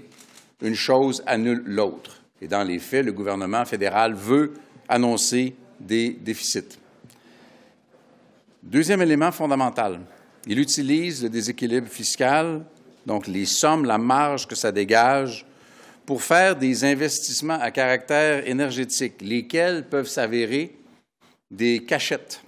une 0.62 0.74
chose 0.74 1.22
annule 1.26 1.62
l'autre. 1.64 2.22
Et 2.40 2.48
dans 2.48 2.62
les 2.62 2.78
faits, 2.78 3.04
le 3.04 3.12
gouvernement 3.12 3.64
fédéral 3.64 4.14
veut 4.14 4.54
annoncer 4.88 5.54
des 5.80 6.10
déficits. 6.10 6.78
Deuxième 8.66 9.00
élément 9.00 9.30
fondamental, 9.30 10.00
il 10.44 10.58
utilise 10.58 11.22
le 11.22 11.28
déséquilibre 11.28 11.86
fiscal, 11.86 12.64
donc 13.06 13.28
les 13.28 13.46
sommes, 13.46 13.84
la 13.84 13.96
marge 13.96 14.48
que 14.48 14.56
ça 14.56 14.72
dégage, 14.72 15.46
pour 16.04 16.20
faire 16.20 16.56
des 16.56 16.84
investissements 16.84 17.60
à 17.60 17.70
caractère 17.70 18.44
énergétique, 18.48 19.14
lesquels 19.20 19.84
peuvent 19.88 20.08
s'avérer 20.08 20.76
des 21.48 21.84
cachettes 21.84 22.42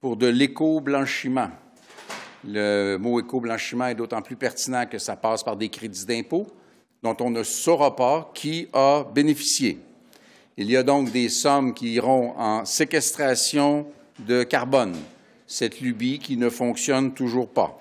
pour 0.00 0.16
de 0.16 0.28
l'éco-blanchiment. 0.28 1.50
Le 2.46 2.96
mot 2.96 3.18
éco-blanchiment 3.18 3.88
est 3.88 3.96
d'autant 3.96 4.22
plus 4.22 4.36
pertinent 4.36 4.86
que 4.86 4.98
ça 4.98 5.16
passe 5.16 5.42
par 5.42 5.56
des 5.56 5.68
crédits 5.68 6.06
d'impôt 6.06 6.46
dont 7.02 7.16
on 7.18 7.30
ne 7.30 7.42
saura 7.42 7.96
pas 7.96 8.30
qui 8.34 8.68
a 8.72 9.02
bénéficié. 9.12 9.80
Il 10.56 10.70
y 10.70 10.76
a 10.76 10.84
donc 10.84 11.10
des 11.10 11.28
sommes 11.28 11.74
qui 11.74 11.94
iront 11.94 12.38
en 12.38 12.64
séquestration 12.64 13.88
de 14.20 14.44
carbone, 14.44 14.94
cette 15.54 15.80
lubie 15.80 16.18
qui 16.18 16.36
ne 16.36 16.50
fonctionne 16.50 17.14
toujours 17.14 17.48
pas, 17.48 17.80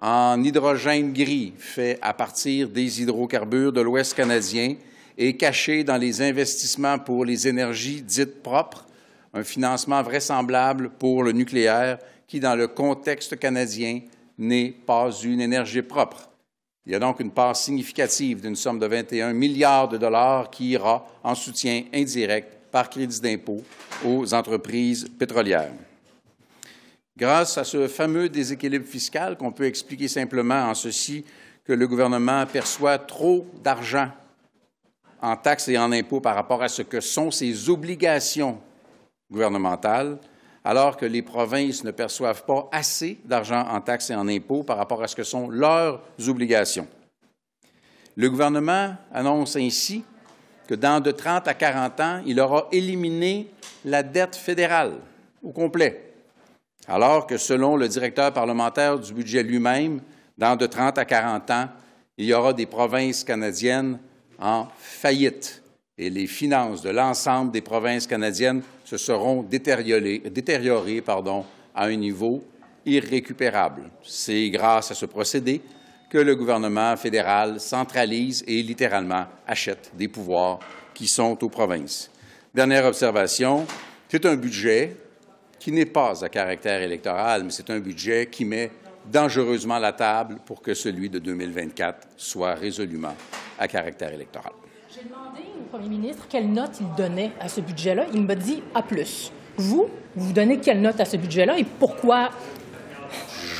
en 0.00 0.42
hydrogène 0.42 1.12
gris 1.12 1.52
fait 1.56 1.96
à 2.02 2.12
partir 2.12 2.68
des 2.68 3.02
hydrocarbures 3.02 3.72
de 3.72 3.80
l'Ouest 3.80 4.14
canadien 4.14 4.74
et 5.16 5.36
caché 5.36 5.84
dans 5.84 5.96
les 5.96 6.22
investissements 6.22 6.98
pour 6.98 7.24
les 7.24 7.46
énergies 7.46 8.02
dites 8.02 8.42
propres, 8.42 8.84
un 9.32 9.44
financement 9.44 10.02
vraisemblable 10.02 10.90
pour 10.90 11.22
le 11.22 11.30
nucléaire 11.30 11.98
qui, 12.26 12.40
dans 12.40 12.56
le 12.56 12.66
contexte 12.66 13.38
canadien, 13.38 14.00
n'est 14.36 14.74
pas 14.84 15.12
une 15.22 15.40
énergie 15.40 15.82
propre. 15.82 16.28
Il 16.84 16.92
y 16.92 16.96
a 16.96 16.98
donc 16.98 17.20
une 17.20 17.30
part 17.30 17.54
significative 17.54 18.40
d'une 18.40 18.56
somme 18.56 18.80
de 18.80 18.86
21 18.86 19.32
milliards 19.34 19.88
de 19.88 19.98
dollars 19.98 20.50
qui 20.50 20.70
ira 20.70 21.06
en 21.22 21.36
soutien 21.36 21.84
indirect 21.94 22.58
par 22.72 22.90
crédit 22.90 23.20
d'impôt 23.20 23.62
aux 24.04 24.34
entreprises 24.34 25.08
pétrolières. 25.16 25.70
Grâce 27.16 27.58
à 27.58 27.64
ce 27.64 27.86
fameux 27.86 28.28
déséquilibre 28.28 28.86
fiscal 28.86 29.36
qu'on 29.36 29.52
peut 29.52 29.66
expliquer 29.66 30.08
simplement 30.08 30.68
en 30.68 30.74
ceci 30.74 31.24
que 31.64 31.72
le 31.72 31.86
gouvernement 31.86 32.44
perçoit 32.46 32.98
trop 32.98 33.46
d'argent 33.62 34.10
en 35.22 35.36
taxes 35.36 35.68
et 35.68 35.78
en 35.78 35.92
impôts 35.92 36.20
par 36.20 36.34
rapport 36.34 36.62
à 36.62 36.68
ce 36.68 36.82
que 36.82 37.00
sont 37.00 37.30
ses 37.30 37.70
obligations 37.70 38.58
gouvernementales, 39.30 40.18
alors 40.64 40.96
que 40.96 41.06
les 41.06 41.22
provinces 41.22 41.84
ne 41.84 41.92
perçoivent 41.92 42.44
pas 42.44 42.68
assez 42.72 43.18
d'argent 43.24 43.64
en 43.68 43.80
taxes 43.80 44.10
et 44.10 44.14
en 44.14 44.28
impôts 44.28 44.64
par 44.64 44.76
rapport 44.76 45.02
à 45.02 45.08
ce 45.08 45.16
que 45.16 45.22
sont 45.22 45.48
leurs 45.48 46.02
obligations. 46.26 46.88
Le 48.16 48.28
gouvernement 48.28 48.96
annonce 49.12 49.56
ainsi 49.56 50.04
que 50.66 50.74
dans 50.74 51.00
de 51.00 51.10
30 51.10 51.46
à 51.48 51.54
40 51.54 52.00
ans, 52.00 52.22
il 52.26 52.40
aura 52.40 52.68
éliminé 52.72 53.48
la 53.84 54.02
dette 54.02 54.36
fédérale 54.36 54.94
au 55.42 55.52
complet, 55.52 56.13
alors 56.88 57.26
que 57.26 57.36
selon 57.36 57.76
le 57.76 57.88
directeur 57.88 58.32
parlementaire 58.32 58.98
du 58.98 59.12
budget 59.12 59.42
lui-même, 59.42 60.00
dans 60.36 60.56
de 60.56 60.66
30 60.66 60.98
à 60.98 61.04
40 61.04 61.50
ans, 61.50 61.68
il 62.18 62.26
y 62.26 62.34
aura 62.34 62.52
des 62.52 62.66
provinces 62.66 63.24
canadiennes 63.24 63.98
en 64.38 64.66
faillite 64.78 65.62
et 65.96 66.10
les 66.10 66.26
finances 66.26 66.82
de 66.82 66.90
l'ensemble 66.90 67.52
des 67.52 67.60
provinces 67.60 68.06
canadiennes 68.06 68.62
se 68.84 68.96
seront 68.96 69.42
détériorées, 69.42 71.02
à 71.76 71.84
un 71.86 71.96
niveau 71.96 72.44
irrécupérable. 72.84 73.90
C'est 74.02 74.50
grâce 74.50 74.90
à 74.90 74.94
ce 74.94 75.06
procédé 75.06 75.60
que 76.10 76.18
le 76.18 76.36
gouvernement 76.36 76.96
fédéral 76.96 77.58
centralise 77.58 78.44
et 78.46 78.62
littéralement 78.62 79.26
achète 79.46 79.90
des 79.94 80.08
pouvoirs 80.08 80.60
qui 80.92 81.08
sont 81.08 81.42
aux 81.42 81.48
provinces. 81.48 82.10
Dernière 82.54 82.84
observation, 82.84 83.66
c'est 84.08 84.26
un 84.26 84.36
budget 84.36 84.96
qui 85.64 85.72
n'est 85.72 85.86
pas 85.86 86.22
à 86.22 86.28
caractère 86.28 86.82
électoral, 86.82 87.42
mais 87.42 87.50
c'est 87.50 87.70
un 87.70 87.78
budget 87.78 88.28
qui 88.30 88.44
met 88.44 88.70
dangereusement 89.10 89.78
la 89.78 89.94
table 89.94 90.36
pour 90.44 90.60
que 90.60 90.74
celui 90.74 91.08
de 91.08 91.18
2024 91.18 92.06
soit 92.18 92.52
résolument 92.52 93.14
à 93.58 93.66
caractère 93.66 94.12
électoral. 94.12 94.52
J'ai 94.94 95.08
demandé 95.08 95.40
au 95.58 95.62
premier 95.74 95.88
ministre 95.88 96.26
quelle 96.28 96.52
note 96.52 96.72
il 96.82 96.94
donnait 96.94 97.32
à 97.40 97.48
ce 97.48 97.62
budget-là. 97.62 98.04
Il 98.12 98.26
m'a 98.26 98.34
dit 98.34 98.62
A. 98.74 98.84
Vous, 99.56 99.88
vous 100.14 100.32
donnez 100.34 100.58
quelle 100.58 100.82
note 100.82 101.00
à 101.00 101.06
ce 101.06 101.16
budget-là 101.16 101.58
et 101.58 101.64
pourquoi? 101.64 102.28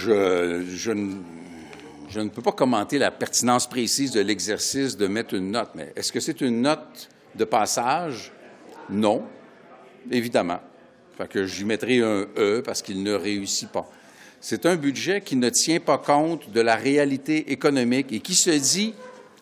Je, 0.02 0.62
je, 0.68 0.90
ne, 0.90 2.28
peux 2.28 2.42
pas 2.42 2.52
commenter 2.52 2.98
la 2.98 3.12
pertinence 3.12 3.66
précise 3.66 4.10
de 4.10 4.20
l'exercice 4.20 4.98
de 4.98 5.06
mettre 5.06 5.32
une 5.32 5.52
note, 5.52 5.70
mais 5.74 5.90
est-ce 5.96 6.12
que 6.12 6.20
c'est 6.20 6.42
une 6.42 6.60
note 6.60 7.08
de 7.34 7.44
passage? 7.44 8.30
Non, 8.90 9.22
évidemment. 10.10 10.60
Fait 11.16 11.28
que 11.28 11.46
j'y 11.46 11.64
mettrai 11.64 12.00
un 12.00 12.26
E 12.36 12.62
parce 12.64 12.82
qu'il 12.82 13.02
ne 13.02 13.12
réussit 13.12 13.68
pas. 13.68 13.88
C'est 14.40 14.66
un 14.66 14.76
budget 14.76 15.20
qui 15.20 15.36
ne 15.36 15.48
tient 15.48 15.80
pas 15.80 15.98
compte 15.98 16.50
de 16.50 16.60
la 16.60 16.76
réalité 16.76 17.52
économique 17.52 18.12
et 18.12 18.20
qui 18.20 18.34
se 18.34 18.50
dit 18.50 18.94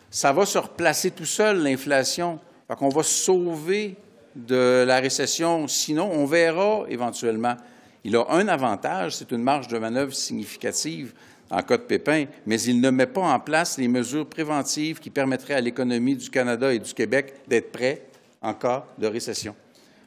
ça 0.09 0.31
va 0.31 0.45
se 0.45 0.57
replacer 0.57 1.11
tout 1.11 1.25
seul, 1.25 1.63
l'inflation. 1.63 2.39
Fait 2.67 2.75
qu'on 2.75 2.89
va 2.89 3.03
sauver 3.03 3.95
de 4.35 4.83
la 4.87 4.99
récession. 4.99 5.67
Sinon, 5.67 6.09
on 6.11 6.25
verra 6.25 6.85
éventuellement. 6.87 7.55
Il 8.03 8.15
a 8.15 8.25
un 8.29 8.47
avantage, 8.47 9.15
c'est 9.15 9.31
une 9.31 9.41
marge 9.41 9.67
de 9.67 9.77
manœuvre 9.77 10.13
significative 10.13 11.13
en 11.49 11.61
cas 11.61 11.77
de 11.77 11.83
pépin, 11.83 12.25
mais 12.45 12.61
il 12.61 12.81
ne 12.81 12.89
met 12.89 13.05
pas 13.07 13.21
en 13.21 13.39
place 13.39 13.77
les 13.77 13.87
mesures 13.87 14.27
préventives 14.27 14.99
qui 14.99 15.09
permettraient 15.09 15.53
à 15.53 15.61
l'économie 15.61 16.15
du 16.15 16.29
Canada 16.29 16.73
et 16.73 16.79
du 16.79 16.93
Québec 16.93 17.33
d'être 17.47 17.71
prêts 17.71 18.03
en 18.41 18.53
cas 18.53 18.85
de 18.97 19.07
récession. 19.07 19.55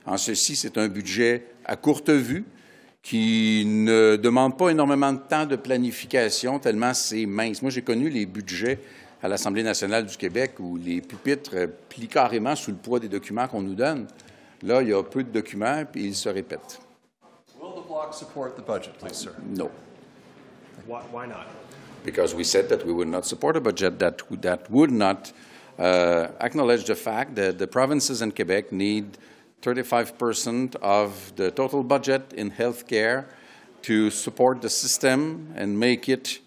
En 0.04 0.16
ceci, 0.16 0.56
c'est 0.56 0.78
un 0.78 0.88
budget 0.88 1.46
à 1.66 1.76
courte 1.76 2.10
vue 2.10 2.44
qui 3.02 3.64
ne 3.66 4.16
demande 4.16 4.56
pas 4.56 4.70
énormément 4.70 5.12
de 5.12 5.18
temps 5.18 5.46
de 5.46 5.56
planification, 5.56 6.58
tellement 6.58 6.94
c'est 6.94 7.26
mince. 7.26 7.62
Moi, 7.62 7.70
j'ai 7.70 7.82
connu 7.82 8.08
les 8.08 8.26
budgets 8.26 8.80
à 9.22 9.28
l'Assemblée 9.28 9.62
nationale 9.62 10.06
du 10.06 10.16
Québec 10.16 10.54
où 10.58 10.76
les 10.76 11.00
pupitres 11.00 11.54
plient 11.88 12.08
carrément 12.08 12.56
sous 12.56 12.70
le 12.70 12.76
poids 12.76 12.98
des 12.98 13.08
documents 13.08 13.46
qu'on 13.46 13.62
nous 13.62 13.74
donne. 13.74 14.06
Là, 14.62 14.82
il 14.82 14.88
y 14.88 14.92
a 14.92 15.02
peu 15.02 15.22
de 15.22 15.30
documents, 15.30 15.84
puis 15.90 16.04
ils 16.04 16.14
se 16.14 16.28
répètent. 16.28 16.80
Will 17.60 17.82
the 17.82 17.86
bloc 17.86 18.14
support 18.14 18.54
the 18.56 18.66
budget, 18.66 18.92
please, 18.98 19.14
sir? 19.14 19.32
No. 19.44 19.70
Why, 20.86 21.00
why 21.12 21.26
not? 21.26 21.46
Because 22.04 22.34
we 22.34 22.44
said 22.44 22.68
that 22.68 22.84
we 22.84 22.92
would 22.92 23.08
not 23.08 23.24
support 23.24 23.56
a 23.56 23.60
budget 23.60 23.98
that, 23.98 24.22
that 24.42 24.70
would 24.70 24.90
not 24.90 25.32
uh, 25.78 26.28
acknowledge 26.40 26.84
the 26.84 26.94
fact 26.94 27.34
that 27.36 27.58
the 27.58 27.66
provinces 27.66 28.22
in 28.22 28.32
Quebec 28.32 28.72
need 28.72 29.18
35% 29.62 30.76
of 30.76 31.32
the 31.36 31.50
total 31.50 31.82
budget 31.82 32.32
in 32.32 32.50
health 32.50 32.86
care 32.86 33.28
to 33.82 34.11
support 34.11 34.62
the 34.62 34.70
system 34.70 35.52
and 35.57 35.78
make 35.78 36.09
it 36.09 36.40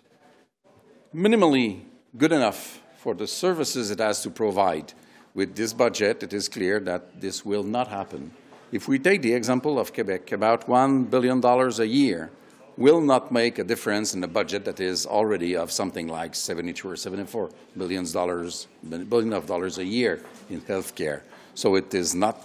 minimally 1.13 1.81
good 2.17 2.31
enough 2.31 2.81
for 2.97 3.13
the 3.13 3.27
services 3.27 3.91
it 3.91 3.99
has 3.99 4.21
to 4.21 4.29
provide. 4.29 4.93
With 5.33 5.55
this 5.55 5.73
budget, 5.73 6.23
it 6.23 6.33
is 6.33 6.49
clear 6.49 6.79
that 6.81 7.21
this 7.21 7.45
will 7.45 7.63
not 7.63 7.87
happen. 7.87 8.31
If 8.71 8.87
we 8.87 8.99
take 8.99 9.21
the 9.21 9.33
example 9.33 9.79
of 9.79 9.93
Quebec, 9.93 10.31
about 10.31 10.67
$1 10.67 11.09
billion 11.09 11.43
a 11.43 11.85
year 11.85 12.29
will 12.77 13.01
not 13.01 13.31
make 13.31 13.59
a 13.59 13.63
difference 13.63 14.13
in 14.13 14.23
a 14.23 14.27
budget 14.27 14.63
that 14.65 14.79
is 14.79 15.05
already 15.05 15.55
of 15.55 15.71
something 15.71 16.07
like 16.07 16.33
72 16.33 16.89
or 16.89 16.95
74 16.95 17.49
billions 17.77 18.13
dollars, 18.13 18.67
billion 18.87 19.33
of 19.33 19.45
dollars 19.47 19.77
a 19.77 19.83
year 19.83 20.21
in 20.49 20.61
healthcare. 20.61 21.21
So 21.55 21.75
it 21.75 21.93
is 21.93 22.15
not 22.15 22.41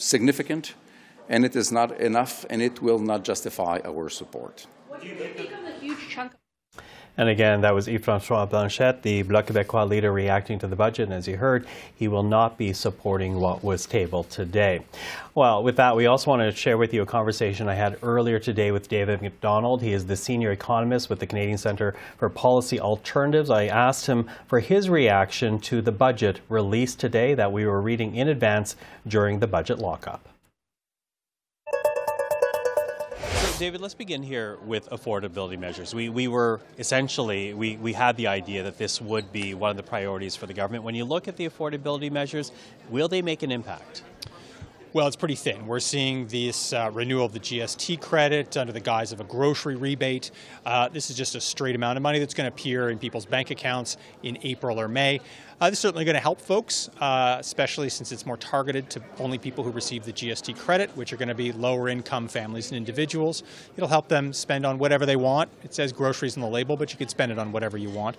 significant, 0.00 0.74
and 1.28 1.44
it 1.44 1.54
is 1.54 1.70
not 1.70 2.00
enough, 2.00 2.44
and 2.50 2.62
it 2.62 2.82
will 2.82 2.98
not 2.98 3.24
justify 3.24 3.78
our 3.84 4.08
support. 4.08 4.66
And 7.20 7.28
again, 7.28 7.60
that 7.60 7.74
was 7.74 7.86
Yves-François 7.86 8.48
Blanchet, 8.48 9.02
the 9.02 9.20
Bloc 9.20 9.44
Québécois 9.44 9.86
leader, 9.86 10.10
reacting 10.10 10.58
to 10.60 10.66
the 10.66 10.74
budget. 10.74 11.04
And 11.04 11.12
as 11.12 11.28
you 11.28 11.36
heard, 11.36 11.66
he 11.94 12.08
will 12.08 12.22
not 12.22 12.56
be 12.56 12.72
supporting 12.72 13.38
what 13.38 13.62
was 13.62 13.84
tabled 13.84 14.30
today. 14.30 14.86
Well, 15.34 15.62
with 15.62 15.76
that, 15.76 15.94
we 15.94 16.06
also 16.06 16.30
want 16.30 16.40
to 16.40 16.50
share 16.50 16.78
with 16.78 16.94
you 16.94 17.02
a 17.02 17.06
conversation 17.06 17.68
I 17.68 17.74
had 17.74 17.98
earlier 18.02 18.38
today 18.38 18.72
with 18.72 18.88
David 18.88 19.20
Macdonald. 19.20 19.82
He 19.82 19.92
is 19.92 20.06
the 20.06 20.16
senior 20.16 20.50
economist 20.50 21.10
with 21.10 21.18
the 21.18 21.26
Canadian 21.26 21.58
Centre 21.58 21.94
for 22.16 22.30
Policy 22.30 22.80
Alternatives. 22.80 23.50
I 23.50 23.66
asked 23.66 24.06
him 24.06 24.26
for 24.46 24.60
his 24.60 24.88
reaction 24.88 25.58
to 25.60 25.82
the 25.82 25.92
budget 25.92 26.40
released 26.48 27.00
today 27.00 27.34
that 27.34 27.52
we 27.52 27.66
were 27.66 27.82
reading 27.82 28.16
in 28.16 28.28
advance 28.28 28.76
during 29.06 29.40
the 29.40 29.46
budget 29.46 29.78
lockup. 29.78 30.29
David, 33.60 33.82
let's 33.82 33.92
begin 33.92 34.22
here 34.22 34.56
with 34.64 34.88
affordability 34.88 35.58
measures. 35.58 35.94
We, 35.94 36.08
we 36.08 36.28
were 36.28 36.62
essentially, 36.78 37.52
we, 37.52 37.76
we 37.76 37.92
had 37.92 38.16
the 38.16 38.26
idea 38.26 38.62
that 38.62 38.78
this 38.78 39.02
would 39.02 39.32
be 39.32 39.52
one 39.52 39.70
of 39.70 39.76
the 39.76 39.82
priorities 39.82 40.34
for 40.34 40.46
the 40.46 40.54
government. 40.54 40.82
When 40.82 40.94
you 40.94 41.04
look 41.04 41.28
at 41.28 41.36
the 41.36 41.46
affordability 41.46 42.10
measures, 42.10 42.52
will 42.88 43.06
they 43.06 43.20
make 43.20 43.42
an 43.42 43.52
impact? 43.52 44.02
Well, 44.92 45.06
it's 45.06 45.14
pretty 45.14 45.36
thin. 45.36 45.68
We're 45.68 45.78
seeing 45.78 46.26
this 46.26 46.72
uh, 46.72 46.90
renewal 46.92 47.24
of 47.24 47.32
the 47.32 47.38
GST 47.38 48.00
credit 48.00 48.56
under 48.56 48.72
the 48.72 48.80
guise 48.80 49.12
of 49.12 49.20
a 49.20 49.24
grocery 49.24 49.76
rebate. 49.76 50.32
Uh, 50.66 50.88
this 50.88 51.10
is 51.10 51.16
just 51.16 51.36
a 51.36 51.40
straight 51.40 51.76
amount 51.76 51.96
of 51.96 52.02
money 52.02 52.18
that's 52.18 52.34
going 52.34 52.50
to 52.50 52.52
appear 52.52 52.90
in 52.90 52.98
people's 52.98 53.24
bank 53.24 53.52
accounts 53.52 53.96
in 54.24 54.36
April 54.42 54.80
or 54.80 54.88
May. 54.88 55.20
Uh, 55.60 55.70
this 55.70 55.78
is 55.78 55.82
certainly 55.82 56.04
going 56.04 56.16
to 56.16 56.20
help 56.20 56.40
folks, 56.40 56.88
uh, 57.00 57.36
especially 57.38 57.88
since 57.88 58.10
it's 58.10 58.26
more 58.26 58.36
targeted 58.36 58.90
to 58.90 59.00
only 59.20 59.38
people 59.38 59.62
who 59.62 59.70
receive 59.70 60.04
the 60.04 60.12
GST 60.12 60.58
credit, 60.58 60.90
which 60.96 61.12
are 61.12 61.16
going 61.16 61.28
to 61.28 61.36
be 61.36 61.52
lower 61.52 61.88
income 61.88 62.26
families 62.26 62.72
and 62.72 62.76
individuals. 62.76 63.44
It'll 63.76 63.88
help 63.88 64.08
them 64.08 64.32
spend 64.32 64.66
on 64.66 64.78
whatever 64.78 65.06
they 65.06 65.14
want. 65.14 65.50
It 65.62 65.72
says 65.72 65.92
groceries 65.92 66.36
on 66.36 66.40
the 66.40 66.48
label, 66.48 66.76
but 66.76 66.90
you 66.90 66.98
could 66.98 67.10
spend 67.10 67.30
it 67.30 67.38
on 67.38 67.52
whatever 67.52 67.78
you 67.78 67.90
want. 67.90 68.16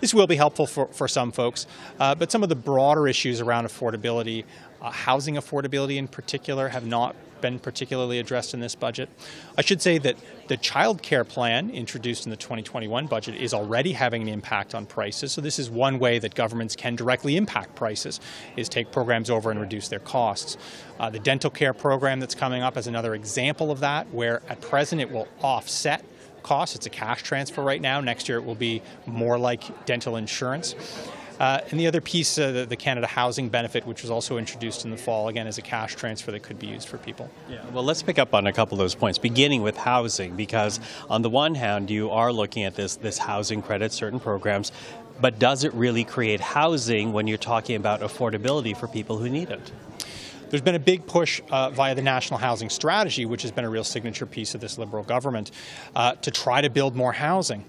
This 0.00 0.14
will 0.14 0.26
be 0.26 0.36
helpful 0.36 0.66
for, 0.66 0.86
for 0.86 1.06
some 1.06 1.30
folks, 1.30 1.66
uh, 1.98 2.14
but 2.14 2.32
some 2.32 2.42
of 2.42 2.48
the 2.48 2.56
broader 2.56 3.06
issues 3.06 3.40
around 3.40 3.66
affordability, 3.66 4.44
uh, 4.80 4.90
housing 4.90 5.36
affordability 5.36 5.96
in 5.96 6.08
particular, 6.08 6.68
have 6.68 6.86
not 6.86 7.14
been 7.40 7.58
particularly 7.58 8.18
addressed 8.18 8.54
in 8.54 8.60
this 8.60 8.74
budget. 8.74 9.08
I 9.56 9.62
should 9.62 9.80
say 9.80 9.98
that 9.98 10.16
the 10.48 10.56
child 10.56 11.02
care 11.02 11.24
plan 11.24 11.70
introduced 11.70 12.26
in 12.26 12.30
the 12.30 12.36
2021 12.36 13.06
budget 13.06 13.36
is 13.36 13.54
already 13.54 13.92
having 13.92 14.22
an 14.22 14.28
impact 14.28 14.74
on 14.74 14.86
prices. 14.86 15.32
So 15.32 15.40
this 15.40 15.58
is 15.58 15.70
one 15.70 15.98
way 15.98 16.18
that 16.18 16.34
governments 16.34 16.76
can 16.76 16.96
directly 16.96 17.36
impact 17.36 17.74
prices 17.74 18.20
is 18.56 18.68
take 18.68 18.92
programs 18.92 19.30
over 19.30 19.50
and 19.50 19.60
reduce 19.60 19.88
their 19.88 20.00
costs. 20.00 20.56
Uh, 20.98 21.10
the 21.10 21.18
dental 21.18 21.50
care 21.50 21.72
program 21.72 22.20
that's 22.20 22.34
coming 22.34 22.62
up 22.62 22.76
is 22.76 22.86
another 22.86 23.14
example 23.14 23.70
of 23.70 23.80
that, 23.80 24.08
where 24.10 24.42
at 24.48 24.60
present 24.60 25.00
it 25.00 25.10
will 25.10 25.28
offset 25.42 26.04
costs. 26.42 26.76
It's 26.76 26.86
a 26.86 26.90
cash 26.90 27.22
transfer 27.22 27.62
right 27.62 27.80
now. 27.80 28.00
Next 28.00 28.28
year 28.28 28.38
it 28.38 28.44
will 28.44 28.54
be 28.54 28.82
more 29.06 29.38
like 29.38 29.86
dental 29.86 30.16
insurance. 30.16 30.74
Uh, 31.40 31.58
and 31.70 31.80
the 31.80 31.86
other 31.86 32.02
piece, 32.02 32.38
uh, 32.38 32.52
the, 32.52 32.66
the, 32.66 32.76
Canada 32.76 33.06
Housing 33.06 33.48
Benefit, 33.48 33.86
which 33.86 34.02
was 34.02 34.10
also 34.10 34.36
introduced 34.36 34.84
in 34.84 34.90
the 34.90 34.96
fall, 34.98 35.28
again, 35.28 35.46
is 35.46 35.56
a 35.56 35.62
cash 35.62 35.96
transfer 35.96 36.30
that 36.32 36.42
could 36.42 36.58
be 36.58 36.66
used 36.66 36.86
for 36.86 36.98
people. 36.98 37.30
Yeah, 37.48 37.64
well, 37.72 37.82
let's 37.82 38.02
pick 38.02 38.18
up 38.18 38.34
on 38.34 38.46
a 38.46 38.52
couple 38.52 38.74
of 38.74 38.78
those 38.78 38.94
points, 38.94 39.18
beginning 39.18 39.62
with 39.62 39.78
housing, 39.78 40.36
because 40.36 40.80
on 41.08 41.22
the 41.22 41.30
one 41.30 41.54
hand, 41.54 41.88
you 41.88 42.10
are 42.10 42.30
looking 42.30 42.64
at 42.64 42.74
this, 42.74 42.96
this 42.96 43.16
housing 43.16 43.62
credit, 43.62 43.90
certain 43.90 44.20
programs, 44.20 44.70
but 45.18 45.38
does 45.38 45.64
it 45.64 45.72
really 45.72 46.04
create 46.04 46.40
housing 46.40 47.14
when 47.14 47.26
you're 47.26 47.38
talking 47.38 47.76
about 47.76 48.00
affordability 48.00 48.76
for 48.76 48.86
people 48.86 49.16
who 49.16 49.30
need 49.30 49.48
it? 49.48 49.72
There's 50.50 50.62
been 50.62 50.74
a 50.74 50.80
big 50.80 51.06
push 51.06 51.40
uh, 51.50 51.70
via 51.70 51.94
the 51.94 52.02
National 52.02 52.38
Housing 52.38 52.68
Strategy, 52.68 53.24
which 53.24 53.42
has 53.42 53.52
been 53.52 53.64
a 53.64 53.70
real 53.70 53.84
signature 53.84 54.26
piece 54.26 54.54
of 54.54 54.60
this 54.60 54.76
Liberal 54.76 55.04
government, 55.04 55.52
uh, 55.96 56.16
to 56.16 56.30
try 56.30 56.60
to 56.60 56.68
build 56.68 56.96
more 56.96 57.12
housing. 57.12 57.64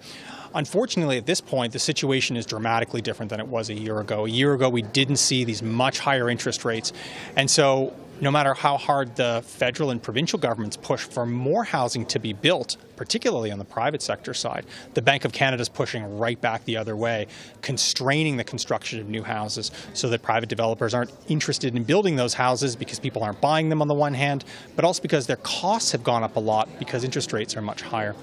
Unfortunately, 0.53 1.18
at 1.18 1.26
this 1.26 1.40
point, 1.40 1.72
the 1.72 1.80
situation 1.80 2.36
is 2.36 2.45
dramatically 2.45 3.02
different 3.02 3.30
than 3.30 3.40
it 3.40 3.48
was 3.48 3.69
a 3.69 3.73
year 3.73 3.99
ago. 3.99 4.26
A 4.26 4.30
year 4.30 4.53
ago, 4.53 4.69
we 4.69 4.82
didn't 4.82 5.18
see 5.18 5.45
these 5.45 5.64
much 5.64 5.99
higher 5.99 6.30
interest 6.30 6.65
rates. 6.65 6.91
And 7.38 7.49
so, 7.49 7.94
no 8.19 8.30
matter 8.30 8.53
how 8.53 8.78
hard 8.78 9.15
the 9.15 9.41
federal 9.44 9.90
and 9.90 10.02
provincial 10.02 10.38
governments 10.38 10.78
push 10.78 11.02
for 11.02 11.26
more 11.26 11.64
housing 11.64 12.06
to 12.06 12.19
be 12.19 12.34
built, 12.34 12.78
particularly 12.95 13.49
on 13.49 13.57
the 13.57 13.65
private 13.65 14.02
sector 14.02 14.32
side, 14.34 14.64
the 14.94 15.02
Bank 15.02 15.26
of 15.26 15.32
Canada 15.32 15.60
is 15.61 15.69
pushing 15.69 16.18
right 16.19 16.40
back 16.40 16.64
the 16.65 16.78
other 16.78 16.95
way, 16.95 17.26
constraining 17.64 18.38
the 18.38 18.44
construction 18.44 18.99
of 18.99 19.10
new 19.10 19.23
houses 19.23 19.72
so 19.94 20.07
that 20.10 20.22
private 20.22 20.49
developers 20.49 20.94
aren't 20.94 21.11
interested 21.30 21.76
in 21.76 21.84
building 21.84 22.15
those 22.15 22.36
houses 22.36 22.76
because 22.76 22.99
people 22.99 23.23
aren't 23.23 23.41
buying 23.41 23.69
them 23.69 23.82
on 23.82 23.88
the 23.88 23.95
one 23.95 24.14
hand, 24.14 24.45
but 24.76 24.86
also 24.86 25.02
because 25.02 25.26
their 25.26 25.38
costs 25.38 25.91
have 25.91 26.03
gone 26.03 26.22
up 26.22 26.36
a 26.36 26.40
lot 26.40 26.69
because 26.78 27.03
interest 27.03 27.34
rates 27.34 27.57
are 27.57 27.61
much 27.61 27.82
higher. 27.82 28.15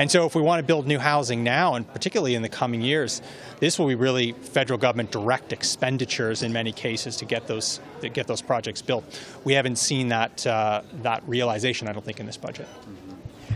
And 0.00 0.10
so, 0.10 0.24
if 0.24 0.34
we 0.34 0.40
want 0.40 0.60
to 0.60 0.66
build 0.66 0.86
new 0.86 0.98
housing 0.98 1.44
now, 1.44 1.74
and 1.74 1.86
particularly 1.86 2.34
in 2.34 2.40
the 2.40 2.48
coming 2.48 2.80
years, 2.80 3.20
this 3.58 3.78
will 3.78 3.86
be 3.86 3.94
really 3.94 4.32
federal 4.32 4.78
government 4.78 5.10
direct 5.10 5.52
expenditures 5.52 6.42
in 6.42 6.54
many 6.54 6.72
cases 6.72 7.16
to 7.16 7.26
get 7.26 7.46
those 7.46 7.80
to 8.00 8.08
get 8.08 8.26
those 8.26 8.40
projects 8.40 8.80
built. 8.80 9.04
We 9.44 9.52
haven't 9.52 9.76
seen 9.76 10.08
that 10.08 10.46
uh, 10.46 10.80
that 11.02 11.22
realization, 11.26 11.86
I 11.86 11.92
don't 11.92 12.02
think, 12.02 12.18
in 12.18 12.24
this 12.24 12.38
budget. 12.38 12.66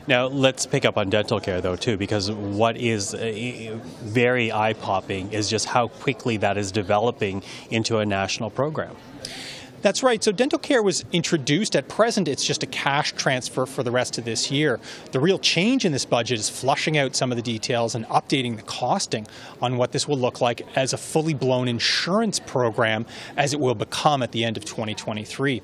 Now, 0.07 0.27
let's 0.27 0.67
pick 0.67 0.85
up 0.85 0.99
on 0.99 1.09
dental 1.09 1.41
care, 1.41 1.63
though, 1.63 1.77
too, 1.77 1.97
because 1.97 2.31
what 2.31 2.77
is 2.77 3.15
uh, 3.15 3.81
very 4.03 4.53
eye 4.53 4.75
popping 4.75 5.33
is 5.33 5.49
just 5.49 5.65
how 5.65 5.89
quickly 5.89 6.37
that 6.37 6.59
is 6.59 6.71
developing 6.71 7.43
into 7.71 8.01
a 8.01 8.05
national 8.05 8.51
program. 8.51 8.95
That's 9.85 10.03
right. 10.03 10.25
So 10.25 10.33
dental 10.33 10.59
care 10.59 10.83
was 10.83 11.05
introduced. 11.13 11.77
At 11.77 11.91
present, 11.91 12.27
it's 12.27 12.43
just 12.43 12.63
a 12.63 12.67
cash 12.67 13.13
transfer 13.13 13.67
for 13.67 13.83
the 13.83 13.91
rest 13.91 14.17
of 14.17 14.25
this 14.25 14.51
year. 14.51 14.81
The 15.13 15.21
real 15.21 15.39
change 15.39 15.85
in 15.85 15.93
this 15.93 16.07
budget 16.07 16.39
is 16.39 16.49
flushing 16.49 16.97
out 16.97 17.15
some 17.15 17.31
of 17.31 17.37
the 17.37 17.43
details 17.43 17.95
and 17.95 18.07
updating 18.07 18.57
the 18.57 18.63
costing 18.63 19.27
on 19.61 19.77
what 19.77 19.93
this 19.93 20.09
will 20.09 20.17
look 20.17 20.41
like 20.41 20.67
as 20.75 20.95
a 20.95 20.97
fully 20.97 21.35
blown 21.35 21.69
insurance 21.69 22.41
program 22.41 23.05
as 23.37 23.53
it 23.53 23.61
will 23.61 23.75
become 23.75 24.23
at 24.23 24.33
the 24.33 24.43
end 24.43 24.57
of 24.57 24.65
2023. 24.65 25.61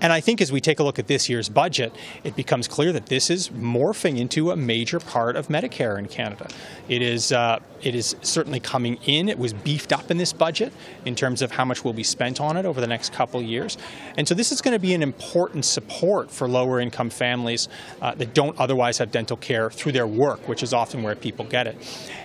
And 0.00 0.12
I 0.12 0.20
think 0.20 0.40
as 0.40 0.52
we 0.52 0.60
take 0.60 0.78
a 0.78 0.82
look 0.82 0.98
at 0.98 1.06
this 1.06 1.28
year's 1.28 1.48
budget, 1.48 1.94
it 2.22 2.36
becomes 2.36 2.68
clear 2.68 2.92
that 2.92 3.06
this 3.06 3.30
is 3.30 3.48
morphing 3.48 4.18
into 4.18 4.50
a 4.50 4.56
major 4.56 5.00
part 5.00 5.36
of 5.36 5.48
Medicare 5.48 5.98
in 5.98 6.06
Canada. 6.06 6.48
It 6.88 7.00
is, 7.00 7.32
uh, 7.32 7.60
it 7.82 7.94
is 7.94 8.14
certainly 8.20 8.60
coming 8.60 8.98
in. 9.06 9.28
It 9.28 9.38
was 9.38 9.54
beefed 9.54 9.92
up 9.92 10.10
in 10.10 10.18
this 10.18 10.32
budget 10.32 10.72
in 11.04 11.14
terms 11.14 11.40
of 11.40 11.52
how 11.52 11.64
much 11.64 11.82
will 11.82 11.94
be 11.94 12.02
spent 12.02 12.40
on 12.40 12.56
it 12.56 12.66
over 12.66 12.80
the 12.80 12.86
next 12.86 13.12
couple 13.12 13.40
of 13.40 13.46
years. 13.46 13.78
And 14.18 14.28
so 14.28 14.34
this 14.34 14.52
is 14.52 14.60
going 14.60 14.74
to 14.74 14.78
be 14.78 14.92
an 14.92 15.02
important 15.02 15.64
support 15.64 16.30
for 16.30 16.46
lower 16.46 16.78
income 16.78 17.08
families 17.08 17.68
uh, 18.02 18.14
that 18.16 18.34
don't 18.34 18.58
otherwise 18.58 18.98
have 18.98 19.10
dental 19.10 19.36
care 19.36 19.70
through 19.70 19.92
their 19.92 20.06
work, 20.06 20.46
which 20.46 20.62
is 20.62 20.74
often 20.74 21.02
where 21.02 21.14
people 21.14 21.44
get 21.46 21.66
it. 21.66 21.76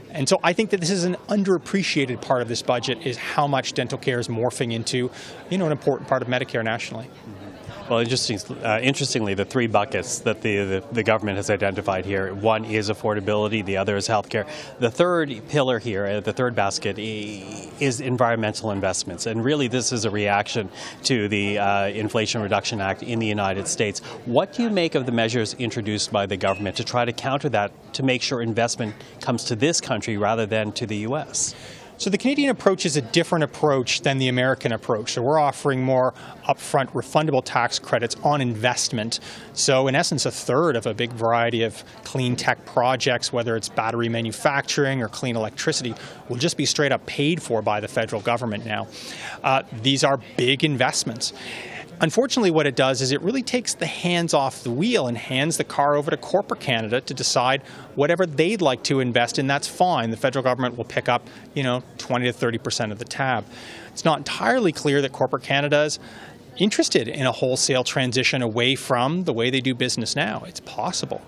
And 0.10 0.28
so 0.28 0.42
I 0.44 0.52
think 0.52 0.72
that 0.72 0.82
this 0.82 0.90
is 0.90 1.06
an 1.06 1.16
underappreciated 1.30 2.22
part 2.22 2.42
of 2.42 2.50
this 2.50 2.62
budget 2.62 3.06
is 3.06 3.16
how 3.16 3.48
much 3.48 3.74
dental 3.74 3.98
care 3.98 4.20
is 4.20 4.28
morphing 4.28 4.74
into, 4.74 5.10
you 5.50 5.58
know, 5.58 5.66
an 5.66 5.72
important 5.72 6.10
part 6.10 6.22
of 6.22 6.28
Medicare 6.28 6.64
nationally. 6.64 7.10
Well, 7.92 8.00
interesting, 8.00 8.40
uh, 8.64 8.80
interestingly, 8.82 9.34
the 9.34 9.44
three 9.44 9.68
buckets 9.68 10.20
that 10.20 10.42
the, 10.42 10.64
the, 10.64 10.84
the, 10.94 11.04
government 11.04 11.36
has 11.36 11.50
identified 11.50 12.06
here 12.06 12.34
one 12.34 12.64
is 12.64 12.90
affordability, 12.90 13.66
the 13.66 13.76
other 13.76 13.98
is 13.98 14.08
healthcare. 14.08 14.48
The 14.80 14.90
third 14.90 15.42
pillar 15.50 15.78
here, 15.78 16.06
uh, 16.06 16.22
the 16.22 16.32
third 16.32 16.56
basket, 16.56 16.98
is 16.98 18.00
environmental 18.00 18.72
investments. 18.72 19.26
And 19.26 19.44
really, 19.44 19.68
this 19.68 19.92
is 19.92 20.06
a 20.06 20.10
reaction 20.10 20.70
to 21.04 21.28
the 21.28 21.60
uh, 21.60 21.88
Inflation 21.88 22.42
Reduction 22.42 22.80
Act 22.80 23.04
in 23.04 23.20
the 23.20 23.28
United 23.28 23.68
States. 23.68 24.00
What 24.24 24.54
do 24.54 24.64
you 24.64 24.70
make 24.70 24.96
of 24.96 25.06
the 25.06 25.12
measures 25.12 25.54
introduced 25.56 26.14
by 26.14 26.26
the 26.26 26.38
government 26.38 26.78
to 26.78 26.86
try 26.86 27.04
to 27.04 27.12
counter 27.12 27.50
that, 27.50 27.74
to 27.96 28.04
make 28.04 28.22
sure 28.22 28.42
investment 28.42 28.96
comes 29.20 29.44
to 29.44 29.56
this 29.58 29.82
country 29.82 30.16
rather 30.16 30.46
than 30.46 30.72
to 30.72 30.86
the 30.86 30.96
U.S.? 31.00 31.56
So 32.02 32.10
the 32.10 32.18
Canadian 32.18 32.50
approach 32.50 32.88
is 32.88 32.98
a 32.98 33.02
different 33.04 33.44
approach 33.44 34.02
than 34.02 34.18
the 34.18 34.28
American 34.28 34.72
approach. 34.72 35.12
So 35.12 35.22
we're 35.22 35.38
offering 35.38 35.84
more 35.84 36.16
upfront 36.48 36.88
refundable 36.94 37.44
tax 37.46 37.78
credits 37.78 38.16
on 38.24 38.42
investment. 38.42 39.20
So 39.54 39.88
in 39.88 39.94
essence, 39.94 40.26
a 40.26 40.32
third 40.32 40.76
of 40.76 40.88
a 40.88 40.96
big 40.96 41.12
variety 41.12 41.62
of 41.62 41.84
clean 42.04 42.36
tech 42.36 42.66
projects, 42.66 43.32
whether 43.32 43.56
it's 43.56 43.70
battery 43.70 44.10
manufacturing 44.10 45.04
or 45.04 45.10
clean 45.10 45.36
electricity, 45.36 45.94
will 46.28 46.38
just 46.38 46.58
be 46.58 46.66
straight 46.66 46.92
up 46.92 47.06
paid 47.06 47.40
for 47.40 47.62
by 47.62 47.80
the 47.80 47.88
federal 47.88 48.24
government 48.24 48.66
now. 48.66 48.88
Uh, 49.44 49.62
these 49.84 50.04
are 50.04 50.20
big 50.38 50.64
investments. 50.64 51.34
Unfortunately, 52.02 52.50
what 52.50 52.66
it 52.66 52.76
does 52.76 53.00
is 53.00 53.12
it 53.12 53.22
really 53.22 53.44
takes 53.44 53.76
the 53.76 53.86
hands 53.86 54.34
off 54.34 54.64
the 54.64 54.72
wheel 54.72 55.06
and 55.06 55.16
hands 55.16 55.58
the 55.58 55.64
car 55.64 55.96
over 55.96 56.10
to 56.10 56.18
corporate 56.18 56.60
Canada 56.60 57.00
to 57.00 57.14
decide 57.14 57.62
whatever 57.94 58.26
they'd 58.26 58.60
like 58.60 58.82
to 58.86 59.00
invest 59.00 59.38
in. 59.38 59.46
That's 59.46 59.68
fine. 59.68 60.10
The 60.10 60.18
federal 60.18 60.42
government 60.42 60.78
will 60.78 60.84
pick 60.84 61.08
up, 61.08 61.28
you 61.54 61.62
know, 61.62 61.84
20 62.00 62.26
to 62.26 62.34
30 62.34 62.58
percent 62.58 62.92
of 62.92 62.98
the 62.98 63.06
tab. 63.06 63.46
It's 63.90 64.04
not 64.04 64.18
entirely 64.18 64.72
clear 64.72 65.00
that 65.04 65.12
corporate 65.12 65.44
Canada 65.44 65.84
is 65.84 66.00
interested 66.58 67.08
in 67.08 67.28
a 67.28 67.32
wholesale 67.32 67.84
transition 67.84 68.42
away 68.42 68.74
from 68.74 69.26
the 69.26 69.34
way 69.34 69.52
they 69.52 69.62
do 69.62 69.76
business 69.76 70.16
now. 70.16 70.44
It's 70.48 70.60
possible. 70.60 71.22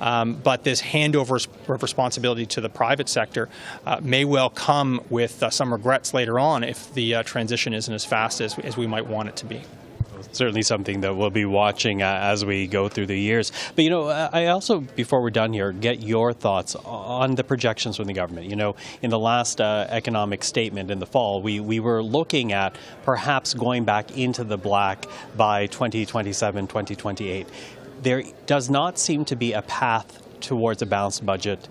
Um, 0.00 0.34
but 0.34 0.62
this 0.62 0.80
handover 0.80 1.44
of 1.68 1.82
responsibility 1.82 2.46
to 2.46 2.60
the 2.60 2.68
private 2.68 3.08
sector 3.08 3.48
uh, 3.84 3.98
may 4.00 4.24
well 4.24 4.48
come 4.48 5.00
with 5.10 5.42
uh, 5.42 5.50
some 5.50 5.72
regrets 5.72 6.14
later 6.14 6.38
on 6.38 6.62
if 6.62 6.94
the 6.94 7.16
uh, 7.16 7.22
transition 7.24 7.74
isn't 7.74 7.92
as 7.92 8.04
fast 8.04 8.40
as, 8.40 8.56
as 8.60 8.76
we 8.76 8.86
might 8.86 9.06
want 9.06 9.28
it 9.28 9.34
to 9.36 9.46
be. 9.46 9.62
Certainly 10.32 10.62
something 10.62 11.00
that 11.02 11.16
we'll 11.16 11.30
be 11.30 11.44
watching 11.44 12.02
uh, 12.02 12.06
as 12.06 12.44
we 12.44 12.66
go 12.66 12.88
through 12.88 13.06
the 13.06 13.18
years. 13.18 13.52
But 13.74 13.84
you 13.84 13.90
know, 13.90 14.08
I 14.08 14.46
also, 14.46 14.80
before 14.80 15.20
we're 15.22 15.30
done 15.30 15.52
here, 15.52 15.72
get 15.72 16.00
your 16.00 16.32
thoughts 16.32 16.74
on 16.76 17.34
the 17.34 17.44
projections 17.44 17.96
from 17.96 18.06
the 18.06 18.12
government. 18.12 18.46
You 18.48 18.56
know, 18.56 18.76
in 19.02 19.10
the 19.10 19.18
last 19.18 19.60
uh, 19.60 19.86
economic 19.88 20.44
statement 20.44 20.90
in 20.90 20.98
the 20.98 21.06
fall, 21.06 21.42
we, 21.42 21.60
we 21.60 21.80
were 21.80 22.02
looking 22.02 22.52
at 22.52 22.76
perhaps 23.04 23.54
going 23.54 23.84
back 23.84 24.16
into 24.16 24.44
the 24.44 24.58
black 24.58 25.06
by 25.36 25.66
2027, 25.66 26.66
2028. 26.66 27.46
There 28.02 28.22
does 28.46 28.70
not 28.70 28.98
seem 28.98 29.24
to 29.26 29.36
be 29.36 29.52
a 29.52 29.62
path 29.62 30.22
towards 30.40 30.82
a 30.82 30.86
balanced 30.86 31.24
budget 31.24 31.68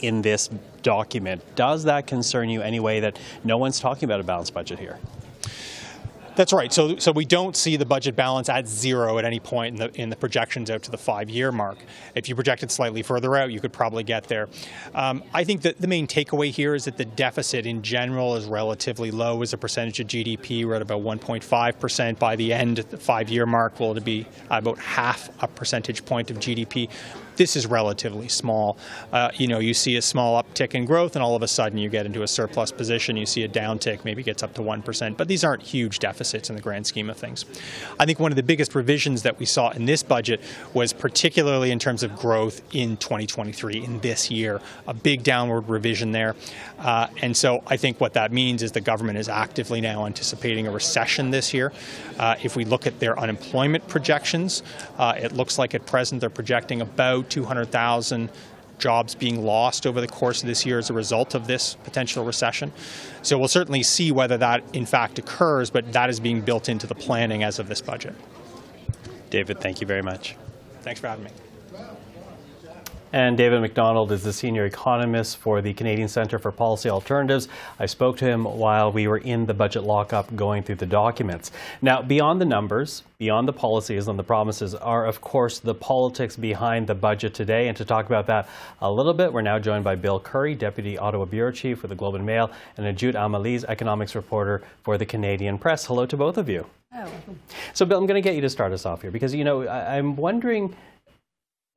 in 0.00 0.22
this 0.22 0.48
document. 0.82 1.42
Does 1.54 1.84
that 1.84 2.06
concern 2.06 2.48
you 2.48 2.62
anyway 2.62 3.00
that 3.00 3.18
no 3.44 3.58
one's 3.58 3.80
talking 3.80 4.04
about 4.04 4.20
a 4.20 4.24
balanced 4.24 4.54
budget 4.54 4.78
here? 4.78 4.98
That's 6.38 6.52
right. 6.52 6.72
So, 6.72 6.96
so 6.98 7.10
we 7.10 7.24
don't 7.24 7.56
see 7.56 7.76
the 7.76 7.84
budget 7.84 8.14
balance 8.14 8.48
at 8.48 8.68
zero 8.68 9.18
at 9.18 9.24
any 9.24 9.40
point 9.40 9.72
in 9.72 9.80
the 9.80 10.00
in 10.00 10.08
the 10.08 10.14
projections 10.14 10.70
out 10.70 10.84
to 10.84 10.90
the 10.92 10.96
five-year 10.96 11.50
mark. 11.50 11.78
If 12.14 12.28
you 12.28 12.36
project 12.36 12.62
it 12.62 12.70
slightly 12.70 13.02
further 13.02 13.34
out, 13.34 13.50
you 13.50 13.58
could 13.58 13.72
probably 13.72 14.04
get 14.04 14.28
there. 14.28 14.48
Um, 14.94 15.24
I 15.34 15.42
think 15.42 15.62
that 15.62 15.80
the 15.80 15.88
main 15.88 16.06
takeaway 16.06 16.52
here 16.52 16.76
is 16.76 16.84
that 16.84 16.96
the 16.96 17.04
deficit 17.04 17.66
in 17.66 17.82
general 17.82 18.36
is 18.36 18.44
relatively 18.44 19.10
low 19.10 19.42
as 19.42 19.52
a 19.52 19.58
percentage 19.58 19.98
of 19.98 20.06
GDP. 20.06 20.64
We're 20.64 20.76
at 20.76 20.82
about 20.82 21.02
1.5 21.02 21.80
percent 21.80 22.20
by 22.20 22.36
the 22.36 22.52
end, 22.52 22.78
of 22.78 22.88
the 22.88 22.98
five-year 22.98 23.44
mark 23.44 23.80
will 23.80 23.94
be 23.94 24.24
about 24.48 24.78
half 24.78 25.30
a 25.42 25.48
percentage 25.48 26.04
point 26.04 26.30
of 26.30 26.36
GDP 26.36 26.88
this 27.38 27.56
is 27.56 27.66
relatively 27.66 28.28
small. 28.28 28.76
Uh, 29.12 29.30
you 29.34 29.46
know, 29.46 29.60
you 29.60 29.72
see 29.72 29.96
a 29.96 30.02
small 30.02 30.42
uptick 30.42 30.74
in 30.74 30.84
growth, 30.84 31.16
and 31.16 31.22
all 31.22 31.34
of 31.34 31.42
a 31.42 31.48
sudden 31.48 31.78
you 31.78 31.88
get 31.88 32.04
into 32.04 32.22
a 32.22 32.28
surplus 32.28 32.70
position. 32.70 33.16
You 33.16 33.24
see 33.24 33.44
a 33.44 33.48
downtick, 33.48 34.04
maybe 34.04 34.22
gets 34.22 34.42
up 34.42 34.52
to 34.54 34.62
one 34.62 34.82
percent. 34.82 35.16
But 35.16 35.28
these 35.28 35.44
aren't 35.44 35.62
huge 35.62 36.00
deficits 36.00 36.50
in 36.50 36.56
the 36.56 36.62
grand 36.62 36.86
scheme 36.86 37.08
of 37.08 37.16
things. 37.16 37.46
I 37.98 38.04
think 38.04 38.20
one 38.20 38.32
of 38.32 38.36
the 38.36 38.42
biggest 38.42 38.74
revisions 38.74 39.22
that 39.22 39.38
we 39.38 39.46
saw 39.46 39.70
in 39.70 39.86
this 39.86 40.02
budget 40.02 40.42
was 40.74 40.92
particularly 40.92 41.70
in 41.70 41.78
terms 41.78 42.02
of 42.02 42.14
growth 42.16 42.60
in 42.74 42.96
2023, 42.98 43.84
in 43.84 44.00
this 44.00 44.30
year, 44.30 44.60
a 44.86 44.94
big 44.94 45.22
downward 45.22 45.68
revision 45.68 46.12
there. 46.12 46.34
Uh, 46.78 47.06
and 47.22 47.36
so 47.36 47.62
I 47.66 47.76
think 47.76 48.00
what 48.00 48.14
that 48.14 48.32
means 48.32 48.62
is 48.62 48.72
the 48.72 48.80
government 48.80 49.18
is 49.18 49.28
actively 49.28 49.80
now 49.80 50.06
anticipating 50.06 50.66
a 50.66 50.70
recession 50.70 51.30
this 51.30 51.54
year. 51.54 51.72
Uh, 52.18 52.34
if 52.42 52.56
we 52.56 52.64
look 52.64 52.86
at 52.86 52.98
their 52.98 53.18
unemployment 53.18 53.86
projections, 53.86 54.62
uh, 54.98 55.14
it 55.16 55.32
looks 55.32 55.58
like 55.58 55.74
at 55.74 55.86
present 55.86 56.20
they're 56.20 56.30
projecting 56.30 56.80
about 56.80 57.27
200,000 57.28 58.30
jobs 58.78 59.14
being 59.14 59.44
lost 59.44 59.86
over 59.86 60.00
the 60.00 60.06
course 60.06 60.42
of 60.42 60.46
this 60.46 60.64
year 60.64 60.78
as 60.78 60.88
a 60.88 60.92
result 60.92 61.34
of 61.34 61.46
this 61.46 61.74
potential 61.84 62.24
recession. 62.24 62.72
So 63.22 63.38
we'll 63.38 63.48
certainly 63.48 63.82
see 63.82 64.12
whether 64.12 64.38
that 64.38 64.62
in 64.72 64.86
fact 64.86 65.18
occurs, 65.18 65.70
but 65.70 65.92
that 65.92 66.10
is 66.10 66.20
being 66.20 66.40
built 66.40 66.68
into 66.68 66.86
the 66.86 66.94
planning 66.94 67.42
as 67.42 67.58
of 67.58 67.68
this 67.68 67.80
budget. 67.80 68.14
David, 69.30 69.60
thank 69.60 69.80
you 69.80 69.86
very 69.86 70.02
much. 70.02 70.36
Thanks 70.82 71.00
for 71.00 71.08
having 71.08 71.24
me. 71.24 71.30
And 73.12 73.38
David 73.38 73.62
Macdonald 73.62 74.12
is 74.12 74.22
the 74.22 74.34
senior 74.34 74.66
economist 74.66 75.38
for 75.38 75.62
the 75.62 75.72
Canadian 75.72 76.08
Centre 76.08 76.38
for 76.38 76.52
Policy 76.52 76.90
Alternatives. 76.90 77.48
I 77.78 77.86
spoke 77.86 78.18
to 78.18 78.26
him 78.26 78.44
while 78.44 78.92
we 78.92 79.08
were 79.08 79.16
in 79.16 79.46
the 79.46 79.54
budget 79.54 79.84
lockup 79.84 80.34
going 80.36 80.62
through 80.62 80.74
the 80.74 80.86
documents. 80.86 81.50
Now, 81.80 82.02
beyond 82.02 82.38
the 82.38 82.44
numbers, 82.44 83.04
beyond 83.16 83.48
the 83.48 83.54
policies 83.54 84.08
and 84.08 84.18
the 84.18 84.24
promises 84.24 84.74
are, 84.74 85.06
of 85.06 85.22
course, 85.22 85.58
the 85.58 85.74
politics 85.74 86.36
behind 86.36 86.86
the 86.86 86.94
budget 86.94 87.32
today. 87.32 87.68
And 87.68 87.76
to 87.78 87.84
talk 87.86 88.04
about 88.04 88.26
that 88.26 88.46
a 88.82 88.92
little 88.92 89.14
bit, 89.14 89.32
we're 89.32 89.40
now 89.40 89.58
joined 89.58 89.84
by 89.84 89.94
Bill 89.94 90.20
Curry, 90.20 90.54
Deputy 90.54 90.98
Ottawa 90.98 91.24
Bureau 91.24 91.50
Chief 91.50 91.78
for 91.78 91.86
the 91.86 91.94
Globe 91.94 92.14
and 92.14 92.26
Mail, 92.26 92.50
and 92.76 92.94
Ajut 92.94 93.14
Al 93.14 93.30
Mallees, 93.30 93.64
economics 93.64 94.14
reporter 94.14 94.62
for 94.82 94.98
the 94.98 95.06
Canadian 95.06 95.56
Press. 95.56 95.86
Hello 95.86 96.04
to 96.04 96.16
both 96.16 96.36
of 96.36 96.50
you. 96.50 96.66
Oh. 96.94 97.10
So, 97.72 97.86
Bill, 97.86 97.98
I'm 97.98 98.06
going 98.06 98.22
to 98.22 98.26
get 98.26 98.34
you 98.34 98.42
to 98.42 98.50
start 98.50 98.72
us 98.72 98.84
off 98.84 99.00
here 99.00 99.10
because, 99.10 99.34
you 99.34 99.44
know, 99.44 99.66
I'm 99.66 100.14
wondering 100.14 100.74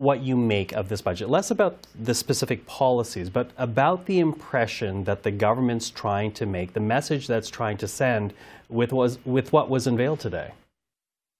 what 0.02 0.22
you 0.22 0.36
make 0.36 0.72
of 0.72 0.90
this 0.90 1.00
budget. 1.00 1.30
Less 1.30 1.52
about 1.52 1.78
the 1.94 2.16
specific 2.16 2.66
policies, 2.66 3.30
but 3.30 3.52
about 3.56 4.08
the 4.08 4.18
impression 4.18 5.04
that 5.04 5.22
the 5.22 5.30
government's 5.30 5.92
trying 5.92 6.32
to 6.32 6.48
make, 6.48 6.74
the 6.74 6.80
message 6.80 7.28
that's 7.28 7.52
trying 7.52 7.78
to 7.78 7.88
send 7.88 8.34
with, 8.68 8.92
was, 8.92 9.20
with 9.26 9.54
what 9.54 9.70
was 9.70 9.86
unveiled 9.86 10.20
today. 10.20 10.54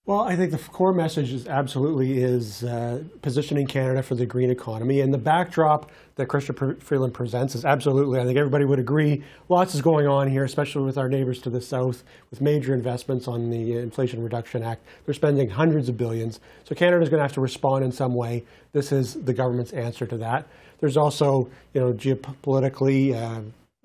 Well, 0.08 0.22
I 0.22 0.36
think 0.36 0.50
the 0.50 0.58
core 0.58 0.94
message 0.94 1.32
is 1.32 1.46
absolutely 1.46 2.24
is 2.24 2.64
uh, 2.64 3.04
positioning 3.22 3.68
Canada 3.68 4.02
for 4.02 4.16
the 4.16 4.26
green 4.26 4.50
economy, 4.50 5.00
and 5.00 5.14
the 5.14 5.20
backdrop 5.20 5.92
that 6.16 6.28
Chrystia 6.28 6.82
Freeland 6.82 7.14
presents 7.14 7.54
is 7.54 7.64
absolutely. 7.64 8.20
I 8.20 8.26
think 8.26 8.36
everybody 8.36 8.66
would 8.66 8.80
agree. 8.80 9.24
Lots 9.48 9.76
is 9.76 9.84
going 9.84 10.08
on 10.08 10.28
here, 10.28 10.44
especially 10.44 10.86
with 10.86 10.98
our 10.98 11.08
neighbors 11.08 11.40
to 11.44 11.52
the 11.52 11.62
south, 11.62 12.04
with 12.32 12.42
major 12.42 12.74
investments 12.74 13.28
on 13.28 13.52
the 13.52 13.78
Inflation 13.78 14.24
Reduction 14.24 14.64
Act. 14.64 14.84
They're 15.06 15.14
spending 15.14 15.52
hundreds 15.52 15.88
of 15.88 15.98
billions, 15.98 16.40
so 16.64 16.74
Canada 16.74 17.04
is 17.04 17.10
going 17.10 17.20
to 17.20 17.24
have 17.24 17.34
to 17.34 17.42
respond 17.42 17.86
in 17.86 17.92
some 17.92 18.16
way. 18.16 18.44
This 18.72 18.92
is 18.92 19.14
the 19.14 19.34
government's 19.34 19.72
answer 19.72 20.08
to 20.08 20.18
that. 20.18 20.48
There's 20.80 20.98
also, 20.98 21.48
you 21.76 21.82
know, 21.82 21.94
geopolitically. 21.94 23.14
Uh, 23.14 23.42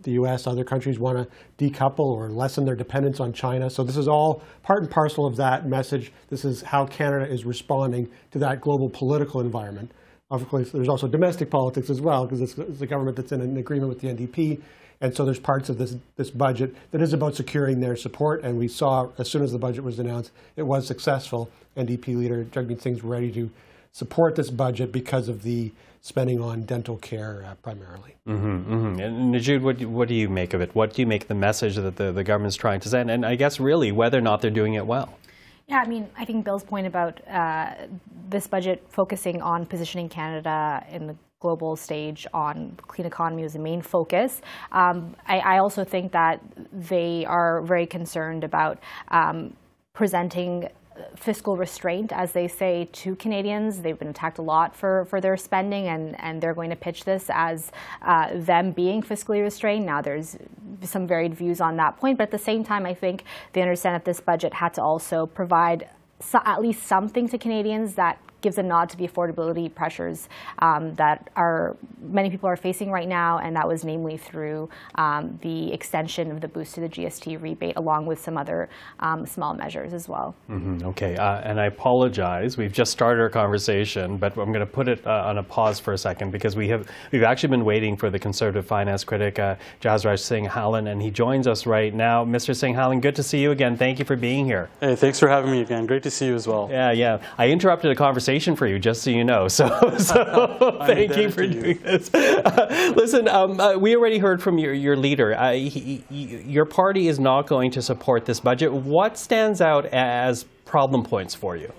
the 0.07 0.13
U.S., 0.13 0.47
other 0.47 0.65
countries 0.65 0.99
want 0.99 1.19
to 1.19 1.29
decouple 1.63 1.99
or 1.99 2.31
lessen 2.31 2.65
their 2.65 2.75
dependence 2.75 3.21
on 3.21 3.35
China. 3.35 3.69
So 3.69 3.85
this 3.85 3.99
is 3.99 4.09
all 4.09 4.43
part 4.63 4.83
and 4.83 4.91
parcel 4.91 5.27
of 5.27 5.37
that 5.37 5.67
message. 5.67 6.13
This 6.31 6.47
is 6.47 6.63
how 6.63 6.87
Canada 6.87 7.31
is 7.31 7.45
responding 7.45 8.09
to 8.31 8.39
that 8.39 8.63
global 8.63 8.89
political 8.89 9.43
environment. 9.43 9.91
Of 10.31 10.49
course, 10.49 10.71
there's 10.71 10.89
also 10.89 11.07
domestic 11.07 11.51
politics 11.51 11.91
as 11.91 12.01
well, 12.01 12.25
because 12.25 12.41
it's, 12.41 12.57
it's 12.57 12.79
the 12.79 12.87
government 12.87 13.17
that's 13.17 13.33
in 13.33 13.43
an 13.43 13.59
agreement 13.59 13.91
with 13.91 14.01
the 14.01 14.09
NDP. 14.09 14.63
And 15.01 15.15
so 15.15 15.27
there's 15.27 15.39
parts 15.39 15.69
of 15.69 15.77
this, 15.77 15.95
this 16.17 16.31
budget 16.31 16.75
that 16.91 17.03
is 17.03 17.13
about 17.13 17.35
securing 17.35 17.81
their 17.81 17.97
support. 17.97 18.43
And 18.43 18.59
we 18.59 18.67
saw 18.67 19.11
as 19.19 19.31
soon 19.31 19.43
as 19.43 19.53
the 19.53 19.59
budget 19.59 19.85
was 19.85 19.99
announced, 19.99 20.31
it 20.57 20.63
was 20.63 20.87
successful. 20.87 21.51
NDP 21.77 22.17
leader 22.17 22.45
Jagmeet 22.45 22.81
Singh's 22.81 23.05
ready 23.05 23.31
to 23.33 23.51
support 23.97 24.37
this 24.37 24.51
budget 24.51 24.93
because 24.93 25.27
of 25.27 25.43
the 25.43 25.73
spending 26.03 26.39
on 26.39 26.61
dental 26.65 26.99
care 26.99 27.43
uh, 27.49 27.55
primarily. 27.63 28.15
Mm-hmm, 28.29 28.75
mm-hmm. 28.75 29.01
And 29.01 29.35
Nojoud, 29.35 29.63
what, 29.63 29.81
what 29.87 30.07
do 30.07 30.15
you 30.15 30.29
make 30.29 30.53
of 30.53 30.61
it? 30.61 30.75
What 30.75 30.93
do 30.93 31.01
you 31.01 31.07
make 31.07 31.23
of 31.23 31.29
the 31.29 31.35
message 31.35 31.77
that 31.77 31.97
the, 31.97 32.13
the 32.13 32.23
government's 32.23 32.57
trying 32.57 32.81
to 32.81 32.91
send? 32.91 33.11
And 33.11 33.25
I 33.25 33.37
guess 33.37 33.59
really 33.59 33.93
whether 33.93 34.19
or 34.19 34.21
not 34.21 34.43
they're 34.43 34.51
doing 34.51 34.75
it 34.75 34.87
well. 34.87 35.17
Yeah, 35.67 35.79
I 35.79 35.89
mean, 35.89 36.11
I 36.19 36.27
think 36.27 36.45
Bill's 36.45 36.63
point 36.63 36.87
about 36.87 37.27
uh, 37.27 37.73
this 38.29 38.47
budget 38.47 38.85
focusing 38.91 39.41
on 39.41 39.65
positioning 39.65 40.11
Canada 40.11 40.85
in 40.91 41.07
the 41.07 41.17
global 41.41 41.75
stage 41.75 42.27
on 42.35 42.79
clean 42.87 43.07
economy 43.07 43.45
was 43.45 43.55
the 43.55 43.59
main 43.59 43.81
focus. 43.81 44.43
Um, 44.73 45.17
I, 45.27 45.39
I, 45.39 45.59
also 45.59 45.85
think 45.85 46.13
that 46.13 46.41
they 46.73 47.25
are 47.27 47.63
very 47.63 47.87
concerned 47.87 48.45
about 48.45 48.79
um, 49.09 49.55
presenting 49.95 50.69
fiscal 51.17 51.57
restraint, 51.57 52.13
as 52.13 52.33
they 52.33 52.49
say, 52.49 52.89
to 52.93 53.17
Canadians. 53.17 53.83
They've 53.83 53.99
been 53.99 54.09
attacked 54.09 54.39
a 54.39 54.43
lot 54.43 54.75
for, 54.75 55.05
for 55.07 55.21
their 55.21 55.37
spending, 55.37 55.87
and, 55.87 56.19
and 56.21 56.43
they're 56.43 56.55
going 56.55 56.71
to 56.71 56.77
pitch 56.77 57.05
this 57.05 57.31
as 57.33 57.73
uh, 58.03 58.31
them 58.35 58.73
being 58.73 59.03
fiscally 59.03 59.43
restrained. 59.43 59.87
Now, 59.87 60.03
there's 60.03 60.37
some 60.83 61.07
varied 61.07 61.35
views 61.35 61.61
on 61.61 61.77
that 61.77 61.97
point, 61.99 62.19
but 62.19 62.25
at 62.25 62.31
the 62.31 62.39
same 62.39 62.65
time, 62.65 62.87
I 62.87 62.95
think 62.95 63.25
they 63.53 63.63
understand 63.63 63.95
that 63.95 64.05
this 64.05 64.21
budget 64.21 64.55
had 64.55 64.75
to 64.75 64.83
also 64.83 65.27
provide 65.27 65.89
so, 66.21 66.41
at 66.45 66.63
least 66.63 66.85
something 66.85 67.29
to 67.29 67.39
Canadians 67.39 67.95
that 67.95 68.19
gives 68.41 68.59
a 68.59 68.63
nod 68.63 68.89
to 68.91 68.97
the 68.97 69.07
affordability 69.07 69.73
pressures 69.75 70.29
um, 70.61 70.95
that 70.95 71.31
are 71.37 71.77
many 72.01 72.31
people 72.31 72.49
are 72.49 72.57
facing 72.57 72.91
right 72.91 73.09
now, 73.09 73.39
and 73.39 73.57
that 73.57 73.67
was 73.67 73.85
namely 73.85 74.17
through 74.17 74.69
um, 74.97 75.39
the 75.43 75.73
extension 75.73 76.31
of 76.31 76.41
the 76.41 76.49
boost 76.49 76.75
to 76.75 76.81
the 76.81 76.89
GST 76.89 77.41
rebate, 77.41 77.77
along 77.77 78.07
with 78.07 78.21
some 78.21 78.37
other 78.37 78.69
um, 79.01 79.27
small 79.27 79.55
measures 79.55 79.93
as 79.93 80.09
well. 80.09 80.35
Mm-hmm. 80.51 80.87
Okay, 80.89 81.17
uh, 81.17 81.41
and 81.41 81.61
I 81.61 81.67
apologize. 81.67 82.57
We've 82.57 82.73
just 82.73 82.93
started 82.93 83.21
our 83.21 83.31
conversation, 83.31 84.17
but 84.17 84.37
I'm 84.37 84.53
going 84.53 84.61
to 84.61 84.67
put 84.67 84.89
it 84.89 85.07
uh, 85.07 85.25
on 85.27 85.39
a 85.39 85.43
pause 85.43 85.81
for 85.81 85.93
a 85.93 85.99
second 85.99 86.31
because 86.31 86.57
we 86.57 86.69
have 86.69 86.89
we've 87.13 87.23
actually 87.23 87.51
been 87.51 87.65
waiting 87.65 87.97
for 87.97 88.11
the 88.11 88.19
Conservative 88.19 88.67
finance 88.67 89.05
critic 89.05 89.39
uh, 89.39 89.57
Jasraj 89.81 90.19
Singh 90.19 90.45
Hallan, 90.45 90.89
and 90.89 91.01
he 91.01 91.11
joins 91.11 91.47
us 91.47 91.67
right 91.67 91.95
now. 91.95 92.25
Mr. 92.25 92.55
Singh 92.55 92.75
Hallan, 92.75 93.01
good 93.01 93.17
to 93.17 93.23
see 93.23 93.39
you 93.39 93.51
again. 93.51 93.77
Thank 93.77 93.99
you 93.99 94.05
for 94.05 94.17
being 94.17 94.45
here. 94.45 94.69
Hey, 94.81 94.95
thanks 94.95 95.19
for 95.19 95.29
having 95.29 95.51
me 95.51 95.63
again. 95.63 95.87
Great 95.87 96.03
to 96.03 96.11
see 96.11 96.27
you 96.27 96.35
as 96.35 96.47
well. 96.47 96.69
Yeah, 96.71 96.93
yeah. 96.93 97.23
I 97.39 97.49
interrupted 97.49 97.91
a 97.91 97.95
conversation 97.95 98.26
conversation 98.27 98.57
for 98.57 98.67
you, 98.67 98.79
just 98.79 99.03
so 99.03 99.11
you 99.11 99.25
know. 99.25 99.47
So, 99.57 99.69
so 99.97 100.79
thank 100.87 101.17
you 101.17 101.31
for 101.31 101.43
you. 101.43 101.61
doing 101.61 101.79
this. 101.83 102.13
Uh, 102.13 102.93
listen, 102.97 103.27
um, 103.27 103.59
uh, 103.59 103.79
we 103.79 103.97
already 103.97 104.19
heard 104.19 104.43
from 104.43 104.59
your, 104.59 104.75
your 104.75 104.97
leader. 104.97 105.35
Uh, 105.35 105.53
he, 105.53 106.05
he, 106.11 106.43
your 106.43 106.67
party 106.67 107.09
is 107.09 107.19
not 107.19 107.47
going 107.47 107.71
to 107.71 107.81
support 107.81 108.27
this 108.27 108.39
budget. 108.39 108.71
What 108.73 109.17
stands 109.17 109.63
out 109.63 109.87
as 109.87 110.45
problem 110.67 111.05
points 111.05 111.35
for 111.35 111.57
you? 111.57 111.73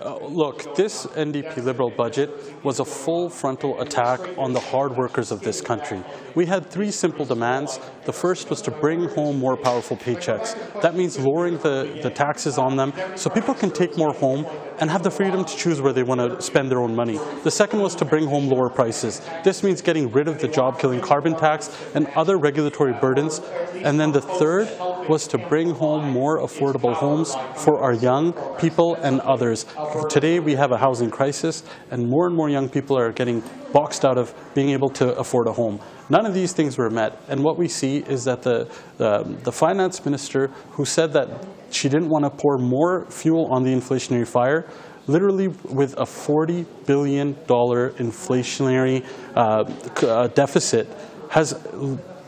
Uh, 0.00 0.16
look, 0.28 0.74
this 0.76 1.04
NDP 1.08 1.62
Liberal 1.62 1.90
budget 1.90 2.30
was 2.64 2.80
a 2.80 2.84
full 2.84 3.28
frontal 3.28 3.78
attack 3.82 4.18
on 4.38 4.54
the 4.54 4.60
hard 4.60 4.96
workers 4.96 5.30
of 5.30 5.42
this 5.42 5.60
country. 5.60 6.02
We 6.34 6.46
had 6.46 6.70
three 6.70 6.90
simple 6.90 7.26
demands. 7.26 7.78
The 8.06 8.12
first 8.12 8.48
was 8.48 8.62
to 8.62 8.70
bring 8.70 9.10
home 9.10 9.38
more 9.38 9.58
powerful 9.58 9.98
paychecks. 9.98 10.56
That 10.80 10.94
means 10.94 11.18
lowering 11.18 11.58
the, 11.58 12.00
the 12.02 12.08
taxes 12.08 12.56
on 12.56 12.76
them 12.76 12.94
so 13.14 13.28
people 13.28 13.52
can 13.52 13.70
take 13.70 13.98
more 13.98 14.14
home 14.14 14.46
and 14.78 14.90
have 14.90 15.02
the 15.02 15.10
freedom 15.10 15.44
to 15.44 15.56
choose 15.56 15.82
where 15.82 15.92
they 15.92 16.02
want 16.02 16.20
to 16.20 16.40
spend 16.40 16.70
their 16.70 16.80
own 16.80 16.96
money. 16.96 17.18
The 17.44 17.50
second 17.50 17.80
was 17.80 17.94
to 17.96 18.06
bring 18.06 18.26
home 18.26 18.48
lower 18.48 18.70
prices. 18.70 19.20
This 19.44 19.62
means 19.62 19.82
getting 19.82 20.10
rid 20.10 20.28
of 20.28 20.40
the 20.40 20.48
job-killing 20.48 21.02
carbon 21.02 21.36
tax 21.36 21.76
and 21.94 22.06
other 22.16 22.38
regulatory 22.38 22.94
burdens. 22.94 23.42
And 23.74 24.00
then 24.00 24.12
the 24.12 24.22
third 24.22 24.68
was 25.08 25.26
to 25.28 25.38
bring 25.38 25.70
home 25.70 26.10
more 26.10 26.40
affordable 26.40 26.94
homes 26.94 27.34
for 27.56 27.80
our 27.80 27.92
young 27.92 28.32
people 28.58 28.94
and 28.94 29.20
others. 29.20 29.66
Today 30.08 30.38
we 30.38 30.54
have 30.54 30.70
a 30.70 30.78
housing 30.78 31.10
crisis 31.10 31.64
and 31.90 32.08
more 32.08 32.26
and 32.26 32.36
more 32.36 32.48
young 32.48 32.68
people 32.68 32.96
are 32.96 33.10
getting 33.12 33.42
boxed 33.72 34.04
out 34.04 34.18
of 34.18 34.34
being 34.54 34.70
able 34.70 34.88
to 34.90 35.16
afford 35.16 35.48
a 35.48 35.52
home. 35.52 35.80
None 36.08 36.26
of 36.26 36.34
these 36.34 36.52
things 36.52 36.78
were 36.78 36.90
met. 36.90 37.20
And 37.28 37.42
what 37.42 37.58
we 37.58 37.66
see 37.66 37.98
is 37.98 38.24
that 38.24 38.42
the, 38.42 38.70
the, 38.98 39.24
the 39.42 39.52
finance 39.52 40.04
minister 40.04 40.48
who 40.72 40.84
said 40.84 41.12
that 41.14 41.28
she 41.70 41.88
didn't 41.88 42.08
want 42.08 42.24
to 42.24 42.30
pour 42.30 42.58
more 42.58 43.06
fuel 43.10 43.46
on 43.46 43.64
the 43.64 43.70
inflationary 43.70 44.26
fire 44.26 44.68
literally 45.06 45.48
with 45.48 45.94
a 45.94 46.04
$40 46.04 46.66
billion 46.86 47.34
inflationary 47.34 49.04
uh, 49.34 49.64
uh, 50.06 50.28
deficit, 50.28 50.86
has 51.30 51.54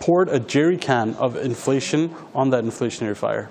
poured 0.01 0.29
a 0.29 0.41
jerry 0.41 0.77
can 0.77 1.15
of 1.15 1.37
inflation 1.37 2.13
on 2.35 2.51
that 2.51 2.65
inflationary 2.65 3.17
fire. 3.17 3.51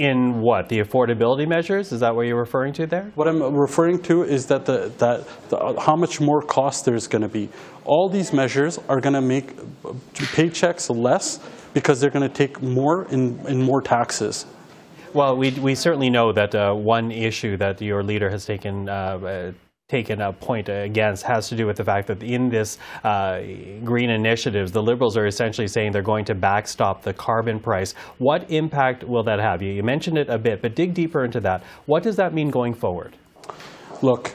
In 0.00 0.40
what? 0.40 0.70
The 0.70 0.78
affordability 0.78 1.46
measures? 1.46 1.92
Is 1.92 2.00
that 2.00 2.16
what 2.16 2.22
you're 2.22 2.38
referring 2.38 2.72
to 2.72 2.86
there? 2.86 3.12
What 3.16 3.28
I'm 3.28 3.42
referring 3.54 4.00
to 4.04 4.22
is 4.22 4.46
that 4.46 4.64
the, 4.64 4.90
that 4.96 5.26
the, 5.50 5.78
how 5.78 5.94
much 5.94 6.22
more 6.22 6.40
cost 6.40 6.86
there's 6.86 7.06
going 7.06 7.20
to 7.20 7.28
be. 7.28 7.50
All 7.84 8.08
these 8.08 8.32
measures 8.32 8.78
are 8.88 8.98
going 8.98 9.12
to 9.12 9.20
make 9.20 9.54
paychecks 10.14 10.88
less 10.88 11.38
because 11.74 12.00
they're 12.00 12.08
going 12.08 12.26
to 12.26 12.34
take 12.34 12.62
more 12.62 13.04
in, 13.10 13.38
in 13.46 13.60
more 13.60 13.82
taxes. 13.82 14.46
Well, 15.12 15.36
we, 15.36 15.50
we 15.50 15.74
certainly 15.74 16.08
know 16.08 16.32
that 16.32 16.54
uh, 16.54 16.72
one 16.72 17.12
issue 17.12 17.58
that 17.58 17.82
your 17.82 18.02
leader 18.02 18.30
has 18.30 18.46
taken 18.46 18.88
uh, 18.88 18.92
uh, 18.92 19.52
taken 19.90 20.20
a 20.20 20.32
point 20.32 20.68
against 20.68 21.24
has 21.24 21.48
to 21.48 21.56
do 21.56 21.66
with 21.66 21.76
the 21.76 21.84
fact 21.84 22.06
that 22.06 22.22
in 22.22 22.48
this 22.48 22.78
uh, 23.02 23.40
green 23.82 24.08
initiatives, 24.08 24.70
the 24.70 24.82
Liberals 24.82 25.16
are 25.16 25.26
essentially 25.26 25.66
saying 25.66 25.90
they're 25.90 26.02
going 26.02 26.24
to 26.26 26.34
backstop 26.34 27.02
the 27.02 27.12
carbon 27.12 27.58
price. 27.58 27.92
What 28.18 28.48
impact 28.50 29.02
will 29.02 29.24
that 29.24 29.40
have? 29.40 29.62
You, 29.62 29.72
you 29.72 29.82
mentioned 29.82 30.16
it 30.16 30.28
a 30.28 30.38
bit, 30.38 30.62
but 30.62 30.76
dig 30.76 30.94
deeper 30.94 31.24
into 31.24 31.40
that. 31.40 31.64
What 31.86 32.02
does 32.04 32.16
that 32.16 32.32
mean 32.32 32.50
going 32.50 32.74
forward? 32.74 33.16
Look, 34.00 34.32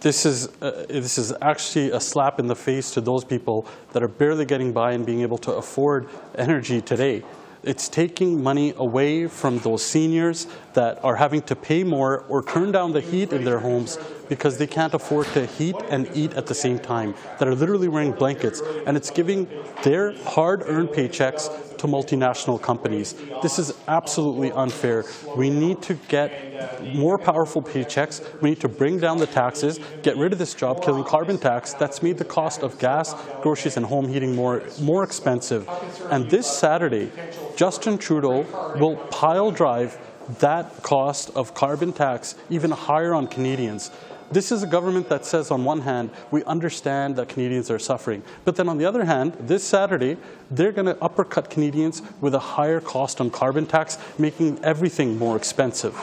this 0.00 0.26
is, 0.26 0.48
uh, 0.60 0.86
this 0.88 1.18
is 1.18 1.32
actually 1.40 1.90
a 1.90 2.00
slap 2.00 2.40
in 2.40 2.46
the 2.48 2.56
face 2.56 2.90
to 2.94 3.00
those 3.00 3.24
people 3.24 3.66
that 3.92 4.02
are 4.02 4.08
barely 4.08 4.44
getting 4.44 4.72
by 4.72 4.92
and 4.92 5.06
being 5.06 5.20
able 5.20 5.38
to 5.38 5.52
afford 5.52 6.08
energy 6.34 6.80
today. 6.80 7.22
It's 7.62 7.88
taking 7.88 8.42
money 8.42 8.74
away 8.76 9.26
from 9.26 9.58
those 9.60 9.84
seniors 9.84 10.46
that 10.74 11.02
are 11.04 11.16
having 11.16 11.42
to 11.42 11.56
pay 11.56 11.84
more 11.84 12.24
or 12.28 12.42
turn 12.42 12.72
down 12.72 12.92
the 12.92 13.00
heat 13.00 13.32
in 13.32 13.44
their 13.44 13.58
homes 13.58 13.98
because 14.28 14.58
they 14.58 14.66
can't 14.66 14.94
afford 14.94 15.26
to 15.28 15.46
heat 15.46 15.76
and 15.88 16.08
eat 16.14 16.34
at 16.34 16.46
the 16.46 16.54
same 16.54 16.78
time, 16.78 17.14
that 17.38 17.46
are 17.48 17.54
literally 17.54 17.88
wearing 17.88 18.12
blankets. 18.12 18.60
And 18.86 18.96
it's 18.96 19.10
giving 19.10 19.48
their 19.82 20.12
hard-earned 20.24 20.88
paychecks 20.90 21.75
to 21.86 21.92
multinational 21.92 22.60
companies. 22.60 23.14
This 23.42 23.58
is 23.58 23.72
absolutely 23.88 24.52
unfair. 24.52 25.04
We 25.36 25.50
need 25.50 25.82
to 25.82 25.94
get 26.08 26.84
more 26.94 27.18
powerful 27.18 27.62
paychecks. 27.62 28.22
We 28.40 28.50
need 28.50 28.60
to 28.60 28.68
bring 28.68 28.98
down 28.98 29.18
the 29.18 29.26
taxes, 29.26 29.80
get 30.02 30.16
rid 30.16 30.32
of 30.32 30.38
this 30.38 30.54
job-killing 30.54 31.04
carbon 31.04 31.38
tax 31.38 31.74
that's 31.74 32.02
made 32.02 32.18
the 32.18 32.24
cost 32.24 32.62
of 32.62 32.78
gas, 32.78 33.14
groceries, 33.42 33.76
and 33.76 33.86
home 33.86 34.08
heating 34.08 34.34
more, 34.34 34.62
more 34.80 35.04
expensive. 35.04 35.68
And 36.10 36.30
this 36.30 36.46
Saturday, 36.46 37.10
Justin 37.56 37.98
Trudeau 37.98 38.46
will 38.78 38.96
pile 38.96 39.50
drive 39.50 39.98
that 40.40 40.82
cost 40.82 41.30
of 41.36 41.54
carbon 41.54 41.92
tax 41.92 42.34
even 42.50 42.70
higher 42.72 43.14
on 43.14 43.28
Canadians. 43.28 43.90
This 44.30 44.50
is 44.50 44.62
a 44.62 44.66
government 44.66 45.08
that 45.08 45.24
says, 45.24 45.50
on 45.50 45.64
one 45.64 45.82
hand, 45.82 46.10
we 46.30 46.42
understand 46.44 47.16
that 47.16 47.28
Canadians 47.28 47.70
are 47.70 47.78
suffering. 47.78 48.22
But 48.44 48.56
then 48.56 48.68
on 48.68 48.78
the 48.78 48.84
other 48.84 49.04
hand, 49.04 49.34
this 49.40 49.62
Saturday, 49.62 50.16
they're 50.50 50.72
going 50.72 50.86
to 50.86 51.00
uppercut 51.02 51.48
Canadians 51.48 52.02
with 52.20 52.34
a 52.34 52.40
higher 52.40 52.80
cost 52.80 53.20
on 53.20 53.30
carbon 53.30 53.66
tax, 53.66 53.98
making 54.18 54.62
everything 54.64 55.18
more 55.18 55.36
expensive. 55.36 55.96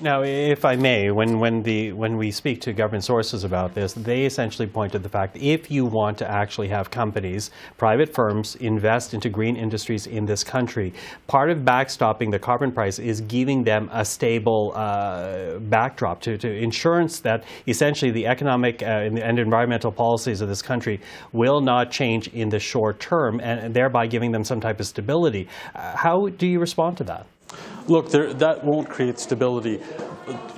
Now, 0.00 0.22
if 0.22 0.64
I 0.64 0.76
may, 0.76 1.10
when, 1.10 1.38
when, 1.38 1.62
the, 1.62 1.92
when 1.92 2.16
we 2.16 2.30
speak 2.30 2.60
to 2.62 2.72
government 2.72 3.04
sources 3.04 3.44
about 3.44 3.74
this, 3.74 3.92
they 3.92 4.26
essentially 4.26 4.66
point 4.66 4.92
to 4.92 4.98
the 4.98 5.08
fact 5.08 5.34
that 5.34 5.42
if 5.42 5.70
you 5.70 5.86
want 5.86 6.18
to 6.18 6.30
actually 6.30 6.68
have 6.68 6.90
companies, 6.90 7.50
private 7.78 8.12
firms, 8.12 8.56
invest 8.56 9.14
into 9.14 9.28
green 9.28 9.56
industries 9.56 10.06
in 10.06 10.26
this 10.26 10.42
country, 10.42 10.92
part 11.28 11.48
of 11.48 11.58
backstopping 11.58 12.30
the 12.30 12.38
carbon 12.38 12.72
price 12.72 12.98
is 12.98 13.20
giving 13.22 13.62
them 13.62 13.88
a 13.92 14.04
stable 14.04 14.72
uh, 14.74 15.58
backdrop 15.60 16.20
to, 16.22 16.36
to 16.38 16.52
insurance 16.52 17.20
that 17.20 17.44
essentially 17.68 18.10
the 18.10 18.26
economic 18.26 18.82
uh, 18.82 18.86
and 18.86 19.38
environmental 19.38 19.92
policies 19.92 20.40
of 20.40 20.48
this 20.48 20.62
country 20.62 21.00
will 21.32 21.60
not 21.60 21.90
change 21.90 22.28
in 22.28 22.48
the 22.48 22.58
short 22.58 22.98
term 22.98 23.40
and 23.40 23.72
thereby 23.72 24.06
giving 24.06 24.32
them 24.32 24.42
some 24.42 24.60
type 24.60 24.80
of 24.80 24.86
stability. 24.86 25.48
Uh, 25.74 25.96
how 25.96 26.28
do 26.28 26.46
you 26.46 26.58
respond 26.58 26.96
to 26.96 27.04
that? 27.04 27.26
Look, 27.86 28.10
there, 28.10 28.32
that 28.34 28.64
won't 28.64 28.88
create 28.88 29.18
stability. 29.18 29.80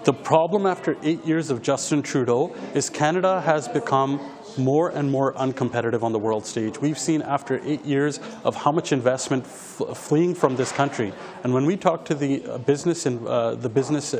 The 0.04 0.12
problem 0.12 0.64
after 0.64 0.96
eight 1.02 1.24
years 1.24 1.50
of 1.50 1.60
Justin 1.60 2.02
Trudeau 2.02 2.54
is 2.74 2.88
Canada 2.88 3.40
has 3.40 3.66
become 3.66 4.20
more 4.56 4.90
and 4.90 5.10
more 5.10 5.34
uncompetitive 5.34 6.02
on 6.02 6.12
the 6.12 6.18
world 6.18 6.46
stage. 6.46 6.80
We've 6.80 6.98
seen 6.98 7.22
after 7.22 7.60
eight 7.64 7.84
years 7.84 8.20
of 8.44 8.54
how 8.54 8.72
much 8.72 8.92
investment 8.92 9.46
fleeing 9.46 10.34
from 10.34 10.56
this 10.56 10.72
country. 10.72 11.12
And 11.42 11.52
when 11.52 11.66
we 11.66 11.76
talk 11.76 12.04
to 12.06 12.14
the 12.14 12.46
uh, 12.46 12.58
business 12.58 13.06
in 13.06 13.26
uh, 13.26 13.56
the 13.56 13.68
business 13.68 14.14
uh, 14.14 14.18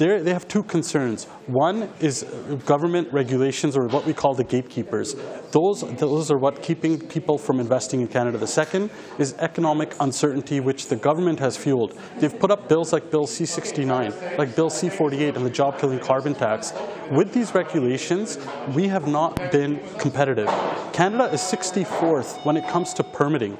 industry, 0.00 0.24
they 0.24 0.32
have 0.32 0.46
two 0.48 0.62
concerns. 0.62 1.24
One 1.46 1.90
is 2.00 2.24
government 2.66 3.12
regulations, 3.12 3.76
or 3.76 3.86
what 3.88 4.04
we 4.04 4.12
call 4.12 4.34
the 4.34 4.44
gatekeepers. 4.44 5.14
Those, 5.50 5.80
those 5.98 6.30
are 6.30 6.38
what 6.38 6.62
keeping 6.62 7.00
people 7.00 7.38
from 7.38 7.60
investing 7.60 8.00
in 8.00 8.08
Canada. 8.08 8.38
The 8.38 8.46
second 8.46 8.90
is 9.18 9.34
economic 9.38 9.94
uncertainty, 10.00 10.60
which 10.60 10.86
the 10.88 10.96
government 10.96 11.38
has 11.40 11.56
fueled. 11.56 11.98
They've 12.18 12.38
put 12.38 12.50
up 12.50 12.68
bills 12.68 12.92
like 12.92 13.10
Bill 13.10 13.26
C-69, 13.26 14.38
like 14.38 14.54
Bill 14.54 14.70
C-48 14.70 15.36
and 15.36 15.44
the 15.44 15.50
job-killing 15.50 16.00
carbon 16.00 16.34
tax. 16.34 16.72
With 17.10 17.32
these 17.32 17.54
regulations, 17.54 18.38
we 18.74 18.88
have 18.88 19.06
not 19.08 19.50
been 19.50 19.80
competitive. 19.98 20.48
Canada 20.92 21.24
is 21.32 21.40
64th 21.40 22.44
when 22.44 22.56
it 22.56 22.66
comes 22.68 22.92
to 22.94 23.02
permitting. 23.02 23.56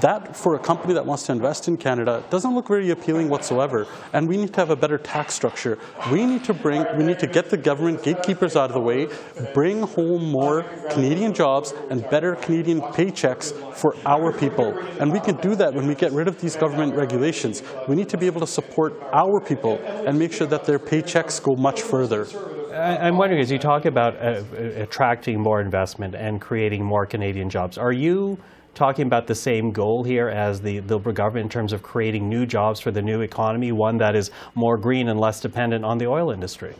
That, 0.00 0.34
for 0.34 0.54
a 0.54 0.58
company 0.58 0.94
that 0.94 1.04
wants 1.04 1.24
to 1.24 1.32
invest 1.32 1.68
in 1.68 1.76
Canada, 1.76 2.24
doesn't 2.30 2.54
look 2.54 2.68
very 2.68 2.90
appealing 2.90 3.28
whatsoever. 3.28 3.86
And 4.12 4.26
we 4.26 4.36
need 4.36 4.52
to 4.54 4.60
have 4.60 4.70
a 4.70 4.76
better 4.76 4.98
tax 4.98 5.34
structure. 5.34 5.78
We 6.10 6.24
need 6.24 6.44
to 6.44 6.54
bring, 6.54 6.84
we 6.96 7.04
need 7.04 7.18
to 7.18 7.26
get 7.26 7.50
the 7.50 7.56
government 7.56 8.02
gatekeepers 8.02 8.56
out 8.56 8.70
of 8.70 8.74
the 8.74 8.80
way, 8.80 9.08
bring 9.52 9.82
home 9.82 10.30
more 10.30 10.62
Canadian 10.90 11.34
jobs 11.34 11.72
and 11.90 12.08
better 12.10 12.36
Canadian 12.36 12.80
paychecks 12.80 13.52
for 13.74 13.94
our 14.06 14.32
people. 14.32 14.76
And 14.98 15.12
we 15.12 15.20
can 15.20 15.36
do 15.36 15.54
that 15.56 15.74
when 15.74 15.86
we 15.86 15.94
get 15.94 16.12
rid 16.12 16.26
of 16.26 16.40
these 16.40 16.56
government 16.56 16.94
regulations. 16.94 17.62
We 17.86 17.94
need 17.94 18.08
to 18.08 18.18
be 18.18 18.26
able 18.26 18.40
to 18.40 18.46
support 18.46 18.98
our 19.12 19.40
people 19.40 19.78
and 20.06 20.18
make 20.18 20.32
sure 20.32 20.46
that 20.46 20.64
their 20.64 20.78
paychecks 20.78 21.42
go 21.42 21.54
much 21.54 21.82
further. 21.82 22.26
I'm 22.72 23.18
wondering, 23.18 23.42
as 23.42 23.50
you 23.50 23.58
talk 23.58 23.84
about 23.84 24.16
uh, 24.16 24.42
attracting 24.56 25.38
more 25.38 25.60
investment 25.60 26.14
and 26.14 26.40
creating 26.40 26.82
more 26.82 27.04
Canadian 27.04 27.50
jobs, 27.50 27.76
are 27.76 27.92
you 27.92 28.38
talking 28.74 29.06
about 29.06 29.26
the 29.26 29.34
same 29.34 29.70
goal 29.70 30.02
here 30.02 30.28
as 30.28 30.60
the 30.60 30.80
Liberal 30.82 31.14
government 31.14 31.44
in 31.44 31.50
terms 31.50 31.72
of 31.72 31.82
creating 31.82 32.28
new 32.28 32.46
jobs 32.46 32.80
for 32.80 32.90
the 32.90 33.02
new 33.02 33.20
economy, 33.20 33.72
one 33.72 33.98
that 33.98 34.16
is 34.16 34.30
more 34.54 34.76
green 34.76 35.08
and 35.08 35.20
less 35.20 35.40
dependent 35.40 35.84
on 35.84 35.98
the 35.98 36.06
oil 36.06 36.30
industry? 36.30 36.74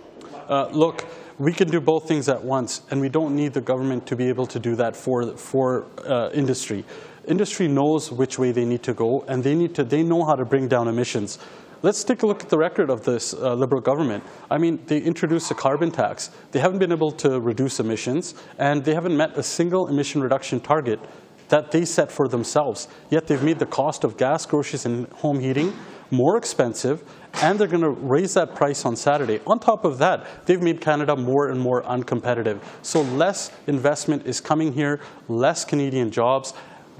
Uh, 0.48 0.68
look, 0.68 1.06
we 1.38 1.52
can 1.52 1.68
do 1.68 1.80
both 1.80 2.06
things 2.08 2.28
at 2.28 2.42
once, 2.42 2.82
and 2.90 3.00
we 3.00 3.08
don't 3.08 3.34
need 3.34 3.52
the 3.52 3.60
government 3.60 4.06
to 4.06 4.16
be 4.16 4.28
able 4.28 4.46
to 4.46 4.58
do 4.58 4.76
that 4.76 4.96
for, 4.96 5.36
for 5.36 5.86
uh, 6.06 6.30
industry. 6.32 6.84
Industry 7.26 7.68
knows 7.68 8.10
which 8.10 8.38
way 8.38 8.52
they 8.52 8.64
need 8.64 8.82
to 8.82 8.94
go, 8.94 9.24
and 9.28 9.42
they, 9.44 9.54
need 9.54 9.74
to, 9.74 9.84
they 9.84 10.02
know 10.02 10.24
how 10.24 10.34
to 10.34 10.44
bring 10.44 10.68
down 10.68 10.88
emissions. 10.88 11.38
Let's 11.82 12.04
take 12.04 12.22
a 12.22 12.26
look 12.26 12.42
at 12.44 12.48
the 12.48 12.58
record 12.58 12.90
of 12.90 13.04
this 13.04 13.34
uh, 13.34 13.54
Liberal 13.54 13.80
government. 13.80 14.22
I 14.50 14.58
mean, 14.58 14.78
they 14.86 14.98
introduced 14.98 15.50
a 15.50 15.54
carbon 15.54 15.90
tax. 15.90 16.30
They 16.52 16.60
haven't 16.60 16.78
been 16.78 16.92
able 16.92 17.10
to 17.12 17.40
reduce 17.40 17.80
emissions, 17.80 18.34
and 18.58 18.84
they 18.84 18.94
haven't 18.94 19.16
met 19.16 19.36
a 19.36 19.42
single 19.42 19.88
emission 19.88 20.20
reduction 20.20 20.60
target 20.60 21.00
that 21.48 21.70
they 21.70 21.84
set 21.84 22.10
for 22.10 22.28
themselves. 22.28 22.88
Yet 23.10 23.26
they've 23.26 23.42
made 23.42 23.58
the 23.58 23.66
cost 23.66 24.04
of 24.04 24.16
gas, 24.16 24.46
groceries, 24.46 24.86
and 24.86 25.08
home 25.14 25.40
heating 25.40 25.72
more 26.12 26.36
expensive, 26.36 27.02
and 27.40 27.58
they're 27.58 27.66
going 27.66 27.82
to 27.82 27.90
raise 27.90 28.34
that 28.34 28.54
price 28.54 28.84
on 28.84 28.94
Saturday. 28.94 29.40
On 29.46 29.58
top 29.58 29.84
of 29.84 29.98
that, 29.98 30.26
they've 30.46 30.60
made 30.60 30.80
Canada 30.80 31.16
more 31.16 31.48
and 31.48 31.58
more 31.58 31.82
uncompetitive. 31.82 32.60
So 32.82 33.00
less 33.00 33.50
investment 33.66 34.26
is 34.26 34.40
coming 34.40 34.74
here, 34.74 35.00
less 35.28 35.64
Canadian 35.64 36.10
jobs. 36.10 36.52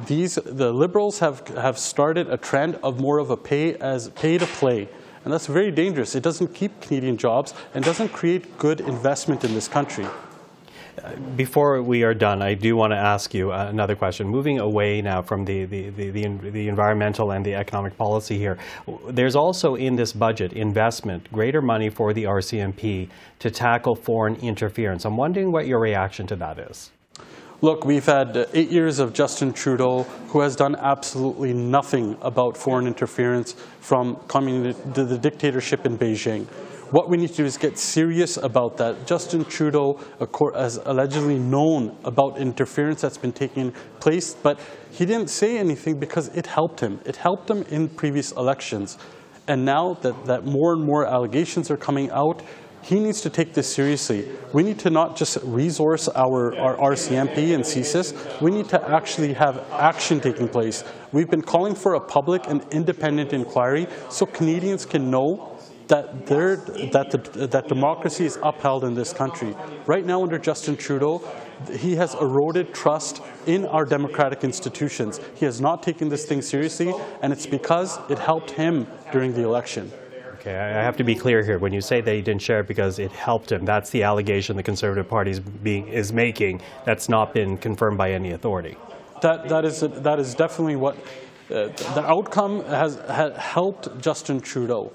These, 0.06 0.36
the 0.36 0.73
Liberals 0.73 1.19
have, 1.19 1.47
have 1.48 1.78
started 1.78 2.28
a 2.31 2.39
trend 2.39 2.77
of 2.82 2.98
more 2.98 3.19
of 3.19 3.28
a 3.31 3.36
pay 3.36 3.74
as 3.74 4.09
pay 4.09 4.39
to 4.39 4.47
play. 4.47 4.89
And 5.24 5.32
that's 5.32 5.47
very 5.47 5.70
dangerous. 5.70 6.14
It 6.14 6.23
doesn't 6.23 6.55
keep 6.55 6.81
Canadian 6.81 7.16
jobs 7.16 7.55
and 7.74 7.85
doesn't 7.85 8.09
create 8.09 8.59
good 8.59 8.81
investment 8.81 9.44
in 9.44 9.55
this 9.55 9.69
country. 9.69 10.06
Before 11.36 11.82
we 11.82 12.02
are 12.02 12.12
done, 12.12 12.43
I 12.43 12.55
do 12.55 12.77
want 12.77 12.93
to 12.93 12.98
ask 12.98 13.32
you 13.32 13.51
another 13.51 13.97
question. 13.97 14.28
Moving 14.28 14.60
away 14.60 15.01
now 15.01 15.23
from 15.23 15.44
the, 15.44 15.64
the, 15.64 15.89
the, 15.89 16.10
the, 16.10 16.27
the 16.51 16.69
environmental 16.69 17.32
and 17.32 17.44
the 17.44 17.55
economic 17.55 17.97
policy 17.97 18.36
here, 18.36 18.59
there's 19.09 19.35
also 19.35 19.74
in 19.74 19.97
this 19.97 20.12
budget 20.12 20.52
investment, 20.52 21.32
greater 21.32 21.62
money 21.62 21.89
for 21.89 22.12
the 22.12 22.24
RCMP 22.24 23.09
to 23.39 23.51
tackle 23.51 23.94
foreign 23.94 24.36
interference. 24.36 25.06
I'm 25.06 25.16
wondering 25.16 25.51
what 25.51 25.66
your 25.66 25.81
reaction 25.81 26.27
to 26.27 26.36
that 26.36 26.59
is. 26.59 26.90
Look, 27.62 27.85
we've 27.85 28.05
had 28.05 28.36
uh, 28.36 28.47
eight 28.55 28.70
years 28.70 28.98
of 28.98 29.12
Justin 29.12 29.52
Trudeau, 29.52 30.02
who 30.28 30.40
has 30.40 30.56
done 30.56 30.74
absolutely 30.74 31.52
nothing 31.52 32.19
about 32.20 32.56
foreign 32.56 32.89
interference 32.89 33.52
from 33.81 34.20
the 34.28 35.19
dictatorship 35.23 35.86
in 35.86 35.97
Beijing. 35.97 36.48
What 36.93 37.09
we 37.09 37.16
need 37.16 37.31
to 37.31 37.36
do 37.36 37.44
is 37.47 37.56
get 37.56 37.78
serious 37.78 38.36
about 38.36 38.77
that. 38.77 39.06
Justin 39.06 39.47
Trudeau 39.47 39.98
has 40.55 40.77
allegedly 40.85 41.39
known 41.39 41.97
about 42.05 42.36
interference 42.36 43.01
that's 43.01 43.16
been 43.16 43.32
taking 43.32 43.73
place, 43.98 44.35
but 44.35 44.60
he 44.90 45.06
didn't 45.06 45.28
say 45.28 45.56
anything 45.56 45.98
because 45.98 46.28
it 46.36 46.47
helped 46.47 46.81
him. 46.81 47.01
It 47.06 47.16
helped 47.16 47.48
him 47.48 47.62
in 47.70 47.89
previous 47.89 48.32
elections. 48.32 48.98
And 49.48 49.64
now 49.64 49.94
that, 50.02 50.27
that 50.27 50.44
more 50.44 50.74
and 50.74 50.85
more 50.85 51.06
allegations 51.06 51.70
are 51.70 51.78
coming 51.78 52.10
out, 52.10 52.43
he 52.82 53.01
needs 53.01 53.23
to 53.23 53.31
take 53.31 53.55
this 53.55 53.73
seriously. 53.73 54.28
We 54.52 54.62
need 54.62 54.78
to 54.81 54.90
not 54.90 55.16
just 55.16 55.39
resource 55.44 56.10
our, 56.10 56.55
our 56.59 56.77
RCMP 56.77 57.55
and 57.55 57.64
CSIS, 57.64 58.43
we 58.43 58.51
need 58.51 58.69
to 58.69 58.90
actually 58.90 59.32
have 59.32 59.64
action 59.73 60.20
taking 60.20 60.48
place. 60.48 60.85
We've 61.10 61.31
been 61.31 61.43
calling 61.43 61.74
for 61.74 61.94
a 61.94 62.01
public 62.01 62.43
and 62.48 62.66
independent 62.70 63.32
inquiry 63.32 63.86
so 64.10 64.27
Canadians 64.27 64.85
can 64.85 65.10
know 65.10 65.51
that, 65.93 66.27
that, 66.93 67.10
the, 67.10 67.47
that 67.47 67.69
democracy 67.69 68.24
is 68.24 68.39
upheld 68.43 68.85
in 68.85 68.94
this 68.94 69.12
country. 69.12 69.55
Right 69.85 70.06
now 70.06 70.23
under 70.23 70.39
Justin 70.39 70.74
Trudeau, 70.74 71.23
he 71.77 71.94
has 71.97 72.14
eroded 72.14 72.73
trust 72.73 73.20
in 73.47 73.66
our 73.66 73.85
democratic 73.85 74.43
institutions. 74.43 75.20
He 75.35 75.44
has 75.44 75.60
not 75.60 75.82
taken 75.82 76.09
this 76.09 76.24
thing 76.24 76.40
seriously, 76.40 76.94
and 77.20 77.31
it's 77.31 77.44
because 77.44 77.98
it 78.09 78.19
helped 78.19 78.52
him 78.52 78.86
during 79.12 79.35
the 79.35 79.43
election. 79.43 79.93
Okay, 80.40 80.56
I 80.56 80.82
have 80.82 80.97
to 80.97 81.05
be 81.05 81.14
clear 81.14 81.44
here. 81.44 81.59
When 81.59 81.74
you 81.74 81.82
say 81.82 82.01
that 82.01 82.14
he 82.14 82.23
didn't 82.23 82.40
share 82.40 82.60
it 82.60 82.69
because 82.69 82.98
it 82.98 83.12
helped 83.12 83.52
him, 83.52 83.66
that's 83.66 83.90
the 83.90 84.02
allegation 84.02 84.56
the 84.56 84.62
Conservative 84.62 85.09
Party 85.09 85.32
is, 85.32 85.40
being, 85.40 85.89
is 85.89 86.10
making. 86.10 86.62
That's 86.86 87.10
not 87.10 87.35
been 87.35 87.59
confirmed 87.59 87.98
by 87.98 88.12
any 88.12 88.32
authority. 88.32 88.78
That, 89.20 89.47
that, 89.51 89.66
is, 89.66 89.81
that 89.81 90.19
is 90.19 90.35
definitely 90.35 90.77
what 90.77 90.97
uh, 91.51 91.69
the 91.94 92.02
outcome 92.05 92.64
has, 92.64 92.97
has 93.09 93.36
helped 93.36 94.01
Justin 94.01 94.40
Trudeau. 94.40 94.90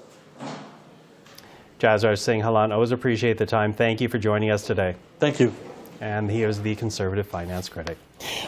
Jasraj 1.78 2.18
Singh 2.18 2.40
Hallan, 2.40 2.72
always 2.72 2.90
appreciate 2.90 3.38
the 3.38 3.46
time. 3.46 3.72
Thank 3.72 4.00
you 4.00 4.08
for 4.08 4.18
joining 4.18 4.50
us 4.50 4.66
today. 4.66 4.96
Thank 5.20 5.38
you. 5.38 5.54
And 6.00 6.30
he 6.30 6.42
is 6.42 6.60
the 6.60 6.74
conservative 6.74 7.26
finance 7.26 7.68
critic. 7.68 7.98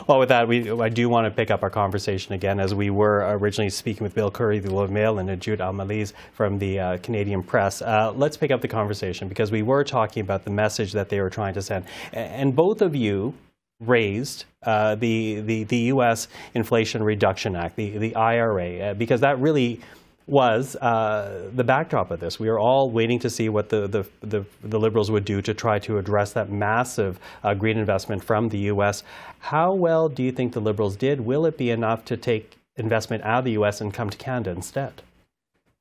Well, 0.06 0.18
with 0.18 0.30
that, 0.30 0.48
we, 0.48 0.70
I 0.70 0.88
do 0.88 1.08
want 1.08 1.26
to 1.26 1.30
pick 1.30 1.50
up 1.50 1.62
our 1.62 1.70
conversation 1.70 2.32
again 2.34 2.58
as 2.58 2.74
we 2.74 2.90
were 2.90 3.24
originally 3.38 3.70
speaking 3.70 4.02
with 4.02 4.14
Bill 4.14 4.30
Curry, 4.30 4.58
the 4.58 4.68
Globe 4.68 4.90
Mail, 4.90 5.18
and 5.18 5.28
Ajud 5.28 5.60
Al-Maleh 5.60 6.12
from 6.32 6.58
the 6.58 6.80
uh, 6.80 6.98
Canadian 6.98 7.42
Press. 7.42 7.82
Uh, 7.82 8.12
let's 8.16 8.36
pick 8.36 8.50
up 8.50 8.60
the 8.60 8.68
conversation 8.68 9.28
because 9.28 9.52
we 9.52 9.62
were 9.62 9.84
talking 9.84 10.22
about 10.22 10.44
the 10.44 10.50
message 10.50 10.92
that 10.92 11.08
they 11.08 11.20
were 11.20 11.30
trying 11.30 11.54
to 11.54 11.62
send. 11.62 11.84
And 12.12 12.54
both 12.54 12.82
of 12.82 12.96
you 12.96 13.34
raised 13.80 14.44
uh, 14.64 14.96
the, 14.96 15.40
the, 15.40 15.64
the 15.64 15.76
U.S. 15.76 16.28
Inflation 16.54 17.02
Reduction 17.02 17.56
Act, 17.56 17.76
the, 17.76 17.96
the 17.98 18.14
IRA, 18.14 18.78
uh, 18.78 18.94
because 18.94 19.20
that 19.20 19.38
really 19.38 19.80
was 20.26 20.76
uh, 20.76 21.50
the 21.54 21.64
backdrop 21.64 22.10
of 22.10 22.20
this. 22.20 22.38
We 22.38 22.48
are 22.48 22.58
all 22.58 22.90
waiting 22.90 23.18
to 23.20 23.30
see 23.30 23.48
what 23.48 23.68
the, 23.68 23.88
the, 23.88 24.06
the, 24.20 24.44
the 24.62 24.78
Liberals 24.78 25.10
would 25.10 25.24
do 25.24 25.42
to 25.42 25.54
try 25.54 25.78
to 25.80 25.98
address 25.98 26.32
that 26.34 26.50
massive 26.50 27.18
uh, 27.42 27.54
green 27.54 27.78
investment 27.78 28.22
from 28.22 28.48
the 28.48 28.58
U.S. 28.58 29.02
How 29.40 29.74
well 29.74 30.08
do 30.08 30.22
you 30.22 30.30
think 30.30 30.52
the 30.52 30.60
Liberals 30.60 30.96
did? 30.96 31.20
Will 31.20 31.46
it 31.46 31.58
be 31.58 31.70
enough 31.70 32.04
to 32.06 32.16
take 32.16 32.58
investment 32.76 33.24
out 33.24 33.40
of 33.40 33.44
the 33.44 33.52
U.S. 33.52 33.80
and 33.80 33.92
come 33.92 34.10
to 34.10 34.16
Canada 34.16 34.50
instead? 34.50 35.02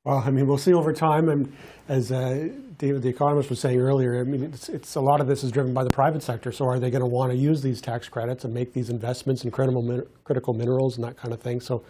Well, 0.04 0.22
I 0.24 0.30
mean, 0.30 0.46
we'll 0.46 0.58
see 0.58 0.72
over 0.72 0.92
time. 0.92 1.28
And 1.28 1.52
as 1.88 2.10
uh, 2.10 2.48
David, 2.78 3.02
the 3.02 3.10
economist, 3.10 3.50
was 3.50 3.60
saying 3.60 3.78
earlier, 3.78 4.18
I 4.18 4.24
mean, 4.24 4.44
it's, 4.44 4.68
it's, 4.70 4.94
a 4.94 5.00
lot 5.00 5.20
of 5.20 5.26
this 5.26 5.44
is 5.44 5.52
driven 5.52 5.74
by 5.74 5.84
the 5.84 5.90
private 5.90 6.22
sector. 6.22 6.50
So, 6.52 6.64
are 6.64 6.78
they 6.78 6.90
going 6.90 7.02
to 7.02 7.10
want 7.10 7.32
to 7.32 7.36
use 7.36 7.60
these 7.60 7.82
tax 7.82 8.08
credits 8.08 8.44
and 8.44 8.54
make 8.54 8.72
these 8.72 8.88
investments 8.88 9.44
in 9.44 9.50
critical, 9.50 10.02
critical 10.24 10.54
minerals 10.54 10.96
and 10.96 11.04
that 11.04 11.18
kind 11.18 11.34
of 11.34 11.40
thing? 11.40 11.60
So, 11.60 11.84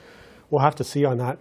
we'll 0.51 0.63
have 0.63 0.75
to 0.77 0.85
see 0.85 1.05
on 1.05 1.19
that. 1.19 1.39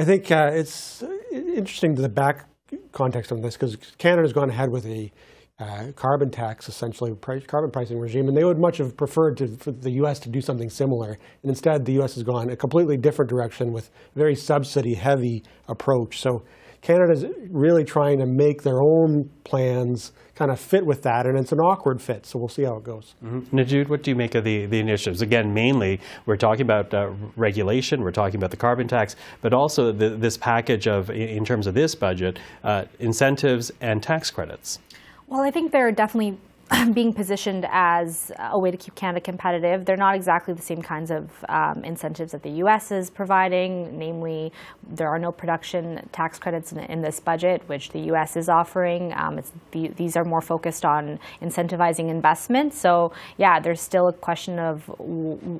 I 0.00 0.04
think 0.04 0.32
uh, 0.32 0.48
it's 0.54 1.04
interesting 1.30 1.94
to 1.96 2.00
the 2.00 2.08
back 2.08 2.48
context 2.90 3.32
of 3.32 3.42
this 3.42 3.54
because 3.54 3.76
Canada's 3.98 4.32
gone 4.32 4.48
ahead 4.48 4.70
with 4.70 4.86
a 4.86 5.12
uh, 5.58 5.92
carbon 5.94 6.30
tax, 6.30 6.70
essentially 6.70 7.14
price, 7.14 7.44
carbon 7.44 7.70
pricing 7.70 7.98
regime, 7.98 8.26
and 8.26 8.34
they 8.34 8.44
would 8.44 8.58
much 8.58 8.78
have 8.78 8.96
preferred 8.96 9.36
to, 9.36 9.48
for 9.58 9.72
the 9.72 9.90
U.S. 9.96 10.18
to 10.20 10.30
do 10.30 10.40
something 10.40 10.70
similar. 10.70 11.18
And 11.42 11.50
instead, 11.50 11.84
the 11.84 11.92
U.S. 12.00 12.14
has 12.14 12.22
gone 12.22 12.48
a 12.48 12.56
completely 12.56 12.96
different 12.96 13.28
direction 13.28 13.74
with 13.74 13.90
very 14.14 14.34
subsidy-heavy 14.34 15.44
approach. 15.68 16.18
So 16.18 16.44
Canada's 16.82 17.26
really 17.50 17.84
trying 17.84 18.18
to 18.18 18.26
make 18.26 18.62
their 18.62 18.80
own 18.80 19.28
plans 19.44 20.12
kind 20.34 20.50
of 20.50 20.58
fit 20.58 20.86
with 20.86 21.02
that, 21.02 21.26
and 21.26 21.38
it's 21.38 21.52
an 21.52 21.58
awkward 21.58 22.00
fit. 22.00 22.24
So 22.24 22.38
we'll 22.38 22.48
see 22.48 22.62
how 22.62 22.76
it 22.76 22.84
goes. 22.84 23.14
Mm-hmm. 23.22 23.58
Nojoud, 23.58 23.88
what 23.90 24.02
do 24.02 24.10
you 24.10 24.16
make 24.16 24.34
of 24.34 24.44
the, 24.44 24.64
the 24.64 24.78
initiatives? 24.78 25.20
Again, 25.20 25.52
mainly 25.52 26.00
we're 26.24 26.36
talking 26.38 26.62
about 26.62 26.94
uh, 26.94 27.10
regulation, 27.36 28.00
we're 28.00 28.10
talking 28.10 28.36
about 28.36 28.50
the 28.50 28.56
carbon 28.56 28.88
tax, 28.88 29.16
but 29.42 29.52
also 29.52 29.92
the, 29.92 30.10
this 30.10 30.38
package 30.38 30.88
of, 30.88 31.10
in 31.10 31.44
terms 31.44 31.66
of 31.66 31.74
this 31.74 31.94
budget, 31.94 32.38
uh, 32.64 32.84
incentives 32.98 33.70
and 33.82 34.02
tax 34.02 34.30
credits. 34.30 34.78
Well, 35.26 35.42
I 35.42 35.50
think 35.50 35.72
there 35.72 35.86
are 35.86 35.92
definitely 35.92 36.38
being 36.94 37.12
positioned 37.12 37.66
as 37.70 38.30
a 38.38 38.58
way 38.58 38.70
to 38.70 38.76
keep 38.76 38.94
Canada 38.94 39.20
competitive. 39.20 39.84
They're 39.84 39.96
not 39.96 40.14
exactly 40.14 40.54
the 40.54 40.62
same 40.62 40.82
kinds 40.82 41.10
of 41.10 41.44
um, 41.48 41.84
incentives 41.84 42.32
that 42.32 42.42
the 42.42 42.50
U.S. 42.62 42.92
is 42.92 43.10
providing. 43.10 43.98
Namely, 43.98 44.52
there 44.88 45.08
are 45.08 45.18
no 45.18 45.32
production 45.32 46.08
tax 46.12 46.38
credits 46.38 46.72
in, 46.72 46.78
in 46.78 47.02
this 47.02 47.18
budget, 47.20 47.62
which 47.66 47.90
the 47.90 48.00
U.S. 48.12 48.36
is 48.36 48.48
offering. 48.48 49.12
Um, 49.16 49.40
the, 49.72 49.88
these 49.88 50.16
are 50.16 50.24
more 50.24 50.40
focused 50.40 50.84
on 50.84 51.18
incentivizing 51.42 52.08
investment. 52.08 52.72
So, 52.74 53.12
yeah, 53.36 53.58
there's 53.60 53.80
still 53.80 54.08
a 54.08 54.12
question 54.12 54.58
of 54.58 54.90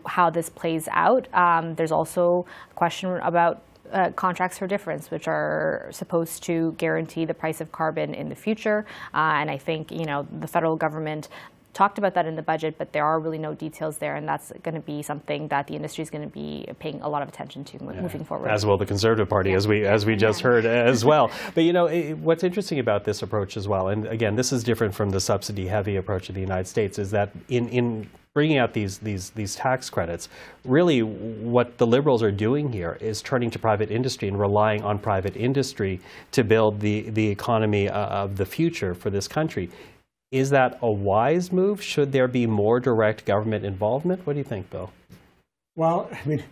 how 0.06 0.30
this 0.30 0.48
plays 0.48 0.88
out. 0.92 1.32
Um, 1.34 1.74
there's 1.74 1.92
also 1.92 2.46
a 2.70 2.74
question 2.74 3.10
about 3.22 3.62
uh, 3.92 4.10
contracts 4.12 4.58
for 4.58 4.66
difference, 4.66 5.10
which 5.10 5.28
are 5.28 5.88
supposed 5.90 6.42
to 6.44 6.74
guarantee 6.78 7.24
the 7.24 7.34
price 7.34 7.60
of 7.60 7.72
carbon 7.72 8.14
in 8.14 8.28
the 8.28 8.34
future. 8.34 8.86
Uh, 9.14 9.40
and 9.40 9.50
I 9.50 9.58
think 9.58 9.90
you 9.90 10.04
know 10.04 10.26
the 10.40 10.46
federal 10.46 10.76
government 10.76 11.28
talked 11.72 11.98
about 11.98 12.14
that 12.14 12.26
in 12.26 12.36
the 12.36 12.42
budget, 12.42 12.76
but 12.78 12.92
there 12.92 13.04
are 13.04 13.20
really 13.20 13.38
no 13.38 13.54
details 13.54 13.98
there, 13.98 14.16
and 14.16 14.26
that's 14.26 14.52
going 14.62 14.74
to 14.74 14.80
be 14.80 15.02
something 15.02 15.48
that 15.48 15.66
the 15.66 15.74
industry 15.74 16.02
is 16.02 16.10
going 16.10 16.24
to 16.24 16.32
be 16.32 16.66
paying 16.78 17.00
a 17.02 17.08
lot 17.08 17.22
of 17.22 17.28
attention 17.28 17.64
to 17.64 17.78
yeah. 17.78 18.00
moving 18.00 18.24
forward. 18.24 18.50
As 18.50 18.66
well, 18.66 18.76
the 18.76 18.86
Conservative 18.86 19.28
Party, 19.28 19.50
yeah. 19.50 19.56
as 19.56 19.68
we 19.68 19.84
as 19.84 20.06
we 20.06 20.16
just 20.16 20.40
yeah. 20.40 20.46
heard 20.46 20.64
as 20.66 21.04
well. 21.10 21.30
But 21.54 21.64
you 21.64 21.72
know 21.72 21.86
it, 21.86 22.18
what's 22.18 22.44
interesting 22.44 22.78
about 22.78 23.04
this 23.04 23.22
approach 23.22 23.56
as 23.56 23.68
well, 23.68 23.88
and 23.88 24.06
again, 24.06 24.36
this 24.36 24.52
is 24.52 24.64
different 24.64 24.94
from 24.94 25.10
the 25.10 25.20
subsidy-heavy 25.20 25.96
approach 25.96 26.28
of 26.28 26.34
the 26.34 26.40
United 26.40 26.66
States, 26.66 26.98
is 26.98 27.10
that 27.12 27.30
in 27.48 27.68
in 27.68 28.10
bringing 28.32 28.58
out 28.58 28.72
these, 28.72 28.98
these, 28.98 29.30
these 29.30 29.56
tax 29.56 29.90
credits, 29.90 30.28
really 30.64 31.02
what 31.02 31.78
the 31.78 31.86
Liberals 31.86 32.22
are 32.22 32.30
doing 32.30 32.72
here 32.72 32.96
is 33.00 33.22
turning 33.22 33.50
to 33.50 33.58
private 33.58 33.90
industry 33.90 34.28
and 34.28 34.38
relying 34.38 34.82
on 34.84 34.98
private 34.98 35.36
industry 35.36 36.00
to 36.30 36.44
build 36.44 36.78
the, 36.78 37.10
the 37.10 37.26
economy 37.28 37.88
uh, 37.88 38.06
of 38.06 38.36
the 38.36 38.46
future 38.46 38.94
for 38.94 39.10
this 39.10 39.26
country. 39.26 39.68
Is 40.30 40.50
that 40.50 40.78
a 40.80 40.90
wise 40.90 41.50
move? 41.52 41.82
Should 41.82 42.12
there 42.12 42.28
be 42.28 42.46
more 42.46 42.78
direct 42.78 43.24
government 43.24 43.64
involvement? 43.64 44.26
What 44.26 44.34
do 44.34 44.38
you 44.38 44.44
think, 44.44 44.70
Bill? 44.70 44.92
Well, 45.76 46.08
I 46.24 46.28
mean, 46.28 46.44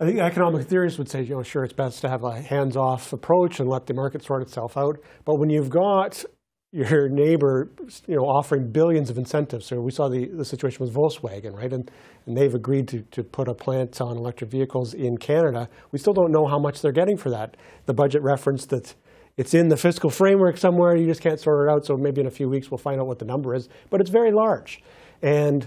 I 0.00 0.04
think 0.04 0.18
economic 0.18 0.66
theorists 0.66 0.98
would 0.98 1.08
say, 1.08 1.22
you 1.22 1.36
know, 1.36 1.42
sure, 1.42 1.64
it's 1.64 1.72
best 1.72 2.00
to 2.02 2.08
have 2.08 2.24
a 2.24 2.40
hands-off 2.40 3.12
approach 3.12 3.60
and 3.60 3.68
let 3.68 3.86
the 3.86 3.94
market 3.94 4.22
sort 4.22 4.42
itself 4.42 4.76
out. 4.76 4.98
But 5.24 5.36
when 5.36 5.48
you've 5.48 5.70
got 5.70 6.24
your 6.72 7.06
neighbor, 7.10 7.70
you 8.06 8.16
know, 8.16 8.22
offering 8.22 8.70
billions 8.72 9.10
of 9.10 9.18
incentives. 9.18 9.66
So 9.66 9.78
we 9.78 9.90
saw 9.90 10.08
the, 10.08 10.26
the 10.26 10.44
situation 10.44 10.84
with 10.84 10.94
Volkswagen, 10.94 11.54
right? 11.54 11.70
And, 11.70 11.90
and 12.26 12.34
they've 12.34 12.54
agreed 12.54 12.88
to, 12.88 13.02
to 13.10 13.22
put 13.22 13.46
a 13.46 13.54
plant 13.54 14.00
on 14.00 14.16
electric 14.16 14.50
vehicles 14.50 14.94
in 14.94 15.18
Canada. 15.18 15.68
We 15.92 15.98
still 15.98 16.14
don't 16.14 16.32
know 16.32 16.46
how 16.46 16.58
much 16.58 16.80
they're 16.80 16.90
getting 16.90 17.18
for 17.18 17.28
that. 17.28 17.58
The 17.84 17.92
budget 17.92 18.22
referenced 18.22 18.70
that 18.70 18.94
it's 19.36 19.54
in 19.54 19.68
the 19.68 19.76
fiscal 19.76 20.10
framework 20.10 20.56
somewhere. 20.58 20.96
You 20.96 21.06
just 21.06 21.20
can't 21.20 21.40
sort 21.40 21.68
it 21.68 21.72
out. 21.72 21.86
So 21.86 21.96
maybe 21.96 22.20
in 22.20 22.26
a 22.26 22.30
few 22.30 22.48
weeks 22.48 22.70
we'll 22.70 22.78
find 22.78 23.00
out 23.00 23.06
what 23.06 23.18
the 23.18 23.24
number 23.24 23.54
is. 23.54 23.68
But 23.90 24.00
it's 24.00 24.10
very 24.10 24.32
large. 24.32 24.82
And 25.22 25.66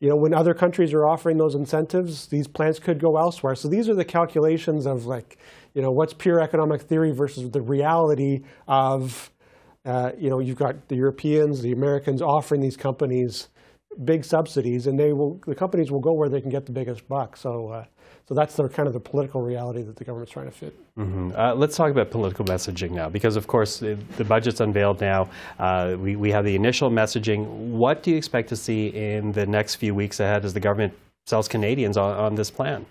you 0.00 0.08
know, 0.08 0.16
when 0.16 0.34
other 0.34 0.52
countries 0.52 0.92
are 0.92 1.06
offering 1.06 1.38
those 1.38 1.54
incentives, 1.54 2.26
these 2.26 2.46
plants 2.46 2.78
could 2.78 3.00
go 3.00 3.16
elsewhere. 3.16 3.54
So 3.54 3.68
these 3.68 3.88
are 3.88 3.94
the 3.94 4.04
calculations 4.04 4.86
of 4.86 5.06
like, 5.06 5.38
you 5.72 5.80
know, 5.80 5.90
what's 5.90 6.12
pure 6.12 6.40
economic 6.40 6.82
theory 6.82 7.12
versus 7.12 7.50
the 7.50 7.62
reality 7.62 8.42
of 8.68 9.30
uh, 9.84 10.12
you 10.18 10.30
know, 10.30 10.38
you've 10.38 10.56
got 10.56 10.88
the 10.88 10.96
Europeans, 10.96 11.60
the 11.60 11.72
Americans 11.72 12.22
offering 12.22 12.62
these 12.62 12.76
companies 12.76 13.48
big 14.04 14.24
subsidies, 14.24 14.86
and 14.86 14.98
they 14.98 15.12
will, 15.12 15.40
the 15.46 15.54
companies 15.54 15.90
will 15.90 16.00
go 16.00 16.12
where 16.12 16.28
they 16.28 16.40
can 16.40 16.50
get 16.50 16.66
the 16.66 16.72
biggest 16.72 17.06
buck. 17.08 17.36
So, 17.36 17.68
uh, 17.68 17.84
so 18.26 18.34
that's 18.34 18.56
the 18.56 18.68
kind 18.68 18.86
of 18.86 18.94
the 18.94 19.00
political 19.00 19.42
reality 19.42 19.82
that 19.82 19.96
the 19.96 20.04
government's 20.04 20.32
trying 20.32 20.46
to 20.46 20.52
fit. 20.52 20.74
Mm-hmm. 20.96 21.32
Uh, 21.36 21.54
let's 21.54 21.76
talk 21.76 21.90
about 21.90 22.10
political 22.10 22.44
messaging 22.44 22.90
now, 22.90 23.08
because 23.08 23.36
of 23.36 23.46
course 23.46 23.78
the 23.78 24.24
budget's 24.24 24.60
unveiled 24.60 25.00
now. 25.00 25.28
Uh, 25.58 25.96
we, 25.98 26.16
we 26.16 26.30
have 26.30 26.44
the 26.44 26.54
initial 26.54 26.90
messaging. 26.90 27.46
What 27.46 28.02
do 28.02 28.10
you 28.10 28.16
expect 28.16 28.48
to 28.48 28.56
see 28.56 28.88
in 28.88 29.32
the 29.32 29.46
next 29.46 29.76
few 29.76 29.94
weeks 29.94 30.20
ahead 30.20 30.44
as 30.44 30.54
the 30.54 30.60
government 30.60 30.94
sells 31.26 31.48
Canadians 31.48 31.96
on, 31.96 32.16
on 32.16 32.34
this 32.34 32.50
plan? 32.50 32.86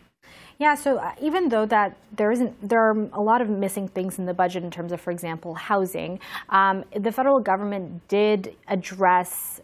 Yeah, 0.60 0.76
so 0.76 0.98
uh, 0.98 1.14
even 1.20 1.50
though 1.50 1.66
that 1.66 1.98
there 2.16 2.32
isn't, 2.32 2.70
there 2.70 2.80
are 2.80 3.10
a 3.14 3.22
lot 3.22 3.42
of 3.42 3.50
missing 3.50 3.88
things 3.88 4.20
in 4.20 4.26
the 4.26 4.36
budget 4.36 4.64
in 4.64 4.70
terms 4.70 4.92
of, 4.92 5.02
for 5.02 5.10
example, 5.10 5.56
housing. 5.56 6.20
Um, 6.50 6.86
the 6.96 7.12
federal 7.12 7.40
government 7.40 8.08
did 8.08 8.56
address 8.68 9.62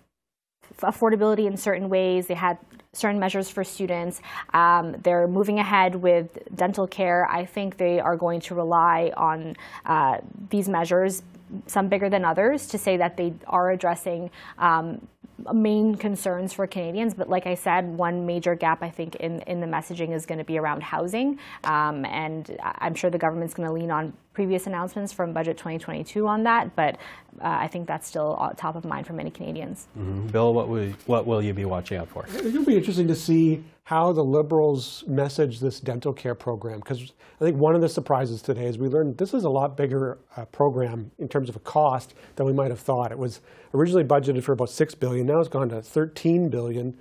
affordability 0.82 1.46
in 1.46 1.58
certain 1.58 1.90
ways. 1.90 2.28
They 2.28 2.34
had 2.34 2.58
certain 2.94 3.20
measures 3.20 3.50
for 3.50 3.64
students. 3.64 4.22
Um, 4.54 4.96
they're 5.04 5.28
moving 5.28 5.60
ahead 5.60 5.96
with 5.96 6.40
dental 6.56 6.88
care. 6.88 7.28
I 7.30 7.46
think 7.46 7.78
they 7.78 8.00
are 8.00 8.18
going 8.18 8.42
to 8.42 8.56
rely 8.56 9.12
on 9.16 9.56
uh, 9.86 10.18
these 10.50 10.68
measures, 10.68 11.22
some 11.68 11.88
bigger 11.88 12.10
than 12.10 12.26
others, 12.26 12.68
to 12.68 12.78
say 12.78 12.98
that 12.98 13.16
they 13.18 13.34
are 13.48 13.72
addressing 13.72 14.32
um, 14.58 15.08
main 15.54 15.96
concerns 15.96 16.54
for 16.54 16.68
Canadians. 16.68 17.14
But 17.14 17.30
like 17.30 17.46
I 17.46 17.56
said, 17.56 17.86
one 17.98 18.26
major 18.26 18.56
gap 18.56 18.82
I 18.82 18.90
think 18.90 19.16
in, 19.16 19.40
in 19.42 19.60
the 19.60 19.68
messaging 19.68 20.14
is 20.14 20.26
going 20.26 20.40
to 20.40 20.44
be 20.44 20.58
around 20.58 20.84
housing. 20.84 21.40
Um, 21.64 22.06
and 22.06 22.58
I'm 22.62 22.96
sure 22.96 23.10
the 23.10 23.18
government's 23.18 23.54
going 23.54 23.68
to 23.68 23.74
lean 23.74 23.92
on 23.92 24.14
previous 24.40 24.68
announcements 24.68 25.12
from 25.12 25.34
Budget 25.34 25.58
2022 25.58 26.26
on 26.26 26.44
that. 26.44 26.74
But 26.74 26.96
uh, 27.42 27.58
I 27.60 27.68
think 27.68 27.88
that's 27.88 28.08
still 28.08 28.38
top 28.56 28.78
of 28.78 28.86
mind 28.86 29.06
for 29.06 29.12
many 29.12 29.30
Canadians. 29.30 29.90
Mm-hmm. 29.98 30.28
Bill, 30.28 30.54
what 30.54 30.70
will, 30.70 30.94
what 31.08 31.28
will 31.28 31.42
you 31.42 31.54
be 31.54 31.66
watching 31.66 31.98
out 31.98 32.08
for? 32.08 32.26
It'll 32.34 32.64
be 32.64 32.78
interesting 32.78 33.10
to 33.10 33.16
see 33.16 33.62
how 33.84 34.14
the 34.14 34.24
Liberals 34.24 35.04
message 35.08 35.60
this 35.60 35.82
dental 35.82 36.14
care 36.14 36.36
program. 36.36 36.80
Because 36.80 37.12
I 37.42 37.44
think 37.44 37.58
one 37.58 37.76
of 37.76 37.82
the 37.82 37.90
surprises 37.90 38.42
today 38.42 38.68
is 38.68 38.78
we 38.78 38.88
learned 38.88 39.18
this 39.18 39.34
is 39.34 39.44
a 39.44 39.50
lot 39.50 39.76
bigger 39.76 40.20
uh, 40.38 40.46
program 40.46 41.12
in 41.20 41.28
terms 41.28 41.50
of 41.50 41.58
a 41.58 41.60
cost 41.60 42.14
than 42.38 42.46
we 42.46 42.54
might 42.54 42.72
have 42.72 42.80
thought. 42.80 43.12
It 43.12 43.18
was 43.18 43.42
originally 43.74 44.06
budgeted 44.06 44.42
for 44.44 44.54
about 44.54 44.70
six 44.70 44.96
billion. 44.96 45.26
Now 45.26 45.40
it's 45.40 45.50
gone 45.50 45.68
to 45.68 45.82
13 45.82 46.50
billion. 46.50 46.98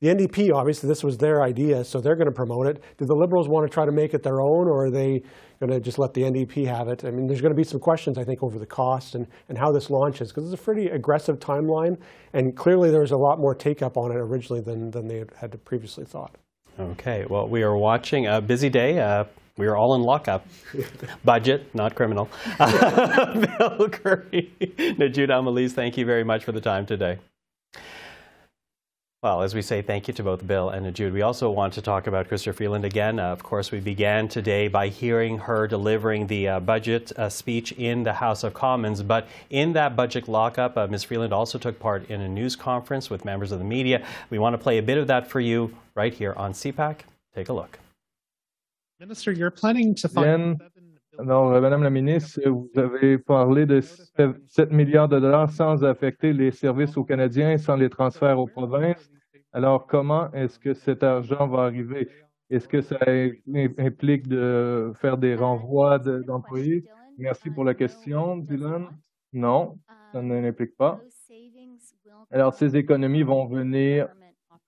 The 0.00 0.08
NDP, 0.08 0.50
obviously, 0.54 0.88
this 0.88 1.04
was 1.04 1.18
their 1.18 1.42
idea, 1.42 1.84
so 1.84 2.00
they're 2.00 2.16
going 2.16 2.26
to 2.26 2.32
promote 2.32 2.66
it. 2.66 2.82
Do 2.96 3.04
the 3.04 3.14
Liberals 3.14 3.48
want 3.50 3.70
to 3.70 3.72
try 3.72 3.84
to 3.84 3.92
make 3.92 4.14
it 4.14 4.22
their 4.22 4.40
own, 4.40 4.66
or 4.66 4.86
are 4.86 4.90
they 4.90 5.22
going 5.60 5.70
to 5.70 5.80
just 5.80 5.98
let 5.98 6.14
the 6.14 6.22
NDP 6.22 6.66
have 6.66 6.88
it? 6.88 7.04
I 7.04 7.10
mean, 7.10 7.26
there's 7.26 7.40
going 7.40 7.52
to 7.52 7.56
be 7.56 7.64
some 7.64 7.80
questions, 7.80 8.16
I 8.16 8.24
think, 8.24 8.42
over 8.42 8.58
the 8.58 8.66
cost 8.66 9.14
and, 9.14 9.26
and 9.48 9.58
how 9.58 9.70
this 9.70 9.90
launches, 9.90 10.28
because 10.28 10.50
it's 10.50 10.60
a 10.60 10.64
pretty 10.64 10.88
aggressive 10.88 11.38
timeline, 11.38 11.98
and 12.32 12.56
clearly 12.56 12.90
there 12.90 13.02
was 13.02 13.10
a 13.10 13.16
lot 13.16 13.38
more 13.38 13.54
take-up 13.54 13.96
on 13.96 14.10
it 14.10 14.16
originally 14.16 14.62
than, 14.62 14.90
than 14.90 15.06
they 15.06 15.24
had 15.36 15.62
previously 15.64 16.04
thought. 16.04 16.36
Okay, 16.78 17.26
well, 17.28 17.46
we 17.46 17.62
are 17.62 17.76
watching 17.76 18.26
a 18.26 18.40
busy 18.40 18.70
day. 18.70 18.98
Uh, 18.98 19.24
we 19.58 19.66
are 19.66 19.76
all 19.76 19.94
in 19.94 20.02
lockup. 20.02 20.46
Budget, 21.24 21.74
not 21.74 21.94
criminal. 21.94 22.30
Bill 22.58 23.88
Curry, 23.90 24.50
Nojoud 24.60 25.30
Al 25.30 25.42
Mallees, 25.42 25.74
thank 25.74 25.98
you 25.98 26.06
very 26.06 26.24
much 26.24 26.44
for 26.44 26.52
the 26.52 26.60
time 26.62 26.86
today. 26.86 27.18
Well, 29.22 29.42
as 29.42 29.54
we 29.54 29.60
say 29.60 29.82
thank 29.82 30.08
you 30.08 30.14
to 30.14 30.22
both 30.22 30.46
Bill 30.46 30.70
and 30.70 30.94
Jude, 30.94 31.12
we 31.12 31.20
also 31.20 31.50
want 31.50 31.74
to 31.74 31.82
talk 31.82 32.06
about 32.06 32.30
Chrystia 32.30 32.54
Freeland 32.54 32.86
again. 32.86 33.18
Uh, 33.18 33.24
of 33.24 33.42
course, 33.42 33.70
we 33.70 33.78
began 33.78 34.28
today 34.28 34.66
by 34.66 34.88
hearing 34.88 35.36
her 35.36 35.68
delivering 35.68 36.26
the 36.26 36.48
uh, 36.48 36.60
budget 36.60 37.12
uh, 37.18 37.28
speech 37.28 37.72
in 37.72 38.02
the 38.02 38.14
House 38.14 38.44
of 38.44 38.54
Commons. 38.54 39.02
But 39.02 39.28
in 39.50 39.74
that 39.74 39.94
budget 39.94 40.26
lockup, 40.26 40.78
uh, 40.78 40.86
Ms. 40.86 41.04
Freeland 41.04 41.34
also 41.34 41.58
took 41.58 41.78
part 41.78 42.08
in 42.08 42.22
a 42.22 42.28
news 42.30 42.56
conference 42.56 43.10
with 43.10 43.26
members 43.26 43.52
of 43.52 43.58
the 43.58 43.64
media. 43.64 44.06
We 44.30 44.38
want 44.38 44.54
to 44.54 44.58
play 44.58 44.78
a 44.78 44.82
bit 44.82 44.96
of 44.96 45.06
that 45.08 45.26
for 45.26 45.40
you 45.40 45.76
right 45.94 46.14
here 46.14 46.32
on 46.38 46.54
CPAC. 46.54 47.00
Take 47.34 47.50
a 47.50 47.52
look. 47.52 47.78
Minister, 48.98 49.32
you're 49.32 49.50
planning 49.50 49.94
to 49.96 50.08
find. 50.08 50.62
Alors, 51.20 51.52
euh, 51.52 51.60
Madame 51.60 51.82
la 51.82 51.90
ministre, 51.90 52.40
vous 52.48 52.70
avez 52.76 53.18
parlé 53.18 53.66
de 53.66 53.82
7 53.82 54.72
milliards 54.72 55.08
de 55.08 55.20
dollars 55.20 55.50
sans 55.50 55.84
affecter 55.84 56.32
les 56.32 56.50
services 56.50 56.96
aux 56.96 57.04
Canadiens, 57.04 57.58
sans 57.58 57.76
les 57.76 57.90
transferts 57.90 58.38
aux 58.38 58.46
provinces. 58.46 59.10
Alors, 59.52 59.86
comment 59.86 60.32
est-ce 60.32 60.58
que 60.58 60.72
cet 60.72 61.02
argent 61.02 61.46
va 61.46 61.64
arriver? 61.64 62.08
Est-ce 62.48 62.66
que 62.66 62.80
ça 62.80 62.98
implique 63.78 64.28
de 64.28 64.92
faire 64.94 65.18
des 65.18 65.34
renvois 65.34 65.98
d'employés? 65.98 66.84
Merci 67.18 67.50
pour 67.50 67.64
la 67.64 67.74
question, 67.74 68.38
Dylan. 68.38 68.88
Non, 69.34 69.76
ça 70.12 70.22
ne 70.22 70.40
l'implique 70.40 70.74
pas. 70.78 71.02
Alors, 72.30 72.54
ces 72.54 72.78
économies 72.78 73.24
vont 73.24 73.46
venir 73.46 74.08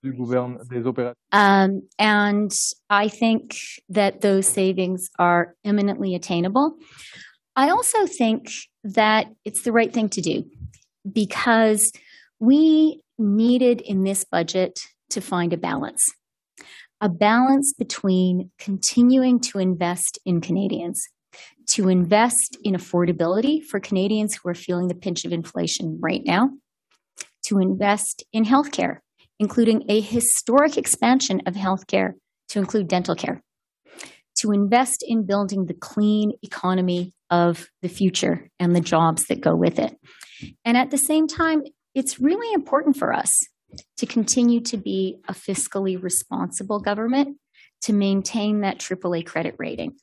du 0.03 0.13
gouvernement, 0.13 0.59
des 0.69 0.87
opérations. 0.87 1.17
Um, 1.33 1.83
and 1.99 2.51
I 2.91 3.09
think 3.09 3.57
that 3.89 4.21
those 4.21 4.47
savings 4.47 5.09
are 5.19 5.55
eminently 5.65 6.15
attainable. 6.15 6.77
I 7.55 7.71
also 7.71 8.07
think 8.07 8.49
that 8.85 9.27
it's 9.45 9.63
the 9.63 9.73
right 9.73 9.93
thing 9.93 10.09
to 10.11 10.21
do 10.21 10.45
because 11.11 11.93
we 12.41 13.03
needed 13.19 13.81
in 13.83 14.05
this 14.05 14.25
budget 14.25 14.81
to 15.11 15.21
find 15.21 15.53
a 15.53 15.57
balance. 15.57 16.03
A 17.01 17.09
balance 17.09 17.73
between 17.77 18.51
continuing 18.59 19.41
to 19.41 19.59
invest 19.59 20.19
in 20.25 20.41
Canadians, 20.41 21.03
to 21.69 21.89
invest 21.89 22.57
in 22.65 22.75
affordability 22.75 23.63
for 23.63 23.81
Canadians 23.81 24.35
who 24.37 24.49
are 24.49 24.55
feeling 24.55 24.89
the 24.89 24.95
pinch 24.95 25.25
of 25.25 25.33
inflation 25.33 25.99
right 26.01 26.23
now, 26.25 26.51
to 27.47 27.59
invest 27.59 28.25
in 28.33 28.45
healthcare 28.45 28.99
including 29.43 29.83
a 29.89 30.01
historic 30.01 30.77
expansion 30.77 31.43
of 31.47 31.55
healthcare 31.55 32.13
to 32.49 32.61
include 32.61 32.87
dental 32.87 33.17
care, 33.17 33.43
to 34.37 34.53
invest 34.53 35.05
in 35.05 35.27
building 35.27 35.67
the 35.67 35.75
clean 35.75 36.31
economy 36.43 37.13
of 37.29 37.67
the 37.83 37.89
future 37.89 38.49
and 38.61 38.73
the 38.73 38.81
jobs 38.81 39.27
that 39.27 39.41
go 39.41 39.57
with 39.57 39.81
it. 39.81 39.97
And 40.65 40.77
at 40.77 40.93
the 40.93 40.97
same 40.97 41.27
time, 41.27 41.65
it's 41.93 42.21
really 42.21 42.55
important 42.55 42.97
for 42.97 43.13
us 43.13 43.37
to 43.97 44.07
continue 44.07 44.61
to 44.61 44.77
be 44.77 45.19
a 45.29 45.33
fiscally 45.33 46.01
responsible 46.01 46.79
government 46.79 47.37
to 47.81 47.93
maintain 47.93 48.61
that 48.61 48.79
AAA 48.79 49.27
credit 49.27 49.57
rating. 49.59 49.97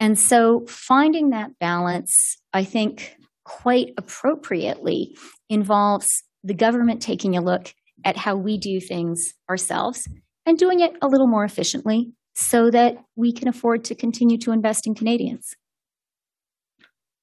And 0.00 0.18
so 0.18 0.64
finding 0.66 1.28
that 1.30 1.58
balance, 1.60 2.38
I 2.54 2.64
think, 2.64 3.16
quite 3.44 3.92
appropriately 3.98 5.14
involves 5.50 6.08
the 6.42 6.54
government 6.54 7.02
taking 7.02 7.36
a 7.36 7.42
look 7.42 7.74
at 8.04 8.16
how 8.16 8.36
we 8.36 8.58
do 8.58 8.80
things 8.80 9.34
ourselves 9.48 10.08
and 10.46 10.58
doing 10.58 10.80
it 10.80 10.96
a 11.02 11.08
little 11.08 11.26
more 11.26 11.44
efficiently 11.44 12.12
so 12.34 12.70
that 12.70 12.96
we 13.16 13.32
can 13.32 13.48
afford 13.48 13.84
to 13.84 13.94
continue 13.94 14.38
to 14.38 14.52
invest 14.52 14.86
in 14.86 14.94
Canadians. 14.94 15.54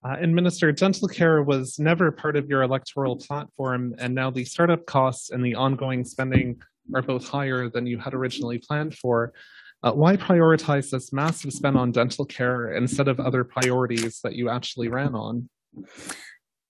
Uh, 0.06 0.18
and 0.22 0.36
Minister, 0.36 0.72
dental 0.72 1.08
care 1.08 1.42
was 1.42 1.80
never 1.80 2.12
part 2.12 2.36
of 2.36 2.48
your 2.48 2.62
electoral 2.62 3.16
platform, 3.16 3.96
and 3.98 4.14
now 4.14 4.30
the 4.30 4.46
startup 4.46 4.86
costs 4.86 5.32
and 5.32 5.44
the 5.44 5.56
ongoing 5.56 6.04
spending 6.04 6.62
are 6.94 7.02
both 7.02 7.28
higher 7.28 7.70
than 7.70 7.88
you 7.88 7.98
had 7.98 8.14
originally 8.14 8.60
planned 8.60 8.96
for. 8.96 9.34
Uh, 9.82 9.92
why 9.92 10.16
prioritize 10.16 10.92
this 10.92 11.12
massive 11.12 11.54
spend 11.54 11.78
on 11.78 11.92
dental 11.92 12.26
care 12.26 12.74
instead 12.74 13.08
of 13.08 13.20
other 13.20 13.44
priorities 13.44 14.20
that 14.24 14.34
you 14.34 14.50
actually 14.50 14.90
ran 14.90 15.16
on? 15.16 15.50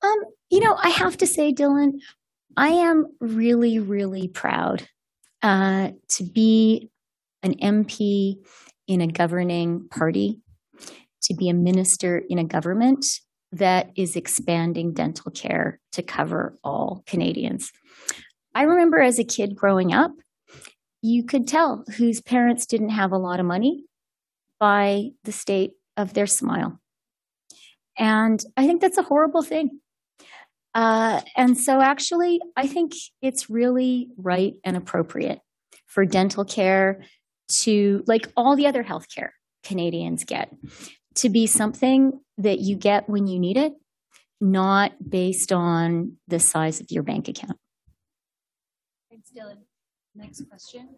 Um, 0.01 0.17
you 0.49 0.61
know, 0.61 0.77
I 0.81 0.89
have 0.89 1.17
to 1.17 1.27
say, 1.27 1.51
Dylan, 1.51 1.99
I 2.57 2.69
am 2.69 3.07
really, 3.19 3.79
really 3.79 4.27
proud 4.27 4.87
uh, 5.41 5.91
to 6.09 6.23
be 6.23 6.89
an 7.43 7.55
MP 7.55 8.37
in 8.87 9.01
a 9.01 9.07
governing 9.07 9.87
party, 9.89 10.39
to 11.23 11.33
be 11.33 11.49
a 11.49 11.53
minister 11.53 12.23
in 12.29 12.39
a 12.39 12.43
government 12.43 13.05
that 13.51 13.91
is 13.95 14.15
expanding 14.15 14.93
dental 14.93 15.31
care 15.31 15.79
to 15.93 16.01
cover 16.01 16.57
all 16.63 17.03
Canadians. 17.05 17.71
I 18.53 18.63
remember 18.63 19.01
as 19.01 19.19
a 19.19 19.23
kid 19.23 19.55
growing 19.55 19.93
up, 19.93 20.11
you 21.01 21.23
could 21.23 21.47
tell 21.47 21.83
whose 21.97 22.21
parents 22.21 22.65
didn't 22.65 22.89
have 22.89 23.11
a 23.11 23.17
lot 23.17 23.39
of 23.39 23.45
money 23.45 23.85
by 24.59 25.09
the 25.23 25.31
state 25.31 25.73
of 25.97 26.13
their 26.13 26.25
smile. 26.25 26.79
And 27.97 28.43
I 28.57 28.65
think 28.65 28.81
that's 28.81 28.97
a 28.97 29.03
horrible 29.03 29.41
thing. 29.41 29.79
Uh, 30.75 31.21
and 31.37 31.57
so, 31.57 31.81
actually, 31.81 32.41
I 32.57 32.67
think 32.67 32.91
it's 33.21 33.49
really 33.49 34.09
right 34.17 34.55
and 34.65 34.75
appropriate 34.75 35.39
for 35.87 36.05
dental 36.05 36.43
care 36.43 37.05
to, 37.61 38.03
like 38.07 38.27
all 38.35 38.57
the 38.57 38.67
other 38.67 38.83
healthcare 38.83 39.29
Canadians 39.63 40.25
get, 40.25 40.53
to 41.15 41.29
be 41.29 41.47
something 41.47 42.19
that 42.37 42.59
you 42.59 42.75
get 42.75 43.09
when 43.09 43.25
you 43.25 43.39
need 43.39 43.55
it, 43.55 43.71
not 44.41 44.91
based 45.09 45.53
on 45.53 46.17
the 46.27 46.39
size 46.39 46.81
of 46.81 46.87
your 46.91 47.03
bank 47.03 47.29
account. 47.29 47.57
Thanks, 49.09 49.31
Dylan. 49.31 49.59
Next 50.13 50.43
question. 50.49 50.89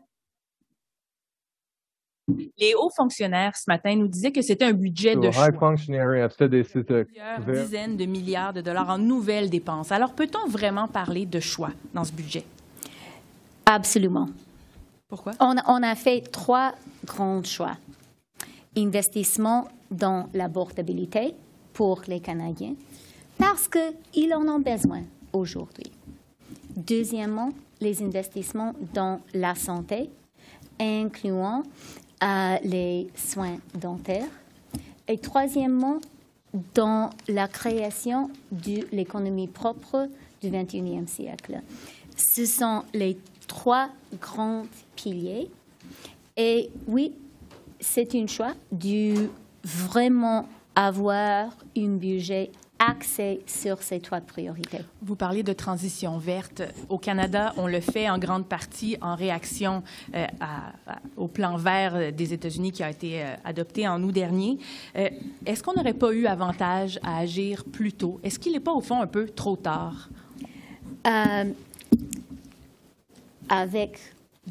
Les 2.57 2.73
hauts 2.75 2.89
fonctionnaires 2.89 3.55
ce 3.55 3.63
matin 3.67 3.95
nous 3.95 4.07
disaient 4.07 4.31
que 4.31 4.41
c'était 4.41 4.65
un 4.65 4.73
budget 4.73 5.15
de 5.15 5.31
choix. 5.31 5.49
Plusieurs 5.49 7.39
dizaines 7.45 7.95
de 7.95 8.05
milliards 8.05 8.53
de 8.53 8.61
dollars 8.61 8.89
en 8.89 8.97
nouvelles 8.97 9.49
dépenses. 9.49 9.91
Alors, 9.91 10.13
peut-on 10.13 10.49
vraiment 10.49 10.87
parler 10.87 11.25
de 11.25 11.39
choix 11.39 11.71
dans 11.93 12.03
ce 12.03 12.11
budget? 12.11 12.43
Absolument. 13.65 14.27
Pourquoi? 15.07 15.33
On, 15.39 15.55
on 15.67 15.83
a 15.83 15.95
fait 15.95 16.21
trois 16.21 16.73
grands 17.05 17.43
choix. 17.43 17.77
Investissement 18.75 19.69
dans 19.89 20.29
l'abordabilité 20.33 21.33
pour 21.71 22.01
les 22.07 22.19
Canadiens, 22.19 22.75
parce 23.37 23.69
qu'ils 23.69 24.33
en 24.33 24.47
ont 24.47 24.59
besoin 24.59 25.03
aujourd'hui. 25.31 25.91
Deuxièmement, 26.75 27.53
les 27.79 28.03
investissements 28.03 28.73
dans 28.93 29.21
la 29.33 29.55
santé, 29.55 30.09
incluant 30.79 31.63
à 32.19 32.59
les 32.63 33.07
soins 33.15 33.57
dentaires. 33.75 34.27
Et 35.07 35.17
troisièmement, 35.17 35.99
dans 36.73 37.09
la 37.27 37.47
création 37.47 38.29
de 38.51 38.87
l'économie 38.91 39.47
propre 39.47 40.07
du 40.41 40.49
21e 40.49 41.07
siècle. 41.07 41.61
ce 42.15 42.45
sont 42.45 42.83
les 42.93 43.17
trois 43.47 43.89
grands 44.19 44.65
piliers. 44.95 45.49
Et 46.35 46.69
oui, 46.87 47.13
c'est 47.79 48.15
un 48.15 48.27
choix 48.27 48.53
de 48.71 49.29
vraiment 49.63 50.47
avoir 50.75 51.49
un 51.75 51.87
budget 51.95 52.51
axé 52.79 53.41
sur 53.45 53.81
ces 53.81 53.99
trois 53.99 54.21
priorités. 54.21 54.79
Vous 55.01 55.15
parlez 55.15 55.43
de 55.43 55.53
transition 55.53 56.17
verte. 56.17 56.61
Au 56.89 56.97
Canada, 56.97 57.53
on 57.57 57.67
le 57.67 57.79
fait 57.79 58.09
en 58.09 58.17
grande 58.17 58.47
partie 58.47 58.97
en 59.01 59.15
réaction 59.15 59.83
euh, 60.15 60.25
au 61.15 61.27
plan 61.27 61.57
vert 61.57 62.13
des 62.13 62.33
États-Unis 62.33 62.71
qui 62.71 62.83
a 62.83 62.89
été 62.89 63.23
euh, 63.23 63.35
adopté 63.43 63.87
en 63.87 64.01
août 64.03 64.11
dernier. 64.11 64.57
Euh, 64.95 65.09
est-ce 65.45 65.63
qu'on 65.63 65.73
n'aurait 65.73 65.93
pas 65.93 66.11
eu 66.11 66.25
avantage 66.25 66.99
à 67.03 67.19
agir 67.19 67.63
plus 67.65 67.93
tôt? 67.93 68.19
Est-ce 68.23 68.39
qu'il 68.39 68.53
n'est 68.53 68.59
pas, 68.59 68.73
au 68.73 68.81
fond, 68.81 69.01
un 69.01 69.07
peu 69.07 69.27
trop 69.27 69.55
tard? 69.55 70.09
avec 73.47 73.97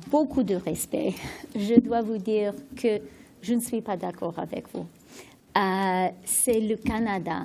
beaucoup 0.09 0.43
de 0.43 0.55
respect, 0.55 1.13
je 1.55 1.79
dois 1.79 2.01
vous 2.01 2.17
dire 2.17 2.55
que 2.75 2.99
je 3.43 3.53
ne 3.53 3.61
suis 3.61 3.83
pas 3.83 3.99
d'accord 3.99 4.39
avec 4.39 4.65
vous. 4.73 4.87
C'est 6.25 6.61
le 6.61 6.77
Canada 6.77 7.45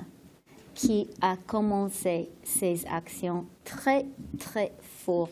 qui 0.74 1.08
a 1.20 1.36
commencé 1.36 2.28
ces 2.42 2.84
actions 2.86 3.46
très, 3.64 4.06
très 4.38 4.72
fort 4.80 5.30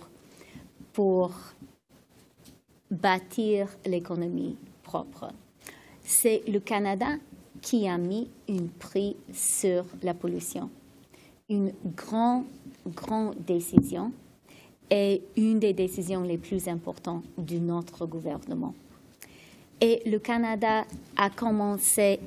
pour 0.92 1.32
bâtir 2.90 3.68
l'économie 3.86 4.56
propre. 4.82 5.28
C'est 6.02 6.42
le 6.48 6.60
Canada 6.60 7.16
qui 7.60 7.88
a 7.88 7.98
mis 7.98 8.28
un 8.48 8.66
prix 8.78 9.16
sur 9.32 9.84
la 10.02 10.14
pollution. 10.14 10.70
Une 11.48 11.72
grande, 11.94 12.44
grande 12.86 13.36
décision 13.44 14.12
et 14.90 15.22
une 15.36 15.58
des 15.58 15.72
décisions 15.72 16.22
les 16.22 16.38
plus 16.38 16.66
importantes 16.68 17.24
de 17.38 17.58
notre 17.58 18.06
gouvernement. 18.06 18.74
Et 19.80 20.02
le 20.04 20.18
Canada 20.18 20.84
a 21.16 21.30
commencé 21.30 22.20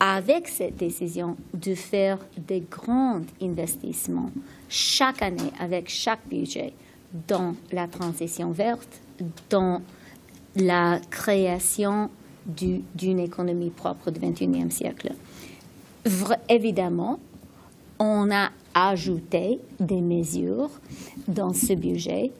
avec 0.00 0.48
cette 0.48 0.76
décision 0.76 1.36
de 1.52 1.74
faire 1.74 2.18
des 2.38 2.60
grands 2.60 3.20
investissements 3.42 4.30
chaque 4.68 5.20
année 5.20 5.52
avec 5.60 5.90
chaque 5.90 6.26
budget 6.26 6.72
dans 7.28 7.54
la 7.70 7.86
transition 7.86 8.50
verte, 8.50 9.00
dans 9.50 9.82
la 10.56 11.00
création 11.10 12.08
d'une 12.46 13.20
économie 13.20 13.70
propre 13.70 14.10
du 14.10 14.20
21e 14.20 14.70
siècle. 14.70 15.12
évidemment, 16.48 17.20
on 17.98 18.30
a 18.30 18.50
ajouté 18.72 19.60
des 19.78 20.00
mesures 20.00 20.70
dans 21.28 21.52
ce 21.52 21.74
budget 21.74 22.32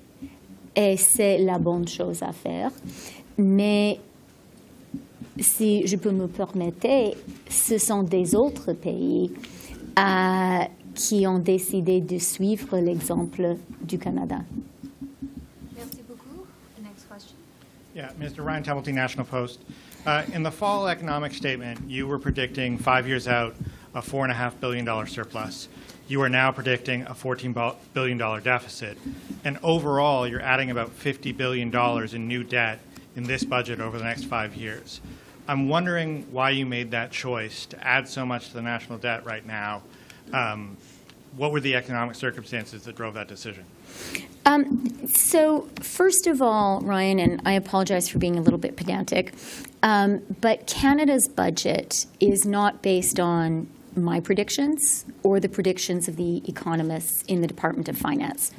et 0.74 0.96
c'est 0.96 1.38
la 1.38 1.58
bonne 1.58 1.86
chose 1.86 2.22
à 2.22 2.32
faire, 2.32 2.70
mais 3.36 4.00
si 5.38 5.86
je 5.86 5.96
peux 5.96 6.10
me 6.10 6.26
permettre, 6.26 7.16
ce 7.48 7.78
sont 7.78 8.02
des 8.02 8.34
autres 8.34 8.72
pays 8.72 9.30
euh, 9.98 10.64
qui 10.94 11.26
ont 11.26 11.38
décidé 11.38 12.00
de 12.00 12.18
suivre 12.18 12.78
l'exemple 12.78 13.56
du 13.82 13.98
Canada. 13.98 14.38
Merci 15.76 16.02
beaucoup. 16.08 16.46
The 16.76 16.82
next 16.82 17.08
question. 17.08 17.36
Yeah, 17.94 18.12
Mr. 18.18 18.44
Ryan 18.44 18.62
Templeton, 18.62 18.94
National 18.94 19.26
Post. 19.26 19.60
Uh, 20.06 20.22
in 20.32 20.42
the 20.42 20.50
fall 20.50 20.88
economic 20.88 21.34
statement, 21.34 21.78
you 21.86 22.06
were 22.06 22.18
predicting 22.18 22.78
five 22.78 23.06
years 23.06 23.28
out 23.28 23.54
a 23.94 24.00
$4.5 24.00 24.60
billion 24.60 25.06
surplus. 25.06 25.68
You 26.08 26.22
are 26.22 26.28
now 26.28 26.52
predicting 26.52 27.02
a 27.02 27.14
$14 27.14 27.76
billion 27.92 28.18
deficit. 28.42 28.98
And 29.44 29.58
overall, 29.62 30.26
you're 30.26 30.40
adding 30.40 30.70
about 30.70 30.96
$50 30.98 31.36
billion 31.36 31.74
in 32.14 32.28
new 32.28 32.44
debt 32.44 32.80
in 33.16 33.24
this 33.24 33.44
budget 33.44 33.80
over 33.80 33.98
the 33.98 34.04
next 34.04 34.24
five 34.24 34.54
years. 34.54 35.00
I'm 35.50 35.68
wondering 35.68 36.28
why 36.30 36.50
you 36.50 36.64
made 36.64 36.92
that 36.92 37.10
choice 37.10 37.66
to 37.66 37.84
add 37.84 38.06
so 38.06 38.24
much 38.24 38.50
to 38.50 38.54
the 38.54 38.62
national 38.62 38.98
debt 38.98 39.26
right 39.26 39.44
now. 39.44 39.82
Um, 40.32 40.76
what 41.36 41.50
were 41.50 41.58
the 41.58 41.74
economic 41.74 42.14
circumstances 42.14 42.84
that 42.84 42.94
drove 42.94 43.14
that 43.14 43.26
decision? 43.26 43.64
Um, 44.46 45.08
so, 45.08 45.68
first 45.80 46.28
of 46.28 46.40
all, 46.40 46.80
Ryan, 46.82 47.18
and 47.18 47.42
I 47.44 47.54
apologize 47.54 48.08
for 48.08 48.20
being 48.20 48.38
a 48.38 48.40
little 48.40 48.60
bit 48.60 48.76
pedantic, 48.76 49.34
um, 49.82 50.22
but 50.40 50.68
Canada's 50.68 51.26
budget 51.26 52.06
is 52.20 52.44
not 52.44 52.80
based 52.80 53.18
on 53.18 53.66
my 53.96 54.20
predictions 54.20 55.04
or 55.24 55.40
the 55.40 55.48
predictions 55.48 56.06
of 56.06 56.14
the 56.14 56.48
economists 56.48 57.24
in 57.26 57.40
the 57.40 57.48
Department 57.48 57.88
of 57.88 57.98
Finance. 57.98 58.52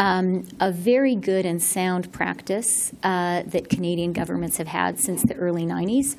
Um, 0.00 0.48
a 0.60 0.72
very 0.72 1.14
good 1.14 1.44
and 1.44 1.62
sound 1.62 2.10
practice 2.10 2.90
uh, 3.02 3.42
that 3.42 3.68
Canadian 3.68 4.14
governments 4.14 4.56
have 4.56 4.68
had 4.68 4.98
since 4.98 5.22
the 5.22 5.34
early 5.34 5.66
90s 5.66 6.16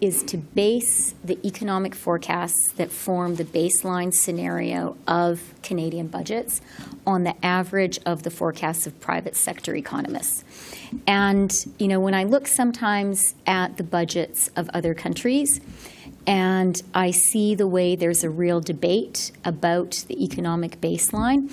is 0.00 0.22
to 0.22 0.36
base 0.36 1.16
the 1.24 1.44
economic 1.44 1.96
forecasts 1.96 2.70
that 2.76 2.92
form 2.92 3.34
the 3.34 3.44
baseline 3.44 4.14
scenario 4.14 4.96
of 5.08 5.52
Canadian 5.64 6.06
budgets 6.06 6.60
on 7.04 7.24
the 7.24 7.34
average 7.44 7.98
of 8.06 8.22
the 8.22 8.30
forecasts 8.30 8.86
of 8.86 9.00
private 9.00 9.34
sector 9.34 9.74
economists. 9.74 10.44
And, 11.04 11.52
you 11.80 11.88
know, 11.88 11.98
when 11.98 12.14
I 12.14 12.22
look 12.22 12.46
sometimes 12.46 13.34
at 13.48 13.78
the 13.78 13.82
budgets 13.82 14.48
of 14.54 14.70
other 14.72 14.94
countries, 14.94 15.60
and 16.24 16.80
I 16.94 17.10
see 17.10 17.56
the 17.56 17.66
way 17.66 17.96
there's 17.96 18.22
a 18.22 18.30
real 18.30 18.60
debate 18.60 19.32
about 19.44 20.04
the 20.06 20.22
economic 20.22 20.80
baseline 20.80 21.50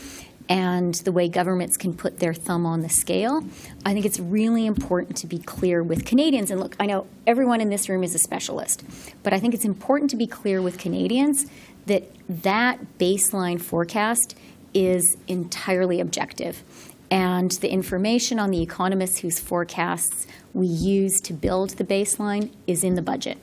and 0.49 0.95
the 0.95 1.11
way 1.11 1.29
governments 1.29 1.77
can 1.77 1.93
put 1.93 2.19
their 2.19 2.33
thumb 2.33 2.65
on 2.65 2.81
the 2.81 2.89
scale. 2.89 3.43
I 3.85 3.93
think 3.93 4.05
it's 4.05 4.19
really 4.19 4.65
important 4.65 5.17
to 5.17 5.27
be 5.27 5.39
clear 5.39 5.83
with 5.83 6.05
Canadians. 6.05 6.51
And 6.51 6.59
look, 6.59 6.75
I 6.79 6.85
know 6.85 7.07
everyone 7.25 7.61
in 7.61 7.69
this 7.69 7.89
room 7.89 8.03
is 8.03 8.15
a 8.15 8.19
specialist, 8.19 8.83
but 9.23 9.33
I 9.33 9.39
think 9.39 9.53
it's 9.53 9.65
important 9.65 10.09
to 10.11 10.17
be 10.17 10.27
clear 10.27 10.61
with 10.61 10.77
Canadians 10.77 11.45
that 11.85 12.03
that 12.29 12.79
baseline 12.97 13.59
forecast 13.59 14.35
is 14.73 15.17
entirely 15.27 15.99
objective. 15.99 16.63
And 17.09 17.51
the 17.51 17.69
information 17.69 18.39
on 18.39 18.51
the 18.51 18.61
economists 18.61 19.19
whose 19.19 19.37
forecasts 19.37 20.27
we 20.53 20.67
use 20.67 21.19
to 21.21 21.33
build 21.33 21.71
the 21.71 21.83
baseline 21.83 22.51
is 22.67 22.85
in 22.85 22.95
the 22.95 23.01
budget. 23.01 23.37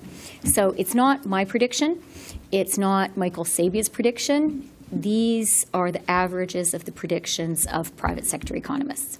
So 0.44 0.70
it's 0.78 0.94
not 0.94 1.26
my 1.26 1.44
prediction. 1.44 2.02
It's 2.50 2.78
not 2.78 3.16
Michael 3.16 3.44
Sabia's 3.44 3.90
prediction. 3.90 4.70
These 4.90 5.66
are 5.74 5.92
the 5.92 6.10
averages 6.10 6.74
of 6.74 6.84
the 6.84 6.92
predictions 6.92 7.66
of 7.66 7.94
private 7.96 8.26
sector 8.26 8.56
economists. 8.56 9.18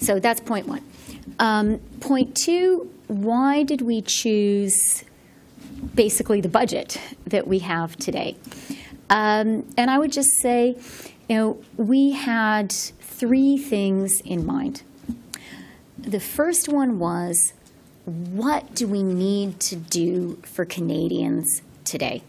So 0.00 0.20
that's 0.20 0.40
point 0.40 0.68
one. 0.68 0.84
Um, 1.38 1.78
point 2.00 2.36
two, 2.36 2.92
why 3.08 3.62
did 3.62 3.80
we 3.82 4.02
choose 4.02 5.04
basically 5.94 6.40
the 6.40 6.48
budget 6.48 7.00
that 7.26 7.46
we 7.46 7.60
have 7.60 7.96
today? 7.96 8.36
Um, 9.10 9.66
and 9.76 9.90
I 9.90 9.98
would 9.98 10.12
just 10.12 10.30
say, 10.42 10.76
you 11.28 11.36
know, 11.36 11.64
we 11.76 12.12
had 12.12 12.72
three 12.72 13.58
things 13.58 14.20
in 14.24 14.44
mind. 14.44 14.82
The 15.98 16.20
first 16.20 16.68
one 16.68 16.98
was 16.98 17.52
what 18.04 18.74
do 18.74 18.86
we 18.86 19.02
need 19.02 19.60
to 19.60 19.76
do 19.76 20.38
for 20.42 20.64
Canadians 20.64 21.62
today? 21.84 22.22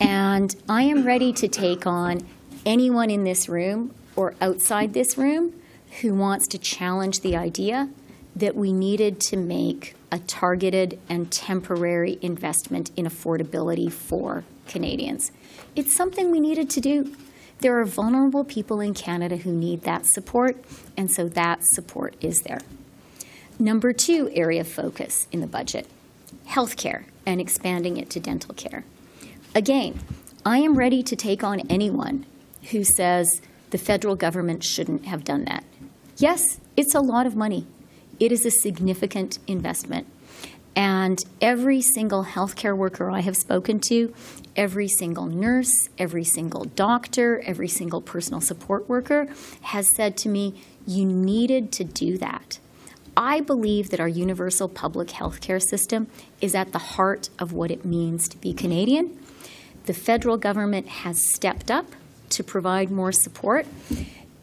And 0.00 0.54
I 0.68 0.82
am 0.82 1.04
ready 1.04 1.32
to 1.34 1.48
take 1.48 1.86
on 1.86 2.26
anyone 2.64 3.10
in 3.10 3.24
this 3.24 3.48
room 3.48 3.94
or 4.16 4.34
outside 4.40 4.94
this 4.94 5.18
room 5.18 5.54
who 6.00 6.14
wants 6.14 6.46
to 6.48 6.58
challenge 6.58 7.20
the 7.20 7.36
idea 7.36 7.88
that 8.36 8.54
we 8.54 8.72
needed 8.72 9.20
to 9.20 9.36
make 9.36 9.96
a 10.12 10.18
targeted 10.20 10.98
and 11.08 11.30
temporary 11.30 12.18
investment 12.22 12.90
in 12.96 13.04
affordability 13.04 13.90
for 13.90 14.44
Canadians. 14.68 15.32
It's 15.74 15.94
something 15.94 16.30
we 16.30 16.40
needed 16.40 16.70
to 16.70 16.80
do. 16.80 17.16
There 17.60 17.78
are 17.80 17.84
vulnerable 17.84 18.44
people 18.44 18.80
in 18.80 18.94
Canada 18.94 19.38
who 19.38 19.52
need 19.52 19.82
that 19.82 20.06
support, 20.06 20.56
and 20.96 21.10
so 21.10 21.28
that 21.30 21.64
support 21.64 22.14
is 22.20 22.42
there. 22.42 22.60
Number 23.58 23.92
two 23.92 24.30
area 24.32 24.60
of 24.60 24.68
focus 24.68 25.26
in 25.32 25.40
the 25.40 25.46
budget 25.46 25.86
healthcare 26.48 27.04
and 27.26 27.40
expanding 27.40 27.96
it 27.96 28.08
to 28.10 28.20
dental 28.20 28.54
care. 28.54 28.84
Again, 29.54 29.98
I 30.44 30.58
am 30.58 30.76
ready 30.76 31.02
to 31.02 31.16
take 31.16 31.42
on 31.42 31.60
anyone 31.68 32.26
who 32.70 32.84
says 32.84 33.40
the 33.70 33.78
federal 33.78 34.14
government 34.14 34.62
shouldn't 34.62 35.06
have 35.06 35.24
done 35.24 35.44
that. 35.44 35.64
Yes, 36.16 36.60
it's 36.76 36.94
a 36.94 37.00
lot 37.00 37.26
of 37.26 37.34
money. 37.36 37.66
It 38.20 38.32
is 38.32 38.44
a 38.44 38.50
significant 38.50 39.38
investment. 39.46 40.06
And 40.76 41.24
every 41.40 41.80
single 41.80 42.24
healthcare 42.24 42.76
worker 42.76 43.10
I 43.10 43.20
have 43.20 43.36
spoken 43.36 43.80
to, 43.80 44.14
every 44.54 44.86
single 44.86 45.26
nurse, 45.26 45.88
every 45.98 46.24
single 46.24 46.64
doctor, 46.64 47.40
every 47.44 47.68
single 47.68 48.00
personal 48.00 48.40
support 48.40 48.88
worker 48.88 49.28
has 49.62 49.92
said 49.96 50.16
to 50.18 50.28
me, 50.28 50.62
you 50.86 51.04
needed 51.04 51.72
to 51.72 51.84
do 51.84 52.16
that. 52.18 52.58
I 53.16 53.40
believe 53.40 53.90
that 53.90 53.98
our 53.98 54.08
universal 54.08 54.68
public 54.68 55.10
health 55.10 55.40
care 55.40 55.58
system 55.58 56.06
is 56.40 56.54
at 56.54 56.70
the 56.70 56.78
heart 56.78 57.30
of 57.40 57.52
what 57.52 57.72
it 57.72 57.84
means 57.84 58.28
to 58.28 58.38
be 58.38 58.52
Canadian. 58.52 59.18
The 59.88 59.94
federal 59.94 60.36
government 60.36 60.86
has 60.86 61.16
stepped 61.32 61.70
up 61.70 61.86
to 62.28 62.44
provide 62.44 62.90
more 62.90 63.10
support. 63.10 63.66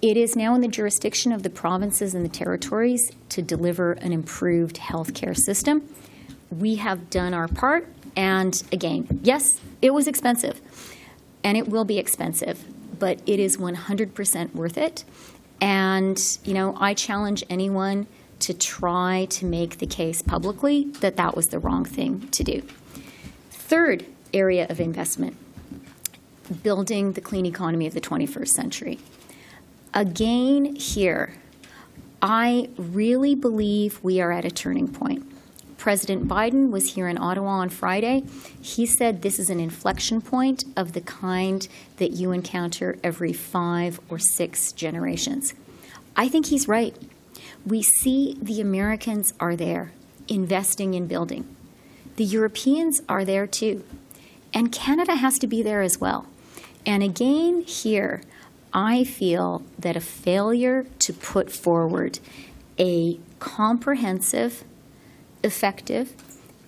It 0.01 0.17
is 0.17 0.35
now 0.35 0.55
in 0.55 0.61
the 0.61 0.67
jurisdiction 0.67 1.31
of 1.31 1.43
the 1.43 1.51
provinces 1.51 2.15
and 2.15 2.26
the 2.26 2.30
territories 2.30 3.11
to 3.30 3.43
deliver 3.43 3.91
an 3.91 4.11
improved 4.11 4.77
healthcare 4.77 5.38
system. 5.38 5.88
We 6.49 6.77
have 6.77 7.11
done 7.11 7.35
our 7.35 7.47
part, 7.47 7.88
and 8.15 8.59
again, 8.72 9.19
yes, 9.22 9.61
it 9.84 9.93
was 9.93 10.07
expensive, 10.07 10.59
and 11.43 11.55
it 11.55 11.67
will 11.67 11.85
be 11.85 11.99
expensive, 11.99 12.65
but 12.97 13.19
it 13.27 13.39
is 13.39 13.57
100% 13.57 14.55
worth 14.55 14.80
it. 14.80 15.03
And, 15.61 16.19
you 16.43 16.55
know, 16.55 16.76
I 16.80 16.95
challenge 16.95 17.43
anyone 17.51 18.07
to 18.39 18.55
try 18.55 19.27
to 19.30 19.45
make 19.45 19.77
the 19.77 19.85
case 19.85 20.23
publicly 20.23 20.85
that 21.01 21.17
that 21.17 21.35
was 21.35 21.49
the 21.49 21.59
wrong 21.59 21.85
thing 21.85 22.30
to 22.30 22.43
do. 22.43 22.63
Third 23.51 24.07
area 24.34 24.68
of 24.69 24.80
investment 24.80 25.38
building 26.64 27.14
the 27.14 27.22
clean 27.22 27.45
economy 27.45 27.88
of 27.88 27.93
the 27.93 28.02
21st 28.02 28.49
century. 28.49 28.99
Again, 29.93 30.76
here, 30.76 31.34
I 32.22 32.69
really 32.77 33.35
believe 33.35 33.99
we 34.03 34.22
are 34.22 34.31
at 34.31 34.45
a 34.45 34.52
turning 34.52 34.88
point. 34.88 35.26
President 35.77 36.27
Biden 36.27 36.72
was 36.72 36.95
here 36.95 37.07
in 37.07 37.18
Ottawa 37.18 37.49
on 37.49 37.69
Friday. 37.69 38.23
He 38.60 38.85
said 38.85 39.22
this 39.22 39.38
is 39.38 39.49
an 39.49 39.60
inflection 39.60 40.22
point 40.22 40.64
of 40.76 40.93
the 40.93 41.02
kind 41.02 41.68
that 41.97 42.11
you 42.14 42.31
encounter 42.31 42.97
every 43.03 43.34
five 43.34 43.99
or 44.10 44.18
six 44.18 44.72
generations. 44.72 45.53
I 46.15 46.27
think 46.27 46.47
he's 46.47 46.68
right. 46.68 46.95
We 47.65 47.84
see 47.84 48.38
the 48.41 48.61
Americans 48.61 49.34
are 49.39 49.56
there 49.56 49.91
investing 50.27 50.95
in 50.95 51.07
building. 51.07 51.56
The 52.15 52.23
Europeans 52.23 53.02
are 53.07 53.26
there 53.26 53.45
too. 53.45 53.84
And 54.56 54.72
Canada 54.72 55.15
has 55.15 55.38
to 55.40 55.48
be 55.48 55.61
there 55.61 55.82
as 55.82 55.99
well. 55.99 56.26
And 56.86 57.03
again, 57.03 57.61
here, 57.61 58.22
I 58.73 59.03
feel 59.03 59.64
that 59.77 59.95
a 59.98 60.02
failure 60.02 60.86
to 60.99 61.14
put 61.14 61.52
forward 61.52 62.19
a 62.80 63.19
comprehensive, 63.40 64.64
effective, 65.44 66.14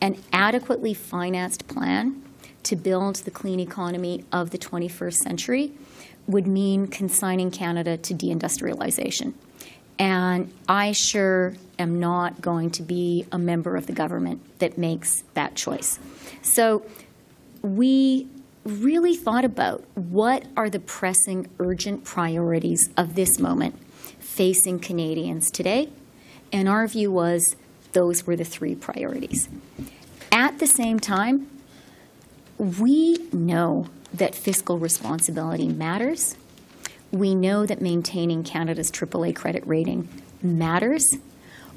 and 0.01 0.21
adequately 0.31 0.93
financed 0.93 1.67
plan 1.67 2.21
to 2.63 2.75
build 2.75 3.17
the 3.17 3.31
clean 3.31 3.59
economy 3.59 4.25
of 4.31 4.51
the 4.51 4.57
21st 4.57 5.15
century 5.15 5.71
would 6.27 6.45
mean 6.45 6.87
consigning 6.87 7.49
Canada 7.49 7.95
to 7.95 8.13
deindustrialization. 8.13 9.33
And 9.97 10.53
I 10.67 10.91
sure 10.91 11.55
am 11.79 11.99
not 11.99 12.41
going 12.41 12.69
to 12.71 12.83
be 12.83 13.25
a 13.31 13.37
member 13.37 13.75
of 13.75 13.87
the 13.87 13.93
government 13.93 14.41
that 14.59 14.77
makes 14.77 15.23
that 15.33 15.55
choice. 15.55 15.97
So 16.41 16.85
we 17.61 18.27
really 18.63 19.15
thought 19.15 19.45
about 19.45 19.83
what 19.95 20.45
are 20.57 20.69
the 20.69 20.79
pressing, 20.79 21.47
urgent 21.59 22.03
priorities 22.03 22.89
of 22.97 23.15
this 23.15 23.39
moment 23.39 23.75
facing 24.19 24.79
Canadians 24.79 25.49
today. 25.49 25.89
And 26.51 26.67
our 26.67 26.87
view 26.87 27.11
was 27.11 27.55
those 27.93 28.27
were 28.27 28.35
the 28.35 28.43
three 28.43 28.75
priorities. 28.75 29.49
At 30.31 30.59
the 30.59 30.67
same 30.67 30.99
time, 30.99 31.47
we 32.57 33.17
know 33.31 33.87
that 34.13 34.35
fiscal 34.35 34.77
responsibility 34.79 35.67
matters. 35.67 36.35
We 37.11 37.35
know 37.35 37.65
that 37.65 37.81
maintaining 37.81 38.43
Canada's 38.43 38.91
AAA 38.91 39.35
credit 39.35 39.65
rating 39.65 40.09
matters. 40.41 41.17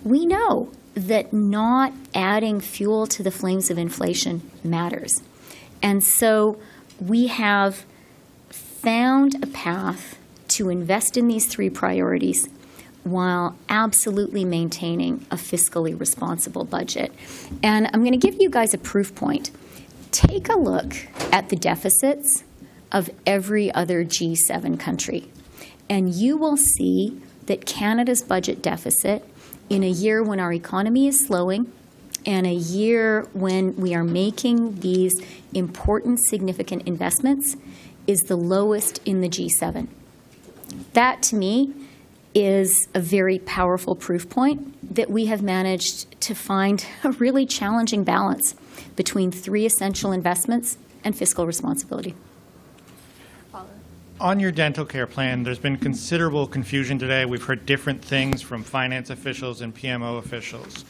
We 0.05 0.27
know 0.27 0.71
that 0.95 1.33
not 1.33 1.93
adding 2.15 2.61
fuel 2.61 3.07
to 3.07 3.23
the 3.23 3.31
flames 3.31 3.71
of 3.71 3.79
inflation 3.79 4.51
matters. 4.65 5.23
And 5.83 6.03
so 6.05 6.59
we 7.01 7.29
have 7.29 7.85
found 8.49 9.43
a 9.43 9.47
path 9.47 10.19
to 10.49 10.69
invest 10.69 11.17
in 11.17 11.29
these 11.29 11.47
three 11.47 11.71
priorities 11.71 12.49
while 13.05 13.57
absolutely 13.69 14.45
maintaining 14.45 15.27
a 15.31 15.37
fiscally 15.37 15.99
responsible 15.99 16.65
budget. 16.65 17.13
And 17.63 17.89
I'm 17.93 18.01
going 18.01 18.19
to 18.19 18.19
give 18.19 18.41
you 18.41 18.51
guys 18.51 18.75
a 18.75 18.79
proof 18.79 19.15
point. 19.15 19.51
Take 20.11 20.49
a 20.49 20.59
look 20.59 20.95
at 21.33 21.49
the 21.49 21.57
deficits 21.57 22.45
of 22.93 23.11
every 23.25 23.73
other 23.73 24.05
G7 24.05 24.79
country, 24.79 25.31
and 25.89 26.13
you 26.13 26.37
will 26.37 26.57
see 26.57 27.21
that 27.47 27.65
Canada's 27.65 28.21
budget 28.21 28.61
deficit 28.63 29.25
in 29.69 29.85
a 29.85 29.89
year 29.89 30.23
when 30.23 30.41
our 30.41 30.53
economy 30.53 31.07
is 31.07 31.25
slowing 31.25 31.73
and 32.27 32.47
a 32.47 32.53
year 32.53 33.29
when 33.33 33.77
we 33.77 33.95
are 33.95 34.05
making 34.05 34.81
these 34.81 35.21
important, 35.55 36.21
significant 36.29 36.87
investments 36.87 37.57
is 38.07 38.21
the 38.23 38.37
lowest 38.37 39.01
in 39.05 39.21
the 39.21 39.29
G7. 39.29 39.89
That, 40.93 41.23
to 41.25 41.37
me, 41.37 41.75
is 42.35 42.89
a 42.95 43.01
very 43.01 43.39
powerful 43.39 43.97
proof 43.97 44.29
point 44.29 44.95
that 44.95 45.11
we 45.11 45.27
have 45.27 45.43
managed 45.43 46.21
to 46.21 46.35
find 46.35 46.87
a 47.05 47.13
really 47.13 47.47
challenging 47.47 48.05
balance 48.05 48.55
between 48.97 49.31
three 49.31 49.67
essential 49.67 50.13
investments 50.13 50.79
and 51.03 51.17
fiscal 51.17 51.47
responsibility. 51.47 52.15
On 54.21 54.39
your 54.39 54.53
dental 54.53 54.85
care 54.85 55.07
plan, 55.07 55.43
there's 55.43 55.59
been 55.59 55.79
considerable 55.79 56.47
confusion 56.47 56.99
today. 56.99 57.25
We've 57.25 57.43
heard 57.43 57.65
different 57.65 58.05
things 58.05 58.43
from 58.43 58.63
finance 58.63 59.09
officials 59.09 59.63
and 59.63 59.75
PMO 59.75 60.19
officials. 60.19 60.85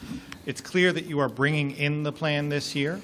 It's 0.51 0.59
clear 0.59 0.91
that 0.91 1.05
you 1.05 1.19
are 1.19 1.29
bringing 1.29 1.71
in 1.71 2.03
the 2.03 2.11
plan 2.11 2.49
this 2.49 2.75
year. 2.75 2.99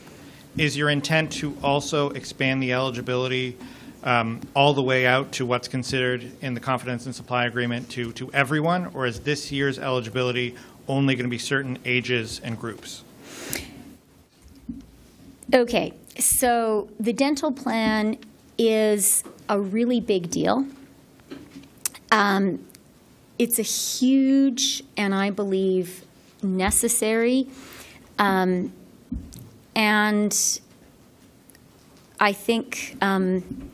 Is 0.57 0.75
your 0.75 0.89
intent 0.89 1.31
to 1.39 1.55
also 1.63 2.09
expand 2.09 2.61
the 2.61 2.73
eligibility 2.73 3.55
um, 4.03 4.41
all 4.53 4.73
the 4.73 4.83
way 4.83 5.07
out 5.07 5.31
to 5.31 5.45
what's 5.45 5.69
considered 5.69 6.29
in 6.41 6.55
the 6.55 6.59
confidence 6.59 7.05
and 7.05 7.15
supply 7.15 7.45
agreement 7.45 7.89
to, 7.91 8.11
to 8.11 8.29
everyone, 8.33 8.87
or 8.87 9.05
is 9.05 9.21
this 9.21 9.49
year's 9.49 9.79
eligibility 9.79 10.55
only 10.89 11.15
going 11.15 11.23
to 11.23 11.29
be 11.29 11.37
certain 11.37 11.79
ages 11.85 12.41
and 12.43 12.59
groups? 12.59 13.05
Okay, 15.53 15.93
so 16.19 16.89
the 16.99 17.13
dental 17.13 17.53
plan 17.53 18.17
is 18.57 19.23
a 19.47 19.57
really 19.57 20.01
big 20.01 20.29
deal. 20.29 20.67
Um, 22.11 22.59
it's 23.39 23.57
a 23.57 23.61
huge 23.61 24.83
and 24.97 25.15
I 25.15 25.29
believe 25.29 26.03
necessary. 26.43 27.47
Um, 28.19 28.73
and 29.75 30.59
I 32.19 32.33
think 32.33 32.97
um, 33.01 33.71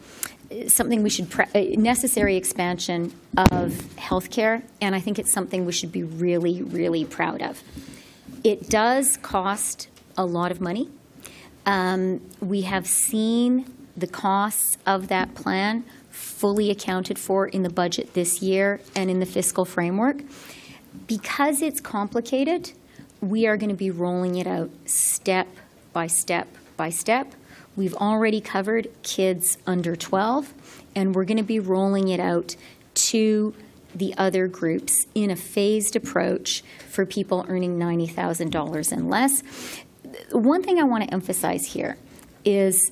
something 0.68 1.04
we 1.04 1.10
should, 1.10 1.30
necessary 1.78 2.36
expansion 2.36 3.14
of 3.38 3.72
healthcare, 3.98 4.64
and 4.82 4.96
I 4.96 5.00
think 5.00 5.18
it's 5.18 5.32
something 5.32 5.66
we 5.66 5.72
should 5.72 5.92
be 5.92 6.04
really, 6.04 6.62
really 6.62 7.06
proud 7.06 7.42
of. 7.42 7.64
It 8.44 8.70
does 8.70 9.18
cost 9.18 9.88
a 10.18 10.26
lot 10.26 10.52
of 10.52 10.60
money. 10.60 10.90
Um, 11.66 12.22
we 12.42 12.64
have 12.64 12.86
seen 12.86 13.66
the 13.96 14.08
costs 14.08 14.78
of 14.86 15.08
that 15.08 15.34
plan 15.36 15.86
fully 16.12 16.70
accounted 16.70 17.18
for 17.18 17.48
in 17.48 17.64
the 17.64 17.70
budget 17.70 18.14
this 18.14 18.42
year 18.42 18.82
and 18.96 19.10
in 19.10 19.20
the 19.20 19.26
fiscal 19.26 19.66
framework. 19.66 20.18
Because 21.08 21.62
it's 21.62 21.82
complicated, 21.82 22.72
we 23.22 23.46
are 23.48 23.58
going 23.58 23.70
to 23.70 23.76
be 23.76 23.92
rolling 23.92 24.36
it 24.36 24.48
out 24.48 24.70
step 24.86 25.48
by 25.92 26.08
step 26.08 26.48
by 26.78 26.90
step. 26.90 27.34
We've 27.76 27.96
already 27.96 28.40
covered 28.42 28.90
kids 29.02 29.58
under 29.66 29.96
12, 29.96 30.54
and 30.96 31.16
we're 31.16 31.26
going 31.26 31.38
to 31.38 31.44
be 31.44 31.60
rolling 31.60 32.08
it 32.08 32.20
out 32.20 32.56
to 32.96 33.54
the 33.96 34.16
other 34.18 34.48
groups 34.48 35.06
in 35.16 35.30
a 35.30 35.36
phased 35.36 35.96
approach 35.96 36.64
for 36.90 37.06
people 37.06 37.46
earning 37.48 37.78
$90,000 37.78 38.92
and 38.92 39.10
less. 39.10 39.44
One 40.32 40.64
thing 40.64 40.80
I 40.80 40.84
want 40.84 41.04
to 41.06 41.14
emphasize 41.14 41.74
here 41.74 41.98
is 42.46 42.92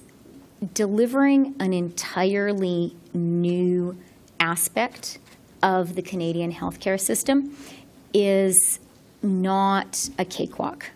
delivering 0.74 1.56
an 1.60 1.74
entirely 1.74 2.96
new 3.14 3.98
aspect 4.40 5.20
of 5.62 5.96
the 5.96 6.02
Canadian 6.02 6.54
healthcare 6.54 7.00
system 7.00 7.56
is 8.14 8.80
not 9.22 10.10
a 10.18 10.26
cakewalk. 10.26 10.88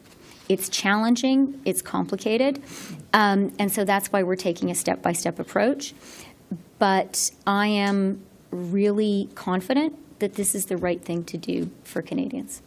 It's 0.48 0.70
challenging, 0.70 1.60
it's 1.66 1.82
complicated, 1.82 2.62
um, 3.14 3.54
and 3.58 3.72
so 3.72 3.84
that's 3.84 4.12
why 4.12 4.24
we're 4.24 4.36
taking 4.36 4.70
a 4.70 4.76
step 4.76 5.02
by 5.02 5.14
step 5.14 5.40
approach. 5.40 5.94
But 6.78 7.32
I 7.48 7.68
am 7.68 8.22
really 8.52 9.30
confident 9.36 9.98
that 10.20 10.36
this 10.36 10.54
is 10.54 10.66
the 10.68 10.78
right 10.78 11.02
thing 11.02 11.24
to 11.26 11.38
do 11.38 11.72
for 11.84 12.02
Canadians. 12.02 12.62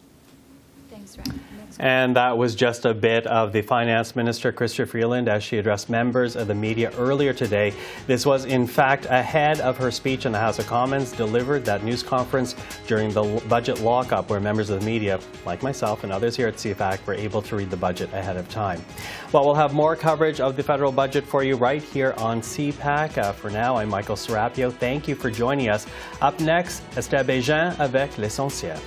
Thanks, 0.90 1.16
Ryan. 1.18 1.57
And 1.78 2.16
that 2.16 2.36
was 2.36 2.54
just 2.54 2.84
a 2.84 2.94
bit 2.94 3.26
of 3.26 3.52
the 3.52 3.62
Finance 3.62 4.16
Minister, 4.16 4.52
Chrystia 4.52 4.86
Freeland, 4.88 5.28
as 5.28 5.42
she 5.42 5.58
addressed 5.58 5.88
members 5.88 6.36
of 6.36 6.48
the 6.48 6.54
media 6.54 6.90
earlier 6.98 7.32
today. 7.32 7.72
This 8.06 8.26
was, 8.26 8.44
in 8.44 8.66
fact, 8.66 9.06
ahead 9.06 9.60
of 9.60 9.76
her 9.76 9.90
speech 9.90 10.26
in 10.26 10.32
the 10.32 10.38
House 10.38 10.58
of 10.58 10.66
Commons, 10.66 11.12
delivered 11.12 11.64
that 11.64 11.84
news 11.84 12.02
conference 12.02 12.54
during 12.86 13.10
the 13.10 13.42
budget 13.48 13.80
lockup, 13.80 14.30
where 14.30 14.40
members 14.40 14.70
of 14.70 14.80
the 14.80 14.86
media, 14.86 15.20
like 15.46 15.62
myself 15.62 16.04
and 16.04 16.12
others 16.12 16.36
here 16.36 16.48
at 16.48 16.54
CPAC, 16.54 17.06
were 17.06 17.14
able 17.14 17.42
to 17.42 17.56
read 17.56 17.70
the 17.70 17.76
budget 17.76 18.12
ahead 18.12 18.36
of 18.36 18.48
time. 18.48 18.84
Well, 19.32 19.44
we'll 19.44 19.54
have 19.54 19.72
more 19.72 19.94
coverage 19.94 20.40
of 20.40 20.56
the 20.56 20.62
federal 20.62 20.92
budget 20.92 21.24
for 21.24 21.44
you 21.44 21.56
right 21.56 21.82
here 21.82 22.14
on 22.18 22.40
CPAC. 22.40 23.18
Uh, 23.18 23.32
for 23.32 23.50
now, 23.50 23.76
I'm 23.76 23.88
Michael 23.88 24.16
Serapio. 24.16 24.72
Thank 24.72 25.06
you 25.06 25.14
for 25.14 25.30
joining 25.30 25.68
us. 25.68 25.86
Up 26.20 26.38
next, 26.40 26.82
Estelle 26.96 27.24
Bégin 27.24 27.78
avec 27.78 28.16
l'essentiel. 28.18 28.78